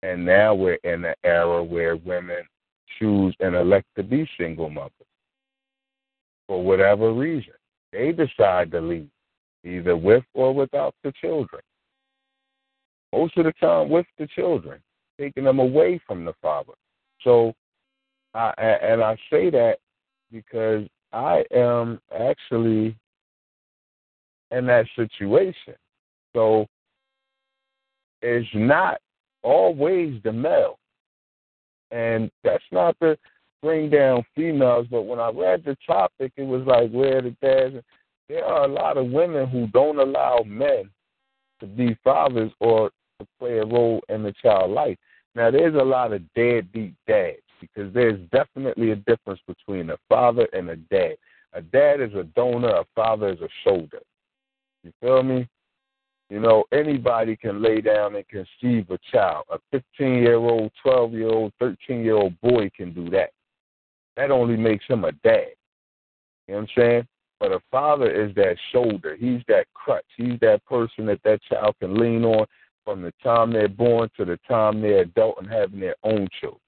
and 0.02 0.24
now 0.24 0.54
we're 0.54 0.78
in 0.84 1.04
an 1.04 1.14
era 1.24 1.64
where 1.64 1.96
women 1.96 2.42
choose 2.98 3.34
and 3.40 3.54
elect 3.54 3.86
to 3.96 4.02
be 4.02 4.28
single 4.38 4.68
mothers 4.68 4.92
for 6.46 6.62
whatever 6.62 7.12
reason. 7.12 7.54
They 7.94 8.10
decide 8.10 8.72
to 8.72 8.80
leave, 8.80 9.08
either 9.62 9.96
with 9.96 10.24
or 10.34 10.52
without 10.52 10.94
the 11.04 11.12
children. 11.20 11.62
Most 13.12 13.36
of 13.38 13.44
the 13.44 13.52
time, 13.52 13.88
with 13.88 14.06
the 14.18 14.26
children, 14.26 14.80
taking 15.18 15.44
them 15.44 15.60
away 15.60 16.00
from 16.04 16.24
the 16.24 16.34
father. 16.42 16.72
So, 17.22 17.54
I, 18.34 18.50
and 18.58 19.00
I 19.00 19.16
say 19.30 19.48
that 19.50 19.76
because 20.32 20.88
I 21.12 21.44
am 21.54 22.00
actually 22.12 22.96
in 24.50 24.66
that 24.66 24.86
situation. 24.96 25.74
So, 26.34 26.66
it's 28.22 28.48
not 28.54 28.98
always 29.44 30.20
the 30.24 30.32
male 30.32 30.78
and 31.94 32.30
that's 32.42 32.64
not 32.72 32.98
to 33.00 33.16
bring 33.64 33.88
down 33.88 34.22
females, 34.34 34.86
but 34.90 35.04
when 35.04 35.18
I 35.18 35.30
read 35.30 35.64
the 35.64 35.74
topic, 35.86 36.32
it 36.36 36.42
was 36.42 36.62
like 36.66 36.90
where 36.90 37.22
the 37.22 37.30
dads. 37.40 37.76
There 38.28 38.44
are 38.44 38.64
a 38.64 38.68
lot 38.68 38.98
of 38.98 39.10
women 39.10 39.48
who 39.48 39.66
don't 39.68 39.98
allow 39.98 40.44
men 40.46 40.90
to 41.60 41.66
be 41.66 41.96
fathers 42.04 42.52
or 42.60 42.90
to 43.18 43.26
play 43.38 43.58
a 43.58 43.64
role 43.64 44.02
in 44.10 44.22
the 44.22 44.34
child 44.42 44.70
life. 44.70 44.98
Now, 45.34 45.50
there's 45.50 45.74
a 45.74 45.84
lot 45.84 46.12
of 46.12 46.22
deadbeat 46.34 46.94
dads 47.06 47.38
because 47.58 47.92
there's 47.94 48.20
definitely 48.32 48.90
a 48.90 48.96
difference 48.96 49.40
between 49.46 49.88
a 49.88 49.96
father 50.10 50.46
and 50.52 50.68
a 50.68 50.76
dad. 50.76 51.16
A 51.54 51.62
dad 51.62 52.02
is 52.02 52.12
a 52.14 52.24
donor, 52.36 52.68
a 52.68 52.84
father 52.94 53.30
is 53.30 53.40
a 53.40 53.48
shoulder. 53.64 54.00
You 54.82 54.92
feel 55.00 55.22
me? 55.22 55.48
You 56.28 56.40
know, 56.40 56.64
anybody 56.70 57.34
can 57.36 57.62
lay 57.62 57.80
down 57.80 58.14
and 58.14 58.24
conceive 58.28 58.90
a 58.90 58.98
child. 59.10 59.44
A 59.50 59.58
15 59.70 60.14
year 60.14 60.36
old, 60.36 60.70
12 60.82 61.12
year 61.14 61.28
old, 61.28 61.52
13 61.60 62.04
year 62.04 62.16
old 62.16 62.38
boy 62.42 62.70
can 62.76 62.92
do 62.92 63.08
that. 63.10 63.30
That 64.16 64.30
only 64.30 64.56
makes 64.56 64.84
him 64.86 65.04
a 65.04 65.12
dad. 65.12 65.48
You 66.46 66.54
know 66.54 66.60
what 66.60 66.60
I'm 66.60 66.68
saying? 66.76 67.06
But 67.40 67.52
a 67.52 67.60
father 67.70 68.10
is 68.10 68.34
that 68.36 68.56
shoulder. 68.72 69.16
He's 69.16 69.42
that 69.48 69.66
crutch. 69.74 70.04
He's 70.16 70.38
that 70.40 70.64
person 70.66 71.06
that 71.06 71.20
that 71.24 71.42
child 71.42 71.74
can 71.80 71.98
lean 71.98 72.24
on 72.24 72.46
from 72.84 73.02
the 73.02 73.12
time 73.22 73.52
they're 73.52 73.68
born 73.68 74.08
to 74.16 74.24
the 74.24 74.38
time 74.48 74.80
they're 74.80 75.02
adult 75.02 75.38
and 75.40 75.50
having 75.50 75.80
their 75.80 75.96
own 76.04 76.28
children. 76.40 76.60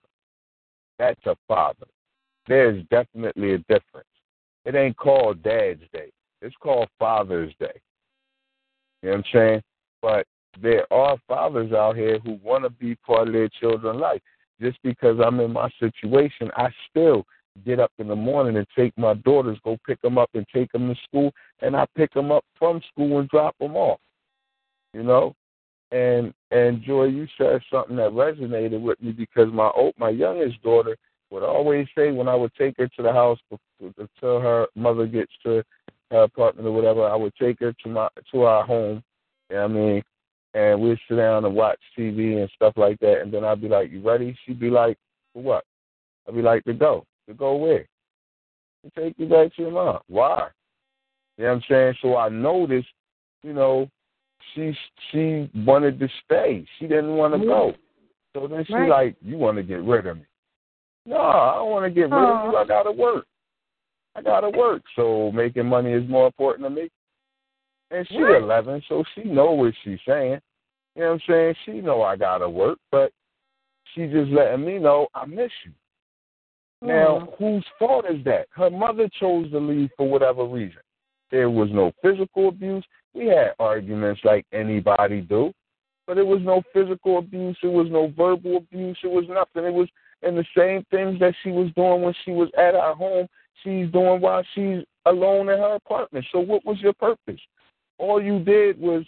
That's 0.99 1.25
a 1.27 1.37
father. 1.47 1.87
There's 2.49 2.83
definitely 2.91 3.53
a 3.53 3.59
difference. 3.59 4.09
It 4.65 4.75
ain't 4.75 4.97
called 4.97 5.43
Dad's 5.43 5.83
Day. 5.93 6.11
It's 6.43 6.57
called 6.57 6.89
Father's 6.99 7.53
Day. 7.61 7.81
You 9.03 9.11
know 9.11 9.17
what 9.17 9.19
I'm 9.19 9.25
saying? 9.33 9.63
But 10.03 10.27
there 10.61 10.91
are 10.93 11.19
fathers 11.29 11.73
out 11.73 11.97
here 11.97 12.19
who 12.19 12.39
want 12.43 12.65
to 12.65 12.71
be 12.71 12.95
part 12.97 13.29
of 13.29 13.35
their 13.35 13.49
children's 13.61 14.01
life. 14.01 14.23
Just 14.61 14.79
because 14.83 15.19
I'm 15.25 15.41
in 15.41 15.53
my 15.53 15.71
situation, 15.79 16.51
I 16.57 16.69
still 16.91 17.27
get 17.65 17.81
up 17.81 17.93
in 17.99 18.09
the 18.09 18.17
morning 18.17 18.57
and 18.57 18.67
take 18.77 18.97
my 18.99 19.15
daughters, 19.15 19.59
go 19.65 19.79
pick 19.87 20.01
them 20.03 20.19
up 20.19 20.31
and 20.35 20.47
take 20.55 20.71
them 20.73 20.89
to 20.89 21.01
school, 21.09 21.33
and 21.61 21.77
I 21.77 21.87
pick 21.97 22.13
them 22.13 22.31
up 22.31 22.45
from 22.59 22.81
school 22.93 23.19
and 23.19 23.29
drop 23.29 23.57
them 23.59 23.77
off. 23.77 24.01
You 24.93 25.03
know, 25.03 25.35
and 25.93 26.33
and 26.51 26.83
Joy, 26.83 27.05
you 27.05 27.27
said 27.39 27.61
something 27.71 27.97
that 27.97 28.11
resonated 28.11 28.81
with 28.81 29.01
me 29.01 29.13
because 29.13 29.53
my 29.53 29.71
old, 29.75 29.95
my 29.99 30.11
youngest 30.11 30.63
daughter 30.63 30.97
would 31.31 31.43
always 31.43 31.87
say 31.97 32.13
when 32.13 32.29
I 32.29 32.35
would 32.35 32.55
take 32.55 32.77
her 32.79 32.89
to 32.89 33.03
the 33.03 33.13
house 33.13 33.39
until 33.81 34.41
her 34.41 34.67
mother 34.75 35.07
gets 35.07 35.33
to 35.45 35.63
her 36.11 36.23
apartment 36.23 36.69
or 36.69 36.73
whatever, 36.73 37.05
I 37.05 37.17
would 37.17 37.35
take 37.41 37.61
her 37.61 37.73
to 37.73 37.89
my 37.89 38.09
to 38.33 38.43
our 38.43 38.65
home. 38.65 39.03
You 39.51 39.57
know 39.57 39.63
what 39.63 39.71
I 39.71 39.75
mean? 39.75 40.03
And 40.55 40.81
we'd 40.81 40.99
sit 41.09 41.17
down 41.17 41.45
and 41.45 41.55
watch 41.55 41.79
TV 41.97 42.41
and 42.41 42.51
stuff 42.55 42.75
like 42.77 42.99
that. 43.01 43.21
And 43.21 43.33
then 43.33 43.45
I'd 43.45 43.61
be 43.61 43.69
like, 43.69 43.91
"You 43.91 44.01
ready?" 44.01 44.37
She'd 44.45 44.61
be 44.61 44.71
like, 44.71 44.97
"For 45.33 45.43
what?" 45.43 45.65
I'd 46.27 46.35
be 46.35 46.43
like, 46.43 46.65
"To 46.65 46.73
go." 46.73 47.05
To 47.29 47.35
go 47.35 47.57
where? 47.57 47.87
To 48.85 48.91
take 49.01 49.15
you 49.19 49.27
back 49.27 49.55
to 49.57 49.63
your 49.63 49.71
mom. 49.73 49.99
Why? 50.09 50.49
You 51.39 51.45
know 51.45 51.51
what 51.51 51.57
I'm 51.57 51.63
saying? 51.69 51.95
So 52.03 52.17
I 52.17 52.29
noticed, 52.29 52.89
you 53.43 53.53
know, 53.53 53.89
she 54.55 54.77
she 55.11 55.51
wanted 55.55 55.99
to 56.01 56.09
stay. 56.25 56.65
She 56.79 56.87
didn't 56.87 57.17
want 57.17 57.35
to 57.35 57.47
go. 57.47 57.75
So 58.35 58.47
then 58.47 58.65
she 58.67 58.75
Right. 58.75 58.89
like, 58.89 59.17
you 59.21 59.39
want 59.39 59.57
to 59.57 59.63
get 59.63 59.83
rid 59.83 60.07
of 60.07 60.19
me? 60.19 60.25
No, 61.05 61.21
I 61.21 61.55
don't 61.55 61.71
want 61.71 61.85
to 61.85 61.91
get 61.91 62.11
rid 62.11 62.29
of 62.29 62.53
you. 62.53 62.57
I 62.57 62.65
gotta 62.65 62.93
work. 62.93 63.27
I 64.15 64.23
gotta 64.23 64.51
work. 64.51 64.83
So 64.95 65.31
making 65.33 65.67
money 65.67 65.93
is 65.93 66.09
more 66.09 66.27
important 66.27 66.67
to 66.67 66.71
me. 66.71 66.91
And 67.91 68.07
she 68.09 68.19
Right. 68.19 68.43
11, 68.43 68.83
so 68.89 69.05
she 69.15 69.25
know 69.25 69.53
what 69.53 69.75
she's 69.83 70.01
saying. 70.07 70.41
You 70.95 71.03
know 71.03 71.13
what 71.13 71.15
I'm 71.15 71.21
saying? 71.29 71.55
She 71.65 71.81
know 71.81 72.03
I 72.03 72.17
gotta 72.17 72.49
work, 72.49 72.79
but 72.91 73.13
she 73.95 74.07
just 74.07 74.31
letting 74.33 74.65
me 74.65 74.79
know 74.79 75.09
I 75.15 75.27
miss 75.27 75.53
you. 75.65 75.73
Now, 76.83 77.21
mm. 77.21 77.39
whose 77.39 77.65
fault 77.79 78.05
is 78.11 78.23
that? 78.25 78.47
Her 78.51 78.71
mother 78.71 79.09
chose 79.19 79.51
to 79.51 79.59
leave 79.59 79.91
for 79.97 80.09
whatever 80.09 80.45
reason. 80.45 80.81
There 81.31 81.51
was 81.51 81.69
no 81.73 81.93
physical 82.03 82.49
abuse. 82.49 82.85
We 83.15 83.27
had 83.27 83.55
arguments 83.59 84.21
like 84.25 84.45
anybody 84.53 85.23
do, 85.23 85.53
but 86.07 86.19
it 86.19 86.27
was 86.27 86.41
no 86.43 86.63
physical 86.73 87.19
abuse. 87.19 87.57
It 87.63 87.69
was 87.69 87.89
no 87.91 88.13
verbal 88.17 88.59
abuse. 88.59 88.99
It 89.03 89.11
was 89.11 89.25
nothing. 89.29 89.67
It 89.67 89.75
was 89.75 89.89
and 90.23 90.37
the 90.37 90.45
same 90.57 90.85
things 90.91 91.19
that 91.21 91.35
she 91.43 91.51
was 91.51 91.71
doing 91.77 92.03
when 92.03 92.15
she 92.25 92.31
was 92.31 92.49
at 92.57 92.75
our 92.75 92.95
home, 92.95 93.27
she's 93.63 93.91
doing 93.93 94.21
while 94.21 94.43
she's 94.55 94.83
alone 95.05 95.49
in 95.49 95.59
her 95.59 95.75
apartment. 95.75 96.25
So 96.33 96.41
what 96.41 96.65
was 96.65 96.81
your 96.81 96.95
purpose? 96.95 97.41
All 97.99 98.23
you 98.23 98.41
did 98.41 98.81
was 98.81 99.05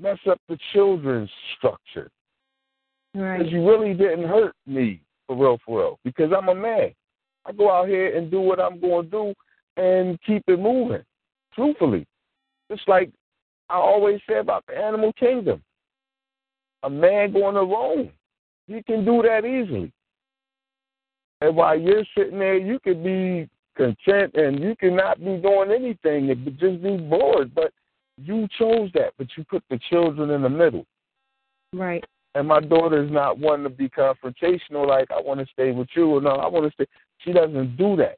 mess 0.00 0.18
up 0.28 0.40
the 0.48 0.58
children's 0.72 1.30
structure. 1.56 2.10
Right. 3.14 3.38
Because 3.38 3.52
you 3.52 3.68
really 3.68 3.94
didn't 3.94 4.28
hurt 4.28 4.54
me 4.66 5.00
for 5.26 5.36
real, 5.36 5.58
for 5.64 5.78
real. 5.78 5.98
Because 6.04 6.32
I'm 6.36 6.48
a 6.48 6.54
man. 6.54 6.92
I 7.46 7.52
go 7.52 7.70
out 7.70 7.88
here 7.88 8.16
and 8.16 8.30
do 8.30 8.40
what 8.40 8.60
I'm 8.60 8.80
going 8.80 9.04
to 9.04 9.10
do 9.10 9.34
and 9.76 10.18
keep 10.26 10.42
it 10.46 10.58
moving. 10.58 11.02
Truthfully, 11.54 12.06
just 12.70 12.88
like 12.88 13.10
I 13.68 13.76
always 13.76 14.20
say 14.28 14.38
about 14.38 14.64
the 14.66 14.76
animal 14.76 15.12
kingdom, 15.12 15.62
a 16.82 16.90
man 16.90 17.32
going 17.32 17.54
to 17.54 17.60
roam, 17.60 18.10
he 18.66 18.82
can 18.82 19.04
do 19.04 19.22
that 19.22 19.44
easily. 19.44 19.92
And 21.40 21.56
while 21.56 21.78
you're 21.78 22.04
sitting 22.16 22.38
there, 22.38 22.56
you 22.56 22.78
could 22.80 23.04
be 23.04 23.48
content 23.76 24.34
and 24.34 24.60
you 24.60 24.74
cannot 24.76 25.18
be 25.18 25.36
doing 25.36 25.70
anything 25.70 26.30
and 26.30 26.44
just 26.58 26.82
be 26.82 26.96
bored. 26.96 27.54
But 27.54 27.72
you 28.16 28.48
chose 28.58 28.90
that, 28.94 29.12
but 29.18 29.26
you 29.36 29.44
put 29.44 29.62
the 29.70 29.78
children 29.90 30.30
in 30.30 30.42
the 30.42 30.48
middle. 30.48 30.86
Right. 31.72 32.04
And 32.34 32.48
my 32.48 32.60
daughter's 32.60 33.10
not 33.10 33.38
one 33.38 33.62
to 33.62 33.70
be 33.70 33.88
confrontational, 33.88 34.88
like 34.88 35.10
I 35.10 35.20
want 35.20 35.40
to 35.40 35.46
stay 35.52 35.70
with 35.70 35.88
you 35.94 36.08
or 36.08 36.20
no, 36.20 36.30
I 36.30 36.48
want 36.48 36.66
to 36.66 36.72
stay. 36.72 36.86
She 37.18 37.32
doesn't 37.32 37.76
do 37.76 37.96
that. 37.96 38.16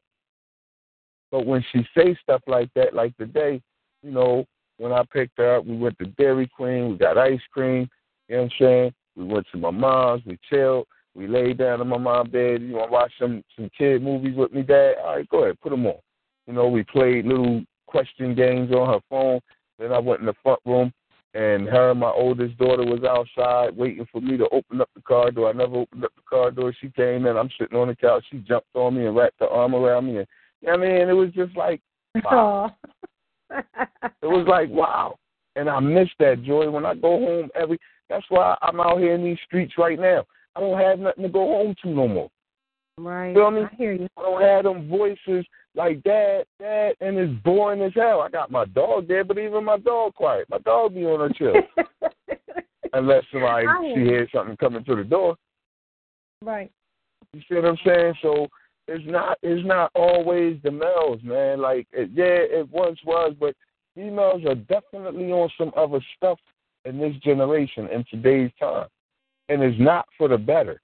But 1.31 1.45
when 1.45 1.63
she 1.71 1.85
say 1.95 2.17
stuff 2.23 2.41
like 2.47 2.69
that, 2.75 2.95
like 2.95 3.15
today, 3.17 3.61
you 4.01 4.11
know, 4.11 4.45
when 4.77 4.91
I 4.91 5.03
picked 5.11 5.37
her 5.37 5.57
up, 5.57 5.65
we 5.65 5.77
went 5.77 5.97
to 5.99 6.05
Dairy 6.05 6.47
Queen, 6.47 6.89
we 6.89 6.97
got 6.97 7.17
ice 7.17 7.39
cream, 7.51 7.89
you 8.27 8.37
know 8.37 8.43
what 8.43 8.51
I'm 8.51 8.51
saying? 8.59 8.93
We 9.15 9.23
went 9.25 9.45
to 9.51 9.57
my 9.57 9.71
mom's, 9.71 10.23
we 10.25 10.39
chilled, 10.49 10.87
we 11.15 11.27
laid 11.27 11.57
down 11.57 11.81
in 11.81 11.87
my 11.87 11.97
mom's 11.97 12.31
bed, 12.31 12.61
you 12.61 12.73
want 12.73 12.89
to 12.89 12.93
watch 12.93 13.11
some 13.19 13.43
some 13.55 13.69
kid 13.77 14.01
movies 14.01 14.35
with 14.35 14.53
me, 14.53 14.61
Dad? 14.61 14.95
All 15.03 15.15
right, 15.15 15.29
go 15.29 15.43
ahead, 15.43 15.59
put 15.61 15.71
them 15.71 15.85
on. 15.85 15.97
You 16.45 16.53
know, 16.53 16.67
we 16.67 16.83
played 16.83 17.25
little 17.25 17.63
question 17.87 18.35
games 18.35 18.71
on 18.71 18.87
her 18.87 18.99
phone. 19.09 19.39
Then 19.79 19.91
I 19.91 19.99
went 19.99 20.21
in 20.21 20.25
the 20.27 20.33
front 20.41 20.59
room, 20.65 20.93
and 21.37 21.67
her 21.67 21.91
and 21.91 21.99
my 21.99 22.09
oldest 22.09 22.57
daughter 22.57 22.83
was 22.83 23.03
outside 23.03 23.77
waiting 23.77 24.07
for 24.11 24.19
me 24.19 24.37
to 24.37 24.49
open 24.49 24.81
up 24.81 24.89
the 24.95 25.01
car 25.03 25.29
door. 25.29 25.49
I 25.49 25.53
never 25.53 25.75
opened 25.75 26.03
up 26.03 26.11
the 26.15 26.23
car 26.27 26.49
door. 26.49 26.73
She 26.81 26.89
came 26.89 27.27
in. 27.27 27.37
I'm 27.37 27.51
sitting 27.59 27.77
on 27.77 27.89
the 27.89 27.95
couch. 27.95 28.25
She 28.31 28.39
jumped 28.39 28.69
on 28.73 28.95
me 28.95 29.05
and 29.05 29.15
wrapped 29.15 29.39
her 29.41 29.47
arm 29.47 29.75
around 29.75 30.07
me. 30.07 30.17
And 30.17 30.27
you 30.61 30.71
know 30.71 30.79
what 30.79 30.87
I 30.87 30.89
mean, 30.89 31.09
it 31.09 31.13
was 31.13 31.29
just 31.33 31.55
like, 31.55 31.79
wow. 32.25 32.75
it 33.51 34.23
was 34.23 34.47
like, 34.49 34.71
wow. 34.71 35.19
And 35.55 35.69
I 35.69 35.79
miss 35.79 36.07
that 36.17 36.41
joy 36.41 36.71
when 36.71 36.87
I 36.87 36.95
go 36.95 37.19
home 37.19 37.49
every. 37.53 37.77
That's 38.09 38.25
why 38.29 38.57
I'm 38.63 38.79
out 38.79 38.97
here 38.97 39.13
in 39.13 39.23
these 39.23 39.37
streets 39.45 39.73
right 39.77 39.99
now. 39.99 40.25
I 40.55 40.59
don't 40.59 40.79
have 40.79 40.97
nothing 40.97 41.21
to 41.21 41.29
go 41.29 41.45
home 41.45 41.75
to 41.83 41.89
no 41.89 42.07
more. 42.07 42.29
Right. 42.97 43.33
Feel 43.35 43.51
me? 43.51 43.61
I 43.61 43.75
hear 43.75 43.93
you. 43.93 44.07
I 44.17 44.21
don't 44.21 44.41
have 44.41 44.63
them 44.63 44.89
voices 44.89 45.45
like 45.75 46.01
that, 46.03 46.45
that, 46.59 46.93
and 46.99 47.17
it's 47.17 47.43
boring 47.43 47.81
as 47.83 47.91
hell. 47.95 48.21
I 48.21 48.29
got 48.29 48.49
my 48.49 48.65
dog 48.65 49.07
there, 49.07 49.23
but 49.23 49.37
even 49.37 49.63
my 49.63 49.77
dog 49.77 50.15
quiet. 50.15 50.47
My 50.49 50.57
dog 50.59 50.95
be 50.95 51.05
on 51.05 51.19
her 51.19 51.29
chill. 51.29 51.53
Unless 52.93 53.23
somebody 53.31 53.67
I 53.67 53.93
she 53.93 54.01
hears 54.01 54.29
something 54.33 54.57
coming 54.57 54.83
to 54.85 54.95
the 54.95 55.03
door. 55.03 55.35
Right. 56.41 56.71
You 57.33 57.41
see 57.47 57.55
what 57.55 57.65
I'm 57.65 57.77
saying? 57.85 58.15
So 58.21 58.47
it's 58.87 59.05
not 59.05 59.37
it's 59.43 59.65
not 59.67 59.91
always 59.93 60.57
the 60.63 60.71
males, 60.71 61.19
man. 61.23 61.61
Like 61.61 61.87
it, 61.91 62.09
yeah, 62.13 62.59
it 62.59 62.67
once 62.71 62.97
was, 63.05 63.35
but 63.39 63.55
females 63.93 64.43
are 64.45 64.55
definitely 64.55 65.31
on 65.31 65.49
some 65.57 65.71
other 65.75 65.99
stuff 66.15 66.39
in 66.85 66.97
this 66.97 67.15
generation 67.17 67.87
in 67.89 68.05
today's 68.09 68.51
time, 68.59 68.87
and 69.49 69.61
it's 69.61 69.79
not 69.79 70.07
for 70.17 70.27
the 70.29 70.37
better. 70.37 70.81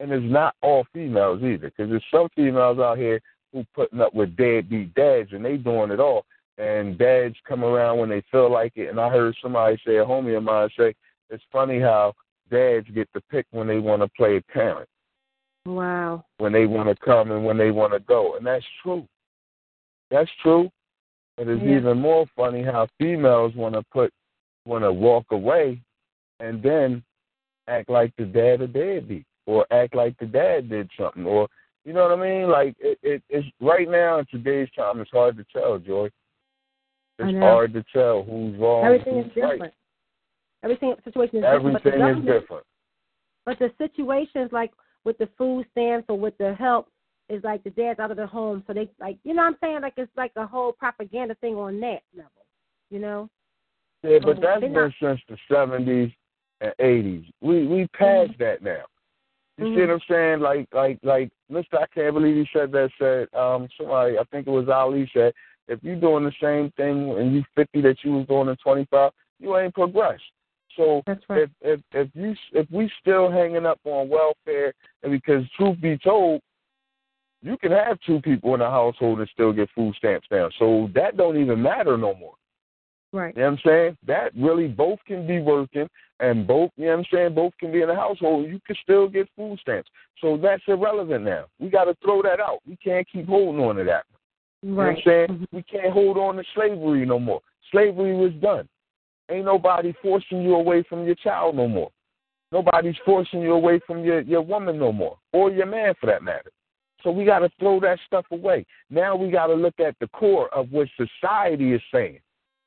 And 0.00 0.10
it's 0.10 0.24
not 0.24 0.54
all 0.60 0.84
females 0.92 1.42
either, 1.42 1.70
because 1.70 1.88
there's 1.88 2.04
some 2.10 2.28
females 2.34 2.78
out 2.78 2.98
here 2.98 3.20
who 3.52 3.64
putting 3.74 4.00
up 4.00 4.12
with 4.14 4.36
deadbeat 4.36 4.92
dads, 4.94 5.32
and 5.32 5.44
they 5.44 5.56
doing 5.56 5.90
it 5.90 6.00
all. 6.00 6.24
And 6.58 6.98
dads 6.98 7.36
come 7.46 7.64
around 7.64 7.98
when 7.98 8.08
they 8.08 8.22
feel 8.30 8.50
like 8.50 8.72
it. 8.76 8.88
And 8.88 9.00
I 9.00 9.08
heard 9.08 9.36
somebody 9.40 9.76
say, 9.86 9.96
a 9.96 10.04
homie 10.04 10.36
of 10.36 10.42
mine 10.42 10.68
say, 10.76 10.94
it's 11.30 11.42
funny 11.52 11.80
how 11.80 12.12
dads 12.50 12.86
get 12.94 13.08
to 13.12 13.20
pick 13.30 13.46
when 13.50 13.66
they 13.66 13.78
want 13.78 14.02
to 14.02 14.08
play 14.08 14.40
parent 14.40 14.88
Wow. 15.64 16.24
when 16.38 16.52
they 16.52 16.66
want 16.66 16.88
to 16.88 17.04
come 17.04 17.30
and 17.30 17.44
when 17.44 17.56
they 17.56 17.70
want 17.70 17.92
to 17.92 18.00
go. 18.00 18.36
And 18.36 18.46
that's 18.46 18.66
true. 18.82 19.06
That's 20.10 20.30
true. 20.42 20.70
But 21.36 21.48
it's 21.48 21.62
Yeah. 21.62 21.78
even 21.78 21.98
more 22.00 22.26
funny 22.36 22.62
how 22.62 22.86
females 22.98 23.54
want 23.54 23.74
to 23.74 23.82
put, 23.90 24.12
want 24.66 24.84
to 24.84 24.92
walk 24.92 25.24
away 25.30 25.80
and 26.40 26.62
then 26.62 27.02
act 27.66 27.88
like 27.88 28.14
the 28.16 28.26
dad 28.26 28.60
or 28.60 28.66
deadbeat 28.66 29.24
or 29.46 29.66
act 29.72 29.94
like 29.94 30.16
the 30.18 30.26
dad 30.26 30.68
did 30.70 30.90
something 30.98 31.24
or, 31.26 31.48
you 31.84 31.92
know 31.92 32.08
what 32.08 32.18
I 32.18 32.22
mean? 32.22 32.48
Like, 32.50 32.74
it, 32.80 32.98
it, 33.02 33.22
it's 33.28 33.46
right 33.60 33.88
now 33.90 34.18
in 34.20 34.26
today's 34.30 34.68
time, 34.74 35.00
it's 35.00 35.10
hard 35.10 35.36
to 35.36 35.44
tell, 35.52 35.78
Joy. 35.78 36.08
It's 37.18 37.38
hard 37.38 37.72
to 37.74 37.84
tell 37.92 38.22
who's 38.24 38.58
wrong, 38.58 38.84
Everything 38.86 39.22
who's 39.22 39.26
is 39.26 39.32
right. 39.36 39.52
different. 39.52 39.74
Everything 40.64 40.94
situation 41.04 41.36
is 41.38 41.44
different. 41.44 41.72
but 41.74 41.82
the 41.84 41.90
Everything 41.92 42.18
is 42.28 42.40
different. 42.40 42.64
But 43.44 43.58
the 43.58 43.70
situations 43.78 44.50
like 44.50 44.72
with 45.04 45.18
the 45.18 45.28
food 45.36 45.66
stamps 45.72 46.06
or 46.08 46.18
with 46.18 46.36
the 46.38 46.54
help 46.54 46.88
is 47.28 47.44
like 47.44 47.62
the 47.62 47.70
dad's 47.70 48.00
out 48.00 48.10
of 48.10 48.16
the 48.16 48.26
home, 48.26 48.64
so 48.66 48.72
they 48.72 48.88
like 48.98 49.18
you 49.24 49.34
know 49.34 49.42
what 49.42 49.48
I'm 49.48 49.56
saying? 49.60 49.80
Like 49.82 49.92
it's 49.98 50.10
like 50.16 50.32
a 50.36 50.46
whole 50.46 50.72
propaganda 50.72 51.34
thing 51.36 51.54
on 51.54 51.78
that 51.80 52.00
level. 52.16 52.30
You 52.90 52.98
know? 53.00 53.28
Yeah, 54.02 54.18
but 54.22 54.36
So 54.36 54.42
that's 54.42 54.60
been 54.62 54.72
not- 54.72 54.92
since 55.00 55.20
the 55.28 55.36
seventies 55.52 56.10
and 56.62 56.72
eighties. 56.80 57.24
We 57.42 57.66
we 57.66 57.86
passed 57.88 58.32
Mm-hmm. 58.32 58.42
that 58.42 58.62
now. 58.62 58.84
You 59.56 59.74
see 59.74 59.80
what 59.82 59.90
I'm 59.90 60.00
saying? 60.08 60.40
Like 60.40 60.68
like 60.72 60.98
like 61.02 61.30
Mister 61.48 61.78
I 61.78 61.86
can't 61.94 62.14
believe 62.14 62.34
he 62.34 62.46
said 62.52 62.72
that 62.72 62.90
said 62.98 63.28
um 63.38 63.68
somebody 63.78 64.18
I 64.18 64.24
think 64.24 64.46
it 64.46 64.50
was 64.50 64.68
Ali 64.68 65.08
said, 65.14 65.32
if 65.68 65.78
you're 65.82 65.96
doing 65.96 66.24
the 66.24 66.32
same 66.42 66.72
thing 66.72 67.16
and 67.18 67.34
you 67.34 67.44
fifty 67.54 67.80
that 67.82 67.98
you 68.02 68.14
was 68.14 68.26
doing 68.26 68.48
in 68.48 68.56
twenty 68.56 68.86
five, 68.90 69.12
you 69.38 69.56
ain't 69.56 69.74
progressed. 69.74 70.22
So 70.76 71.02
if 71.06 71.50
if 71.60 71.80
if 71.92 72.08
you 72.14 72.34
if 72.52 72.68
we 72.70 72.90
still 73.00 73.30
hanging 73.30 73.64
up 73.64 73.78
on 73.84 74.08
welfare 74.08 74.72
and 75.02 75.12
because 75.12 75.44
truth 75.56 75.80
be 75.80 75.98
told, 75.98 76.40
you 77.42 77.56
can 77.56 77.70
have 77.70 77.98
two 78.04 78.20
people 78.22 78.54
in 78.56 78.60
a 78.60 78.70
household 78.70 79.20
and 79.20 79.28
still 79.32 79.52
get 79.52 79.70
food 79.74 79.94
stamps 79.96 80.26
down. 80.28 80.50
So 80.58 80.90
that 80.94 81.16
don't 81.16 81.40
even 81.40 81.62
matter 81.62 81.96
no 81.96 82.14
more. 82.14 82.34
Right. 83.14 83.32
You 83.36 83.42
know 83.42 83.50
what 83.50 83.52
I'm 83.52 83.62
saying? 83.64 83.96
That 84.08 84.32
really 84.36 84.66
both 84.66 84.98
can 85.06 85.24
be 85.24 85.40
working 85.40 85.88
and 86.18 86.48
both, 86.48 86.72
you 86.76 86.86
know 86.86 86.90
what 86.90 86.98
I'm 86.98 87.04
saying, 87.12 87.34
both 87.34 87.52
can 87.60 87.70
be 87.70 87.82
in 87.82 87.88
a 87.88 87.94
household. 87.94 88.48
You 88.50 88.58
can 88.66 88.74
still 88.82 89.08
get 89.08 89.28
food 89.36 89.56
stamps. 89.60 89.88
So 90.20 90.36
that's 90.36 90.62
irrelevant 90.66 91.24
now. 91.24 91.44
We 91.60 91.70
got 91.70 91.84
to 91.84 91.94
throw 92.02 92.22
that 92.22 92.40
out. 92.40 92.58
We 92.66 92.76
can't 92.76 93.06
keep 93.08 93.28
holding 93.28 93.62
on 93.62 93.76
to 93.76 93.84
that. 93.84 94.04
You 94.62 94.70
know 94.70 94.76
what 94.76 94.82
I'm 94.82 94.94
Right. 94.94 95.04
saying? 95.04 95.28
Mm-hmm. 95.28 95.56
We 95.56 95.62
can't 95.62 95.92
hold 95.92 96.16
on 96.18 96.36
to 96.36 96.44
slavery 96.56 97.06
no 97.06 97.20
more. 97.20 97.40
Slavery 97.70 98.16
was 98.16 98.32
done. 98.42 98.68
Ain't 99.30 99.44
nobody 99.44 99.94
forcing 100.02 100.42
you 100.42 100.56
away 100.56 100.82
from 100.82 101.04
your 101.04 101.14
child 101.14 101.54
no 101.54 101.68
more. 101.68 101.90
Nobody's 102.50 102.96
forcing 103.04 103.42
you 103.42 103.52
away 103.52 103.80
from 103.86 104.02
your, 104.02 104.22
your 104.22 104.42
woman 104.42 104.76
no 104.76 104.90
more, 104.90 105.18
or 105.32 105.52
your 105.52 105.66
man 105.66 105.94
for 106.00 106.06
that 106.06 106.24
matter. 106.24 106.50
So 107.04 107.12
we 107.12 107.24
got 107.24 107.40
to 107.40 107.50
throw 107.60 107.78
that 107.80 107.98
stuff 108.06 108.26
away. 108.32 108.66
Now 108.90 109.14
we 109.14 109.30
got 109.30 109.46
to 109.46 109.54
look 109.54 109.78
at 109.78 109.94
the 110.00 110.08
core 110.08 110.52
of 110.52 110.72
what 110.72 110.88
society 110.96 111.74
is 111.74 111.82
saying, 111.92 112.18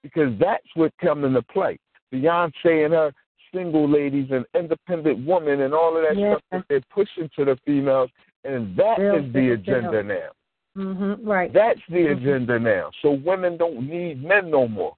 because 0.03 0.37
that's 0.39 0.67
what 0.75 0.91
comes 0.99 1.25
into 1.25 1.41
play. 1.43 1.77
Beyonce 2.13 2.85
and 2.85 2.93
her 2.93 3.11
single 3.53 3.89
ladies 3.89 4.27
and 4.31 4.45
independent 4.53 5.25
women 5.25 5.61
and 5.61 5.73
all 5.73 5.95
of 5.95 6.03
that 6.03 6.17
Yeah. 6.17 6.31
stuff 6.31 6.43
that 6.51 6.65
they're 6.69 6.81
pushing 6.89 7.29
to 7.35 7.45
the 7.45 7.55
females, 7.65 8.09
and 8.43 8.75
that 8.75 8.99
is 8.99 9.13
Real 9.13 9.21
the 9.21 9.27
big 9.29 9.49
agenda 9.51 10.03
now. 10.03 10.29
Mhm. 10.77 11.19
Right. 11.23 11.51
That's 11.51 11.81
the 11.89 12.07
agenda 12.07 12.59
now. 12.59 12.91
So 13.01 13.11
women 13.11 13.57
don't 13.57 13.89
need 13.89 14.23
men 14.23 14.49
no 14.51 14.67
more. 14.67 14.95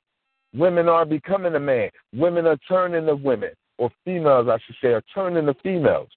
Women 0.53 0.89
are 0.89 1.05
becoming 1.05 1.55
a 1.55 1.59
man. 1.59 1.89
Women 2.13 2.47
are 2.47 2.57
turning 2.67 3.05
to 3.05 3.15
women, 3.15 3.51
or 3.77 3.89
females, 4.03 4.47
I 4.47 4.57
should 4.57 4.75
say, 4.81 4.93
are 4.93 5.03
turning 5.13 5.45
to 5.45 5.53
females. 5.53 6.09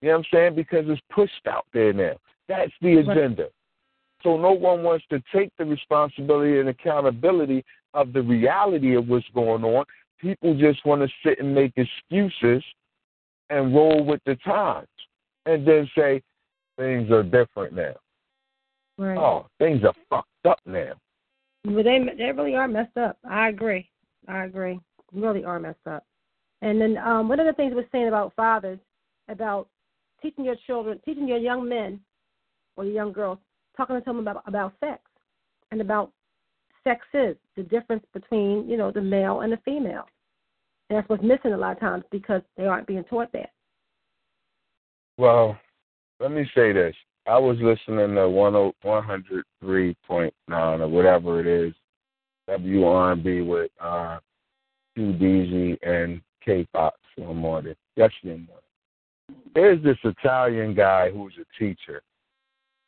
You 0.00 0.08
know 0.08 0.18
what 0.18 0.18
I'm 0.18 0.24
saying? 0.32 0.54
Because 0.54 0.88
it's 0.88 1.00
pushed 1.10 1.46
out 1.46 1.66
there 1.72 1.92
now. 1.92 2.16
That's 2.48 2.72
the 2.80 2.96
Right. 2.96 3.08
agenda. 3.16 3.50
So 4.22 4.36
no 4.36 4.52
one 4.52 4.82
wants 4.82 5.06
to 5.08 5.20
take 5.32 5.50
the 5.56 5.64
responsibility 5.64 6.58
and 6.58 6.68
accountability 6.68 7.64
of 7.96 8.12
the 8.12 8.22
reality 8.22 8.94
of 8.94 9.08
what's 9.08 9.26
going 9.34 9.64
on. 9.64 9.84
People 10.20 10.54
just 10.54 10.84
want 10.84 11.02
to 11.02 11.08
sit 11.24 11.40
and 11.40 11.52
make 11.54 11.72
excuses 11.76 12.62
and 13.50 13.74
roll 13.74 14.04
with 14.04 14.20
the 14.26 14.36
times 14.36 14.86
and 15.46 15.66
then 15.66 15.90
say 15.96 16.22
things 16.78 17.10
are 17.10 17.22
different 17.22 17.74
now. 17.74 17.94
Right. 18.98 19.18
Oh, 19.18 19.46
things 19.58 19.82
are 19.84 19.94
fucked 20.08 20.28
up 20.46 20.60
now. 20.66 20.92
But 21.64 21.84
they 21.84 21.98
they 22.16 22.32
really 22.32 22.54
are 22.54 22.68
messed 22.68 22.96
up. 22.96 23.18
I 23.28 23.48
agree. 23.48 23.88
I 24.28 24.44
agree. 24.44 24.78
Really 25.12 25.44
are 25.44 25.58
messed 25.58 25.86
up. 25.86 26.04
And 26.62 26.80
then 26.80 26.96
um, 26.98 27.28
one 27.28 27.40
of 27.40 27.46
the 27.46 27.52
things 27.52 27.74
we're 27.74 27.86
saying 27.92 28.08
about 28.08 28.34
fathers, 28.34 28.78
about 29.28 29.68
teaching 30.22 30.44
your 30.44 30.56
children, 30.66 31.00
teaching 31.04 31.28
your 31.28 31.38
young 31.38 31.68
men 31.68 32.00
or 32.76 32.84
your 32.84 32.94
young 32.94 33.12
girls, 33.12 33.38
talking 33.76 33.96
to 33.96 34.02
them 34.04 34.18
about 34.18 34.42
about 34.46 34.72
sex 34.80 35.00
and 35.70 35.80
about 35.80 36.10
sex 36.86 37.04
is 37.12 37.36
the 37.56 37.64
difference 37.64 38.04
between 38.14 38.68
you 38.68 38.76
know 38.76 38.90
the 38.92 39.00
male 39.00 39.40
and 39.40 39.52
the 39.52 39.58
female. 39.64 40.04
That's 40.88 41.08
what's 41.08 41.22
missing 41.22 41.52
a 41.52 41.56
lot 41.56 41.72
of 41.72 41.80
times 41.80 42.04
because 42.12 42.42
they 42.56 42.64
aren't 42.64 42.86
being 42.86 43.02
taught 43.04 43.32
that. 43.32 43.50
Well, 45.18 45.58
let 46.20 46.30
me 46.30 46.48
say 46.54 46.72
this. 46.72 46.94
I 47.26 47.38
was 47.38 47.56
listening 47.60 48.14
to 48.14 48.20
103.9 48.84 50.30
or 50.50 50.88
whatever 50.88 51.40
it 51.40 51.46
is, 51.48 51.74
WRB 52.48 53.44
with 53.44 53.70
uh, 53.80 54.18
QDZ 54.96 55.78
and 55.82 56.20
K 56.44 56.64
Fox 56.72 56.96
one 57.16 57.36
morning, 57.36 57.74
yesterday 57.96 58.36
morning. 58.46 58.62
There's 59.54 59.82
this 59.82 59.98
Italian 60.04 60.74
guy 60.74 61.10
who's 61.10 61.34
a 61.40 61.44
teacher, 61.58 62.00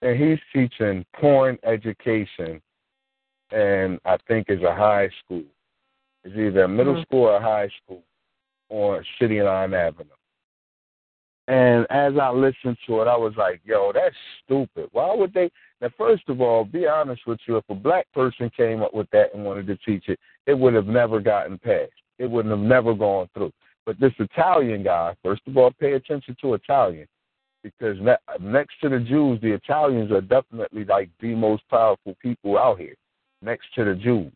and 0.03 0.17
he's 0.17 0.39
teaching 0.53 1.05
porn 1.19 1.59
education, 1.65 2.61
and 3.51 3.99
I 4.05 4.17
think 4.29 4.47
is 4.49 4.63
a 4.63 4.75
high 4.75 5.09
school. 5.25 5.45
It's 6.25 6.37
either 6.37 6.65
a 6.65 6.69
middle 6.69 6.97
Mhm. 6.97 7.03
school 7.03 7.25
or 7.25 7.37
a 7.37 7.41
high 7.41 7.69
school 7.69 8.03
on 8.69 9.05
City 9.19 9.43
Line 9.43 9.75
Avenue. 9.75 10.11
And 11.49 11.87
as 11.89 12.13
I 12.19 12.31
listened 12.31 12.77
to 12.87 13.01
it, 13.01 13.09
I 13.09 13.17
was 13.17 13.35
like, 13.39 13.63
yo, 13.65 13.91
that's 13.91 14.15
stupid. 14.45 14.91
Why 14.93 15.15
would 15.15 15.33
they? 15.33 15.51
Now, 15.81 15.89
first 15.97 16.29
of 16.29 16.43
all, 16.43 16.65
be 16.65 16.87
honest 16.87 17.27
with 17.27 17.41
you, 17.47 17.57
if 17.57 17.65
a 17.71 17.75
black 17.75 18.07
person 18.13 18.51
came 18.51 18.83
up 18.83 18.93
with 18.93 19.09
that 19.11 19.33
and 19.33 19.47
wanted 19.47 19.67
to 19.69 19.77
teach 19.77 20.09
it, 20.09 20.21
it 20.47 20.53
would 20.53 20.75
have 20.75 20.87
never 20.87 21.21
gotten 21.21 21.57
passed. 21.59 21.93
It 22.19 22.31
wouldn't 22.31 22.53
have 22.53 22.65
never 22.65 22.93
gone 22.93 23.29
through. 23.33 23.53
But 23.87 23.99
this 23.99 24.13
Italian 24.19 24.83
guy, 24.83 25.15
first 25.23 25.41
of 25.47 25.57
all, 25.57 25.71
pay 25.71 25.95
attention 25.95 26.37
to 26.43 26.53
Italian. 26.53 27.07
Because 27.63 27.99
ne- 28.01 28.37
next 28.41 28.79
to 28.83 28.91
the 28.91 29.01
Jews, 29.01 29.41
the 29.41 29.53
Italians 29.53 30.13
are 30.13 30.21
definitely 30.21 30.85
like 30.85 31.09
the 31.21 31.35
most 31.35 31.63
powerful 31.71 32.15
people 32.21 32.59
out 32.59 32.79
here, 32.79 32.95
next 33.43 33.67
to 33.75 33.85
the 33.85 33.95
Jews 33.95 34.33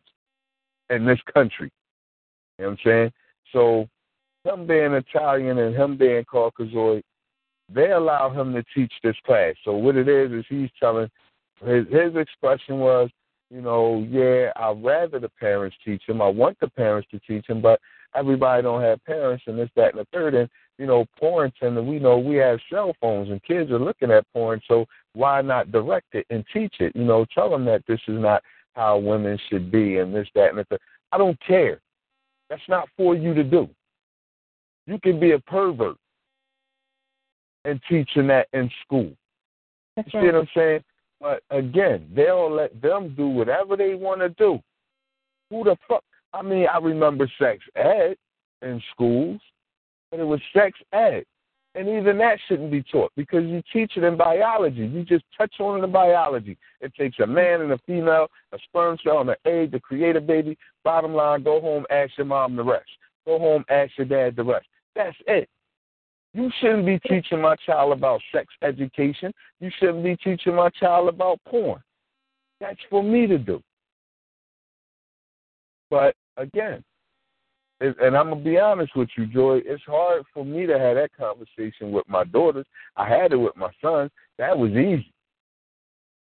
in 0.89 1.05
this 1.05 1.19
country. 1.33 1.71
You 2.57 2.65
know 2.65 2.69
what 2.71 2.79
I'm 2.79 2.85
saying? 2.85 3.11
So 3.51 3.87
him 4.43 4.67
being 4.67 4.93
Italian 4.93 5.57
and 5.57 5.75
him 5.75 5.97
being 5.97 6.23
Caucasoid, 6.25 7.01
they 7.73 7.91
allow 7.91 8.29
him 8.29 8.53
to 8.53 8.63
teach 8.75 8.93
this 9.03 9.15
class. 9.25 9.55
So 9.63 9.73
what 9.73 9.95
it 9.95 10.07
is 10.07 10.31
is 10.31 10.45
he's 10.49 10.69
telling 10.79 11.09
his 11.65 11.85
his 11.89 12.15
expression 12.15 12.79
was, 12.79 13.09
you 13.49 13.61
know, 13.61 14.05
yeah, 14.09 14.51
I'd 14.55 14.83
rather 14.83 15.19
the 15.19 15.29
parents 15.29 15.75
teach 15.85 16.03
him. 16.07 16.21
I 16.21 16.27
want 16.27 16.59
the 16.59 16.69
parents 16.69 17.07
to 17.11 17.19
teach 17.19 17.47
him, 17.47 17.61
but 17.61 17.79
everybody 18.15 18.63
don't 18.63 18.81
have 18.81 19.03
parents 19.05 19.43
and 19.47 19.57
this, 19.57 19.69
that, 19.75 19.95
and 19.95 19.99
the 19.99 20.07
third. 20.11 20.35
And 20.35 20.49
you 20.77 20.87
know, 20.87 21.05
porn 21.19 21.51
and 21.61 21.87
we 21.87 21.99
know 21.99 22.17
we 22.17 22.35
have 22.37 22.59
cell 22.71 22.93
phones 22.99 23.29
and 23.29 23.41
kids 23.43 23.71
are 23.71 23.79
looking 23.79 24.11
at 24.11 24.25
porn. 24.33 24.59
So 24.67 24.85
why 25.13 25.41
not 25.41 25.71
direct 25.71 26.15
it 26.15 26.25
and 26.29 26.43
teach 26.51 26.75
it? 26.79 26.95
You 26.95 27.05
know, 27.05 27.25
tell 27.33 27.49
them 27.49 27.63
that 27.65 27.83
this 27.87 27.99
is 28.07 28.19
not 28.19 28.41
how 28.75 28.97
women 28.97 29.37
should 29.49 29.71
be 29.71 29.97
and 29.97 30.13
this, 30.13 30.27
that, 30.35 30.49
and 30.49 30.59
the 30.59 30.65
third. 30.65 30.79
I 31.11 31.17
don't 31.17 31.39
care. 31.45 31.79
That's 32.49 32.61
not 32.67 32.87
for 32.97 33.15
you 33.15 33.33
to 33.33 33.43
do. 33.43 33.69
You 34.85 34.99
can 34.99 35.19
be 35.19 35.31
a 35.31 35.39
pervert 35.39 35.95
and 37.65 37.79
teaching 37.89 38.27
that 38.27 38.47
in 38.53 38.69
school. 38.85 39.11
That's 39.95 40.11
you 40.13 40.21
see 40.21 40.25
what 40.25 40.35
I'm 40.35 40.47
saying? 40.55 40.83
But 41.21 41.43
again, 41.51 42.09
they'll 42.13 42.53
let 42.53 42.81
them 42.81 43.13
do 43.15 43.27
whatever 43.27 43.77
they 43.77 43.95
want 43.95 44.21
to 44.21 44.29
do. 44.29 44.59
Who 45.49 45.63
the 45.63 45.77
fuck? 45.87 46.03
I 46.33 46.41
mean, 46.41 46.67
I 46.71 46.79
remember 46.79 47.31
sex 47.39 47.63
ed 47.75 48.15
in 48.61 48.81
schools, 48.91 49.39
but 50.11 50.19
it 50.19 50.23
was 50.23 50.41
sex 50.51 50.77
ed. 50.91 51.23
And 51.75 51.89
even 51.89 52.19
that 52.19 52.37
shouldn't 52.47 52.71
be 52.71 52.83
taught 52.83 53.11
because 53.15 53.45
you 53.45 53.63
teach 53.73 53.97
it 53.97 54.03
in 54.03 54.15
biology. 54.15 54.85
You 54.85 55.03
just 55.03 55.25
touch 55.35 55.55
on 55.59 55.79
it 55.79 55.83
in 55.83 55.91
biology. 55.91 56.55
It 56.81 56.93
takes 56.93 57.17
a 57.19 57.25
man 57.25 57.61
and 57.61 57.71
a 57.71 57.79
female, 57.87 58.27
a 58.51 58.59
sperm 58.65 58.97
cell 59.03 59.21
and 59.21 59.31
an 59.31 59.35
egg 59.45 59.71
to 59.71 59.79
create 59.79 60.15
a 60.15 60.21
baby. 60.21 60.55
Bottom 60.83 61.15
line, 61.15 61.41
go 61.43 61.59
home, 61.59 61.85
ask 61.89 62.11
your 62.17 62.27
mom 62.27 62.55
the 62.55 62.63
rest. 62.63 62.89
Go 63.25 63.39
home, 63.39 63.65
ask 63.69 63.91
your 63.97 64.05
dad 64.05 64.35
the 64.35 64.43
rest. 64.43 64.67
That's 64.95 65.17
it. 65.25 65.49
You 66.33 66.51
shouldn't 66.59 66.85
be 66.85 66.99
teaching 66.99 67.41
my 67.41 67.55
child 67.65 67.91
about 67.93 68.21
sex 68.31 68.47
education. 68.61 69.33
You 69.59 69.71
shouldn't 69.79 70.03
be 70.03 70.15
teaching 70.17 70.55
my 70.55 70.69
child 70.69 71.09
about 71.09 71.39
porn. 71.47 71.81
That's 72.59 72.79
for 72.89 73.03
me 73.03 73.27
to 73.27 73.37
do. 73.37 73.61
But 75.89 76.15
again, 76.37 76.83
it- 77.83 77.99
and 77.99 78.17
I'm 78.17 78.29
gonna 78.29 78.41
be 78.41 78.57
honest 78.57 78.95
with 78.95 79.09
you, 79.17 79.25
Joy. 79.27 79.61
It's 79.65 79.83
hard 79.83 80.25
for 80.33 80.45
me 80.45 80.65
to 80.65 80.79
have 80.79 80.95
that 80.95 81.13
conversation 81.13 81.91
with 81.91 82.07
my 82.07 82.23
daughters. 82.23 82.65
I 82.95 83.07
had 83.07 83.33
it 83.33 83.37
with 83.37 83.55
my 83.55 83.71
son. 83.81 84.09
That 84.37 84.57
was 84.57 84.71
easy. 84.71 85.13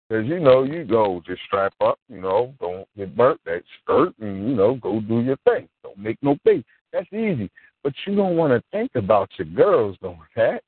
Because, 0.09 0.27
you 0.27 0.41
know, 0.41 0.65
you 0.65 0.85
go 0.85 1.23
just 1.25 1.43
strap 1.45 1.73
up, 1.81 1.99
you 2.09 2.21
know, 2.21 2.53
don't 2.61 2.89
get 2.97 3.17
burnt 3.17 3.41
that 3.45 3.63
skirt 3.81 4.13
and, 4.19 4.49
you 4.49 4.57
know, 4.57 4.75
go 4.75 5.01
do 5.01 5.21
your 5.21 5.37
thing. 5.49 5.69
Don't 5.85 5.99
make 5.99 6.21
no 6.23 6.37
big. 6.45 6.65
That's 6.93 7.13
easy. 7.13 7.49
But 7.85 7.95
you 8.07 8.17
don't 8.17 8.37
want 8.37 8.53
to 8.53 8.63
think 8.73 8.97
about 8.97 9.31
your 9.39 9.47
girls 9.47 9.97
doing 9.99 10.19
that. 10.35 10.63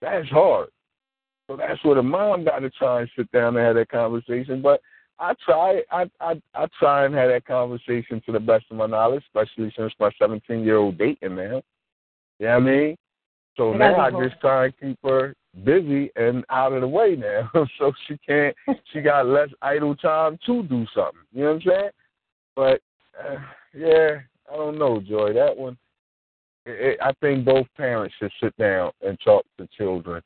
That's 0.00 0.28
hard. 0.28 0.70
So 1.46 1.56
that's 1.56 1.82
where 1.84 1.96
the 1.96 2.02
mom 2.02 2.44
got 2.44 2.60
to 2.60 2.70
try 2.70 3.00
and 3.00 3.10
sit 3.14 3.30
down 3.32 3.56
and 3.56 3.66
have 3.66 3.74
that 3.74 3.88
conversation. 3.88 4.62
But 4.62 4.80
I 5.20 5.34
try, 5.44 5.82
I, 5.92 6.10
I, 6.20 6.40
I 6.54 6.66
try 6.78 7.04
and 7.04 7.14
have 7.14 7.28
that 7.28 7.44
conversation 7.44 8.22
to 8.24 8.32
the 8.32 8.40
best 8.40 8.64
of 8.70 8.78
my 8.78 8.86
knowledge, 8.86 9.22
especially 9.26 9.72
since 9.76 9.92
my 10.00 10.10
17 10.18 10.64
year 10.64 10.78
old 10.78 10.96
dating 10.96 11.36
now. 11.36 11.62
You 12.38 12.46
know 12.46 12.54
what 12.54 12.56
I 12.56 12.58
mean? 12.60 12.96
So 13.56 13.72
now 13.74 14.00
I 14.00 14.10
just 14.10 14.40
try 14.40 14.66
and 14.66 14.74
keep 14.80 14.98
her 15.04 15.34
busy 15.64 16.10
and 16.16 16.44
out 16.48 16.72
of 16.72 16.80
the 16.80 16.88
way 16.88 17.16
now, 17.16 17.50
so 17.78 17.92
she 18.08 18.16
can't. 18.26 18.56
She 18.92 19.02
got 19.02 19.26
less 19.26 19.50
idle 19.60 19.94
time 19.96 20.38
to 20.46 20.62
do 20.62 20.86
something. 20.94 21.20
You 21.32 21.44
know 21.44 21.46
what 21.46 21.54
I'm 21.54 21.62
saying? 21.62 21.90
But 22.56 22.80
uh, 23.22 23.36
yeah, 23.74 24.20
I 24.50 24.56
don't 24.56 24.78
know, 24.78 25.00
Joy. 25.00 25.34
That 25.34 25.54
one, 25.54 25.76
it, 26.64 26.92
it, 26.92 26.98
I 27.02 27.12
think 27.20 27.44
both 27.44 27.66
parents 27.76 28.14
should 28.18 28.32
sit 28.42 28.56
down 28.56 28.92
and 29.02 29.18
talk 29.22 29.44
to 29.58 29.68
children 29.76 30.22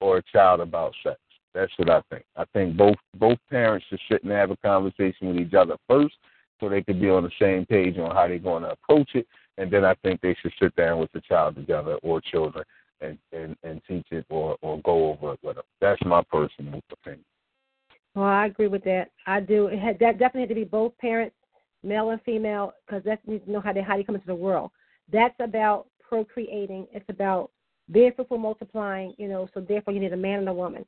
or 0.00 0.18
a 0.18 0.22
child 0.32 0.60
about 0.60 0.94
sex. 1.02 1.18
That's 1.54 1.72
what 1.76 1.90
I 1.90 2.00
think. 2.10 2.24
I 2.36 2.44
think 2.52 2.76
both 2.76 2.96
both 3.16 3.38
parents 3.50 3.86
should 3.88 4.00
sit 4.10 4.22
and 4.22 4.32
have 4.32 4.50
a 4.50 4.56
conversation 4.58 5.28
with 5.28 5.36
each 5.36 5.54
other 5.54 5.76
first, 5.88 6.14
so 6.60 6.68
they 6.68 6.82
could 6.82 7.00
be 7.00 7.10
on 7.10 7.24
the 7.24 7.30
same 7.40 7.66
page 7.66 7.98
on 7.98 8.14
how 8.14 8.28
they're 8.28 8.38
going 8.38 8.62
to 8.62 8.70
approach 8.70 9.10
it, 9.14 9.26
and 9.58 9.70
then 9.70 9.84
I 9.84 9.94
think 10.02 10.20
they 10.20 10.36
should 10.40 10.52
sit 10.60 10.74
down 10.76 10.98
with 10.98 11.10
the 11.12 11.20
child 11.22 11.56
together 11.56 11.94
or 12.02 12.20
children 12.20 12.64
and 13.00 13.18
and, 13.32 13.56
and 13.62 13.80
teach 13.88 14.06
it 14.10 14.26
or 14.28 14.56
or 14.62 14.80
go 14.82 15.10
over 15.10 15.34
it 15.34 15.40
with 15.42 15.56
them. 15.56 15.64
That's 15.80 16.00
my 16.04 16.22
personal 16.30 16.80
opinion. 16.92 17.24
Well, 18.14 18.26
I 18.26 18.46
agree 18.46 18.66
with 18.66 18.84
that. 18.84 19.10
I 19.26 19.40
do. 19.40 19.68
It 19.68 19.78
had, 19.78 19.98
that 20.00 20.18
definitely 20.18 20.42
had 20.42 20.48
to 20.50 20.54
be 20.54 20.64
both 20.64 20.96
parents, 20.98 21.36
male 21.82 22.10
and 22.10 22.20
female, 22.22 22.72
because 22.86 23.04
that 23.04 23.26
needs 23.26 23.44
to 23.44 23.52
know 23.52 23.60
how 23.60 23.72
they 23.72 23.82
how 23.82 23.96
they 23.96 24.04
come 24.04 24.14
into 24.14 24.26
the 24.26 24.34
world. 24.34 24.70
That's 25.12 25.34
about 25.40 25.86
procreating. 26.08 26.86
It's 26.92 27.08
about 27.08 27.50
being 27.90 28.12
fruitful, 28.14 28.38
multiplying. 28.38 29.14
You 29.18 29.28
know, 29.28 29.48
so 29.52 29.60
therefore 29.60 29.94
you 29.94 30.00
need 30.00 30.12
a 30.12 30.16
man 30.16 30.40
and 30.40 30.48
a 30.48 30.54
woman. 30.54 30.84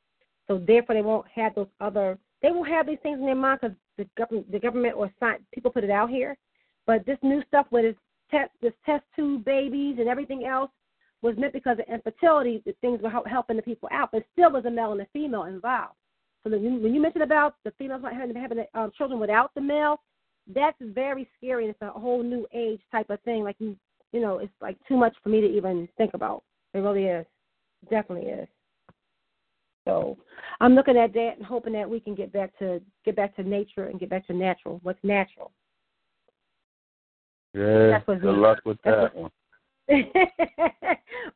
So 0.49 0.59
therefore 0.59 0.95
they 0.95 1.03
won't 1.03 1.27
have 1.35 1.55
those 1.55 1.69
other. 1.81 2.19
They 2.43 2.51
won't 2.51 2.69
have 2.69 2.87
these 2.87 2.99
things 3.03 3.19
in 3.19 3.27
their 3.27 3.35
mind 3.35 3.61
because 3.63 3.77
the 3.99 4.07
government, 4.17 4.51
the 4.51 4.59
government 4.59 4.97
or 4.97 5.13
science, 5.21 5.43
people 5.53 5.71
put 5.71 5.85
it 5.85 5.91
out 5.91 6.11
here. 6.11 6.37
But 6.87 7.07
this 7.07 7.19
new 7.23 7.43
stuff 7.47 7.67
with 7.71 7.85
this 7.85 7.97
test, 8.31 8.51
this 8.61 8.73
test 8.85 9.05
tube 9.15 9.45
babies 9.45 9.97
and 9.99 10.09
everything 10.09 10.47
else 10.47 10.71
was 11.23 11.37
meant 11.39 11.53
because 11.53 11.79
of 11.79 11.93
infertility. 11.93 12.63
The 12.67 12.75
things 12.81 13.01
were 13.01 13.11
help, 13.11 13.27
helping 13.27 13.57
the 13.57 13.63
people 13.63 13.89
out, 13.93 14.11
but 14.13 14.25
still 14.33 14.51
was 14.51 14.65
a 14.65 14.71
male 14.71 14.93
and 14.93 15.01
a 15.01 15.07
female 15.13 15.45
involved. 15.45 15.95
So 16.43 16.51
when 16.51 16.63
you, 16.63 16.81
when 16.81 16.95
you 16.95 17.01
mentioned 17.01 17.23
about 17.23 17.55
the 17.65 17.73
females 17.79 18.03
not 18.03 18.15
having, 18.15 18.35
having 18.35 18.65
um, 18.75 18.91
children 18.97 19.21
without 19.21 19.55
the 19.55 19.61
male, 19.61 20.01
that's 20.53 20.77
very 20.81 21.29
scary. 21.39 21.67
It's 21.67 21.81
a 21.83 21.91
whole 21.91 22.23
new 22.23 22.47
age 22.53 22.81
type 22.91 23.11
of 23.11 23.21
thing. 23.21 23.45
Like 23.45 23.57
you, 23.61 23.77
you 24.13 24.21
know, 24.21 24.39
it's 24.39 24.53
like 24.61 24.77
too 24.89 24.97
much 24.97 25.15
for 25.23 25.29
me 25.29 25.41
to 25.41 25.47
even 25.47 25.89
think 25.97 26.15
about. 26.15 26.43
It 26.75 26.79
really 26.79 27.05
is. 27.05 27.25
Definitely 27.89 28.31
is. 28.31 28.49
So 29.87 30.17
I'm 30.61 30.75
looking 30.75 30.97
at 30.97 31.13
that 31.15 31.33
and 31.37 31.45
hoping 31.45 31.73
that 31.73 31.89
we 31.89 31.99
can 32.01 32.15
get 32.15 32.33
back 32.33 32.57
to 32.59 32.81
get 33.05 33.17
back 33.17 33.35
to 33.37 33.43
nature 33.43 33.87
and 33.87 33.99
get 33.99 34.11
back 34.11 34.27
to 34.29 34.33
natural. 34.33 34.81
What's 34.83 35.03
natural? 35.03 35.53
Yeah, 37.55 38.01
good 38.07 38.23
luck 38.23 38.61
with 38.65 38.79
that 38.85 39.15
what- 39.15 39.17
one. 39.17 39.31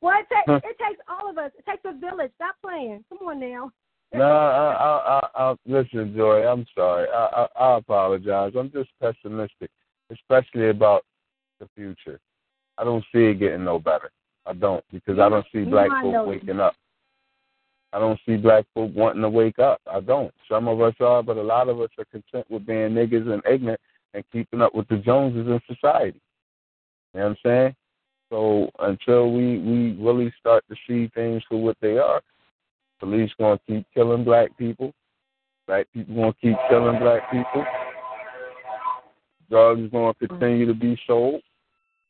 well, 0.01 0.19
it, 0.21 0.27
ta- 0.31 0.55
it 0.65 0.79
takes 0.79 1.01
all 1.09 1.29
of 1.29 1.37
us. 1.37 1.51
It 1.59 1.67
takes 1.67 1.83
a 1.85 1.93
village. 1.99 2.31
Stop 2.37 2.55
playing. 2.63 3.05
Come 3.09 3.27
on 3.29 3.41
now. 3.41 3.71
no, 4.15 4.23
I, 4.25 4.73
I, 4.73 5.21
I, 5.35 5.51
I, 5.51 5.57
listen, 5.67 6.15
Joy. 6.17 6.47
I'm 6.47 6.65
sorry. 6.75 7.09
I, 7.13 7.47
I, 7.59 7.65
I 7.65 7.79
apologize. 7.79 8.53
I'm 8.57 8.71
just 8.71 8.89
pessimistic, 9.03 9.71
especially 10.13 10.71
about 10.71 11.05
the 11.59 11.69
future. 11.75 12.21
I 12.79 12.85
don't 12.85 13.05
see 13.13 13.25
it 13.25 13.41
getting 13.41 13.65
no 13.65 13.79
better. 13.79 14.11
I 14.47 14.53
don't 14.53 14.85
because 14.93 15.19
I 15.19 15.29
don't 15.29 15.47
see 15.53 15.65
black 15.65 15.91
folk 15.91 16.29
waking 16.29 16.61
up. 16.61 16.75
I 17.97 17.99
don't 17.99 18.21
see 18.27 18.37
black 18.37 18.67
folk 18.75 18.91
wanting 18.95 19.23
to 19.23 19.31
wake 19.31 19.59
up. 19.59 19.81
I 19.91 20.01
don't. 20.01 20.31
Some 20.51 20.69
of 20.69 20.83
us 20.83 20.93
are, 21.01 21.23
but 21.23 21.39
a 21.39 21.43
lot 21.43 21.71
of 21.71 21.81
us 21.81 21.89
are 21.99 22.05
content 22.05 22.45
with 22.51 22.67
being 22.67 22.91
niggas 22.91 23.27
and 23.27 23.43
ignorant 23.51 23.81
and 24.13 24.23
keeping 24.31 24.61
up 24.61 24.75
with 24.75 24.87
the 24.89 24.99
Joneses 24.99 25.47
in 25.47 25.59
society. 25.67 26.21
You 27.15 27.21
know 27.21 27.29
what 27.29 27.31
I'm 27.31 27.37
saying? 27.43 27.77
So 28.29 28.71
until 28.81 29.33
we 29.33 29.59
we 29.61 29.97
really 29.99 30.31
start 30.39 30.63
to 30.69 30.77
see 30.87 31.11
things 31.15 31.43
for 31.49 31.57
what 31.57 31.79
they 31.81 31.97
are, 31.97 32.21
police 33.01 33.31
gonna 33.39 33.59
keep 33.67 33.87
killing 33.95 34.25
black 34.25 34.55
people. 34.59 34.93
Black 35.67 35.87
people 35.95 36.17
gonna 36.17 36.35
keep 36.43 36.57
killing 36.69 36.99
black 36.99 37.33
people. 37.33 37.65
Drugs 39.49 39.91
gonna 39.91 40.13
continue 40.15 40.67
to 40.67 40.75
be 40.75 41.01
sold. 41.07 41.41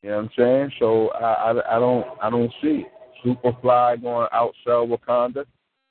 You 0.02 0.10
know 0.10 0.16
what 0.16 0.24
I'm 0.24 0.30
saying? 0.36 0.72
So 0.80 1.10
I 1.10 1.52
I, 1.52 1.76
I 1.76 1.78
don't 1.78 2.06
I 2.20 2.28
don't 2.28 2.52
see. 2.60 2.86
Superfly 3.24 4.02
going 4.02 4.26
outsell 4.34 4.88
Wakanda. 4.88 5.44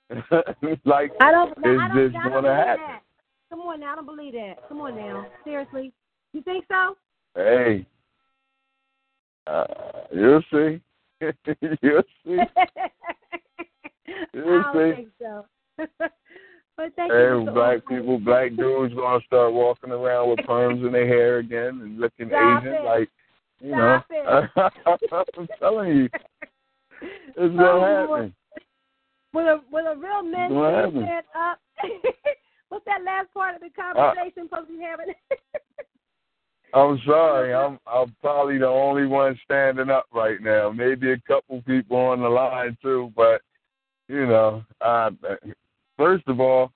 like 0.85 1.11
I 1.19 1.31
don't, 1.31 1.49
is 1.51 1.55
I 1.63 1.87
don't, 1.87 1.95
this 1.95 2.11
going 2.23 2.43
to 2.43 2.53
happen? 2.53 2.83
That. 2.87 3.01
Come 3.49 3.61
on 3.61 3.79
now, 3.79 3.93
I 3.93 3.95
don't 3.95 4.05
believe 4.05 4.33
that. 4.33 4.55
Come 4.67 4.81
on 4.81 4.95
now, 4.95 5.25
seriously, 5.43 5.91
you 6.33 6.41
think 6.41 6.65
so? 6.69 6.95
Hey, 7.35 7.85
uh, 9.47 9.65
you'll 10.13 10.41
see. 10.51 10.81
you'll 11.81 12.03
see. 12.25 12.37
You'll 14.33 14.59
I 14.59 14.73
don't 14.73 14.95
think 14.95 15.09
so. 15.19 15.45
but 15.77 16.91
thank 16.95 17.11
Hey, 17.11 17.23
you. 17.29 17.49
Black 17.53 17.87
people, 17.87 18.19
black 18.19 18.55
dudes 18.55 18.93
gonna 18.93 19.19
start 19.25 19.51
walking 19.53 19.91
around 19.91 20.29
with 20.29 20.39
perms 20.39 20.85
in 20.85 20.91
their 20.91 21.07
hair 21.07 21.37
again 21.39 21.81
and 21.81 21.99
looking 21.99 22.27
Stop 22.27 22.61
Asian, 22.63 22.73
it. 22.73 22.83
like 22.83 23.09
you 23.61 23.71
Stop 23.71 24.05
know. 24.11 24.47
I'm 25.37 25.47
telling 25.59 25.97
you, 25.97 26.09
it's 27.01 27.35
Oh, 27.37 27.49
gonna 27.49 27.87
happen. 27.87 28.35
With 29.35 29.45
a 29.45 29.59
a 29.87 29.97
real 29.97 30.23
man 30.23 30.49
stand 30.49 31.25
up. 31.35 31.59
What's 32.69 32.85
that 32.85 33.03
last 33.05 33.33
part 33.33 33.55
of 33.55 33.61
the 33.61 33.67
Uh, 33.67 33.93
conversation 33.93 34.47
supposed 34.49 34.67
to 34.69 34.77
be 34.77 34.83
having? 34.83 35.13
I'm 36.73 36.99
sorry, 37.05 37.53
I'm 37.63 37.79
I'm 37.87 38.15
probably 38.21 38.57
the 38.57 38.67
only 38.67 39.05
one 39.05 39.39
standing 39.43 39.89
up 39.89 40.07
right 40.13 40.41
now. 40.41 40.71
Maybe 40.71 41.11
a 41.11 41.19
couple 41.27 41.61
people 41.63 41.97
on 41.97 42.21
the 42.21 42.29
line 42.29 42.77
too, 42.81 43.11
but 43.15 43.41
you 44.07 44.25
know, 44.25 44.63
I, 44.81 45.09
first 45.97 46.27
of 46.27 46.39
all, 46.39 46.71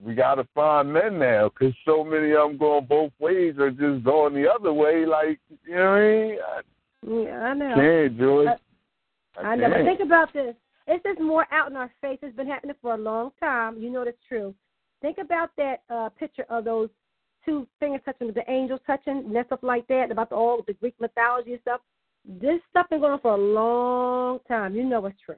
we 0.00 0.14
got 0.14 0.36
to 0.36 0.46
find 0.54 0.92
men 0.92 1.18
now 1.18 1.48
because 1.50 1.74
so 1.84 2.04
many 2.04 2.32
of 2.32 2.48
them 2.50 2.58
going 2.58 2.86
both 2.86 3.12
ways 3.18 3.58
are 3.58 3.70
just 3.70 4.04
going 4.04 4.34
the 4.34 4.48
other 4.50 4.72
way. 4.72 5.04
Like 5.06 5.40
you 5.66 5.74
know 5.74 5.90
what 5.90 5.98
I 5.98 6.00
mean? 6.00 6.38
I 6.46 6.60
yeah, 7.06 7.42
I 7.42 7.54
know. 7.54 7.74
can't, 7.76 8.18
Joy. 8.18 8.46
Uh, 8.46 8.56
I 9.40 9.56
know. 9.56 9.68
But 9.68 9.74
can't. 9.76 9.86
think 9.86 10.00
about 10.00 10.32
this. 10.32 10.54
It's 10.88 11.02
just 11.04 11.20
more 11.20 11.46
out 11.52 11.70
in 11.70 11.76
our 11.76 11.92
face. 12.00 12.18
It's 12.22 12.34
been 12.36 12.46
happening 12.46 12.74
for 12.80 12.94
a 12.94 12.98
long 12.98 13.30
time. 13.38 13.78
You 13.78 13.90
know 13.90 14.04
that's 14.04 14.16
true. 14.26 14.54
Think 15.02 15.18
about 15.18 15.50
that 15.56 15.82
uh 15.90 16.08
picture 16.08 16.46
of 16.48 16.64
those 16.64 16.88
two 17.44 17.66
fingers 17.78 18.00
touching, 18.04 18.32
the 18.32 18.50
angels 18.50 18.80
touching, 18.86 19.18
and 19.18 19.36
that 19.36 19.46
stuff 19.46 19.60
like 19.62 19.86
that, 19.88 20.10
about 20.10 20.30
the, 20.30 20.34
all 20.36 20.62
the 20.66 20.72
Greek 20.74 20.94
mythology 21.00 21.52
and 21.52 21.60
stuff. 21.62 21.80
This 22.24 22.60
stuff 22.70 22.88
been 22.88 23.00
going 23.00 23.12
on 23.12 23.20
for 23.20 23.34
a 23.34 23.36
long 23.36 24.40
time. 24.48 24.74
You 24.74 24.84
know 24.84 25.04
it's 25.06 25.20
true. 25.24 25.36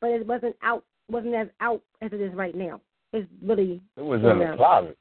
But 0.00 0.10
it 0.10 0.26
wasn't 0.26 0.56
out 0.62 0.84
wasn't 1.10 1.34
as 1.34 1.48
out 1.60 1.82
as 2.02 2.12
it 2.12 2.20
is 2.20 2.34
right 2.34 2.54
now. 2.54 2.80
It's 3.12 3.28
really 3.42 3.80
It 3.96 4.02
was 4.04 4.20
in 4.20 4.38
down. 4.38 4.56
closet. 4.56 4.98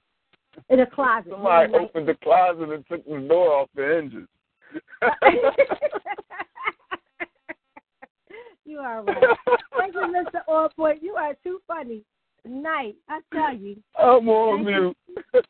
In 0.70 0.80
a 0.80 0.86
closet. 0.86 1.32
Somebody 1.32 1.72
Right. 1.74 1.82
opened 1.82 2.08
the 2.08 2.16
closet 2.16 2.70
and 2.70 2.86
took 2.88 3.04
the 3.06 3.20
door 3.28 3.54
off 3.54 3.70
the 3.76 3.84
hinges. 4.02 4.28
you 8.74 8.80
are 8.80 9.04
right. 9.04 9.24
Thank 9.78 9.94
you, 9.94 10.02
Mr. 10.02 10.40
On 10.48 10.70
Point. 10.76 11.04
You 11.04 11.14
are 11.14 11.36
too 11.44 11.60
funny. 11.68 12.04
Night, 12.44 12.95
I 13.08 13.20
tell 13.32 13.56
you. 13.56 13.78
I'm 13.98 14.28
on 14.28 14.66
Thank 14.66 14.76
you. 14.76 14.95
mute. 15.14 15.24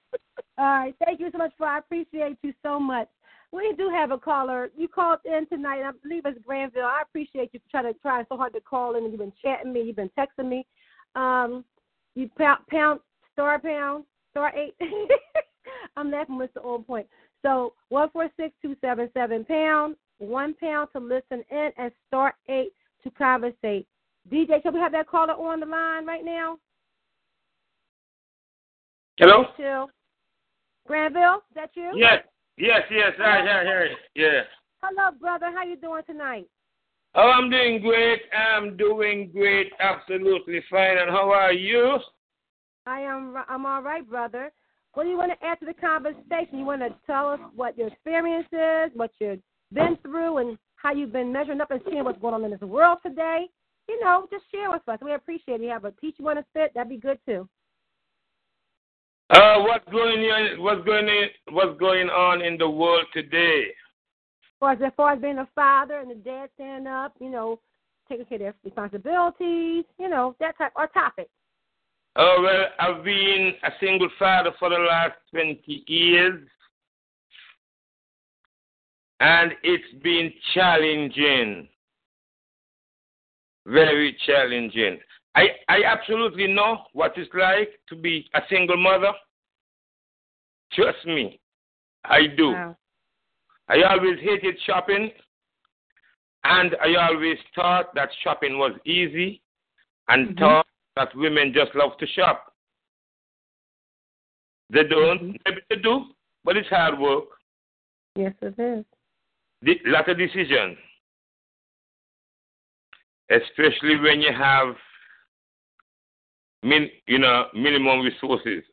All 0.58 0.66
right. 0.66 0.96
Thank 1.04 1.22
you 1.22 1.30
so 1.32 1.38
much 1.38 1.54
for 1.58 1.66
I 1.66 1.80
appreciate 1.80 2.38
you 2.44 2.54
so 2.62 2.80
much. 2.80 3.08
We 3.52 3.74
do 3.78 3.90
have 3.90 4.12
a 4.12 4.18
caller. 4.18 4.70
You 4.76 4.88
called 4.88 5.20
in 5.26 5.48
tonight, 5.48 5.84
I 5.84 5.92
believe 6.04 6.24
it's 6.26 6.44
Granville. 6.46 6.86
I 6.86 7.02
appreciate 7.04 7.52
you 7.54 7.60
trying 7.72 7.86
to 7.86 8.00
trying 8.00 8.26
so 8.28 8.36
hard 8.36 8.54
to 8.54 8.62
call 8.62 8.96
in 8.96 9.04
and 9.04 9.12
you've 9.12 9.20
been 9.20 9.34
chatting 9.42 9.72
me, 9.72 9.84
you've 9.84 9.96
been 9.96 10.12
texting 10.18 10.50
me. 10.50 10.66
Um 11.16 11.64
you 12.16 12.30
pound, 12.38 12.60
pound 12.70 13.00
star 13.32 13.60
pound, 13.60 14.06
star 14.32 14.52
eight. 14.56 14.76
I'm 15.98 16.12
laughing 16.12 16.38
with 16.38 16.54
the 16.56 16.62
old 16.62 16.88
point. 16.88 17.08
So 17.44 17.74
one 17.90 18.10
four 18.10 18.28
six 18.38 18.56
two 18.62 18.76
seven 18.82 19.10
seven 19.14 19.46
pound, 19.46 19.96
one 20.18 20.56
pound 20.56 20.90
to 20.94 21.00
listen 21.00 21.44
in 21.52 21.70
and 21.78 21.92
star 22.08 22.34
eight 22.50 22.74
to 23.04 23.12
conversate. 23.12 23.88
DJ, 24.32 24.62
can 24.62 24.74
we 24.74 24.80
have 24.80 24.94
that 24.94 25.08
caller 25.08 25.34
on 25.34 25.60
the 25.60 25.66
line 25.66 26.06
right 26.06 26.24
now? 26.24 26.58
Hello? 29.18 29.46
Chill. 29.58 29.90
Granville, 30.88 31.36
is 31.36 31.56
that 31.56 31.70
you? 31.76 31.92
Yes, 31.96 32.24
yes, 32.58 32.82
yes. 32.90 33.12
I 33.20 33.42
hear 33.42 33.86
it. 33.86 33.98
Yeah. 34.16 34.42
Hello, 34.82 35.12
brother. 35.20 35.52
How 35.56 35.64
you 35.64 35.78
doing 35.78 36.04
tonight? 36.06 36.46
Oh, 37.16 37.30
I'm 37.30 37.50
doing 37.50 37.82
great. 37.82 38.22
I'm 38.34 38.76
doing 38.76 39.30
great. 39.32 39.72
Absolutely 39.80 40.62
fine. 40.70 40.98
And 40.98 41.10
how 41.10 41.30
are 41.32 41.54
you? 41.54 41.98
I 42.86 43.02
am. 43.02 43.36
I'm 43.48 43.66
all 43.66 43.82
right, 43.82 44.08
brother. 44.08 44.52
What 44.94 45.04
do 45.04 45.10
you 45.10 45.18
want 45.18 45.32
to 45.32 45.46
add 45.46 45.60
to 45.60 45.66
the 45.66 45.74
conversation? 45.74 46.60
You 46.60 46.66
want 46.66 46.82
to 46.82 46.96
tell 47.06 47.30
us 47.30 47.40
what 47.56 47.78
your 47.78 47.88
experience 47.88 48.48
is, 48.52 48.92
what 48.96 49.12
you've 49.20 49.40
been 49.72 49.98
through, 50.02 50.38
and 50.38 50.58
how 50.84 50.92
you've 50.92 51.14
been 51.14 51.32
measuring 51.32 51.62
up 51.62 51.72
and 51.72 51.82
seeing 51.90 52.04
what's 52.04 52.20
going 52.20 52.34
on 52.34 52.44
in 52.44 52.52
this 52.52 52.60
world 52.60 53.00
today. 53.02 53.48
You 53.88 54.00
know, 54.02 54.28
just 54.30 54.44
share 54.52 54.70
with 54.70 54.88
us. 54.88 55.00
We 55.02 55.14
appreciate 55.14 55.62
it. 55.62 55.64
You 55.64 55.70
have 55.70 55.86
a 55.86 55.92
teach 55.92 56.16
you 56.20 56.26
want 56.26 56.40
to 56.40 56.46
spit? 56.52 56.74
That'd 56.76 56.90
be 56.90 56.98
good 56.98 57.20
too. 57.26 57.48
Uh, 59.30 59.62
what's 59.62 59.90
going 59.90 60.20
on? 60.20 60.62
What's 60.62 60.86
going 60.86 61.08
on? 61.08 61.28
What's 61.52 61.80
going 61.80 62.10
on 62.10 62.42
in 62.42 62.58
the 62.58 62.70
world 62.70 63.06
today? 63.14 63.68
As 64.44 64.60
far 64.60 64.72
as, 64.74 64.80
as 64.86 64.92
far 64.96 65.14
as 65.14 65.22
being 65.22 65.40
a 65.40 65.48
father 65.56 66.00
and 66.00 66.12
the 66.12 66.16
dad 66.16 66.50
standing 66.56 66.88
up, 66.88 67.14
you 67.20 67.30
know, 67.30 67.60
taking 68.08 68.26
care 68.26 68.36
of 68.36 68.42
their 68.42 68.56
responsibilities, 68.64 69.86
you 69.98 70.10
know, 70.10 70.36
that 70.40 70.58
type 70.58 70.72
our 70.76 70.88
topic. 70.88 71.30
Oh 72.16 72.42
well, 72.44 72.66
I've 72.80 73.04
been 73.04 73.54
a 73.64 73.72
single 73.80 74.10
father 74.20 74.52
for 74.60 74.70
the 74.70 74.78
last 74.78 75.14
twenty 75.32 75.84
years, 75.88 76.48
and 79.20 79.54
it's 79.64 80.04
been 80.04 80.32
challenging. 80.54 81.68
Very 83.66 84.18
challenging. 84.26 85.00
I, 85.36 85.48
I 85.68 85.84
absolutely 85.86 86.48
know 86.48 86.80
what 86.94 87.14
it's 87.18 87.34
like 87.34 87.80
to 87.90 87.96
be 87.96 88.30
a 88.34 88.42
single 88.50 88.78
mother. 88.78 89.12
Trust 90.74 91.06
me, 91.06 91.40
I 92.06 92.28
do. 92.28 92.52
Wow. 92.52 92.78
I 93.70 93.82
always 93.84 94.20
hated 94.20 94.56
shopping, 94.66 95.12
and 96.44 96.76
I 96.84 96.96
always 96.96 97.38
thought 97.56 97.96
that 97.96 98.10
shopping 98.24 98.58
was 98.58 98.74
easy, 98.86 99.42
and 100.10 100.30
Mhm. 100.30 100.40
thought 100.40 100.68
that 100.96 101.16
women 101.16 101.54
just 101.54 101.74
love 101.74 101.98
to 101.98 102.08
shop. 102.08 102.54
They 104.70 104.84
don't, 104.84 105.40
maybe 105.46 105.62
they 105.70 105.78
do, 105.78 106.14
but 106.44 106.58
it's 106.58 106.70
hard 106.70 107.00
work. 107.00 107.26
Yes, 108.16 108.34
it 108.42 108.60
is. 108.60 108.86
The, 109.64 109.80
lot 109.86 110.10
of 110.10 110.18
decisions, 110.18 110.78
especially 113.30 113.98
when 113.98 114.20
you 114.20 114.34
have, 114.38 114.76
min, 116.64 116.90
you 117.08 117.18
know, 117.18 117.46
minimum 117.54 118.02
resources. 118.02 118.64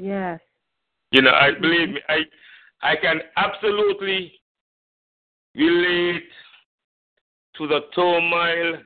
Yes. 0.00 0.40
You 1.12 1.22
know, 1.22 1.30
I 1.30 1.50
mm-hmm. 1.50 1.62
believe 1.62 1.88
me, 1.90 2.00
I 2.08 2.18
I 2.82 2.96
can 2.96 3.20
absolutely 3.36 4.32
relate 5.54 6.28
to 7.56 7.66
the 7.66 7.80
turmoil 7.94 8.78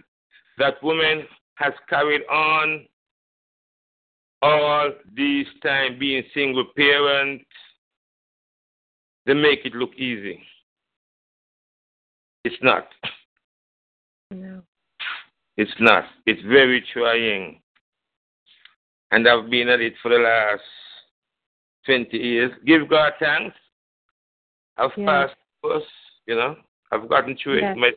that 0.59 0.75
women 0.83 1.27
has 1.55 1.73
carried 1.89 2.23
on 2.31 2.87
all 4.41 4.91
these 5.15 5.47
time 5.63 5.99
being 5.99 6.23
single 6.35 6.67
parents. 6.77 7.45
They 9.27 9.35
make 9.35 9.65
it 9.65 9.75
look 9.75 9.95
easy. 9.97 10.43
It's 12.45 12.57
not. 12.63 12.89
No. 14.31 14.63
It's 15.57 15.75
not. 15.79 16.05
It's 16.27 16.43
very 16.43 16.85
trying. 16.93 17.61
And 19.11 19.29
I've 19.29 19.51
been 19.51 19.69
at 19.69 19.81
it 19.81 19.95
for 20.03 20.09
the 20.09 20.19
last 20.19 20.63
20 21.87 22.17
years. 22.17 22.53
Give 22.65 22.89
God 22.89 23.13
thanks. 23.19 23.57
I've 24.79 24.97
Yes. 24.97 25.07
passed 25.07 25.37
course, 25.63 25.85
you 26.27 26.35
know. 26.35 26.57
I've 26.91 27.09
gotten 27.09 27.37
through 27.37 27.61
Yes. 27.61 27.77
it. 27.77 27.79
My 27.79 27.93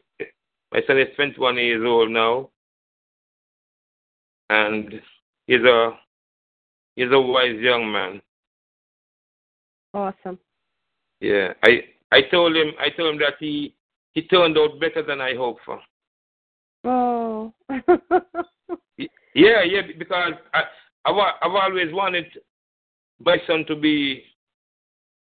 my 0.72 0.82
son 0.88 0.98
is 1.00 1.16
21 1.16 1.56
years 1.58 1.84
old 1.86 2.12
now. 2.12 2.50
And 4.50 5.02
he's 5.48 5.64
a 5.64 6.00
he's 6.96 7.12
a 7.12 7.20
wise 7.20 7.60
young 7.60 7.92
man. 7.92 8.22
Awesome. 9.94 10.40
Yeah, 11.22 11.54
I 11.64 11.88
I 12.12 12.22
told 12.24 12.56
him 12.56 12.74
I 12.80 12.90
told 12.90 13.14
him 13.16 13.20
that 13.20 13.36
he 13.40 13.74
he 14.16 14.24
turned 14.24 14.58
out 14.58 14.80
better 14.80 15.04
than 15.04 15.22
I 15.22 15.36
hoped 15.36 15.62
for. 15.66 15.80
Oh. 16.84 17.54
Yeah, 19.38 19.64
yeah, 19.64 19.82
because 19.98 20.34
I 20.54 20.64
I've, 21.04 21.16
I've 21.42 21.52
always 21.52 21.94
wanted 21.94 22.26
my 23.20 23.36
son 23.46 23.66
to 23.68 23.76
be 23.76 24.24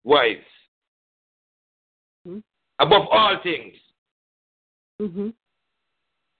wise 0.03 0.37
Mhm. 2.27 2.43
above 2.79 3.07
all 3.11 3.37
things. 3.41 3.75
mhm. 5.01 5.33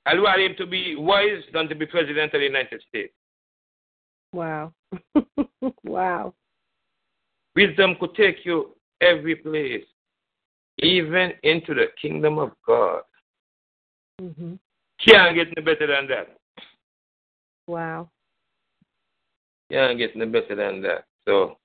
I 0.05 0.13
want 0.19 0.41
him 0.41 0.55
to 0.57 0.67
be 0.67 0.95
wise 0.95 1.43
than 1.53 1.67
to 1.69 1.75
be 1.75 1.87
president 1.87 2.33
of 2.35 2.39
the 2.39 2.45
United 2.45 2.83
States. 2.87 3.13
Wow. 4.31 4.71
wow. 5.83 6.35
Wisdom 7.55 7.95
could 7.99 8.13
take 8.13 8.45
you 8.45 8.75
every 9.01 9.35
place, 9.37 9.85
even 10.79 11.33
into 11.43 11.73
the 11.73 11.87
kingdom 12.01 12.37
of 12.37 12.51
God. 12.65 13.01
Mhm. 14.21 14.59
Can't 14.99 15.35
get 15.35 15.55
no 15.55 15.63
better 15.63 15.87
than 15.87 16.07
that. 16.07 16.37
Wow. 17.67 18.09
Can't 19.71 19.97
get 19.97 20.15
no 20.15 20.25
better 20.27 20.55
than 20.55 20.81
that. 20.81 21.05
So 21.27 21.57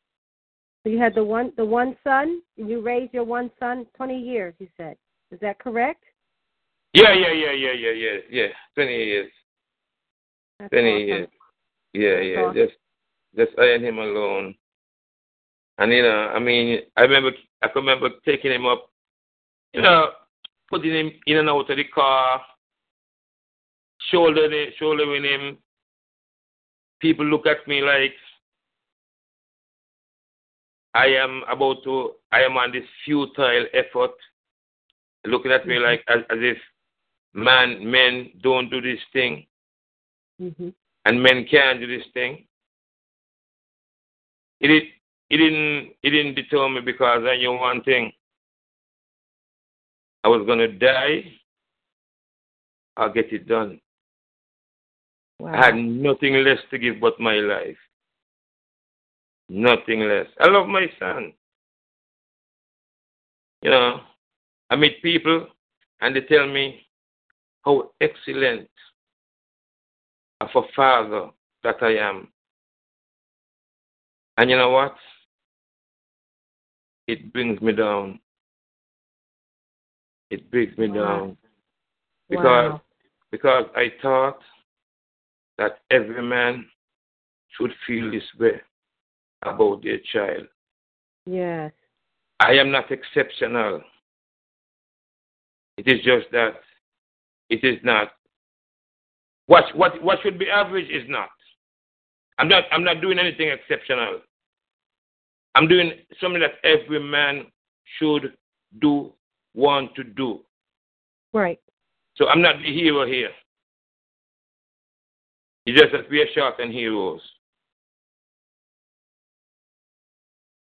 So 0.82 0.90
you 0.90 0.98
had 0.98 1.14
the 1.14 1.24
one 1.24 1.52
the 1.56 1.64
one 1.64 1.96
son, 2.02 2.42
you 2.56 2.80
raised 2.80 3.12
your 3.12 3.24
one 3.24 3.50
son 3.58 3.86
twenty 3.94 4.18
years, 4.18 4.54
you 4.58 4.68
said. 4.76 4.96
Is 5.30 5.38
that 5.40 5.58
correct? 5.58 6.02
yeah, 6.92 7.12
yeah, 7.12 7.32
yeah, 7.32 7.52
yeah, 7.52 7.72
yeah, 7.72 7.92
yeah, 7.92 8.18
yeah. 8.30 8.48
Twenty 8.74 8.96
years. 9.04 9.32
That's 10.58 10.70
Twenty 10.70 10.90
awesome. 10.94 11.06
years. 11.06 11.28
Yeah, 11.92 12.14
That's 12.14 12.26
yeah. 12.26 12.40
awesome. 12.40 12.56
Just 12.56 12.76
just 13.36 13.58
I 13.58 13.66
and 13.74 13.84
him 13.84 13.98
alone. 13.98 14.54
And 15.78 15.92
you 15.92 16.02
know, 16.02 16.28
I 16.34 16.38
mean, 16.38 16.80
I 16.96 17.02
remember 17.02 17.30
I 17.62 17.68
can 17.68 17.82
remember 17.84 18.10
taking 18.24 18.52
him 18.52 18.66
up, 18.66 18.89
you 19.72 19.82
know, 19.82 20.10
putting 20.68 20.92
him 20.92 21.10
in 21.26 21.36
and 21.38 21.48
out 21.48 21.70
of 21.70 21.76
the 21.76 21.84
car, 21.84 22.40
shouldering 24.10 24.70
shouldering 24.78 25.24
him. 25.24 25.59
People 27.01 27.24
look 27.26 27.47
at 27.47 27.66
me 27.66 27.80
like 27.82 28.12
I 30.94 31.06
am 31.06 31.42
about 31.51 31.82
to 31.84 32.12
I 32.32 32.42
am 32.42 32.56
on 32.56 32.72
this 32.72 32.84
futile 33.05 33.66
effort, 33.72 34.10
looking 35.24 35.52
at 35.52 35.66
me 35.66 35.78
like 35.78 36.05
as, 36.09 36.20
as 36.30 36.38
if 36.40 36.59
man 37.32 37.88
men 37.88 38.30
don't 38.42 38.70
do 38.70 38.80
this 38.80 39.01
thing 39.12 39.47
Mhm. 40.40 40.74
and 41.05 41.22
men 41.22 41.44
can't 41.44 41.80
do 41.80 41.86
this 41.86 42.06
thing. 42.12 42.47
It 44.60 44.70
it 45.30 45.36
didn't 45.36 45.94
it 46.02 46.10
didn't 46.10 46.34
deter 46.34 46.68
me 46.68 46.80
because 46.80 47.24
I 47.24 47.36
knew 47.36 47.52
one 47.52 47.82
thing. 47.82 48.12
I 50.24 50.28
was 50.28 50.47
gonna 50.47 50.68
die. 50.68 51.24
I'll 52.97 53.12
get 53.12 53.32
it 53.32 53.47
done. 53.48 53.80
Wow. 55.38 55.55
I 55.55 55.66
had 55.66 55.76
nothing 55.76 56.34
less 56.44 56.59
to 56.70 56.78
give 56.78 57.01
but 57.01 57.18
my 57.18 57.36
life. 57.36 57.78
Nothing 59.48 60.01
less. 60.01 60.26
I 60.38 60.48
love 60.48 60.68
my 60.68 60.86
son. 60.98 61.32
You 63.62 63.70
know, 63.70 64.01
I 64.68 64.76
meet 64.76 65.02
people 65.02 65.47
and 66.01 66.14
they 66.14 66.20
tell 66.22 66.47
me 66.47 66.86
how 67.64 67.90
excellent 68.01 68.68
of 70.40 70.48
a 70.55 70.62
father 70.74 71.30
that 71.62 71.82
I 71.82 71.97
am. 71.97 72.28
And 74.36 74.51
you 74.51 74.56
know 74.56 74.70
what? 74.70 74.94
It 77.06 77.32
brings 77.32 77.60
me 77.60 77.72
down. 77.72 78.20
It 80.31 80.51
brings 80.51 80.77
me 80.78 80.89
Wow. 80.89 80.94
down. 80.94 81.39
Because 82.28 82.70
Wow. 82.73 82.82
because 83.31 83.66
I 83.77 83.90
thought 84.02 84.43
that 85.59 85.81
every 85.90 86.23
man 86.23 86.69
should 87.51 87.74
feel 87.86 88.11
this 88.11 88.35
way 88.39 88.61
about 89.43 89.82
their 89.82 89.98
child. 89.98 90.48
Yes. 91.27 91.73
I 92.40 92.55
am 92.55 92.70
not 92.70 92.90
exceptional. 92.90 93.82
It 95.77 95.86
is 95.86 96.01
just 96.02 96.31
that 96.32 96.61
it 97.51 97.62
is 97.65 97.82
not 97.85 98.12
what 99.47 99.74
what 99.74 100.01
what 100.02 100.20
should 100.23 100.39
be 100.39 100.48
average 100.51 100.89
is 100.89 101.09
not. 101.09 101.31
I'm 102.39 102.48
not 102.48 102.65
I'm 102.73 102.85
not 102.85 103.01
doing 103.01 103.19
anything 103.19 103.48
exceptional. 103.48 104.20
I'm 105.55 105.66
doing 105.69 105.93
something 106.20 106.40
that 106.40 106.59
every 106.65 107.01
man 107.01 107.51
should 107.98 108.36
do, 108.81 109.12
want 109.55 109.94
to 109.97 110.05
do. 110.05 110.40
Right. 111.32 111.60
So 112.16 112.28
I'm 112.28 112.43
not 112.43 112.56
the 112.59 112.72
hero 112.72 113.06
here. 113.06 113.31
It's 115.66 115.78
just 115.78 115.93
that 115.93 116.10
we 116.10 116.20
are 116.20 116.27
short 116.35 116.59
and 116.59 116.72
heroes. 116.72 117.20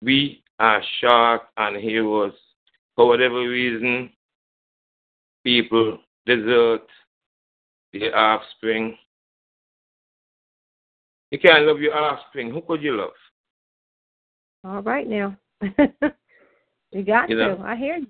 We 0.03 0.43
are 0.59 0.83
short 1.01 1.43
and 1.57 1.77
heroes. 1.77 2.35
For 2.97 3.09
whatever 3.09 3.49
reason, 3.49 4.11
people 5.45 5.99
desert 6.27 6.83
their 7.93 8.17
offspring. 8.17 8.97
You 11.31 11.39
can't 11.39 11.65
love 11.65 11.81
your 11.81 11.97
offspring. 11.97 12.51
Who 12.51 12.61
could 12.61 12.83
you 12.83 12.97
love? 12.97 13.11
All 14.65 14.83
right 14.83 15.09
now. 15.09 15.37
you 15.63 17.03
got 17.03 17.31
You 17.31 17.37
know, 17.37 17.57
to. 17.57 17.63
I 17.63 17.77
hear 17.77 17.97
you. 17.97 18.07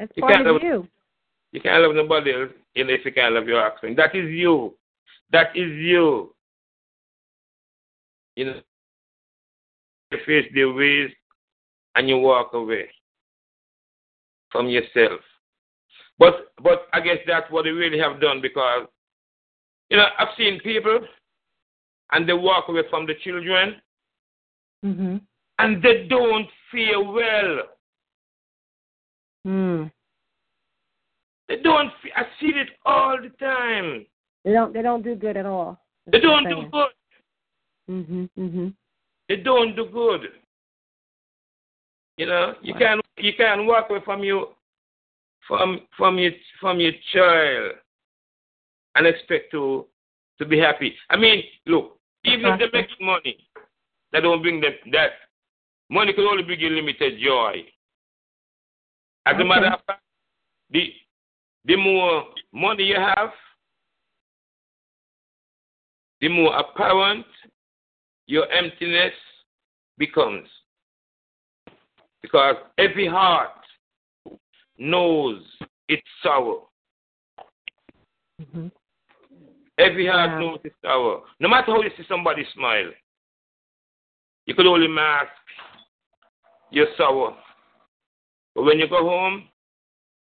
That's 0.00 0.12
you 0.16 0.22
part 0.22 0.34
can't 0.34 0.46
of 0.46 0.54
love- 0.54 0.62
you. 0.62 0.88
You 1.52 1.60
can't 1.60 1.82
love 1.82 1.94
nobody 1.94 2.32
else 2.32 2.50
if 2.74 3.04
you 3.04 3.12
can't 3.12 3.34
love 3.34 3.46
your 3.48 3.60
offspring. 3.64 3.94
That 3.96 4.14
is 4.14 4.30
you. 4.30 4.74
That 5.32 5.48
is 5.54 5.70
you. 5.72 6.34
You 8.36 8.44
know, 8.46 8.60
you 10.12 10.18
face 10.24 10.46
the 10.54 10.64
ways 10.64 11.10
and 11.96 12.08
you 12.08 12.16
walk 12.18 12.54
away 12.54 12.88
from 14.50 14.68
yourself. 14.68 15.20
But 16.18 16.52
but 16.62 16.86
I 16.92 17.00
guess 17.00 17.18
that's 17.26 17.50
what 17.50 17.64
they 17.64 17.70
really 17.70 17.98
have 17.98 18.20
done 18.20 18.40
because 18.40 18.86
you 19.90 19.96
know 19.98 20.06
I've 20.18 20.28
seen 20.38 20.60
people 20.60 21.00
and 22.12 22.26
they 22.28 22.32
walk 22.32 22.68
away 22.68 22.82
from 22.90 23.06
the 23.06 23.14
children 23.22 23.76
Mm-hmm. 24.82 25.16
and 25.58 25.82
they 25.82 26.06
don't 26.08 26.48
feel 26.72 27.12
well. 27.12 27.58
Hmm. 29.44 29.84
They 31.48 31.56
don't. 31.56 31.90
I 32.14 32.22
see 32.38 32.52
it 32.54 32.68
all 32.84 33.18
the 33.20 33.30
time. 33.44 34.06
They 34.44 34.52
don't. 34.52 34.72
They 34.72 34.82
don't 34.82 35.02
do 35.02 35.14
good 35.14 35.36
at 35.36 35.46
all. 35.46 35.80
They 36.06 36.20
don't 36.20 36.48
do 36.48 36.68
good. 36.70 36.90
Mhm. 37.88 38.30
Mhm. 38.38 38.74
They 39.28 39.36
don't 39.36 39.74
do 39.74 39.86
good. 39.86 40.32
You 42.16 42.26
know, 42.26 42.54
you 42.62 42.74
can't 42.74 43.00
you 43.16 43.32
can't 43.34 43.66
walk 43.66 43.90
away 43.90 44.00
from 44.04 44.22
you 44.22 44.48
from 45.48 45.80
from 45.96 46.18
your 46.18 46.32
from 46.60 46.78
your 46.78 46.92
child 47.12 47.72
and 48.94 49.06
expect 49.06 49.50
to 49.52 49.86
to 50.38 50.44
be 50.44 50.58
happy. 50.58 50.94
I 51.08 51.16
mean, 51.16 51.42
look, 51.66 51.98
even 52.24 52.46
if 52.46 52.58
they 52.58 52.78
make 52.78 53.00
money, 53.00 53.48
that 54.12 54.20
don't 54.20 54.42
bring 54.42 54.60
them 54.60 54.74
that 54.92 55.12
money 55.88 56.12
can 56.12 56.24
only 56.24 56.42
bring 56.42 56.60
you 56.60 56.70
limited 56.70 57.18
joy. 57.20 57.64
As 59.30 59.40
a 59.40 59.44
matter 59.44 59.66
of 59.66 59.80
fact, 59.86 60.02
the 60.70 60.92
the 61.64 61.76
more 61.76 62.24
money 62.52 62.84
you 62.84 62.96
have, 62.96 63.30
the 66.20 66.28
more 66.28 66.56
apparent 66.58 67.26
your 68.26 68.50
emptiness 68.50 69.12
becomes. 69.98 70.48
Because 72.22 72.56
every 72.78 73.06
heart 73.06 73.50
knows 74.78 75.42
its 75.88 76.02
sorrow. 76.22 76.68
Mm-hmm. 78.40 78.66
Every 79.78 80.06
heart 80.06 80.30
Wow. 80.32 80.40
knows 80.40 80.58
its 80.64 80.74
sorrow. 80.82 81.24
No 81.38 81.48
matter 81.48 81.66
how 81.72 81.82
you 81.82 81.90
see 81.96 82.04
somebody 82.08 82.44
smile, 82.54 82.90
you 84.46 84.54
could 84.54 84.66
only 84.66 84.88
mask 84.88 85.30
your 86.70 86.86
sorrow. 86.96 87.36
But 88.54 88.64
when 88.64 88.78
you 88.78 88.88
go 88.88 89.02
home, 89.08 89.44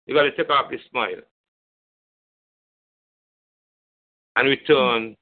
you 0.07 0.15
got 0.15 0.23
to 0.23 0.32
take 0.32 0.51
off 0.51 0.70
the 0.70 0.78
smile 0.90 1.20
and 4.36 4.49
return 4.49 5.16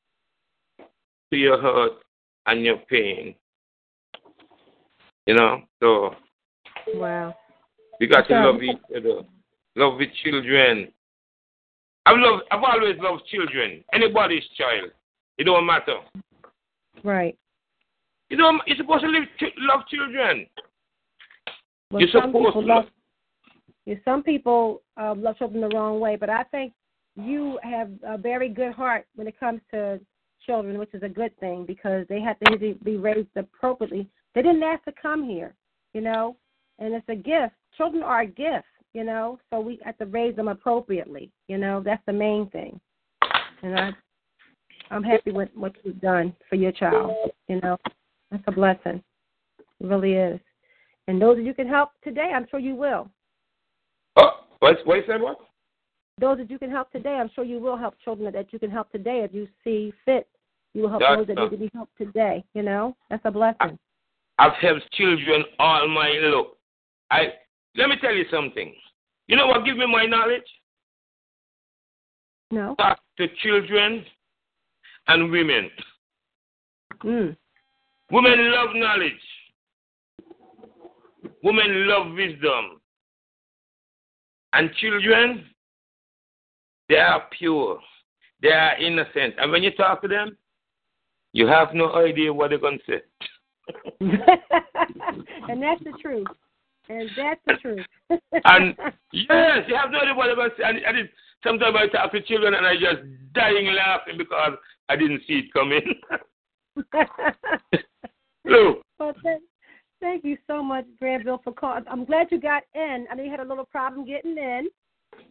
to 1.30 1.36
your 1.36 1.60
hurt 1.60 1.92
and 2.46 2.64
your 2.64 2.78
pain. 2.88 3.34
You 5.26 5.34
know, 5.34 5.62
so 5.80 6.14
Wow. 6.94 7.36
we 8.00 8.06
got 8.06 8.26
to 8.28 8.34
love 8.34 8.62
each 8.62 8.78
other, 8.96 9.22
love 9.76 9.98
the 9.98 10.06
children. 10.24 10.92
I've 12.06 12.18
loved, 12.18 12.44
I've 12.50 12.62
always 12.62 12.96
loved 12.98 13.26
children. 13.26 13.84
Anybody's 13.92 14.42
child, 14.56 14.90
it 15.38 15.44
don't 15.44 15.66
matter. 15.66 15.98
Right. 17.04 17.36
You 18.30 18.36
know, 18.36 18.60
you're 18.66 18.76
supposed 18.76 19.02
to 19.02 19.08
live, 19.08 19.24
love 19.58 19.86
children. 19.88 20.46
Well, 21.90 22.00
you're 22.00 22.10
some 22.10 22.30
supposed 22.30 22.46
people 22.46 22.62
to 22.62 22.68
love. 22.68 22.84
Yeah, 23.86 23.94
some 24.04 24.22
people 24.22 24.82
uh, 25.00 25.14
love 25.14 25.38
children 25.38 25.62
the 25.62 25.74
wrong 25.74 26.00
way, 26.00 26.16
but 26.16 26.30
I 26.30 26.44
think 26.44 26.72
you 27.16 27.58
have 27.62 27.90
a 28.06 28.16
very 28.16 28.48
good 28.48 28.72
heart 28.72 29.06
when 29.16 29.26
it 29.26 29.38
comes 29.38 29.60
to 29.72 30.00
children, 30.46 30.78
which 30.78 30.94
is 30.94 31.02
a 31.02 31.08
good 31.08 31.36
thing 31.38 31.64
because 31.66 32.06
they 32.08 32.20
have 32.20 32.38
to 32.40 32.74
be 32.84 32.96
raised 32.96 33.28
appropriately. 33.36 34.08
They 34.34 34.42
didn't 34.42 34.62
ask 34.62 34.84
to 34.84 34.92
come 35.00 35.24
here, 35.24 35.54
you 35.92 36.00
know, 36.00 36.36
and 36.78 36.94
it's 36.94 37.08
a 37.08 37.16
gift. 37.16 37.54
Children 37.76 38.02
are 38.02 38.22
a 38.22 38.26
gift, 38.26 38.66
you 38.94 39.04
know, 39.04 39.38
so 39.50 39.60
we 39.60 39.78
have 39.84 39.98
to 39.98 40.06
raise 40.06 40.36
them 40.36 40.48
appropriately. 40.48 41.30
You 41.48 41.58
know, 41.58 41.82
that's 41.84 42.02
the 42.06 42.12
main 42.12 42.48
thing. 42.50 42.80
And 43.62 43.78
I, 43.78 43.90
I'm 44.90 45.02
happy 45.02 45.32
with 45.32 45.48
what 45.54 45.74
you've 45.82 46.00
done 46.00 46.34
for 46.48 46.56
your 46.56 46.72
child. 46.72 47.32
You 47.48 47.60
know, 47.60 47.76
that's 48.30 48.42
a 48.46 48.52
blessing. 48.52 49.02
It 49.58 49.86
really 49.86 50.14
is. 50.14 50.40
And 51.08 51.20
those 51.20 51.36
that 51.36 51.44
you 51.44 51.54
can 51.54 51.68
help 51.68 51.90
today, 52.04 52.30
I'm 52.34 52.46
sure 52.50 52.60
you 52.60 52.74
will. 52.74 53.10
Oh, 54.16 54.30
what? 54.60 54.78
What 54.84 54.96
you 54.96 55.02
said? 55.06 55.20
What? 55.20 55.38
Those 56.20 56.38
that 56.38 56.50
you 56.50 56.58
can 56.58 56.70
help 56.70 56.92
today, 56.92 57.14
I'm 57.14 57.30
sure 57.34 57.44
you 57.44 57.58
will 57.58 57.76
help 57.76 57.94
children 58.04 58.32
that 58.32 58.52
you 58.52 58.58
can 58.58 58.70
help 58.70 58.92
today 58.92 59.22
if 59.24 59.32
you 59.32 59.48
see 59.64 59.92
fit. 60.04 60.28
You 60.74 60.82
will 60.82 60.90
help 60.90 61.00
That's 61.00 61.16
those 61.16 61.26
that 61.28 61.38
need 61.38 61.50
to 61.50 61.56
be 61.56 61.70
helped 61.74 61.96
today. 61.98 62.44
You 62.54 62.62
know, 62.62 62.96
that's 63.08 63.22
a 63.24 63.30
blessing. 63.30 63.78
I've 64.38 64.52
helped 64.60 64.90
children 64.92 65.44
all 65.58 65.88
my 65.88 66.10
look. 66.22 66.56
I 67.10 67.32
let 67.76 67.88
me 67.88 67.96
tell 68.00 68.14
you 68.14 68.24
something. 68.30 68.74
You 69.26 69.36
know 69.36 69.46
what 69.46 69.64
give 69.64 69.76
me 69.76 69.86
my 69.86 70.06
knowledge? 70.06 70.42
No. 72.50 72.74
Talk 72.76 72.98
to 73.18 73.26
children 73.42 74.04
and 75.08 75.30
women. 75.30 75.70
Mm. 77.04 77.36
Women 78.10 78.52
love 78.52 78.70
knowledge. 78.74 79.12
Women 81.42 81.88
love 81.88 82.12
wisdom. 82.12 82.80
And 84.52 84.72
children, 84.74 85.46
they 86.88 86.96
are 86.96 87.22
pure. 87.38 87.78
They 88.42 88.50
are 88.50 88.76
innocent. 88.78 89.34
And 89.38 89.52
when 89.52 89.62
you 89.62 89.70
talk 89.72 90.02
to 90.02 90.08
them, 90.08 90.36
you 91.32 91.46
have 91.46 91.68
no 91.74 91.94
idea 91.94 92.32
what 92.32 92.50
they're 92.50 92.58
going 92.58 92.78
to 92.86 92.92
say. 92.92 93.02
and 94.00 95.62
that's 95.62 95.82
the 95.84 95.92
truth. 96.02 96.26
And 96.88 97.08
that's 97.16 97.40
the 97.46 97.54
truth. 97.62 97.86
And 98.44 98.74
yes, 99.12 99.64
you 99.68 99.76
have 99.76 99.92
no 99.92 100.00
idea 100.00 100.14
what 100.14 100.26
they're 100.26 100.34
going 100.34 100.50
to 100.50 100.56
say. 100.56 100.64
And, 100.64 100.78
and 100.78 100.98
it, 100.98 101.10
sometimes 101.44 101.76
I 101.78 101.86
talk 101.86 102.10
to 102.12 102.20
children 102.22 102.54
and 102.54 102.66
I 102.66 102.74
just 102.74 103.02
dying 103.32 103.72
laughing 103.72 104.18
because 104.18 104.54
I 104.88 104.96
didn't 104.96 105.22
see 105.28 105.44
it 105.44 105.52
coming. 105.52 105.94
Well, 108.98 109.14
thank, 109.22 109.42
thank 110.00 110.24
you 110.24 110.36
so 110.46 110.62
much, 110.62 110.86
Granville, 110.98 111.40
for 111.42 111.52
calling. 111.52 111.84
I'm 111.88 112.04
glad 112.04 112.28
you 112.30 112.40
got 112.40 112.62
in. 112.74 113.06
I 113.10 113.14
know 113.14 113.22
you 113.22 113.30
had 113.30 113.40
a 113.40 113.44
little 113.44 113.64
problem 113.64 114.06
getting 114.06 114.36
in. 114.36 114.68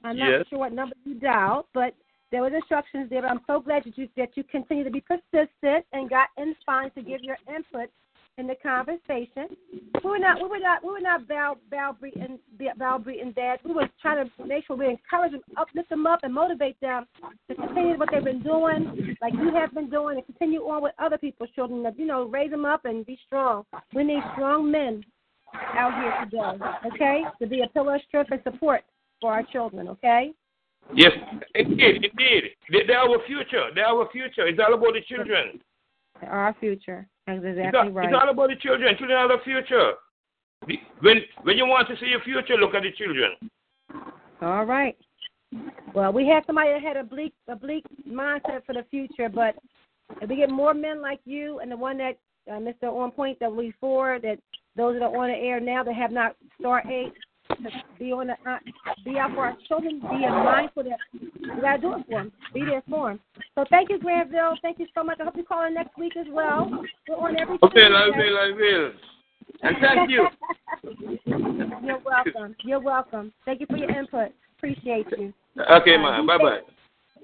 I'm 0.03 0.17
not 0.17 0.29
Yes. 0.29 0.47
sure 0.49 0.59
what 0.59 0.73
number 0.73 0.95
you 1.03 1.15
dialed, 1.15 1.65
but 1.73 1.95
there 2.31 2.41
was 2.43 2.53
instructions 2.53 3.09
there. 3.09 3.21
But 3.21 3.31
I'm 3.31 3.41
so 3.47 3.59
glad 3.59 3.83
that 3.85 3.97
you 3.97 4.07
that 4.15 4.35
you 4.37 4.43
continue 4.43 4.83
to 4.83 4.91
be 4.91 5.01
persistent 5.01 5.85
and 5.93 6.09
got 6.09 6.29
in 6.37 6.55
fine 6.65 6.91
to 6.91 7.01
give 7.01 7.23
your 7.23 7.37
input 7.53 7.89
in 8.39 8.47
the 8.47 8.55
conversation. 8.55 9.55
We 10.03 10.09
were 10.09 10.17
not 10.17 10.41
we 10.41 10.47
were 10.47 10.59
not 10.59 10.83
we 10.83 10.91
were 10.91 11.01
not 11.01 11.27
bow 11.27 11.57
bow 11.69 11.95
and 12.01 12.39
bow 12.77 13.03
and 13.05 13.35
dad. 13.35 13.59
We 13.65 13.73
were 13.73 13.89
trying 14.01 14.25
to 14.25 14.45
make 14.45 14.65
sure 14.65 14.77
we 14.77 14.87
encourage 14.87 15.33
them, 15.33 15.41
uplift 15.57 15.89
them 15.89 16.07
up, 16.07 16.21
and 16.23 16.33
motivate 16.33 16.79
them 16.79 17.05
to 17.49 17.55
continue 17.55 17.99
what 17.99 18.09
they've 18.11 18.23
been 18.23 18.41
doing, 18.41 19.15
like 19.21 19.33
you 19.33 19.53
have 19.53 19.73
been 19.73 19.89
doing, 19.89 20.17
and 20.17 20.25
continue 20.25 20.61
on 20.61 20.81
with 20.81 20.93
other 20.99 21.17
people's 21.17 21.49
children. 21.53 21.85
You 21.97 22.05
know, 22.05 22.23
raise 22.23 22.49
them 22.49 22.65
up 22.65 22.85
and 22.85 23.05
be 23.05 23.19
strong. 23.27 23.65
We 23.93 24.05
need 24.05 24.23
strong 24.33 24.71
men 24.71 25.03
out 25.53 25.93
here 26.01 26.25
today. 26.25 26.65
Okay, 26.93 27.23
to 27.41 27.47
be 27.47 27.61
a 27.61 27.67
pillar 27.67 27.95
of 27.95 28.01
strength 28.07 28.31
and 28.31 28.41
support 28.43 28.83
for 29.19 29.33
our 29.33 29.43
children. 29.43 29.89
Okay. 29.89 30.31
Yes, 30.95 31.11
indeed, 31.53 32.09
indeed. 32.09 32.43
They, 32.71 32.87
they 32.87 32.93
are 32.93 33.07
our 33.09 33.19
future. 33.27 33.67
They 33.75 33.81
are 33.81 33.99
our 33.99 34.09
future. 34.11 34.47
It's 34.47 34.59
all 34.65 34.73
about 34.73 34.93
the 34.93 35.01
children. 35.01 35.59
Our 36.27 36.55
future. 36.59 37.07
That's 37.27 37.39
It's 37.43 37.57
exactly 37.57 37.79
all, 37.79 37.89
right. 37.91 38.09
it's 38.09 38.17
all 38.19 38.29
about 38.29 38.49
the 38.49 38.55
children. 38.55 38.95
Children 38.97 39.17
are 39.17 39.27
the 39.27 39.43
future. 39.43 39.93
When 41.01 41.21
when 41.43 41.57
you 41.57 41.65
want 41.65 41.87
to 41.87 41.95
see 41.97 42.07
your 42.07 42.21
future, 42.21 42.55
look 42.55 42.73
at 42.73 42.83
the 42.83 42.91
children. 42.91 43.31
All 44.41 44.65
right. 44.65 44.97
Well, 45.93 46.11
we 46.13 46.27
had 46.27 46.45
somebody 46.45 46.71
that 46.71 46.81
had 46.81 46.97
a 46.97 47.03
bleak 47.03 47.33
a 47.47 47.55
bleak 47.55 47.85
mindset 48.07 48.65
for 48.65 48.73
the 48.73 48.85
future, 48.91 49.29
but 49.29 49.55
if 50.21 50.29
we 50.29 50.35
get 50.35 50.49
more 50.49 50.73
men 50.73 51.01
like 51.01 51.19
you 51.25 51.59
and 51.59 51.71
the 51.71 51.77
one 51.77 51.97
that 51.97 52.17
uh, 52.49 52.53
Mr. 52.53 52.85
On 52.85 53.11
Point 53.11 53.39
that 53.39 53.53
we 53.53 53.73
for 53.79 54.19
that 54.19 54.39
those 54.75 54.95
that 54.99 55.03
are 55.03 55.15
on 55.15 55.29
the 55.29 55.35
air 55.35 55.59
now 55.59 55.83
that 55.83 55.93
have 55.93 56.11
not 56.11 56.35
star 56.59 56.83
eight 56.89 57.13
to 57.63 57.69
be 57.97 58.11
on 58.11 58.27
the 58.27 58.33
uh, 58.49 58.57
be 59.03 59.17
out 59.17 59.33
for 59.33 59.45
our 59.45 59.57
children, 59.67 59.99
be 59.99 60.27
mindful 60.27 60.83
that 60.83 60.99
we 61.13 61.61
gotta 61.61 61.81
do 61.81 61.93
it 61.95 62.05
for 62.05 62.11
them, 62.11 62.31
be 62.53 62.65
there 62.65 62.83
for 62.89 63.09
them. 63.09 63.19
So 63.55 63.65
thank 63.69 63.89
you, 63.89 63.99
Granville. 63.99 64.55
Thank 64.61 64.79
you 64.79 64.87
so 64.95 65.03
much. 65.03 65.19
I 65.19 65.25
hope 65.25 65.37
you 65.37 65.43
call 65.43 65.65
in 65.67 65.73
next 65.73 65.97
week 65.97 66.15
as 66.17 66.27
well. 66.31 66.69
We're 67.07 67.15
on 67.15 67.39
every 67.39 67.57
Okay, 67.63 67.85
I 67.85 68.05
Tuesday. 68.05 68.29
will, 68.29 68.37
I 68.37 68.51
will. 68.55 68.91
And 69.61 69.77
thank 69.81 70.09
you. 70.09 70.27
You're 71.83 72.01
welcome. 72.05 72.55
You're 72.63 72.79
welcome. 72.79 73.33
Thank 73.45 73.61
you 73.61 73.65
for 73.67 73.77
your 73.77 73.89
input. 73.89 74.31
Appreciate 74.57 75.07
you. 75.17 75.33
Okay, 75.71 75.97
man. 75.97 76.25
Bye 76.25 76.37
bye. 76.37 76.59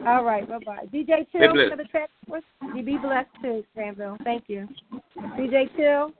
All 0.05 0.23
right, 0.23 0.47
bye 0.47 0.59
bye. 0.65 0.85
DJ 0.93 1.19
Be 1.19 1.27
for 1.31 1.53
the 1.53 1.65
another 1.67 1.85
track 1.89 2.09
for 2.27 2.37
us? 2.37 2.43
You 2.75 2.83
be 2.83 2.97
blessed 2.97 3.29
too, 3.41 3.63
Granville. 3.73 4.17
Thank 4.23 4.43
you. 4.47 4.67
DJ 5.37 5.69
Chill. 5.75 6.11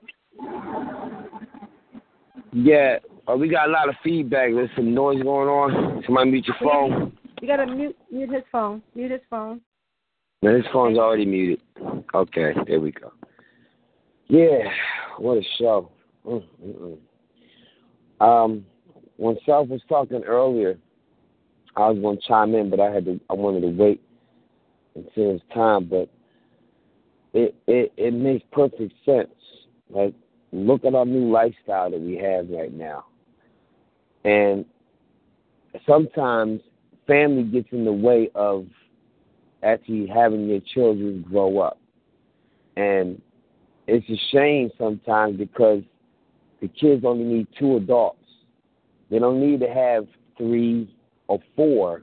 Yeah, 2.52 2.98
uh, 3.28 3.36
we 3.36 3.48
got 3.48 3.68
a 3.68 3.72
lot 3.72 3.88
of 3.88 3.94
feedback. 4.02 4.50
There's 4.52 4.70
some 4.76 4.94
noise 4.94 5.22
going 5.22 5.48
on. 5.48 6.02
Somebody 6.06 6.30
mute 6.30 6.46
your 6.46 6.56
phone. 6.62 7.16
You 7.40 7.48
gotta 7.48 7.66
mute 7.66 7.96
mute 8.10 8.32
his 8.32 8.44
phone. 8.50 8.82
Mute 8.94 9.10
his 9.10 9.20
phone. 9.28 9.60
No, 10.42 10.54
his 10.54 10.64
phone's 10.72 10.98
already 10.98 11.26
muted. 11.26 11.60
Okay, 12.14 12.52
there 12.66 12.80
we 12.80 12.92
go. 12.92 13.12
Yeah, 14.28 14.68
what 15.18 15.38
a 15.38 15.42
show. 15.58 15.90
Mm, 16.26 16.44
mm, 16.64 16.98
mm. 18.20 18.24
Um, 18.24 18.66
when 19.16 19.36
Self 19.46 19.68
was 19.68 19.80
talking 19.88 20.24
earlier, 20.24 20.78
I 21.76 21.88
was 21.90 21.98
going 21.98 22.16
to 22.16 22.22
chime 22.26 22.54
in, 22.54 22.70
but 22.70 22.80
I 22.80 22.90
had 22.90 23.04
to. 23.06 23.20
I 23.30 23.34
wanted 23.34 23.62
to 23.62 23.68
wait 23.68 24.02
until 24.94 25.36
it's 25.36 25.44
time. 25.54 25.86
But 25.86 26.08
it 27.32 27.54
it 27.66 27.92
it 27.96 28.14
makes 28.14 28.44
perfect 28.52 28.92
sense. 29.04 29.28
Like, 29.90 30.14
look 30.52 30.84
at 30.84 30.94
our 30.94 31.06
new 31.06 31.30
lifestyle 31.30 31.90
that 31.90 32.00
we 32.00 32.16
have 32.16 32.48
right 32.50 32.72
now, 32.72 33.04
and 34.26 34.64
sometimes 35.86 36.60
family 37.06 37.44
gets 37.44 37.68
in 37.70 37.84
the 37.84 37.92
way 37.92 38.28
of 38.34 38.66
actually 39.62 40.08
having 40.08 40.48
your 40.48 40.60
children 40.74 41.24
grow 41.30 41.60
up. 41.60 41.78
And 42.76 43.22
it's 43.86 44.04
a 44.10 44.20
shame 44.32 44.70
sometimes 44.76 45.38
because 45.38 45.82
the 46.60 46.66
kids 46.68 47.04
only 47.04 47.24
need 47.24 47.46
two 47.56 47.76
adults. 47.76 48.18
They 49.10 49.20
don't 49.20 49.40
need 49.40 49.60
to 49.60 49.68
have 49.72 50.06
three 50.36 50.92
or 51.28 51.38
four 51.54 52.02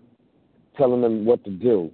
telling 0.77 1.01
them 1.01 1.25
what 1.25 1.43
to 1.43 1.51
do 1.51 1.91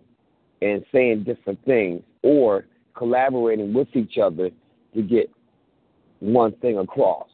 and 0.61 0.85
saying 0.91 1.23
different 1.23 1.64
things 1.65 2.03
or 2.22 2.65
collaborating 2.95 3.73
with 3.73 3.88
each 3.95 4.19
other 4.22 4.51
to 4.93 5.01
get 5.01 5.31
one 6.19 6.51
thing 6.57 6.77
across. 6.77 7.27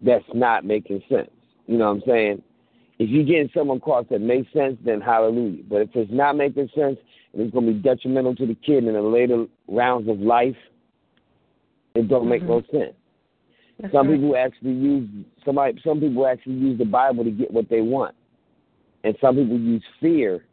That's 0.00 0.24
not 0.32 0.64
making 0.64 1.02
sense. 1.10 1.28
You 1.68 1.76
know 1.76 1.92
what 1.92 2.02
I'm 2.02 2.02
saying? 2.06 2.42
If 2.98 3.10
you're 3.10 3.24
getting 3.24 3.50
someone 3.54 3.76
across 3.76 4.06
that 4.10 4.20
makes 4.20 4.52
sense, 4.52 4.76
then 4.84 5.00
hallelujah. 5.00 5.62
But 5.68 5.82
if 5.82 5.90
it's 5.94 6.10
not 6.10 6.36
making 6.36 6.68
sense 6.74 6.98
and 7.32 7.42
it's 7.42 7.52
going 7.52 7.66
to 7.66 7.72
be 7.72 7.78
detrimental 7.78 8.34
to 8.36 8.46
the 8.46 8.54
kid 8.54 8.84
in 8.84 8.94
the 8.94 9.00
later 9.00 9.46
rounds 9.68 10.08
of 10.08 10.18
life, 10.18 10.56
it 11.94 12.08
don't 12.08 12.28
make 12.28 12.42
mm-hmm. 12.42 12.72
no 12.72 12.80
sense. 12.80 13.92
some 13.92 14.08
people 14.08 14.36
actually 14.36 14.72
use 14.72 15.08
somebody. 15.44 15.80
Some 15.84 16.00
people 16.00 16.26
actually 16.26 16.54
use 16.54 16.78
the 16.78 16.84
Bible 16.84 17.22
to 17.22 17.30
get 17.30 17.52
what 17.52 17.68
they 17.68 17.82
want, 17.82 18.16
and 19.04 19.16
some 19.20 19.36
people 19.36 19.58
use 19.58 19.84
fear 20.00 20.44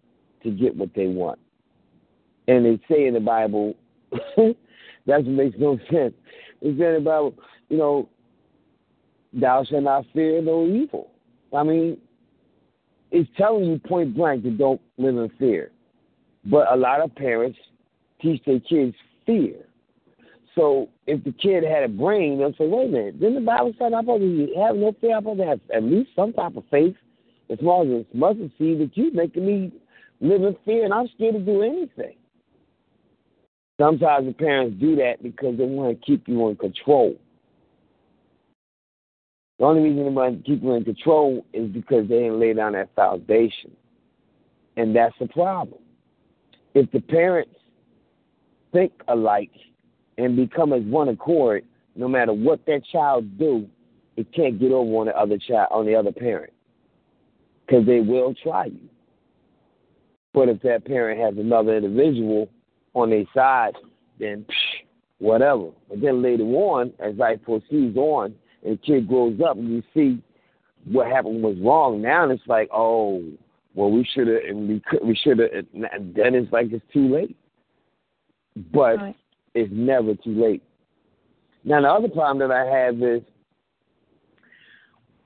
to 0.44 0.52
get 0.52 0.76
what 0.76 0.90
they 0.96 1.08
want. 1.08 1.40
And 2.48 2.66
they 2.66 2.80
say 2.90 3.08
in 3.08 3.16
the 3.16 3.20
Bible, 3.20 3.76
that 4.12 5.26
makes 5.26 5.56
no 5.58 5.80
sense. 5.92 6.14
They 6.62 6.78
say 6.78 6.88
in 6.88 6.94
the 6.96 7.02
Bible, 7.04 7.34
you 7.70 7.78
know, 7.78 8.10
thou 9.40 9.64
shalt 9.64 9.84
not 9.84 10.06
fear 10.14 10.42
no 10.42 10.66
evil. 10.66 11.12
I 11.56 11.64
mean, 11.64 11.98
it's 13.12 13.30
telling 13.38 13.66
you 13.66 13.80
point 13.80 14.16
blank 14.16 14.44
that 14.44 14.58
don't 14.58 14.82
live 14.98 15.18
in 15.18 15.30
fear. 15.38 15.72
But 16.46 16.72
a 16.72 16.76
lot 16.76 17.02
of 17.02 17.14
parents 17.16 17.58
teach 18.22 18.44
their 18.46 18.60
kids 18.60 18.96
fear. 19.26 19.56
So 20.54 20.90
if 21.06 21.24
the 21.24 21.34
kid 21.34 21.64
had 21.64 21.84
a 21.84 21.90
brain, 21.90 22.40
they'll 22.40 22.52
say, 22.52 22.68
wait 22.68 22.88
a 22.88 22.92
minute, 22.92 23.20
didn't 23.20 23.36
the 23.36 23.42
Bible 23.42 23.74
say 23.78 23.86
I'm 23.86 24.04
supposed 24.04 24.22
to 24.22 24.62
have 24.62 24.76
no 24.76 24.96
fear? 25.02 25.18
I'm 25.18 25.24
supposed 25.24 25.40
to 25.40 25.46
have 25.46 25.60
at 25.74 25.84
least 25.84 26.12
some 26.16 26.34
type 26.34 26.56
of 26.56 26.64
faith 26.72 26.96
as 27.50 27.60
small 27.60 27.82
as 27.84 28.06
a 28.14 28.18
mustard 28.18 28.52
seed 28.58 28.80
that 28.80 28.92
you're 28.96 29.12
making 29.12 29.46
me 29.46 29.72
live 30.22 30.44
in 30.44 30.56
fear 30.64 30.86
and 30.86 30.94
I'm 30.94 31.10
scared 31.16 31.36
to 31.36 31.42
do 31.42 31.62
anything. 31.62 32.16
Sometimes 33.80 34.28
the 34.28 34.34
parents 34.34 34.80
do 34.80 34.96
that 34.96 35.22
because 35.22 35.58
they 35.58 35.66
want 35.66 36.00
to 36.00 36.06
keep 36.06 36.28
you 36.28 36.48
in 36.48 36.56
control. 36.56 37.16
The 39.58 39.66
only 39.66 39.90
reason 39.90 40.14
they 40.16 40.42
keep 40.46 40.62
you 40.64 40.74
in 40.74 40.84
control 40.84 41.46
is 41.54 41.70
because 41.70 42.08
they 42.10 42.20
didn't 42.20 42.40
lay 42.40 42.54
down 42.54 42.74
that 42.74 42.94
foundation. 42.96 43.72
And 44.76 44.96
that's 44.96 45.16
the 45.20 45.28
problem. 45.28 45.80
If 46.74 46.92
the 46.92 47.00
parents 47.00 47.56
think 48.74 48.92
alike 49.08 49.52
and 50.18 50.36
become 50.36 50.74
as 50.74 50.84
one 50.84 51.08
accord, 51.08 51.64
no 51.96 52.10
matter 52.10 52.34
what 52.34 52.66
that 52.66 52.82
child 52.92 53.38
do, 53.38 53.68
it 54.18 54.32
can't 54.34 54.60
get 54.60 54.72
over 54.72 54.92
on 54.98 55.06
the 55.08 55.18
other 55.18 55.38
child 55.38 55.70
on 55.72 55.86
the 55.86 55.96
other 55.96 56.12
parent 56.12 56.52
because 57.66 57.86
they 57.86 58.02
will 58.02 58.34
try 58.44 58.66
you. 58.66 58.90
But 60.34 60.50
if 60.50 60.62
that 60.64 60.86
parent 60.86 61.20
has 61.22 61.38
another 61.38 61.78
individual 61.78 62.50
on 62.94 63.10
their 63.10 63.24
side, 63.34 63.74
then 64.20 64.46
psh, 64.50 64.86
whatever. 65.20 65.70
But 65.90 66.02
then 66.02 66.22
later 66.22 66.44
on, 66.44 66.94
as 67.00 67.16
life 67.16 67.40
proceeds 67.44 67.96
on, 67.96 68.36
and 68.66 68.82
kid 68.82 69.08
grows 69.08 69.40
up, 69.48 69.58
and 69.58 69.70
you 69.70 69.84
see 69.94 70.22
what 70.86 71.08
happened 71.08 71.44
was 71.44 71.58
wrong. 71.62 72.02
Now 72.02 72.30
it's 72.30 72.42
like, 72.48 72.70
oh, 72.74 73.24
well, 73.74 73.92
we 73.92 74.08
should 74.14 74.28
have, 74.28 74.44
and 74.48 74.70
we 74.70 74.82
could, 74.82 75.06
we 75.06 75.16
should 75.16 75.40
have. 75.40 75.50
Then 75.52 76.36
it's 76.36 76.52
like 76.52 76.72
it's 76.72 76.86
too 76.94 77.14
late. 77.14 77.36
But 78.72 78.98
Right. 78.98 79.16
it's 79.54 79.72
never 79.74 80.16
too 80.16 80.34
late. 80.34 80.64
Now 81.64 81.82
the 81.82 81.90
other 81.90 82.08
problem 82.08 82.48
that 82.48 82.56
I 82.56 82.66
have 82.66 83.02
is 83.02 83.22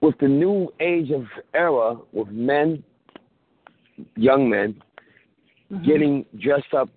with 0.01 0.17
the 0.19 0.27
new 0.27 0.73
age 0.79 1.11
of 1.11 1.25
era 1.53 1.97
with 2.11 2.29
men, 2.29 2.83
young 4.15 4.49
men, 4.49 4.81
mm-hmm. 5.71 5.85
getting 5.85 6.25
dressed 6.39 6.73
up 6.73 6.89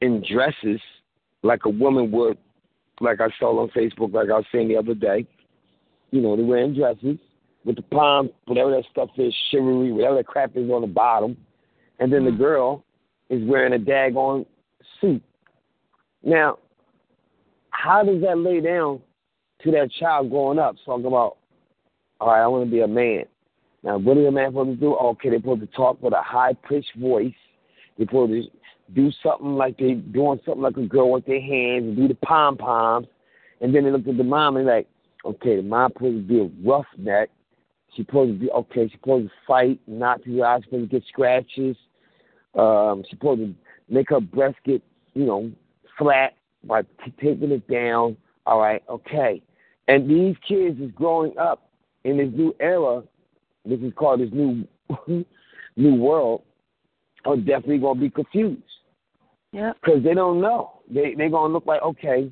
in 0.00 0.22
dresses 0.30 0.80
like 1.42 1.64
a 1.64 1.70
woman 1.70 2.10
would, 2.12 2.38
like 3.00 3.20
I 3.20 3.28
saw 3.38 3.60
on 3.60 3.68
Facebook, 3.70 4.12
like 4.12 4.30
I 4.30 4.36
was 4.36 4.46
saying 4.52 4.68
the 4.68 4.76
other 4.76 4.94
day. 4.94 5.26
You 6.16 6.22
know, 6.22 6.34
they're 6.34 6.46
wearing 6.46 6.74
dresses 6.74 7.18
with 7.66 7.76
the 7.76 7.82
palm, 7.82 8.30
whatever 8.46 8.70
that 8.70 8.84
stuff 8.90 9.10
is, 9.18 9.34
chivalry, 9.50 9.92
whatever 9.92 10.16
that 10.16 10.26
crap 10.26 10.56
is 10.56 10.70
on 10.70 10.80
the 10.80 10.86
bottom. 10.86 11.36
And 11.98 12.10
then 12.10 12.24
the 12.24 12.30
mm-hmm. 12.30 12.42
girl 12.42 12.84
is 13.28 13.46
wearing 13.46 13.74
a 13.74 13.78
daggone 13.78 14.46
suit. 14.98 15.22
Now, 16.22 16.58
how 17.70 18.02
does 18.02 18.22
that 18.22 18.38
lay 18.38 18.62
down 18.62 19.00
to 19.62 19.70
that 19.72 19.90
child 20.00 20.30
growing 20.30 20.58
up 20.58 20.76
talking 20.86 21.04
about, 21.04 21.36
all 22.18 22.28
right, 22.28 22.42
I 22.42 22.46
want 22.46 22.64
to 22.64 22.70
be 22.70 22.80
a 22.80 22.88
man. 22.88 23.24
Now, 23.82 23.98
what 23.98 24.16
is 24.16 24.26
a 24.26 24.30
man 24.30 24.50
supposed 24.50 24.70
to 24.70 24.76
do? 24.76 24.94
Okay, 24.94 25.28
they're 25.28 25.38
supposed 25.38 25.60
to 25.60 25.66
talk 25.68 26.02
with 26.02 26.14
a 26.14 26.22
high 26.22 26.54
pitched 26.66 26.96
voice. 26.96 27.34
They're 27.98 28.06
supposed 28.06 28.32
to 28.32 28.42
do 28.94 29.10
something 29.22 29.54
like 29.54 29.76
they 29.76 29.92
doing 29.92 30.40
something 30.46 30.62
like 30.62 30.78
a 30.78 30.86
girl 30.86 31.12
with 31.12 31.26
their 31.26 31.42
hands 31.42 31.84
and 31.84 31.96
do 31.96 32.08
the 32.08 32.14
pom 32.14 32.56
poms. 32.56 33.06
And 33.60 33.74
then 33.74 33.84
they 33.84 33.90
look 33.90 34.08
at 34.08 34.16
the 34.16 34.24
mom 34.24 34.56
and 34.56 34.66
like, 34.66 34.88
okay, 35.24 35.56
the 35.56 35.62
mom 35.62 35.92
supposed 35.92 36.16
to 36.16 36.22
be 36.22 36.40
a 36.40 36.68
roughneck. 36.68 37.30
She's 37.94 38.06
supposed 38.06 38.32
to 38.34 38.38
be 38.38 38.50
okay. 38.50 38.88
She's 38.88 38.98
supposed 39.00 39.28
to 39.28 39.32
fight, 39.46 39.80
not 39.86 40.22
to 40.24 40.42
eyes, 40.42 40.62
supposed 40.64 40.90
to 40.90 41.00
get 41.00 41.06
scratches. 41.08 41.76
Um, 42.54 43.02
she's 43.04 43.18
supposed 43.18 43.40
to 43.40 43.54
make 43.88 44.10
her 44.10 44.20
breast 44.20 44.56
get, 44.64 44.82
you 45.14 45.24
know, 45.24 45.50
flat 45.98 46.34
by 46.64 46.82
t- 46.82 47.14
taping 47.20 47.52
it 47.52 47.66
down. 47.68 48.16
All 48.44 48.60
right, 48.60 48.82
okay. 48.88 49.42
And 49.88 50.08
these 50.10 50.36
kids 50.46 50.80
is 50.80 50.90
growing 50.92 51.36
up 51.38 51.70
in 52.04 52.16
this 52.18 52.28
new 52.32 52.54
era. 52.60 53.02
This 53.64 53.80
is 53.80 53.92
called 53.96 54.20
this 54.20 54.30
new 54.32 54.66
new 55.76 55.94
world. 55.94 56.42
Are 57.24 57.36
definitely 57.36 57.78
gonna 57.78 58.00
be 58.00 58.08
confused 58.10 58.62
Yeah. 59.52 59.72
because 59.82 60.04
they 60.04 60.14
don't 60.14 60.40
know. 60.40 60.80
They 60.88 61.14
they're 61.16 61.28
gonna 61.30 61.52
look 61.52 61.66
like 61.66 61.82
okay. 61.82 62.30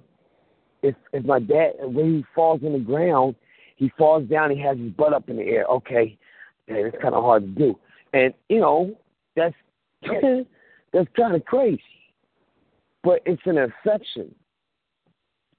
If 0.85 0.95
if 1.13 1.25
my 1.25 1.41
dad 1.41 1.73
when 1.81 2.15
he 2.15 2.25
falls 2.35 2.61
on 2.65 2.73
the 2.73 2.79
ground, 2.79 3.35
he 3.77 3.91
falls 3.97 4.29
down. 4.29 4.51
He 4.51 4.61
has 4.61 4.79
his 4.79 4.93
butt 4.93 5.13
up 5.13 5.29
in 5.29 5.37
the 5.37 5.43
air. 5.43 5.65
Okay, 5.67 6.19
yeah, 6.69 6.75
it's 6.77 6.97
kind 7.01 7.15
of 7.15 7.25
hard 7.25 7.43
to 7.43 7.49
do. 7.49 7.79
And 8.13 8.35
you 8.49 8.61
know 8.61 8.95
that's 9.35 9.55
that's 10.93 11.09
kind 11.17 11.35
of 11.35 11.45
crazy. 11.45 11.83
But 13.03 13.21
it's 13.27 13.43
an 13.45 13.59
exception, 13.59 14.35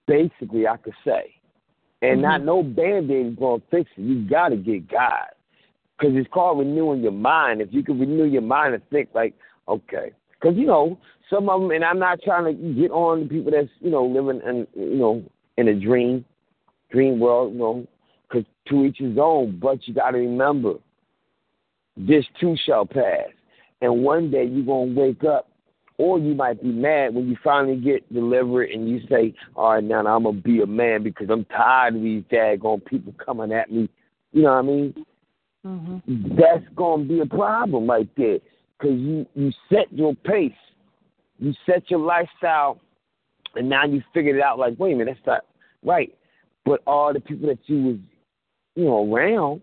basically, 0.08 0.68
I 0.68 0.78
could 0.78 0.96
say. 1.06 1.36
And 2.02 2.22
not 2.22 2.40
mm-hmm. 2.40 2.48
no 2.48 2.64
band 2.64 3.12
aid 3.12 3.34
is 3.34 3.38
to 3.38 3.62
fix 3.72 3.90
it. 3.96 4.02
You 4.02 4.28
got 4.28 4.50
to 4.50 4.58
get 4.58 4.90
God. 4.90 5.28
Because 5.98 6.16
it's 6.18 6.30
called 6.34 6.60
renewing 6.60 7.02
your 7.02 7.12
mind. 7.12 7.62
If 7.62 7.70
you 7.72 7.84
can 7.84 8.00
renew 8.00 8.26
your 8.26 8.42
mind 8.42 8.74
and 8.74 8.84
think, 8.90 9.10
like, 9.14 9.34
okay. 9.68 10.12
Because, 10.34 10.58
you 10.58 10.66
know, 10.66 11.00
some 11.30 11.50
of 11.50 11.62
them, 11.62 11.72
and 11.72 11.84
I'm 11.84 12.00
not 12.00 12.22
trying 12.24 12.46
to 12.46 12.74
get 12.74 12.92
on 12.92 13.22
the 13.22 13.26
people 13.30 13.52
that's, 13.52 13.70
you 13.80 13.90
know, 13.90 14.06
living 14.06 14.42
in, 14.48 14.68
you 14.76 14.98
know, 14.98 15.24
in 15.58 15.68
a 15.68 15.74
dream, 15.74 16.26
dream 16.92 17.20
world, 17.20 17.54
you 17.54 17.60
know, 17.60 17.88
because 18.28 18.46
to 18.68 18.86
each 18.86 18.98
his 18.98 19.18
own. 19.18 19.60
But 19.62 19.88
you 19.88 19.94
got 19.94 20.12
to 20.12 20.18
remember, 20.18 20.76
this 21.98 22.26
too 22.40 22.56
shall 22.66 22.86
pass. 22.86 23.28
And 23.82 24.04
one 24.04 24.32
day 24.32 24.46
you're 24.46 24.66
going 24.66 24.96
to 24.96 25.02
wake 25.02 25.24
up, 25.24 25.50
or 25.98 26.20
you 26.20 26.36
might 26.36 26.62
be 26.62 26.70
mad 26.70 27.14
when 27.14 27.30
you 27.30 27.38
finally 27.44 27.78
get 27.78 28.12
delivered 28.14 28.70
and 28.70 28.90
you 28.90 29.00
say, 29.10 29.34
all 29.56 29.74
right, 29.74 29.84
now 29.84 30.06
I'm 30.06 30.24
going 30.24 30.36
to 30.36 30.42
be 30.42 30.62
a 30.62 30.66
man 30.66 31.04
because 31.04 31.28
I'm 31.30 31.46
tired 31.46 31.96
of 31.96 32.02
these 32.02 32.24
daggone 32.32 32.84
people 32.86 33.14
coming 33.24 33.54
at 33.54 33.72
me. 33.72 33.90
You 34.34 34.42
know 34.44 34.50
what 34.50 34.58
I 34.58 34.62
mean? 34.64 35.06
Mm-hmm. 35.66 36.36
That's 36.36 36.66
going 36.76 37.08
to 37.08 37.14
be 37.14 37.20
a 37.22 37.26
problem 37.26 37.90
right 37.90 38.10
there 38.18 38.40
because 38.78 39.00
you, 39.00 39.26
you 39.36 39.52
set 39.72 39.92
your 39.92 40.16
pace. 40.16 40.52
You 41.40 41.54
set 41.66 41.90
your 41.90 42.00
lifestyle, 42.00 42.80
and 43.56 43.70
now 43.70 43.86
you 43.86 44.02
figured 44.14 44.38
it 44.38 44.42
out 44.42 44.60
like, 44.60 44.80
wait 44.80 44.94
a 44.94 44.96
minute, 44.98 45.18
that's 45.18 45.28
not 45.28 45.46
right. 45.84 46.14
But 46.66 46.82
all 46.88 47.14
the 47.14 47.20
people 47.20 47.48
that 47.50 47.60
you 47.66 47.82
was, 47.84 47.98
you 48.76 48.86
know, 48.86 49.14
around 49.14 49.62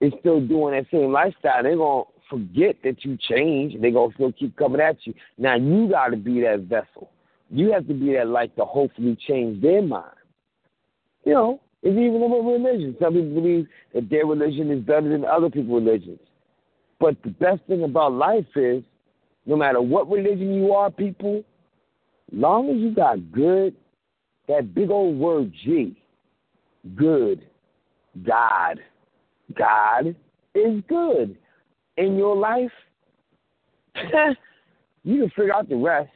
is 0.00 0.12
still 0.20 0.40
doing 0.40 0.74
that 0.74 0.86
same 0.90 1.12
lifestyle. 1.12 1.62
They're 1.62 1.76
to 1.76 2.02
forget 2.28 2.76
that 2.84 3.04
you 3.04 3.16
changed. 3.16 3.82
They're 3.82 3.90
to 3.90 4.10
still 4.14 4.32
keep 4.32 4.56
coming 4.56 4.80
at 4.80 4.96
you. 5.04 5.14
Now 5.38 5.56
you 5.56 5.88
got 5.88 6.08
to 6.08 6.16
be 6.16 6.40
that 6.40 6.60
vessel. 6.68 7.10
You 7.50 7.72
have 7.72 7.86
to 7.88 7.94
be 7.94 8.14
that 8.14 8.28
light 8.28 8.56
to 8.56 8.64
hopefully 8.64 9.16
change 9.28 9.62
their 9.62 9.82
mind. 9.82 10.16
You 11.24 11.34
know, 11.34 11.60
it's 11.82 11.98
even 11.98 12.22
about 12.22 12.44
religion. 12.44 12.96
Some 13.00 13.14
people 13.14 13.34
believe 13.34 13.66
that 13.94 14.08
their 14.10 14.26
religion 14.26 14.70
is 14.70 14.80
better 14.80 15.08
than 15.08 15.24
other 15.24 15.50
people's 15.50 15.84
religions. 15.84 16.20
But 16.98 17.16
the 17.22 17.30
best 17.30 17.60
thing 17.66 17.82
about 17.82 18.12
life 18.12 18.46
is, 18.56 18.82
no 19.46 19.56
matter 19.56 19.80
what 19.80 20.10
religion 20.10 20.54
you 20.54 20.72
are, 20.72 20.90
people, 20.90 21.44
long 22.32 22.70
as 22.70 22.76
you 22.76 22.94
got 22.94 23.32
good, 23.32 23.74
that 24.48 24.74
big 24.74 24.90
old 24.90 25.16
word 25.18 25.52
G, 25.64 25.96
good, 26.94 27.46
God, 28.24 28.80
God 29.56 30.14
is 30.54 30.82
good 30.88 31.36
in 31.96 32.16
your 32.16 32.36
life, 32.36 32.70
you 35.04 35.20
can 35.20 35.30
figure 35.30 35.54
out 35.54 35.68
the 35.68 35.76
rest. 35.76 36.10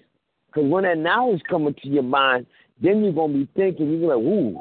Because 0.46 0.70
when 0.70 0.84
that 0.84 0.98
knowledge 0.98 1.42
comes 1.48 1.68
into 1.68 1.88
your 1.88 2.02
mind, 2.02 2.46
then 2.80 3.02
you're 3.02 3.12
going 3.12 3.32
to 3.32 3.38
be 3.40 3.48
thinking, 3.54 4.00
you're 4.00 4.16
like, 4.16 4.24
ooh. 4.24 4.58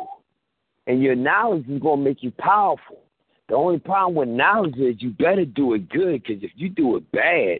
And 0.87 1.01
your 1.01 1.15
knowledge 1.15 1.67
is 1.67 1.81
going 1.81 1.99
to 1.99 2.03
make 2.03 2.21
you 2.21 2.31
powerful. 2.31 2.99
The 3.47 3.55
only 3.55 3.79
problem 3.79 4.15
with 4.15 4.29
knowledge 4.29 4.75
is 4.77 4.95
you 4.99 5.11
better 5.11 5.45
do 5.45 5.73
it 5.73 5.89
good 5.89 6.23
because 6.23 6.43
if 6.43 6.51
you 6.55 6.69
do 6.69 6.97
it 6.97 7.11
bad, 7.11 7.59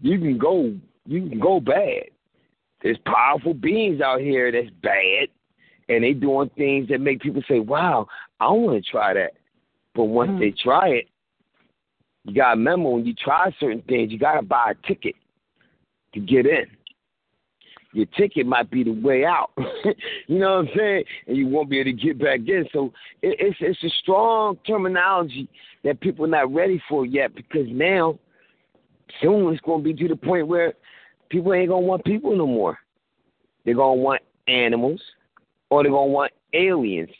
you 0.00 0.18
can 0.18 0.38
go 0.38 0.74
you 1.06 1.28
can 1.28 1.40
go 1.40 1.60
bad. 1.60 2.04
There's 2.82 2.98
powerful 3.06 3.54
beings 3.54 4.00
out 4.00 4.20
here 4.20 4.52
that's 4.52 4.70
bad, 4.82 5.28
and 5.88 6.04
they 6.04 6.12
doing 6.12 6.50
things 6.56 6.88
that 6.88 7.00
make 7.00 7.20
people 7.20 7.42
say, 7.48 7.60
"Wow, 7.60 8.06
I 8.40 8.50
want 8.50 8.82
to 8.82 8.90
try 8.90 9.14
that." 9.14 9.32
But 9.94 10.04
once 10.04 10.30
mm. 10.30 10.40
they 10.40 10.50
try 10.62 10.88
it, 10.88 11.08
you 12.24 12.34
got 12.34 12.54
to 12.54 12.58
remember 12.58 12.90
when 12.90 13.06
you 13.06 13.14
try 13.14 13.50
certain 13.58 13.82
things, 13.82 14.12
you 14.12 14.18
got 14.18 14.34
to 14.34 14.42
buy 14.42 14.72
a 14.72 14.86
ticket 14.86 15.14
to 16.14 16.20
get 16.20 16.46
in. 16.46 16.66
Your 17.94 18.06
ticket 18.16 18.46
might 18.46 18.70
be 18.70 18.84
the 18.84 18.92
way 18.92 19.24
out. 19.24 19.50
you 20.26 20.38
know 20.38 20.58
what 20.58 20.68
I'm 20.68 20.76
saying? 20.76 21.04
And 21.26 21.36
you 21.36 21.48
won't 21.48 21.70
be 21.70 21.80
able 21.80 21.90
to 21.90 21.96
get 21.96 22.18
back 22.18 22.40
in. 22.46 22.66
So 22.72 22.92
it, 23.22 23.36
it's 23.40 23.56
it's 23.60 23.82
a 23.82 23.96
strong 24.02 24.58
terminology 24.66 25.48
that 25.84 26.00
people 26.00 26.26
are 26.26 26.28
not 26.28 26.52
ready 26.52 26.82
for 26.88 27.06
yet 27.06 27.34
because 27.34 27.66
now 27.68 28.18
soon 29.20 29.52
it's 29.52 29.60
going 29.62 29.82
to 29.82 29.84
be 29.84 29.94
to 29.94 30.08
the 30.08 30.16
point 30.16 30.46
where 30.46 30.74
people 31.28 31.52
ain't 31.54 31.68
going 31.68 31.82
to 31.82 31.88
want 31.88 32.04
people 32.04 32.36
no 32.36 32.46
more. 32.46 32.78
They're 33.64 33.74
going 33.74 33.98
to 33.98 34.02
want 34.02 34.22
animals 34.46 35.00
or 35.70 35.82
they're 35.82 35.92
going 35.92 36.08
to 36.08 36.12
want 36.12 36.32
aliens 36.52 37.10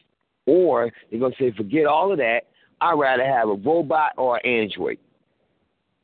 or 0.46 0.90
they're 1.10 1.20
going 1.20 1.32
to 1.32 1.38
say, 1.38 1.56
forget 1.56 1.86
all 1.86 2.10
of 2.12 2.18
that. 2.18 2.42
I'd 2.80 2.98
rather 2.98 3.24
have 3.24 3.48
a 3.48 3.54
robot 3.54 4.12
or 4.16 4.36
an 4.36 4.46
android. 4.46 4.98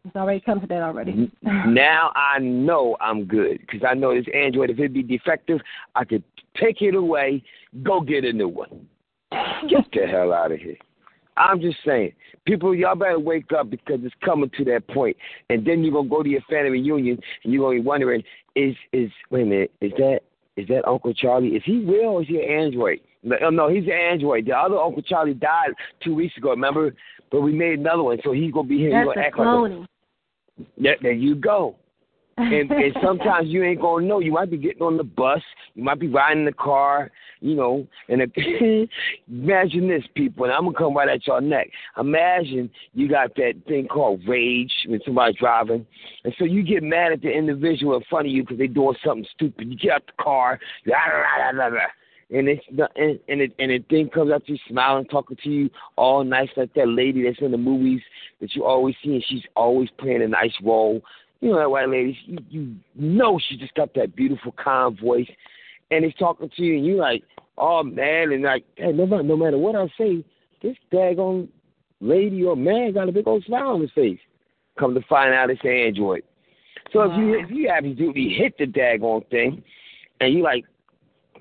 It's 0.05 0.17
already 0.17 0.41
come 0.41 0.61
to 0.61 0.67
that 0.67 0.83
already. 0.83 1.31
now 1.43 2.13
I 2.15 2.39
know 2.39 2.97
I'm 3.01 3.25
good 3.25 3.61
because 3.61 3.81
I 3.89 3.95
know 3.95 4.15
this 4.15 4.27
Android, 4.35 4.69
if 4.69 4.79
it 4.79 4.93
be 4.93 5.03
defective, 5.03 5.61
I 5.95 6.05
could 6.05 6.23
take 6.61 6.83
it 6.83 6.95
away, 6.95 7.43
go 7.83 8.01
get 8.01 8.25
a 8.25 8.33
new 8.33 8.49
one. 8.49 8.87
Get 9.69 9.87
the 9.93 10.07
hell 10.07 10.33
out 10.33 10.53
of 10.53 10.59
here. 10.61 10.77
I'm 11.37 11.61
just 11.61 11.79
saying, 11.85 12.13
people, 12.47 12.75
y'all 12.75 12.95
better 12.95 13.19
wake 13.19 13.53
up 13.53 13.71
because 13.71 14.01
it's 14.03 14.15
coming 14.25 14.51
to 14.57 14.65
that 14.67 14.87
point. 14.89 15.17
And 15.51 15.67
then 15.67 15.83
you're 15.83 15.93
gonna 15.93 16.09
go 16.09 16.23
to 16.23 16.29
your 16.29 16.43
family 16.43 16.71
reunion 16.71 17.19
and 17.43 17.53
you're 17.53 17.63
gonna 17.63 17.81
be 17.81 17.87
wondering, 17.87 18.23
is 18.55 18.75
is 18.93 19.11
wait 19.31 19.43
a 19.43 19.47
minute, 19.47 19.73
is 19.81 19.93
that 19.99 20.21
is 20.57 20.69
that 20.69 20.87
Uncle 20.87 21.13
Charlie? 21.15 21.49
Is 21.49 21.63
he 21.65 21.85
real 21.85 22.11
or 22.11 22.23
is 22.23 22.29
he 22.29 22.41
an 22.41 22.49
android? 22.49 23.01
No, 23.23 23.37
oh, 23.43 23.51
no, 23.51 23.69
he's 23.69 23.85
an 23.85 23.93
android. 23.93 24.47
The 24.47 24.53
other 24.53 24.79
Uncle 24.79 25.03
Charlie 25.03 25.35
died 25.35 25.71
two 26.03 26.15
weeks 26.15 26.37
ago, 26.37 26.51
remember? 26.51 26.95
But 27.31 27.41
we 27.41 27.53
made 27.53 27.79
another 27.79 28.03
one, 28.03 28.19
so 28.23 28.33
he's 28.33 28.53
gonna 28.53 28.69
be 28.69 28.79
here. 28.79 28.91
That's 28.91 29.09
he's 29.09 29.15
gonna 29.15 29.27
act 29.27 29.39
like 29.39 29.73
a, 29.73 29.87
yeah, 30.77 30.93
there 31.03 31.13
you 31.13 31.35
go. 31.35 31.77
And, 32.37 32.71
and 32.71 32.97
sometimes 33.03 33.49
you 33.49 33.63
ain't 33.65 33.81
gonna 33.81 34.07
know. 34.07 34.21
You 34.21 34.33
might 34.33 34.51
be 34.51 34.57
getting 34.57 34.83
on 34.83 34.97
the 34.97 35.05
bus, 35.05 35.43
you 35.75 35.85
might 35.85 36.01
be 36.01 36.09
riding 36.09 36.45
the 36.45 36.53
car, 36.53 37.11
you 37.41 37.55
know. 37.55 37.87
And 38.09 38.23
if, 38.23 38.91
imagine 39.29 39.89
this, 39.89 40.05
people, 40.15 40.45
and 40.45 40.53
I'm 40.53 40.65
gonna 40.65 40.77
come 40.77 40.97
right 40.97 41.09
at 41.09 41.27
your 41.27 41.41
neck. 41.41 41.71
Imagine 41.99 42.71
you 42.93 43.09
got 43.09 43.35
that 43.37 43.55
thing 43.67 43.87
called 43.87 44.23
rage 44.27 44.73
when 44.87 45.01
somebody's 45.05 45.37
driving, 45.39 45.87
and 46.25 46.35
so 46.39 46.45
you 46.45 46.63
get 46.63 46.83
mad 46.83 47.13
at 47.13 47.23
the 47.23 47.31
individual 47.31 47.97
in 47.97 48.03
front 48.09 48.27
of 48.27 48.33
you 48.33 48.43
because 48.43 48.59
they 48.59 48.67
doing 48.67 48.97
something 49.05 49.27
stupid. 49.35 49.69
You 49.69 49.77
get 49.77 49.93
out 49.93 50.07
the 50.07 50.23
car, 50.23 50.59
blah, 50.87 50.97
blah, 51.53 51.71
blah. 51.71 51.79
And 52.31 52.49
it's 52.49 52.65
the, 52.75 52.89
and 52.97 53.21
and 53.29 53.43
it 53.43 53.53
and 53.59 53.71
the 53.71 53.85
thing 53.91 54.09
comes 54.09 54.33
up 54.33 54.45
to 54.47 54.53
you 54.53 54.59
smiling, 54.69 55.05
talking 55.05 55.37
to 55.45 55.51
you 55.51 55.71
all 55.97 56.25
nice 56.25 56.49
like 56.57 56.73
that 56.75 56.89
lady 56.89 57.23
that's 57.23 57.39
in 57.41 57.53
the 57.53 57.59
movies 57.59 58.01
that 58.41 58.55
you 58.55 58.65
always 58.65 58.95
see, 59.05 59.13
and 59.13 59.25
she's 59.29 59.45
always 59.55 59.91
playing 59.99 60.23
a 60.23 60.29
nice 60.29 60.55
role 60.63 61.03
you 61.41 61.51
know 61.51 61.59
that 61.59 61.71
white 61.71 61.89
lady, 61.89 62.19
you, 62.27 62.39
you 62.49 62.75
know 62.95 63.39
she 63.49 63.57
just 63.57 63.75
got 63.75 63.95
that 63.95 64.17
beautiful 64.17 64.53
calm 64.53 64.97
voice, 64.97 65.29
and 65.91 66.05
he's 66.05 66.15
talking 66.15 66.51
to 66.57 66.63
you, 66.63 66.77
and 66.77 66.87
you're 66.87 66.97
like, 66.97 67.23
oh 67.59 67.83
man, 67.83 68.33
and 68.33 68.43
like, 68.43 68.65
hey, 68.77 68.93
no 68.93 69.07
matter 69.07 69.23
no 69.23 69.37
matter 69.37 69.59
what 69.59 69.77
I 69.77 69.87
say, 69.99 70.25
this 70.63 70.77
daggone 70.93 71.49
lady 72.01 72.43
or 72.45 72.57
man 72.57 72.93
got 72.93 73.09
a 73.09 73.13
big 73.13 73.29
old 73.29 73.45
smile 73.45 73.69
on 73.69 73.81
his 73.81 73.91
face. 73.93 74.19
Come 74.79 74.95
to 74.95 75.03
find 75.09 75.35
out, 75.35 75.51
it's 75.51 75.61
an 75.65 75.71
android. 75.71 76.23
So 76.93 77.03
if 77.03 77.17
you 77.19 77.39
if 77.39 77.51
you 77.51 77.69
absolutely 77.69 78.35
hit 78.37 78.57
the 78.59 78.67
daggone 78.67 79.29
thing, 79.31 79.63
and 80.21 80.35
you 80.35 80.43
like, 80.43 80.65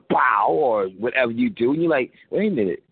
bow 0.09 0.47
or 0.49 0.85
whatever 0.87 1.31
you 1.31 1.49
do, 1.49 1.71
and 1.71 1.81
you're 1.81 1.91
like, 1.91 2.11
wait 2.29 2.51
a 2.51 2.55
minute, 2.55 2.83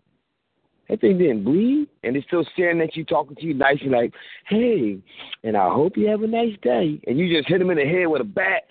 that 0.92 1.00
thing 1.00 1.16
didn't 1.16 1.44
bleed, 1.44 1.88
and 2.04 2.14
it's 2.14 2.26
still 2.26 2.44
staring 2.52 2.82
at 2.82 2.94
you, 2.96 3.02
talking 3.02 3.34
to 3.36 3.42
you 3.46 3.54
nicely, 3.54 3.88
like, 3.88 4.12
"Hey, 4.46 4.98
and 5.42 5.56
I 5.56 5.70
hope 5.70 5.96
you 5.96 6.06
have 6.08 6.22
a 6.22 6.26
nice 6.26 6.54
day." 6.60 7.00
And 7.06 7.18
you 7.18 7.34
just 7.34 7.48
hit 7.48 7.62
him 7.62 7.70
in 7.70 7.78
the 7.78 7.86
head 7.86 8.08
with 8.08 8.20
a 8.20 8.24
bat. 8.24 8.64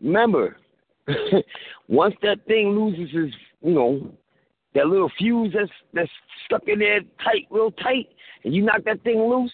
Remember, 0.00 0.58
once 1.88 2.14
that 2.22 2.46
thing 2.46 2.68
loses 2.68 3.12
his, 3.12 3.34
you 3.62 3.72
know, 3.72 4.12
that 4.76 4.86
little 4.86 5.10
fuse 5.18 5.52
that's 5.52 5.72
that's 5.92 6.10
stuck 6.44 6.68
in 6.68 6.78
there 6.78 7.00
tight, 7.24 7.48
real 7.50 7.72
tight, 7.72 8.08
and 8.44 8.54
you 8.54 8.62
knock 8.62 8.84
that 8.84 9.02
thing 9.02 9.18
loose. 9.20 9.52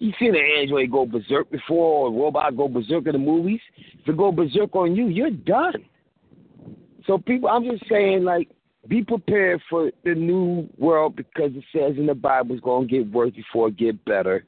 You 0.00 0.12
seen 0.18 0.34
an 0.34 0.42
android 0.58 0.90
go 0.90 1.06
berserk 1.06 1.50
before, 1.50 2.04
or 2.04 2.08
a 2.08 2.10
robot 2.10 2.58
go 2.58 2.68
berserk 2.68 3.06
in 3.06 3.12
the 3.12 3.18
movies. 3.18 3.60
If 3.78 4.06
it 4.06 4.18
go 4.18 4.32
berserk 4.32 4.76
on 4.76 4.94
you, 4.94 5.06
you're 5.06 5.30
done. 5.30 5.82
So 7.06 7.16
people, 7.16 7.48
I'm 7.48 7.64
just 7.64 7.88
saying, 7.88 8.22
like, 8.22 8.50
be 8.88 9.02
prepared 9.04 9.60
for 9.68 9.90
the 10.04 10.14
new 10.14 10.68
world 10.78 11.16
because 11.16 11.50
it 11.54 11.64
says 11.72 11.96
in 11.98 12.06
the 12.06 12.14
Bible 12.14 12.54
it's 12.54 12.64
going 12.64 12.88
to 12.88 12.98
get 12.98 13.12
worse 13.12 13.32
before 13.32 13.68
it 13.68 13.76
get 13.76 14.04
better. 14.04 14.44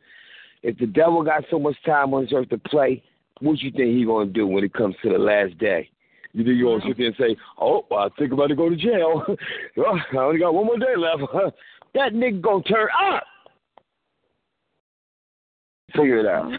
If 0.63 0.79
the 0.79 0.87
devil 0.87 1.23
got 1.23 1.45
so 1.51 1.59
much 1.59 1.77
time 1.85 2.15
on 2.15 2.25
this 2.25 2.33
earth 2.35 2.49
to 2.51 2.59
play, 2.59 3.03
what 3.41 3.59
you 3.61 3.71
think 3.71 3.97
he 3.97 4.05
going 4.05 4.29
to 4.29 4.33
do 4.33 4.47
when 4.47 4.65
it 4.65 4.73
comes 4.73 4.95
to 5.03 5.11
the 5.11 5.19
last 5.19 5.59
day? 5.59 5.91
You 6.33 6.45
think 6.45 6.57
you 6.57 6.65
going 6.65 6.81
to 6.81 6.87
sit 6.87 6.97
there 6.97 7.07
and 7.09 7.17
say, 7.19 7.37
"Oh, 7.61 7.85
I 7.91 8.09
think 8.19 8.33
I'm 8.33 8.39
about 8.39 8.47
to 8.47 8.55
go 8.55 8.71
to 8.71 8.77
jail. 8.77 9.23
I 9.77 10.17
only 10.17 10.39
got 10.39 10.55
one 10.55 10.67
more 10.67 10.79
day 10.79 10.97
left." 10.97 11.23
that 11.95 12.15
nigga 12.15 12.41
gonna 12.41 12.63
turn 12.63 12.89
up. 13.05 13.25
Figure 15.95 16.21
it 16.21 16.27
out. 16.27 16.59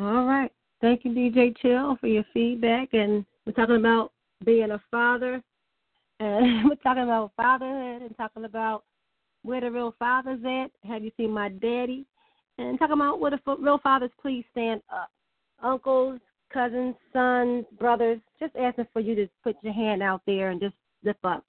All 0.00 0.24
right. 0.24 0.50
Thank 0.80 1.04
you, 1.04 1.10
DJ 1.10 1.54
Chill, 1.60 1.96
for 2.00 2.06
your 2.06 2.24
feedback. 2.32 2.94
And 2.94 3.26
we're 3.44 3.52
talking 3.52 3.76
about 3.76 4.12
being 4.44 4.70
a 4.70 4.80
father. 4.90 5.42
And 6.20 6.64
we're 6.68 6.76
talking 6.76 7.04
about 7.04 7.32
fatherhood 7.36 8.02
and 8.02 8.16
talking 8.16 8.44
about 8.44 8.84
where 9.42 9.60
the 9.60 9.70
real 9.70 9.94
father's 9.98 10.40
at. 10.44 10.70
Have 10.88 11.04
you 11.04 11.10
seen 11.16 11.30
my 11.30 11.48
daddy? 11.48 12.06
And 12.58 12.78
talking 12.78 12.94
about 12.94 13.20
where 13.20 13.30
the 13.30 13.56
real 13.58 13.78
fathers 13.78 14.10
please 14.20 14.44
stand 14.50 14.82
up. 14.92 15.10
Uncles, 15.62 16.20
cousins, 16.52 16.94
sons, 17.12 17.64
brothers, 17.78 18.20
just 18.40 18.56
asking 18.56 18.86
for 18.92 19.00
you 19.00 19.14
to 19.14 19.28
put 19.44 19.56
your 19.62 19.72
hand 19.72 20.02
out 20.02 20.22
there 20.26 20.50
and 20.50 20.60
just 20.60 20.74
lift 21.04 21.24
up. 21.24 21.44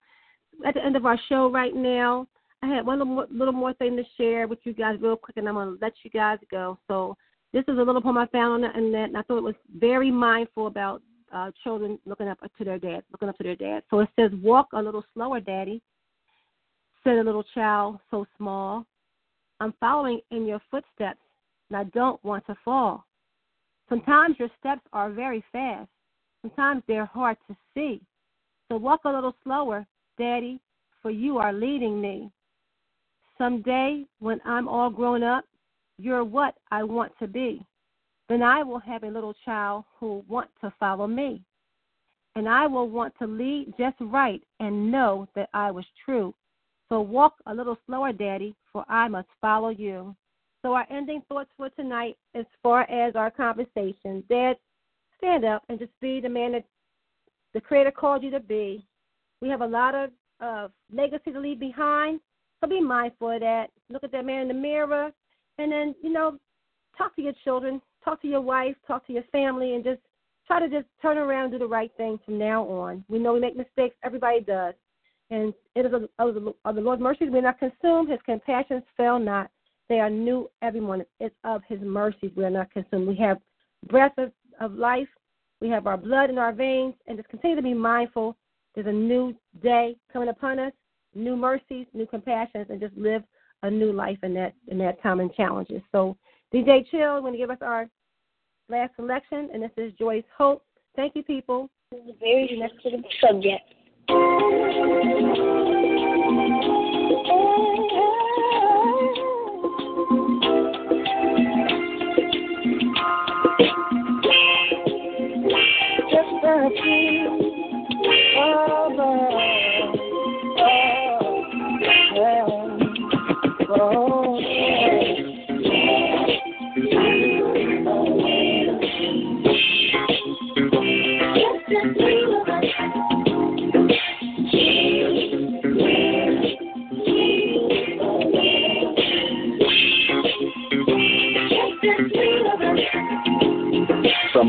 At 0.66 0.76
the 0.76 0.86
end 0.86 0.96
of 0.96 1.06
our 1.06 1.20
show 1.30 1.50
right 1.50 1.76
now, 1.76 2.28
I 2.62 2.68
had 2.68 2.86
one 2.86 3.00
little 3.00 3.14
more, 3.14 3.28
little 3.32 3.54
more 3.54 3.74
thing 3.74 3.96
to 3.96 4.04
share 4.18 4.48
with 4.48 4.60
you 4.64 4.74
guys 4.74 4.98
real 5.00 5.16
quick, 5.16 5.38
and 5.38 5.48
I'm 5.48 5.56
going 5.56 5.78
to 5.78 5.80
let 5.82 5.94
you 6.04 6.12
guys 6.12 6.40
go. 6.52 6.78
So 6.88 7.16
this 7.54 7.64
is 7.68 7.78
a 7.78 7.82
little 7.82 8.02
poem 8.02 8.18
I 8.18 8.28
found 8.28 8.54
on 8.54 8.62
the 8.62 8.78
internet, 8.78 9.10
and 9.10 9.18
I 9.18 9.22
thought 9.22 9.38
it 9.38 9.44
was 9.44 9.56
very 9.78 10.12
mindful 10.12 10.68
about 10.68 11.02
uh, 11.34 11.52
children 11.64 12.00
looking 12.06 12.28
up 12.28 12.40
to 12.58 12.64
their 12.64 12.80
dad, 12.80 13.04
looking 13.12 13.30
up 13.30 13.38
to 13.38 13.44
their 13.44 13.56
dad. 13.56 13.84
So 13.90 14.00
it 14.00 14.10
says, 14.18 14.32
"Walk 14.42 14.68
a 14.74 14.82
little 14.82 15.04
slower, 15.14 15.40
Daddy," 15.40 15.82
said 17.04 17.18
a 17.18 17.24
little 17.24 17.44
child 17.56 18.00
so 18.12 18.26
small. 18.38 18.86
I'm 19.60 19.74
following 19.80 20.22
in 20.32 20.46
your 20.46 20.62
footsteps, 20.72 21.20
and 21.70 21.78
I 21.78 21.84
don't 21.86 22.24
want 22.24 22.46
to 22.48 22.56
fall. 22.64 23.06
Sometimes 23.90 24.38
your 24.40 24.50
steps 24.60 24.82
are 24.94 25.10
very 25.10 25.44
fast. 25.52 25.90
Sometimes 26.42 26.84
they're 26.88 27.06
hard 27.06 27.38
to 27.48 27.56
see. 27.74 28.02
So 28.68 28.78
walk 28.78 29.02
a 29.06 29.10
little 29.10 29.36
slower, 29.44 29.86
Daddy, 30.18 30.62
for 31.02 31.12
you 31.12 31.38
are 31.38 31.52
leading 31.52 32.00
me. 32.00 32.32
Someday, 33.38 34.06
when 34.20 34.40
I'm 34.46 34.68
all 34.68 34.90
grown 34.90 35.24
up, 35.24 35.44
you're 35.98 36.24
what 36.24 36.56
I 36.72 36.84
want 36.84 37.12
to 37.20 37.28
be. 37.28 37.66
Then 38.30 38.44
I 38.44 38.64
will 38.64 38.80
have 38.80 39.04
a 39.04 39.10
little 39.10 39.34
child 39.44 39.86
who 40.00 40.24
want 40.28 40.50
to 40.62 40.72
follow 40.80 41.08
me. 41.08 41.42
And 42.36 42.48
I 42.48 42.68
will 42.68 42.88
want 42.88 43.14
to 43.20 43.28
lead 43.28 43.74
just 43.78 43.98
right 44.00 44.42
and 44.60 44.92
know 44.92 45.28
that 45.36 45.50
I 45.54 45.72
was 45.72 45.86
true. 46.06 46.34
So 46.88 47.02
walk 47.02 47.34
a 47.48 47.54
little 47.54 47.78
slower, 47.86 48.14
Daddy, 48.14 48.56
for 48.72 48.86
I 48.88 49.08
must 49.08 49.28
follow 49.42 49.70
you. 49.70 50.16
So 50.62 50.74
our 50.74 50.86
ending 50.92 51.22
thoughts 51.28 51.50
for 51.58 51.70
tonight, 51.70 52.18
as 52.36 52.46
far 52.62 52.82
as 52.82 53.16
our 53.16 53.32
conversation, 53.32 54.24
Dad, 54.30 54.58
stand 55.18 55.44
up 55.44 55.64
and 55.70 55.80
just 55.80 55.92
be 56.00 56.20
the 56.22 56.30
man 56.30 56.52
that 56.54 56.66
the 57.54 57.62
Creator 57.62 57.92
called 57.92 58.24
you 58.24 58.32
to 58.32 58.40
be. 58.40 58.86
We 59.42 59.50
have 59.50 59.62
a 59.62 59.68
lot 59.68 59.96
of 59.96 60.10
uh, 60.40 60.68
legacy 60.94 61.32
to 61.32 61.40
leave 61.40 61.60
behind, 61.60 62.20
so 62.62 62.70
be 62.70 62.82
mindful 62.82 63.32
of 63.32 63.40
that. 63.42 63.70
Look 63.90 64.04
at 64.04 64.12
that 64.12 64.26
man 64.26 64.44
in 64.44 64.48
the 64.50 64.54
mirror, 64.54 65.12
and 65.58 65.72
then 65.72 65.96
you 66.02 66.12
know, 66.12 66.38
talk 66.98 67.16
to 67.16 67.22
your 67.22 67.34
children, 67.44 67.82
talk 68.04 68.22
to 68.22 68.28
your 68.28 68.42
wife, 68.42 68.76
talk 68.88 69.06
to 69.08 69.14
your 69.14 69.24
family, 69.32 69.76
and 69.76 69.84
just 69.84 70.02
try 70.48 70.60
to 70.60 70.70
just 70.70 70.88
turn 71.02 71.18
around 71.18 71.52
do 71.52 71.60
the 71.60 71.68
right 71.68 71.92
thing 71.98 72.20
from 72.26 72.38
now 72.38 72.64
on. 72.64 73.04
We 73.08 73.20
know 73.20 73.34
we 73.34 73.40
make 73.40 73.56
mistakes; 73.56 73.96
everybody 74.04 74.42
does. 74.42 74.74
And 75.32 75.54
it 75.76 75.86
is 75.86 75.94
of 75.94 76.76
the 76.76 76.82
Lord's 76.82 77.02
mercies 77.02 77.30
we 77.32 77.40
are 77.40 77.44
not 77.44 77.60
consumed; 77.60 78.10
His 78.10 78.20
compassions 78.26 78.84
fail 78.98 79.20
not. 79.20 79.52
They 79.88 80.00
are 80.00 80.10
new 80.10 80.50
every 80.62 80.80
morning. 80.80 81.08
It's 81.20 81.36
of 81.44 81.62
His 81.68 81.80
mercies 81.82 82.32
we 82.36 82.46
are 82.46 82.50
not 82.50 82.72
consumed. 82.72 83.08
We 83.08 83.16
have 83.18 83.38
breath 83.88 84.18
of, 84.18 84.32
of 84.60 84.74
life. 84.74 85.08
We 85.62 85.70
have 85.70 85.88
our 85.88 85.98
blood 85.98 86.30
in 86.30 86.38
our 86.38 86.54
veins, 86.54 86.96
and 87.08 87.18
just 87.18 87.30
continue 87.30 87.56
to 87.56 87.62
be 87.62 87.74
mindful. 87.74 88.36
There's 88.74 88.88
a 88.88 88.92
new 88.92 89.36
day 89.62 89.98
coming 90.12 90.30
upon 90.30 90.60
us, 90.60 90.74
new 91.16 91.36
mercies, 91.36 91.86
new 91.94 92.06
compassions, 92.06 92.68
and 92.70 92.80
just 92.80 92.96
live 92.96 93.24
a 93.64 93.70
new 93.70 93.92
life 93.92 94.20
in 94.24 94.34
that 94.36 94.54
in 94.68 94.78
that 94.80 95.02
time 95.02 95.20
and 95.20 95.34
challenges. 95.34 95.82
So, 95.92 96.16
DJ 96.54 96.90
Chill, 96.90 97.22
going 97.22 97.34
to 97.34 97.38
give 97.38 97.52
us 97.52 97.60
our 97.62 97.88
last 98.70 98.96
selection, 98.96 99.50
and 99.54 99.62
this 99.62 99.72
is 99.78 99.94
Joy's 100.00 100.24
Hope. 100.36 100.64
Thank 100.96 101.16
you, 101.16 101.24
people. 101.24 101.70
This 101.92 102.02
is 102.02 102.10
a 102.10 102.20
very 102.20 102.60
sensitive 102.60 103.06
subject. 103.22 103.74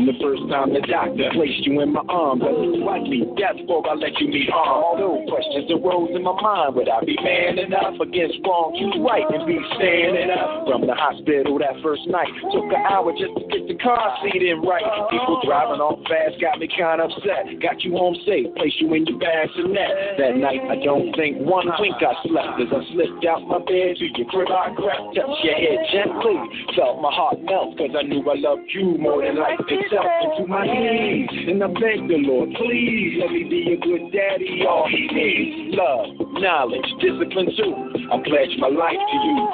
The 0.01 0.17
first 0.17 0.41
time 0.49 0.73
the 0.73 0.81
doctor 0.81 1.29
placed 1.29 1.61
you 1.61 1.77
in 1.85 1.93
my 1.93 2.01
arms, 2.09 2.41
rightly 2.41 3.21
death 3.37 3.53
before 3.61 3.85
I 3.85 3.93
let 3.93 4.17
you 4.17 4.33
meet 4.33 4.49
all 4.49 4.97
those 4.97 5.29
questions 5.29 5.69
arose 5.69 6.17
in 6.17 6.25
my 6.25 6.33
mind. 6.41 6.73
Would 6.73 6.89
I 6.89 7.05
be 7.05 7.13
man 7.21 7.61
enough 7.61 8.01
against 8.01 8.41
wrong? 8.41 8.73
You 8.73 8.97
right 9.05 9.29
and 9.29 9.45
be 9.45 9.61
standing 9.77 10.33
up 10.33 10.65
from 10.65 10.89
the 10.89 10.97
hospital 10.97 11.61
that 11.61 11.77
first 11.85 12.09
night. 12.09 12.33
Took 12.49 12.73
an 12.73 12.81
hour 12.81 13.13
just 13.13 13.29
to 13.29 13.45
get 13.53 13.69
the 13.69 13.77
car 13.77 14.01
seat 14.25 14.41
in 14.41 14.65
right. 14.65 14.81
People 15.13 15.37
driving 15.45 15.77
off 15.77 16.01
fast 16.09 16.41
got 16.41 16.57
me 16.57 16.65
kind 16.65 16.97
of 16.97 17.13
upset. 17.13 17.61
Got 17.61 17.85
you 17.85 17.93
home 17.93 18.17
safe, 18.25 18.49
placed 18.57 18.81
you 18.81 18.89
in 18.97 19.05
your 19.05 19.21
bassinet. 19.21 20.17
That 20.17 20.33
night 20.33 20.65
I 20.65 20.81
don't 20.81 21.13
think 21.13 21.45
one 21.45 21.69
wink 21.77 22.01
I 22.01 22.17
slept 22.25 22.57
as 22.57 22.73
I 22.73 22.81
slipped 22.89 23.21
out 23.29 23.45
my 23.45 23.61
bed 23.61 24.01
to 24.01 24.05
your 24.17 24.25
crib. 24.33 24.49
I 24.49 24.73
crept, 24.73 25.13
touched 25.13 25.45
your 25.45 25.57
head 25.61 25.85
gently, 25.93 26.41
felt 26.73 26.97
my 27.05 27.13
heart 27.13 27.37
melt 27.45 27.77
cause 27.77 27.93
I 27.93 28.01
knew 28.01 28.25
I 28.25 28.33
loved 28.41 28.65
you 28.73 28.97
more 28.97 29.21
than 29.21 29.37
life 29.37 29.61
itself. 29.69 29.90
Into 29.91 30.47
my 30.47 30.63
knees 30.65 31.27
and 31.49 31.61
I 31.61 31.67
begged 31.67 32.07
the 32.07 32.15
Lord, 32.23 32.47
please 32.55 33.19
let 33.19 33.29
me 33.29 33.43
be 33.43 33.73
a 33.73 33.77
good 33.77 34.09
daddy. 34.13 34.63
All 34.65 34.87
he 34.87 35.05
needs 35.11 35.75
love, 35.75 36.15
knowledge, 36.39 36.87
discipline 37.01 37.51
too. 37.57 37.75
I 38.09 38.15
pledge 38.23 38.55
my 38.57 38.69
life 38.69 38.95
to 38.95 39.17
you. 39.19 39.49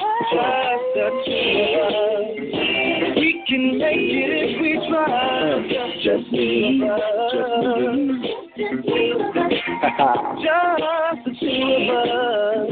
We 3.18 3.42
can 3.48 3.80
make 3.80 3.98
it 3.98 4.30
if 4.30 4.62
we 4.62 4.78
try. 4.88 5.66
Just 6.06 6.32
me, 6.32 6.82
just 6.86 8.86
me. 8.86 9.10
Just 10.38 11.26
the 11.26 11.34
two 11.34 11.74
of 11.74 11.90
us. 11.98 12.70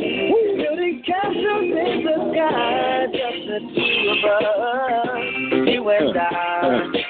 Building 0.54 1.02
castles 1.02 1.66
in 1.66 2.06
the 2.06 2.14
sky. 2.30 3.10
Just 3.10 3.42
the 3.50 3.58
two 3.74 4.14
of 4.14 4.22
us. 4.30 5.66
You 5.66 5.82
and 5.90 6.14
I. 6.16 7.02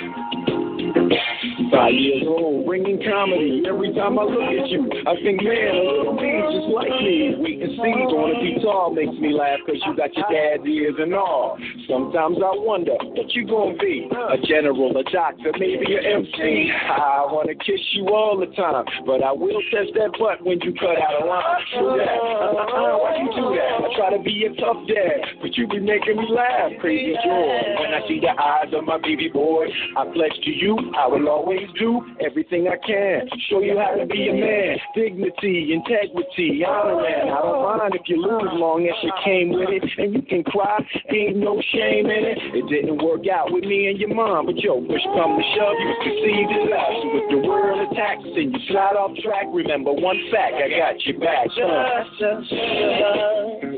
Five 1.71 1.93
years 1.93 2.23
old, 2.27 2.65
bringing 2.65 3.01
comedy. 3.01 3.63
Every 3.67 3.93
time 3.93 4.19
I 4.19 4.23
look 4.23 4.49
at 4.49 4.69
you, 4.69 4.85
I 5.07 5.15
think, 5.23 5.41
man, 5.41 5.75
a 5.75 5.83
little 5.83 6.17
being's 6.17 6.51
just 6.53 6.69
like 6.69 6.93
me. 7.01 7.35
Wait 7.41 7.61
and 7.61 7.73
see, 7.73 7.93
wanna 8.11 8.39
be 8.39 8.61
tall 8.61 8.93
makes 8.93 9.17
me 9.19 9.33
laugh 9.33 9.59
cause 9.65 9.79
you 9.85 9.95
got 9.97 10.13
your 10.15 10.25
dad's 10.29 10.65
ears 10.67 10.95
and 10.99 11.13
all. 11.13 11.57
Sometimes 11.89 12.37
I 12.37 12.53
wonder 12.59 12.93
what 13.01 13.33
you 13.33 13.47
gonna 13.47 13.77
be. 13.77 14.07
A 14.11 14.37
general, 14.45 14.95
a 14.97 15.03
doctor, 15.09 15.51
maybe 15.57 15.95
an 15.95 16.25
MC. 16.25 16.71
I 16.71 17.25
wanna 17.29 17.55
kiss 17.55 17.81
you 17.93 18.09
all 18.13 18.37
the 18.37 18.51
time, 18.53 18.85
but 19.05 19.23
I 19.23 19.31
will 19.31 19.61
test 19.73 19.95
that 19.95 20.13
butt 20.19 20.45
when 20.45 20.59
you 20.61 20.73
cut 20.73 21.01
out 21.01 21.21
a 21.21 21.25
line. 21.25 21.61
Do 21.73 21.97
that. 21.97 22.19
Uh-uh, 22.19 22.97
why 23.01 23.17
you 23.17 23.29
do 23.33 23.45
that? 23.57 23.83
I 23.83 23.87
try 23.97 24.09
to 24.17 24.21
be 24.21 24.45
a 24.45 24.53
tough 24.61 24.85
dad, 24.87 25.41
but 25.41 25.55
you 25.57 25.67
be 25.67 25.79
making 25.79 26.17
me 26.17 26.27
laugh. 26.29 26.71
Crazy 26.79 27.15
joy. 27.23 27.47
When 27.79 27.91
I 27.93 28.01
see 28.07 28.19
the 28.19 28.33
eyes 28.35 28.71
of 28.73 28.85
my 28.85 28.97
baby 29.01 29.29
boy, 29.29 29.65
I 29.97 30.05
pledge 30.13 30.37
to 30.43 30.51
you, 30.51 30.77
I 30.97 31.07
will 31.07 31.27
always 31.29 31.54
do 31.79 32.01
everything 32.25 32.67
I 32.67 32.77
can. 32.85 33.29
Show 33.49 33.61
you 33.61 33.77
how 33.77 33.95
to 33.95 34.05
be 34.05 34.29
a 34.29 34.33
man. 34.33 34.77
Dignity, 34.95 35.73
integrity, 35.73 36.63
honor, 36.65 37.01
man. 37.01 37.29
I 37.29 37.41
don't 37.41 37.61
mind 37.63 37.95
if 37.95 38.01
you 38.07 38.21
lose 38.21 38.51
long 38.53 38.87
as 38.87 38.95
you 39.03 39.11
came 39.23 39.51
with 39.51 39.69
it. 39.69 39.83
And 39.97 40.13
you 40.13 40.21
can 40.21 40.43
cry, 40.43 40.79
ain't 41.09 41.37
no 41.37 41.61
shame 41.73 42.07
in 42.07 42.23
it. 42.25 42.37
It 42.53 42.65
didn't 42.69 43.01
work 43.03 43.27
out 43.27 43.51
with 43.51 43.63
me 43.63 43.87
and 43.87 43.99
your 43.99 44.13
mom, 44.13 44.47
but 44.47 44.57
yo, 44.57 44.81
push 44.81 45.03
come 45.15 45.37
to 45.37 45.45
shove, 45.55 45.75
you 45.79 45.93
conceived 46.03 46.51
in 46.51 46.69
love. 46.69 46.93
So 47.01 47.07
if 47.15 47.25
the 47.31 47.39
world 47.47 47.91
attacks 47.91 48.23
and 48.23 48.53
you 48.53 48.59
slide 48.69 48.95
off 48.95 49.11
track, 49.23 49.47
remember 49.51 49.91
one 49.93 50.17
fact, 50.31 50.55
I 50.55 50.69
got 50.69 50.99
your 51.05 51.19
back. 51.19 51.47
Just 51.47 51.55
the 51.55 51.61
two 51.61 51.65
of 51.65 51.85
us. 51.89 53.75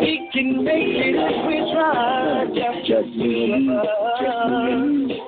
We 0.00 0.28
can 0.32 0.64
make 0.64 0.76
it 0.76 1.14
if 1.16 1.36
we 1.46 1.56
try. 1.72 2.46
Just, 2.52 2.86
just 2.88 3.16
me, 3.16 3.68
just 4.20 4.52
me. 4.64 5.26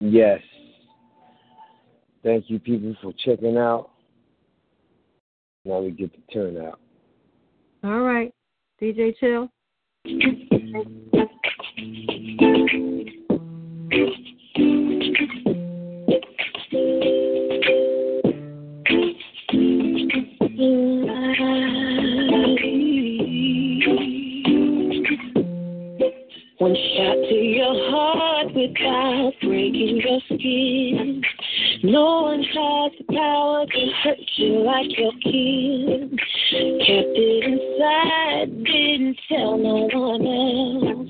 Yes. 0.00 0.40
Thank 2.22 2.50
you, 2.50 2.58
people, 2.58 2.96
for 3.02 3.12
checking 3.24 3.56
out. 3.56 3.90
Now 5.64 5.80
we 5.80 5.90
get 5.90 6.10
the 6.12 6.32
turnout. 6.32 6.80
All 7.84 8.00
right. 8.00 8.32
DJ 8.80 9.14
Chill. 9.18 9.50
One 26.60 26.74
shot 26.74 27.14
to 27.14 27.34
your 27.34 27.90
heart 27.90 28.48
without 28.54 29.32
breaking 29.40 30.02
your 30.04 30.20
skin. 30.26 31.22
No 31.82 32.20
one 32.20 32.42
has 32.42 32.92
the 32.98 33.04
power 33.14 33.64
to 33.64 33.86
hurt 34.04 34.18
you 34.36 34.60
like 34.60 34.98
your 34.98 35.12
kin. 35.22 36.18
Kept 36.20 37.16
it 37.16 37.44
inside, 37.44 38.64
didn't 38.64 39.16
tell 39.26 39.56
no 39.56 39.88
one 39.90 40.26
else. 40.26 41.08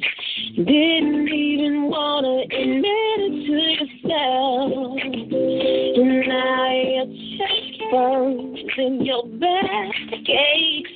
Didn't 0.54 1.28
even 1.28 1.90
wanna 1.90 2.42
admit 2.42 3.18
it 3.18 3.34
to 3.46 3.56
yourself. 3.74 5.02
And 5.02 6.28
now 6.28 6.70
your 6.80 7.06
burns 7.90 8.58
and 8.76 9.06
your 9.06 9.26
back 9.26 9.94
aches 10.12 10.90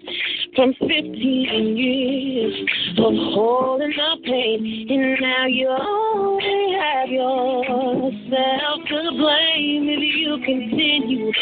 from 0.54 0.72
15 0.74 1.76
years 1.76 2.54
of 2.98 3.14
holding 3.34 3.90
the 3.90 4.16
pain, 4.24 4.86
and 4.88 5.20
now 5.20 5.46
you 5.46 5.68
only 5.68 6.76
have 6.78 7.08
yourself 7.08 8.80
to 8.88 9.10
blame 9.18 9.88
if 9.88 10.02
you 10.16 10.38
continue 10.44 11.32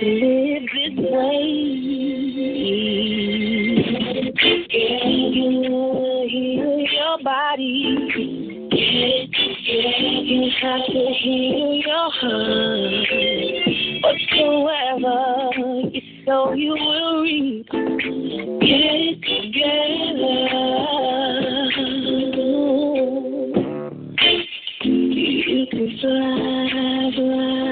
to 0.00 0.06
live 0.06 0.62
this 0.74 0.96
way. 1.10 1.44
Yeah, 4.70 5.08
you 5.08 5.50
heal 6.30 6.78
your 6.90 7.16
body. 7.22 7.82
You 9.66 10.50
have 10.62 10.86
to 10.86 11.02
heal 11.20 11.72
your 11.74 12.10
heart. 12.10 13.73
Whatsoever 14.04 15.48
you 15.90 16.02
sow, 16.26 16.52
you 16.52 16.72
will 16.74 17.22
reap. 17.22 17.66
Get 17.70 17.80
together. 19.24 20.44
You 24.84 25.66
can 25.70 25.88
fly, 26.02 27.12
fly. 27.16 27.64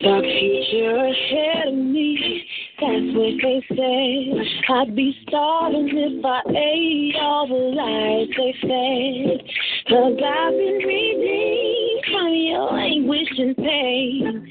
Dark 0.00 0.24
future 0.24 0.96
ahead 0.96 1.68
of 1.68 1.74
me. 1.74 2.44
That's 2.80 3.12
what 3.12 3.36
they 3.42 3.60
say. 3.76 4.32
I'd 4.72 4.96
be 4.96 5.14
starving 5.28 5.90
if 5.92 6.24
I 6.24 6.40
ate 6.48 7.14
all 7.20 7.46
the 7.46 7.54
lies 7.76 8.28
they 8.38 8.54
fed. 8.62 9.44
Cause 9.86 10.16
I've 10.16 10.52
been 10.52 10.80
redeemed 10.88 12.04
from 12.10 12.32
your 12.32 12.72
anguish 12.78 13.28
and 13.36 13.54
pain. 13.56 14.48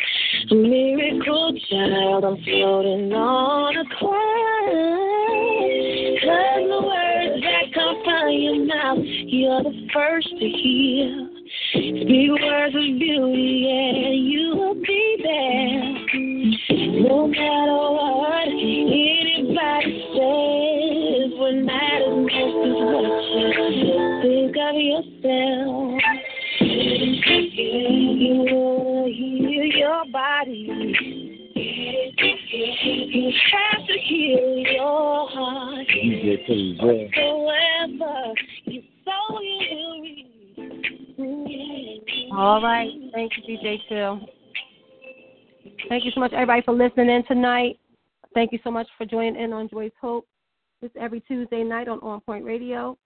A 0.51 0.56
miracle 0.56 1.58
child, 1.72 2.24
I'm 2.24 2.38
floating 2.43 3.11
on 3.14 3.77
a 3.77 3.85
cloud. 3.98 5.09
Cause 6.22 6.69
the 6.69 6.82
words 6.85 7.41
that 7.41 7.74
come 7.74 8.03
from 8.03 8.30
your 8.30 8.66
mouth, 8.66 8.99
you're 9.01 9.64
the 9.64 9.88
first 9.91 10.30
to 10.30 10.45
hear. 10.45 11.28
Speak 11.50 12.32
words 12.42 12.76
of 12.76 13.00
beauty 13.00 13.66
and 13.69 14.28
you 14.30 14.56
will 14.56 14.76
be 14.76 15.18
there. 15.24 16.00
No 17.02 17.28
matter 17.28 17.74
what 17.74 18.48
anybody 18.48 19.94
says, 20.14 21.32
what 21.40 21.56
matters 21.56 22.10
most 22.11 22.34
is 22.34 23.53
what 23.58 23.74
you 23.74 23.98
think 24.22 24.56
of 24.61 24.76
yourself. 24.76 26.02
You 28.22 28.36
will 28.52 29.06
heal 29.08 29.66
your 29.76 30.06
body. 30.11 30.64
You 32.52 33.32
have 33.52 33.88
to 33.88 33.94
heal 34.03 34.58
your 34.68 35.30
heart. 35.30 35.88
DJ 35.88 36.45
Philly 36.45 36.78
Joy. 36.80 37.39
All 42.40 42.61
right. 42.61 42.90
Thank 43.14 43.34
you, 43.35 43.43
DJ 43.43 43.76
Chill. 43.90 44.22
Thank 45.90 46.06
you 46.06 46.11
so 46.11 46.22
much, 46.22 46.32
everybody, 46.32 46.61
for 46.61 46.74
listening 46.74 47.09
in 47.09 47.26
tonight. 47.26 47.77
Thank 48.34 48.53
you 48.53 48.59
so 48.64 48.72
much 48.72 48.88
for 48.98 49.06
joining 49.06 49.35
in 49.35 49.51
on 49.51 49.68
Joy's 49.68 49.92
Hope. 50.00 50.26
This 50.82 50.90
every 50.98 51.19
Tuesday 51.19 51.64
night 51.66 51.90
on 51.90 52.00
On 52.00 52.22
Point 52.22 52.45
Radio. 52.45 52.98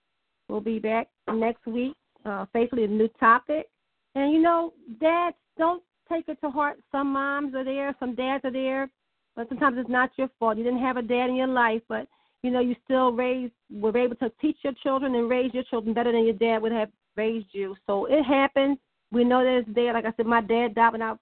We'll 0.49 0.61
be 0.61 0.77
back 0.77 1.07
next 1.33 1.65
week, 1.65 1.95
uh, 2.23 2.45
faithfully, 2.53 2.83
a 2.83 2.87
new 2.87 3.07
topic. 3.19 3.65
And 4.13 4.31
you 4.31 4.39
know, 4.39 4.73
dads, 5.01 5.35
don't 5.57 5.81
take 6.07 6.27
it 6.27 6.37
to 6.41 6.51
heart. 6.51 6.77
Some 6.91 7.11
moms 7.11 7.55
are 7.55 7.63
there, 7.63 7.95
some 7.99 8.13
dads 8.13 8.45
are 8.45 8.51
there, 8.51 8.87
but 9.35 9.49
sometimes 9.49 9.77
it's 9.79 9.89
not 9.89 10.11
your 10.15 10.29
fault. 10.37 10.57
You 10.57 10.63
didn't 10.63 10.83
have 10.83 10.97
a 10.97 11.01
dad 11.01 11.31
in 11.31 11.35
your 11.35 11.47
life, 11.47 11.81
but 11.89 12.07
you 12.43 12.51
know, 12.51 12.59
you 12.59 12.75
still 12.85 13.11
raise 13.11 13.49
were 13.71 13.97
able 13.97 14.15
to 14.17 14.31
teach 14.39 14.57
your 14.61 14.73
children 14.83 15.15
and 15.15 15.27
raise 15.27 15.51
your 15.55 15.63
children 15.63 15.95
better 15.95 16.11
than 16.11 16.23
your 16.23 16.35
dad 16.35 16.61
would 16.61 16.71
have 16.71 16.89
raised 17.15 17.47
you. 17.51 17.75
So 17.87 18.05
it 18.05 18.21
happens. 18.21 18.77
We 19.13 19.23
know 19.23 19.43
that 19.43 19.59
it's 19.59 19.75
there. 19.75 19.93
Like 19.93 20.05
I 20.05 20.13
said, 20.17 20.25
my 20.25 20.41
dad 20.41 20.73
died 20.73 20.93
when 20.93 21.01
I 21.03 21.13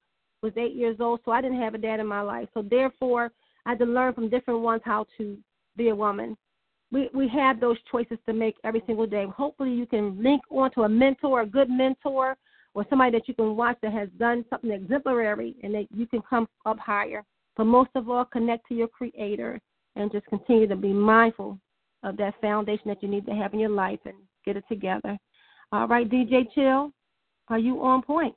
was 0.41 0.53
eight 0.55 0.73
years 0.73 0.97
old, 1.01 1.19
so 1.25 1.31
I 1.31 1.41
didn't 1.41 1.61
have 1.61 1.75
a 1.75 1.77
dad 1.77 1.99
in 1.99 2.07
my 2.07 2.21
life. 2.21 2.47
So 2.53 2.61
therefore, 2.61 3.31
I 3.65 3.71
had 3.71 3.79
to 3.79 3.85
learn 3.85 4.13
from 4.13 4.29
different 4.29 4.61
ones 4.61 4.81
how 4.85 5.05
to 5.17 5.37
be 5.75 5.89
a 5.89 5.95
woman. 5.95 6.37
We 6.91 7.09
we 7.13 7.27
have 7.29 7.59
those 7.59 7.77
choices 7.91 8.17
to 8.25 8.33
make 8.33 8.55
every 8.63 8.81
single 8.87 9.05
day. 9.05 9.25
Hopefully, 9.35 9.73
you 9.73 9.85
can 9.85 10.21
link 10.23 10.41
onto 10.49 10.83
a 10.83 10.89
mentor, 10.89 11.41
a 11.41 11.45
good 11.45 11.69
mentor, 11.69 12.37
or 12.73 12.85
somebody 12.89 13.11
that 13.11 13.27
you 13.27 13.33
can 13.33 13.55
watch 13.57 13.77
that 13.81 13.91
has 13.91 14.07
done 14.17 14.45
something 14.49 14.71
exemplary, 14.71 15.55
and 15.61 15.73
that 15.75 15.87
you 15.93 16.07
can 16.07 16.21
come 16.29 16.47
up 16.65 16.79
higher. 16.79 17.23
But 17.57 17.65
most 17.65 17.89
of 17.95 18.09
all, 18.09 18.23
connect 18.25 18.67
to 18.69 18.73
your 18.73 18.87
Creator 18.87 19.59
and 19.97 20.11
just 20.11 20.25
continue 20.27 20.67
to 20.67 20.75
be 20.77 20.93
mindful 20.93 21.59
of 22.03 22.15
that 22.17 22.39
foundation 22.39 22.87
that 22.87 23.03
you 23.03 23.09
need 23.09 23.25
to 23.25 23.33
have 23.33 23.53
in 23.53 23.59
your 23.59 23.69
life 23.69 23.99
and 24.05 24.15
get 24.45 24.55
it 24.55 24.63
together. 24.69 25.17
All 25.73 25.87
right, 25.87 26.09
DJ 26.09 26.45
Chill, 26.55 26.91
are 27.51 27.59
you 27.59 27.83
on 27.83 28.01
point? 28.01 28.33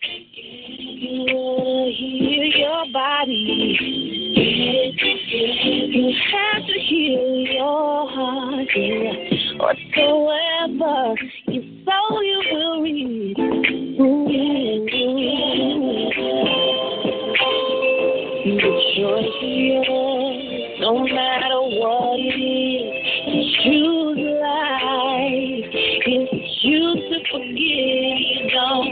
You 0.00 1.90
hear 1.96 2.44
your 2.44 2.84
body. 2.92 3.76
You 4.36 6.12
have 6.32 6.66
to 6.66 6.72
heal 6.80 7.38
your 7.48 8.10
heart. 8.10 8.68
Whatsoever 9.56 11.16
you 11.46 11.62
sow, 11.86 12.20
you 12.20 12.42
will 12.52 12.82
reap. 12.82 13.36
The 18.44 18.72
choice 18.96 19.38
is 19.42 19.56
yours, 19.88 20.38
no 20.80 20.92
matter 21.04 21.58
what 21.80 22.18
it 22.18 22.36
is. 22.36 22.88
Choose 23.64 23.98
life. 23.98 24.07
Forgive, 27.30 27.54
you 27.54 28.50
don't 28.50 28.86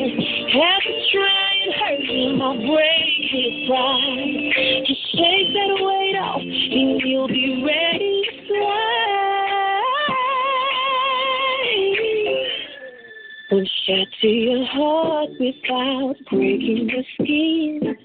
have 0.52 0.82
to 0.82 0.94
try 1.12 1.50
and 1.62 1.72
hurt 1.74 2.04
him 2.04 2.42
or 2.42 2.54
break 2.54 3.16
his 3.30 3.68
pride. 3.68 4.84
Just 4.86 5.04
shake 5.12 5.52
that 5.52 5.72
weight 5.80 6.16
off, 6.20 6.40
and 6.40 7.00
you'll 7.02 7.28
be 7.28 7.62
ready 7.64 8.22
to 8.24 8.46
fly. 8.48 9.82
Don't 13.50 13.68
shatter 13.86 14.28
your 14.28 14.64
heart 14.66 15.30
without 15.38 16.16
breaking 16.30 16.88
the 16.88 17.04
skin. 17.14 17.96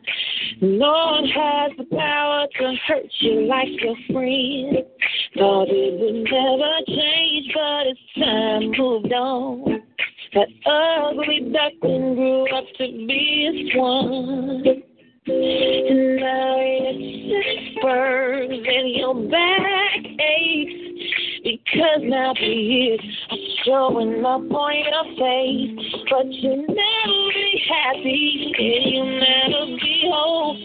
Lord 0.61 1.25
has 1.33 1.71
the 1.77 1.95
power 1.95 2.45
to 2.59 2.75
hurt 2.87 3.11
you 3.21 3.47
like 3.47 3.69
your 3.81 3.95
friend. 4.11 4.85
Thought 5.35 5.69
it 5.69 5.99
would 5.99 6.23
never 6.29 6.73
change, 6.87 7.51
but 7.55 7.87
as 7.87 7.97
time 8.15 8.71
moved 8.77 9.11
on, 9.13 9.81
that 10.33 10.47
ugly 10.65 11.51
duckling 11.51 12.15
grew 12.15 12.47
up 12.55 12.63
to 12.77 12.87
be 12.87 13.69
a 13.69 13.73
swan. 13.73 14.63
And 15.27 16.15
now 16.15 16.55
it's 16.59 17.77
spurs 17.77 18.49
and 18.49 18.95
your 18.95 19.15
back 19.29 19.99
aches 20.19 20.81
because 21.43 22.01
now 22.03 22.33
the 22.33 22.45
years 22.45 22.99
are 23.29 23.37
showing 23.65 24.25
up 24.25 24.41
on 24.41 24.73
your 24.79 25.05
face. 25.19 25.93
But 26.09 26.27
you'll 26.27 26.65
never 26.65 27.33
be 27.33 27.61
happy 27.69 28.53
and 28.57 28.83
you'll 28.93 29.19
never 29.19 29.65
be 29.77 30.09
whole 30.11 30.55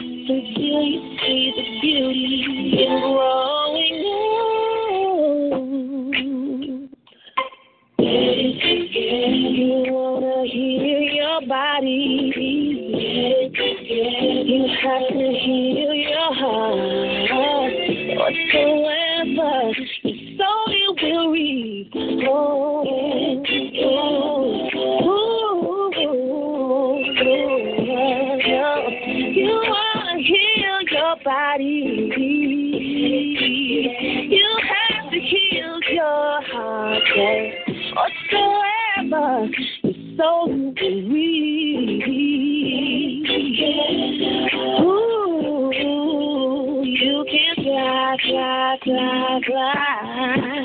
until 0.00 0.82
you 0.82 1.18
see 1.20 1.52
the 1.56 1.64
beauty 1.80 2.84
in 2.84 3.00
growing 3.00 3.98
old. 4.06 5.93
You 7.98 9.84
wanna 9.92 10.44
heal 10.46 11.00
your 11.00 11.40
body. 11.46 12.32
You 13.54 14.66
have 14.82 15.08
to 15.08 15.32
heal 15.38 15.94
your 15.94 16.34
heart. 16.34 17.30
Whatsoever 18.18 18.94
will. 21.00 21.34
You 29.36 29.54
wanna 29.68 30.18
heal 30.18 30.80
your 30.90 31.16
body. 31.24 31.80
You 34.30 34.48
have 34.62 35.10
to 35.10 35.18
heal 35.20 35.80
your 35.90 36.42
heart. 36.42 37.63
Whatsoever 37.94 39.48
you 39.84 39.92
sow, 40.16 40.46
you 40.48 40.74
will 40.76 40.98
reap. 41.12 42.04
Ooh, 44.82 45.70
you 46.84 47.24
can 47.30 47.54
fly, 47.62 48.16
fly, 48.20 48.76
fly, 48.82 49.40
fly. 49.46 50.64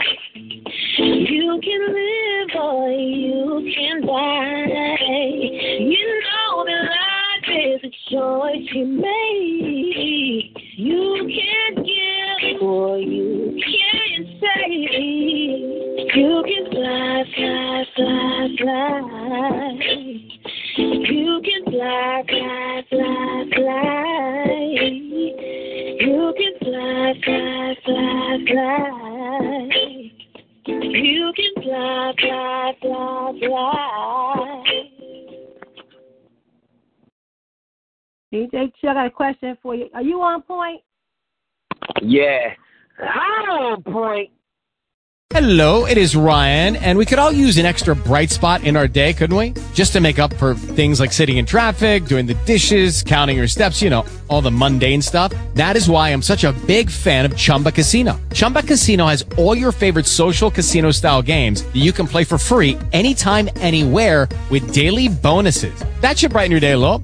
You 0.98 1.60
can 1.62 1.82
live 1.94 2.56
or 2.60 2.90
you 2.90 3.72
can 3.76 4.02
die. 4.08 4.98
You 5.80 6.06
know 6.24 6.66
that 6.66 6.84
life 6.90 7.09
is 7.60 7.82
a 7.84 7.92
choice 8.12 8.68
you 8.74 8.86
make. 8.86 10.58
You 10.78 11.30
can't 11.30 11.86
give 11.86 12.62
or 12.62 12.98
you 12.98 13.60
can 13.62 14.40
save. 14.40 16.16
You 16.16 16.44
can 16.48 16.72
fly, 16.72 17.24
fly, 17.36 17.86
fly, 17.96 18.48
fly. 18.60 19.80
You 20.78 21.42
can 21.44 21.64
fly, 21.66 22.24
fly, 22.30 22.84
fly, 22.90 23.46
fly. 23.56 24.46
You 26.00 26.34
can 26.38 26.54
fly, 26.60 27.14
fly, 27.26 27.76
fly, 27.84 28.38
fly. 28.48 29.70
You 30.66 31.34
can 31.36 31.64
fly, 31.64 32.14
fly, 32.20 32.76
fly, 32.82 33.40
fly. 33.42 34.99
DJ 38.34 38.72
Chill, 38.80 38.92
I 38.92 38.94
got 38.94 39.08
a 39.08 39.10
question 39.10 39.58
for 39.62 39.74
you. 39.74 39.90
Are 39.94 40.04
you 40.04 40.22
on 40.22 40.44
point? 40.44 40.82
Yeah. 42.02 42.54
I'm 43.00 43.50
on 43.50 43.84
point. 43.84 44.30
Hello, 45.32 45.86
it 45.86 45.96
is 45.96 46.16
Ryan, 46.16 46.76
and 46.76 46.98
we 46.98 47.06
could 47.06 47.20
all 47.20 47.32
use 47.32 47.58
an 47.60 47.66
extra 47.66 47.96
bright 47.96 48.32
spot 48.32 48.64
in 48.64 48.76
our 48.76 48.88
day, 48.88 49.14
couldn't 49.14 49.38
we? 49.38 49.54
Just 49.74 49.94
to 49.94 50.02
make 50.02 50.18
up 50.18 50.34
for 50.34 50.56
things 50.56 51.00
like 51.00 51.14
sitting 51.14 51.38
in 51.38 51.46
traffic, 51.46 52.06
doing 52.06 52.26
the 52.26 52.34
dishes, 52.46 53.04
counting 53.04 53.38
your 53.38 53.48
steps, 53.48 53.80
you 53.80 53.92
know, 53.92 54.06
all 54.28 54.42
the 54.42 54.52
mundane 54.52 55.04
stuff. 55.04 55.32
That 55.54 55.78
is 55.78 55.88
why 55.88 56.10
I'm 56.10 56.24
such 56.24 56.44
a 56.44 56.52
big 56.66 56.90
fan 56.90 57.26
of 57.26 57.38
Chumba 57.38 57.72
Casino. 57.72 58.20
Chumba 58.34 58.64
Casino 58.64 59.06
has 59.06 59.24
all 59.38 59.56
your 59.56 59.72
favorite 59.72 60.08
social 60.08 60.50
casino 60.50 60.90
style 60.90 61.22
games 61.22 61.62
that 61.62 61.76
you 61.78 61.94
can 61.94 62.08
play 62.08 62.24
for 62.24 62.40
free 62.40 62.78
anytime, 62.92 63.50
anywhere 63.58 64.28
with 64.50 64.74
daily 64.74 65.10
bonuses. 65.10 65.84
That 66.02 66.18
should 66.18 66.32
brighten 66.32 66.52
your 66.52 66.60
day 66.60 66.72
a 66.72 66.78
little. 66.78 67.04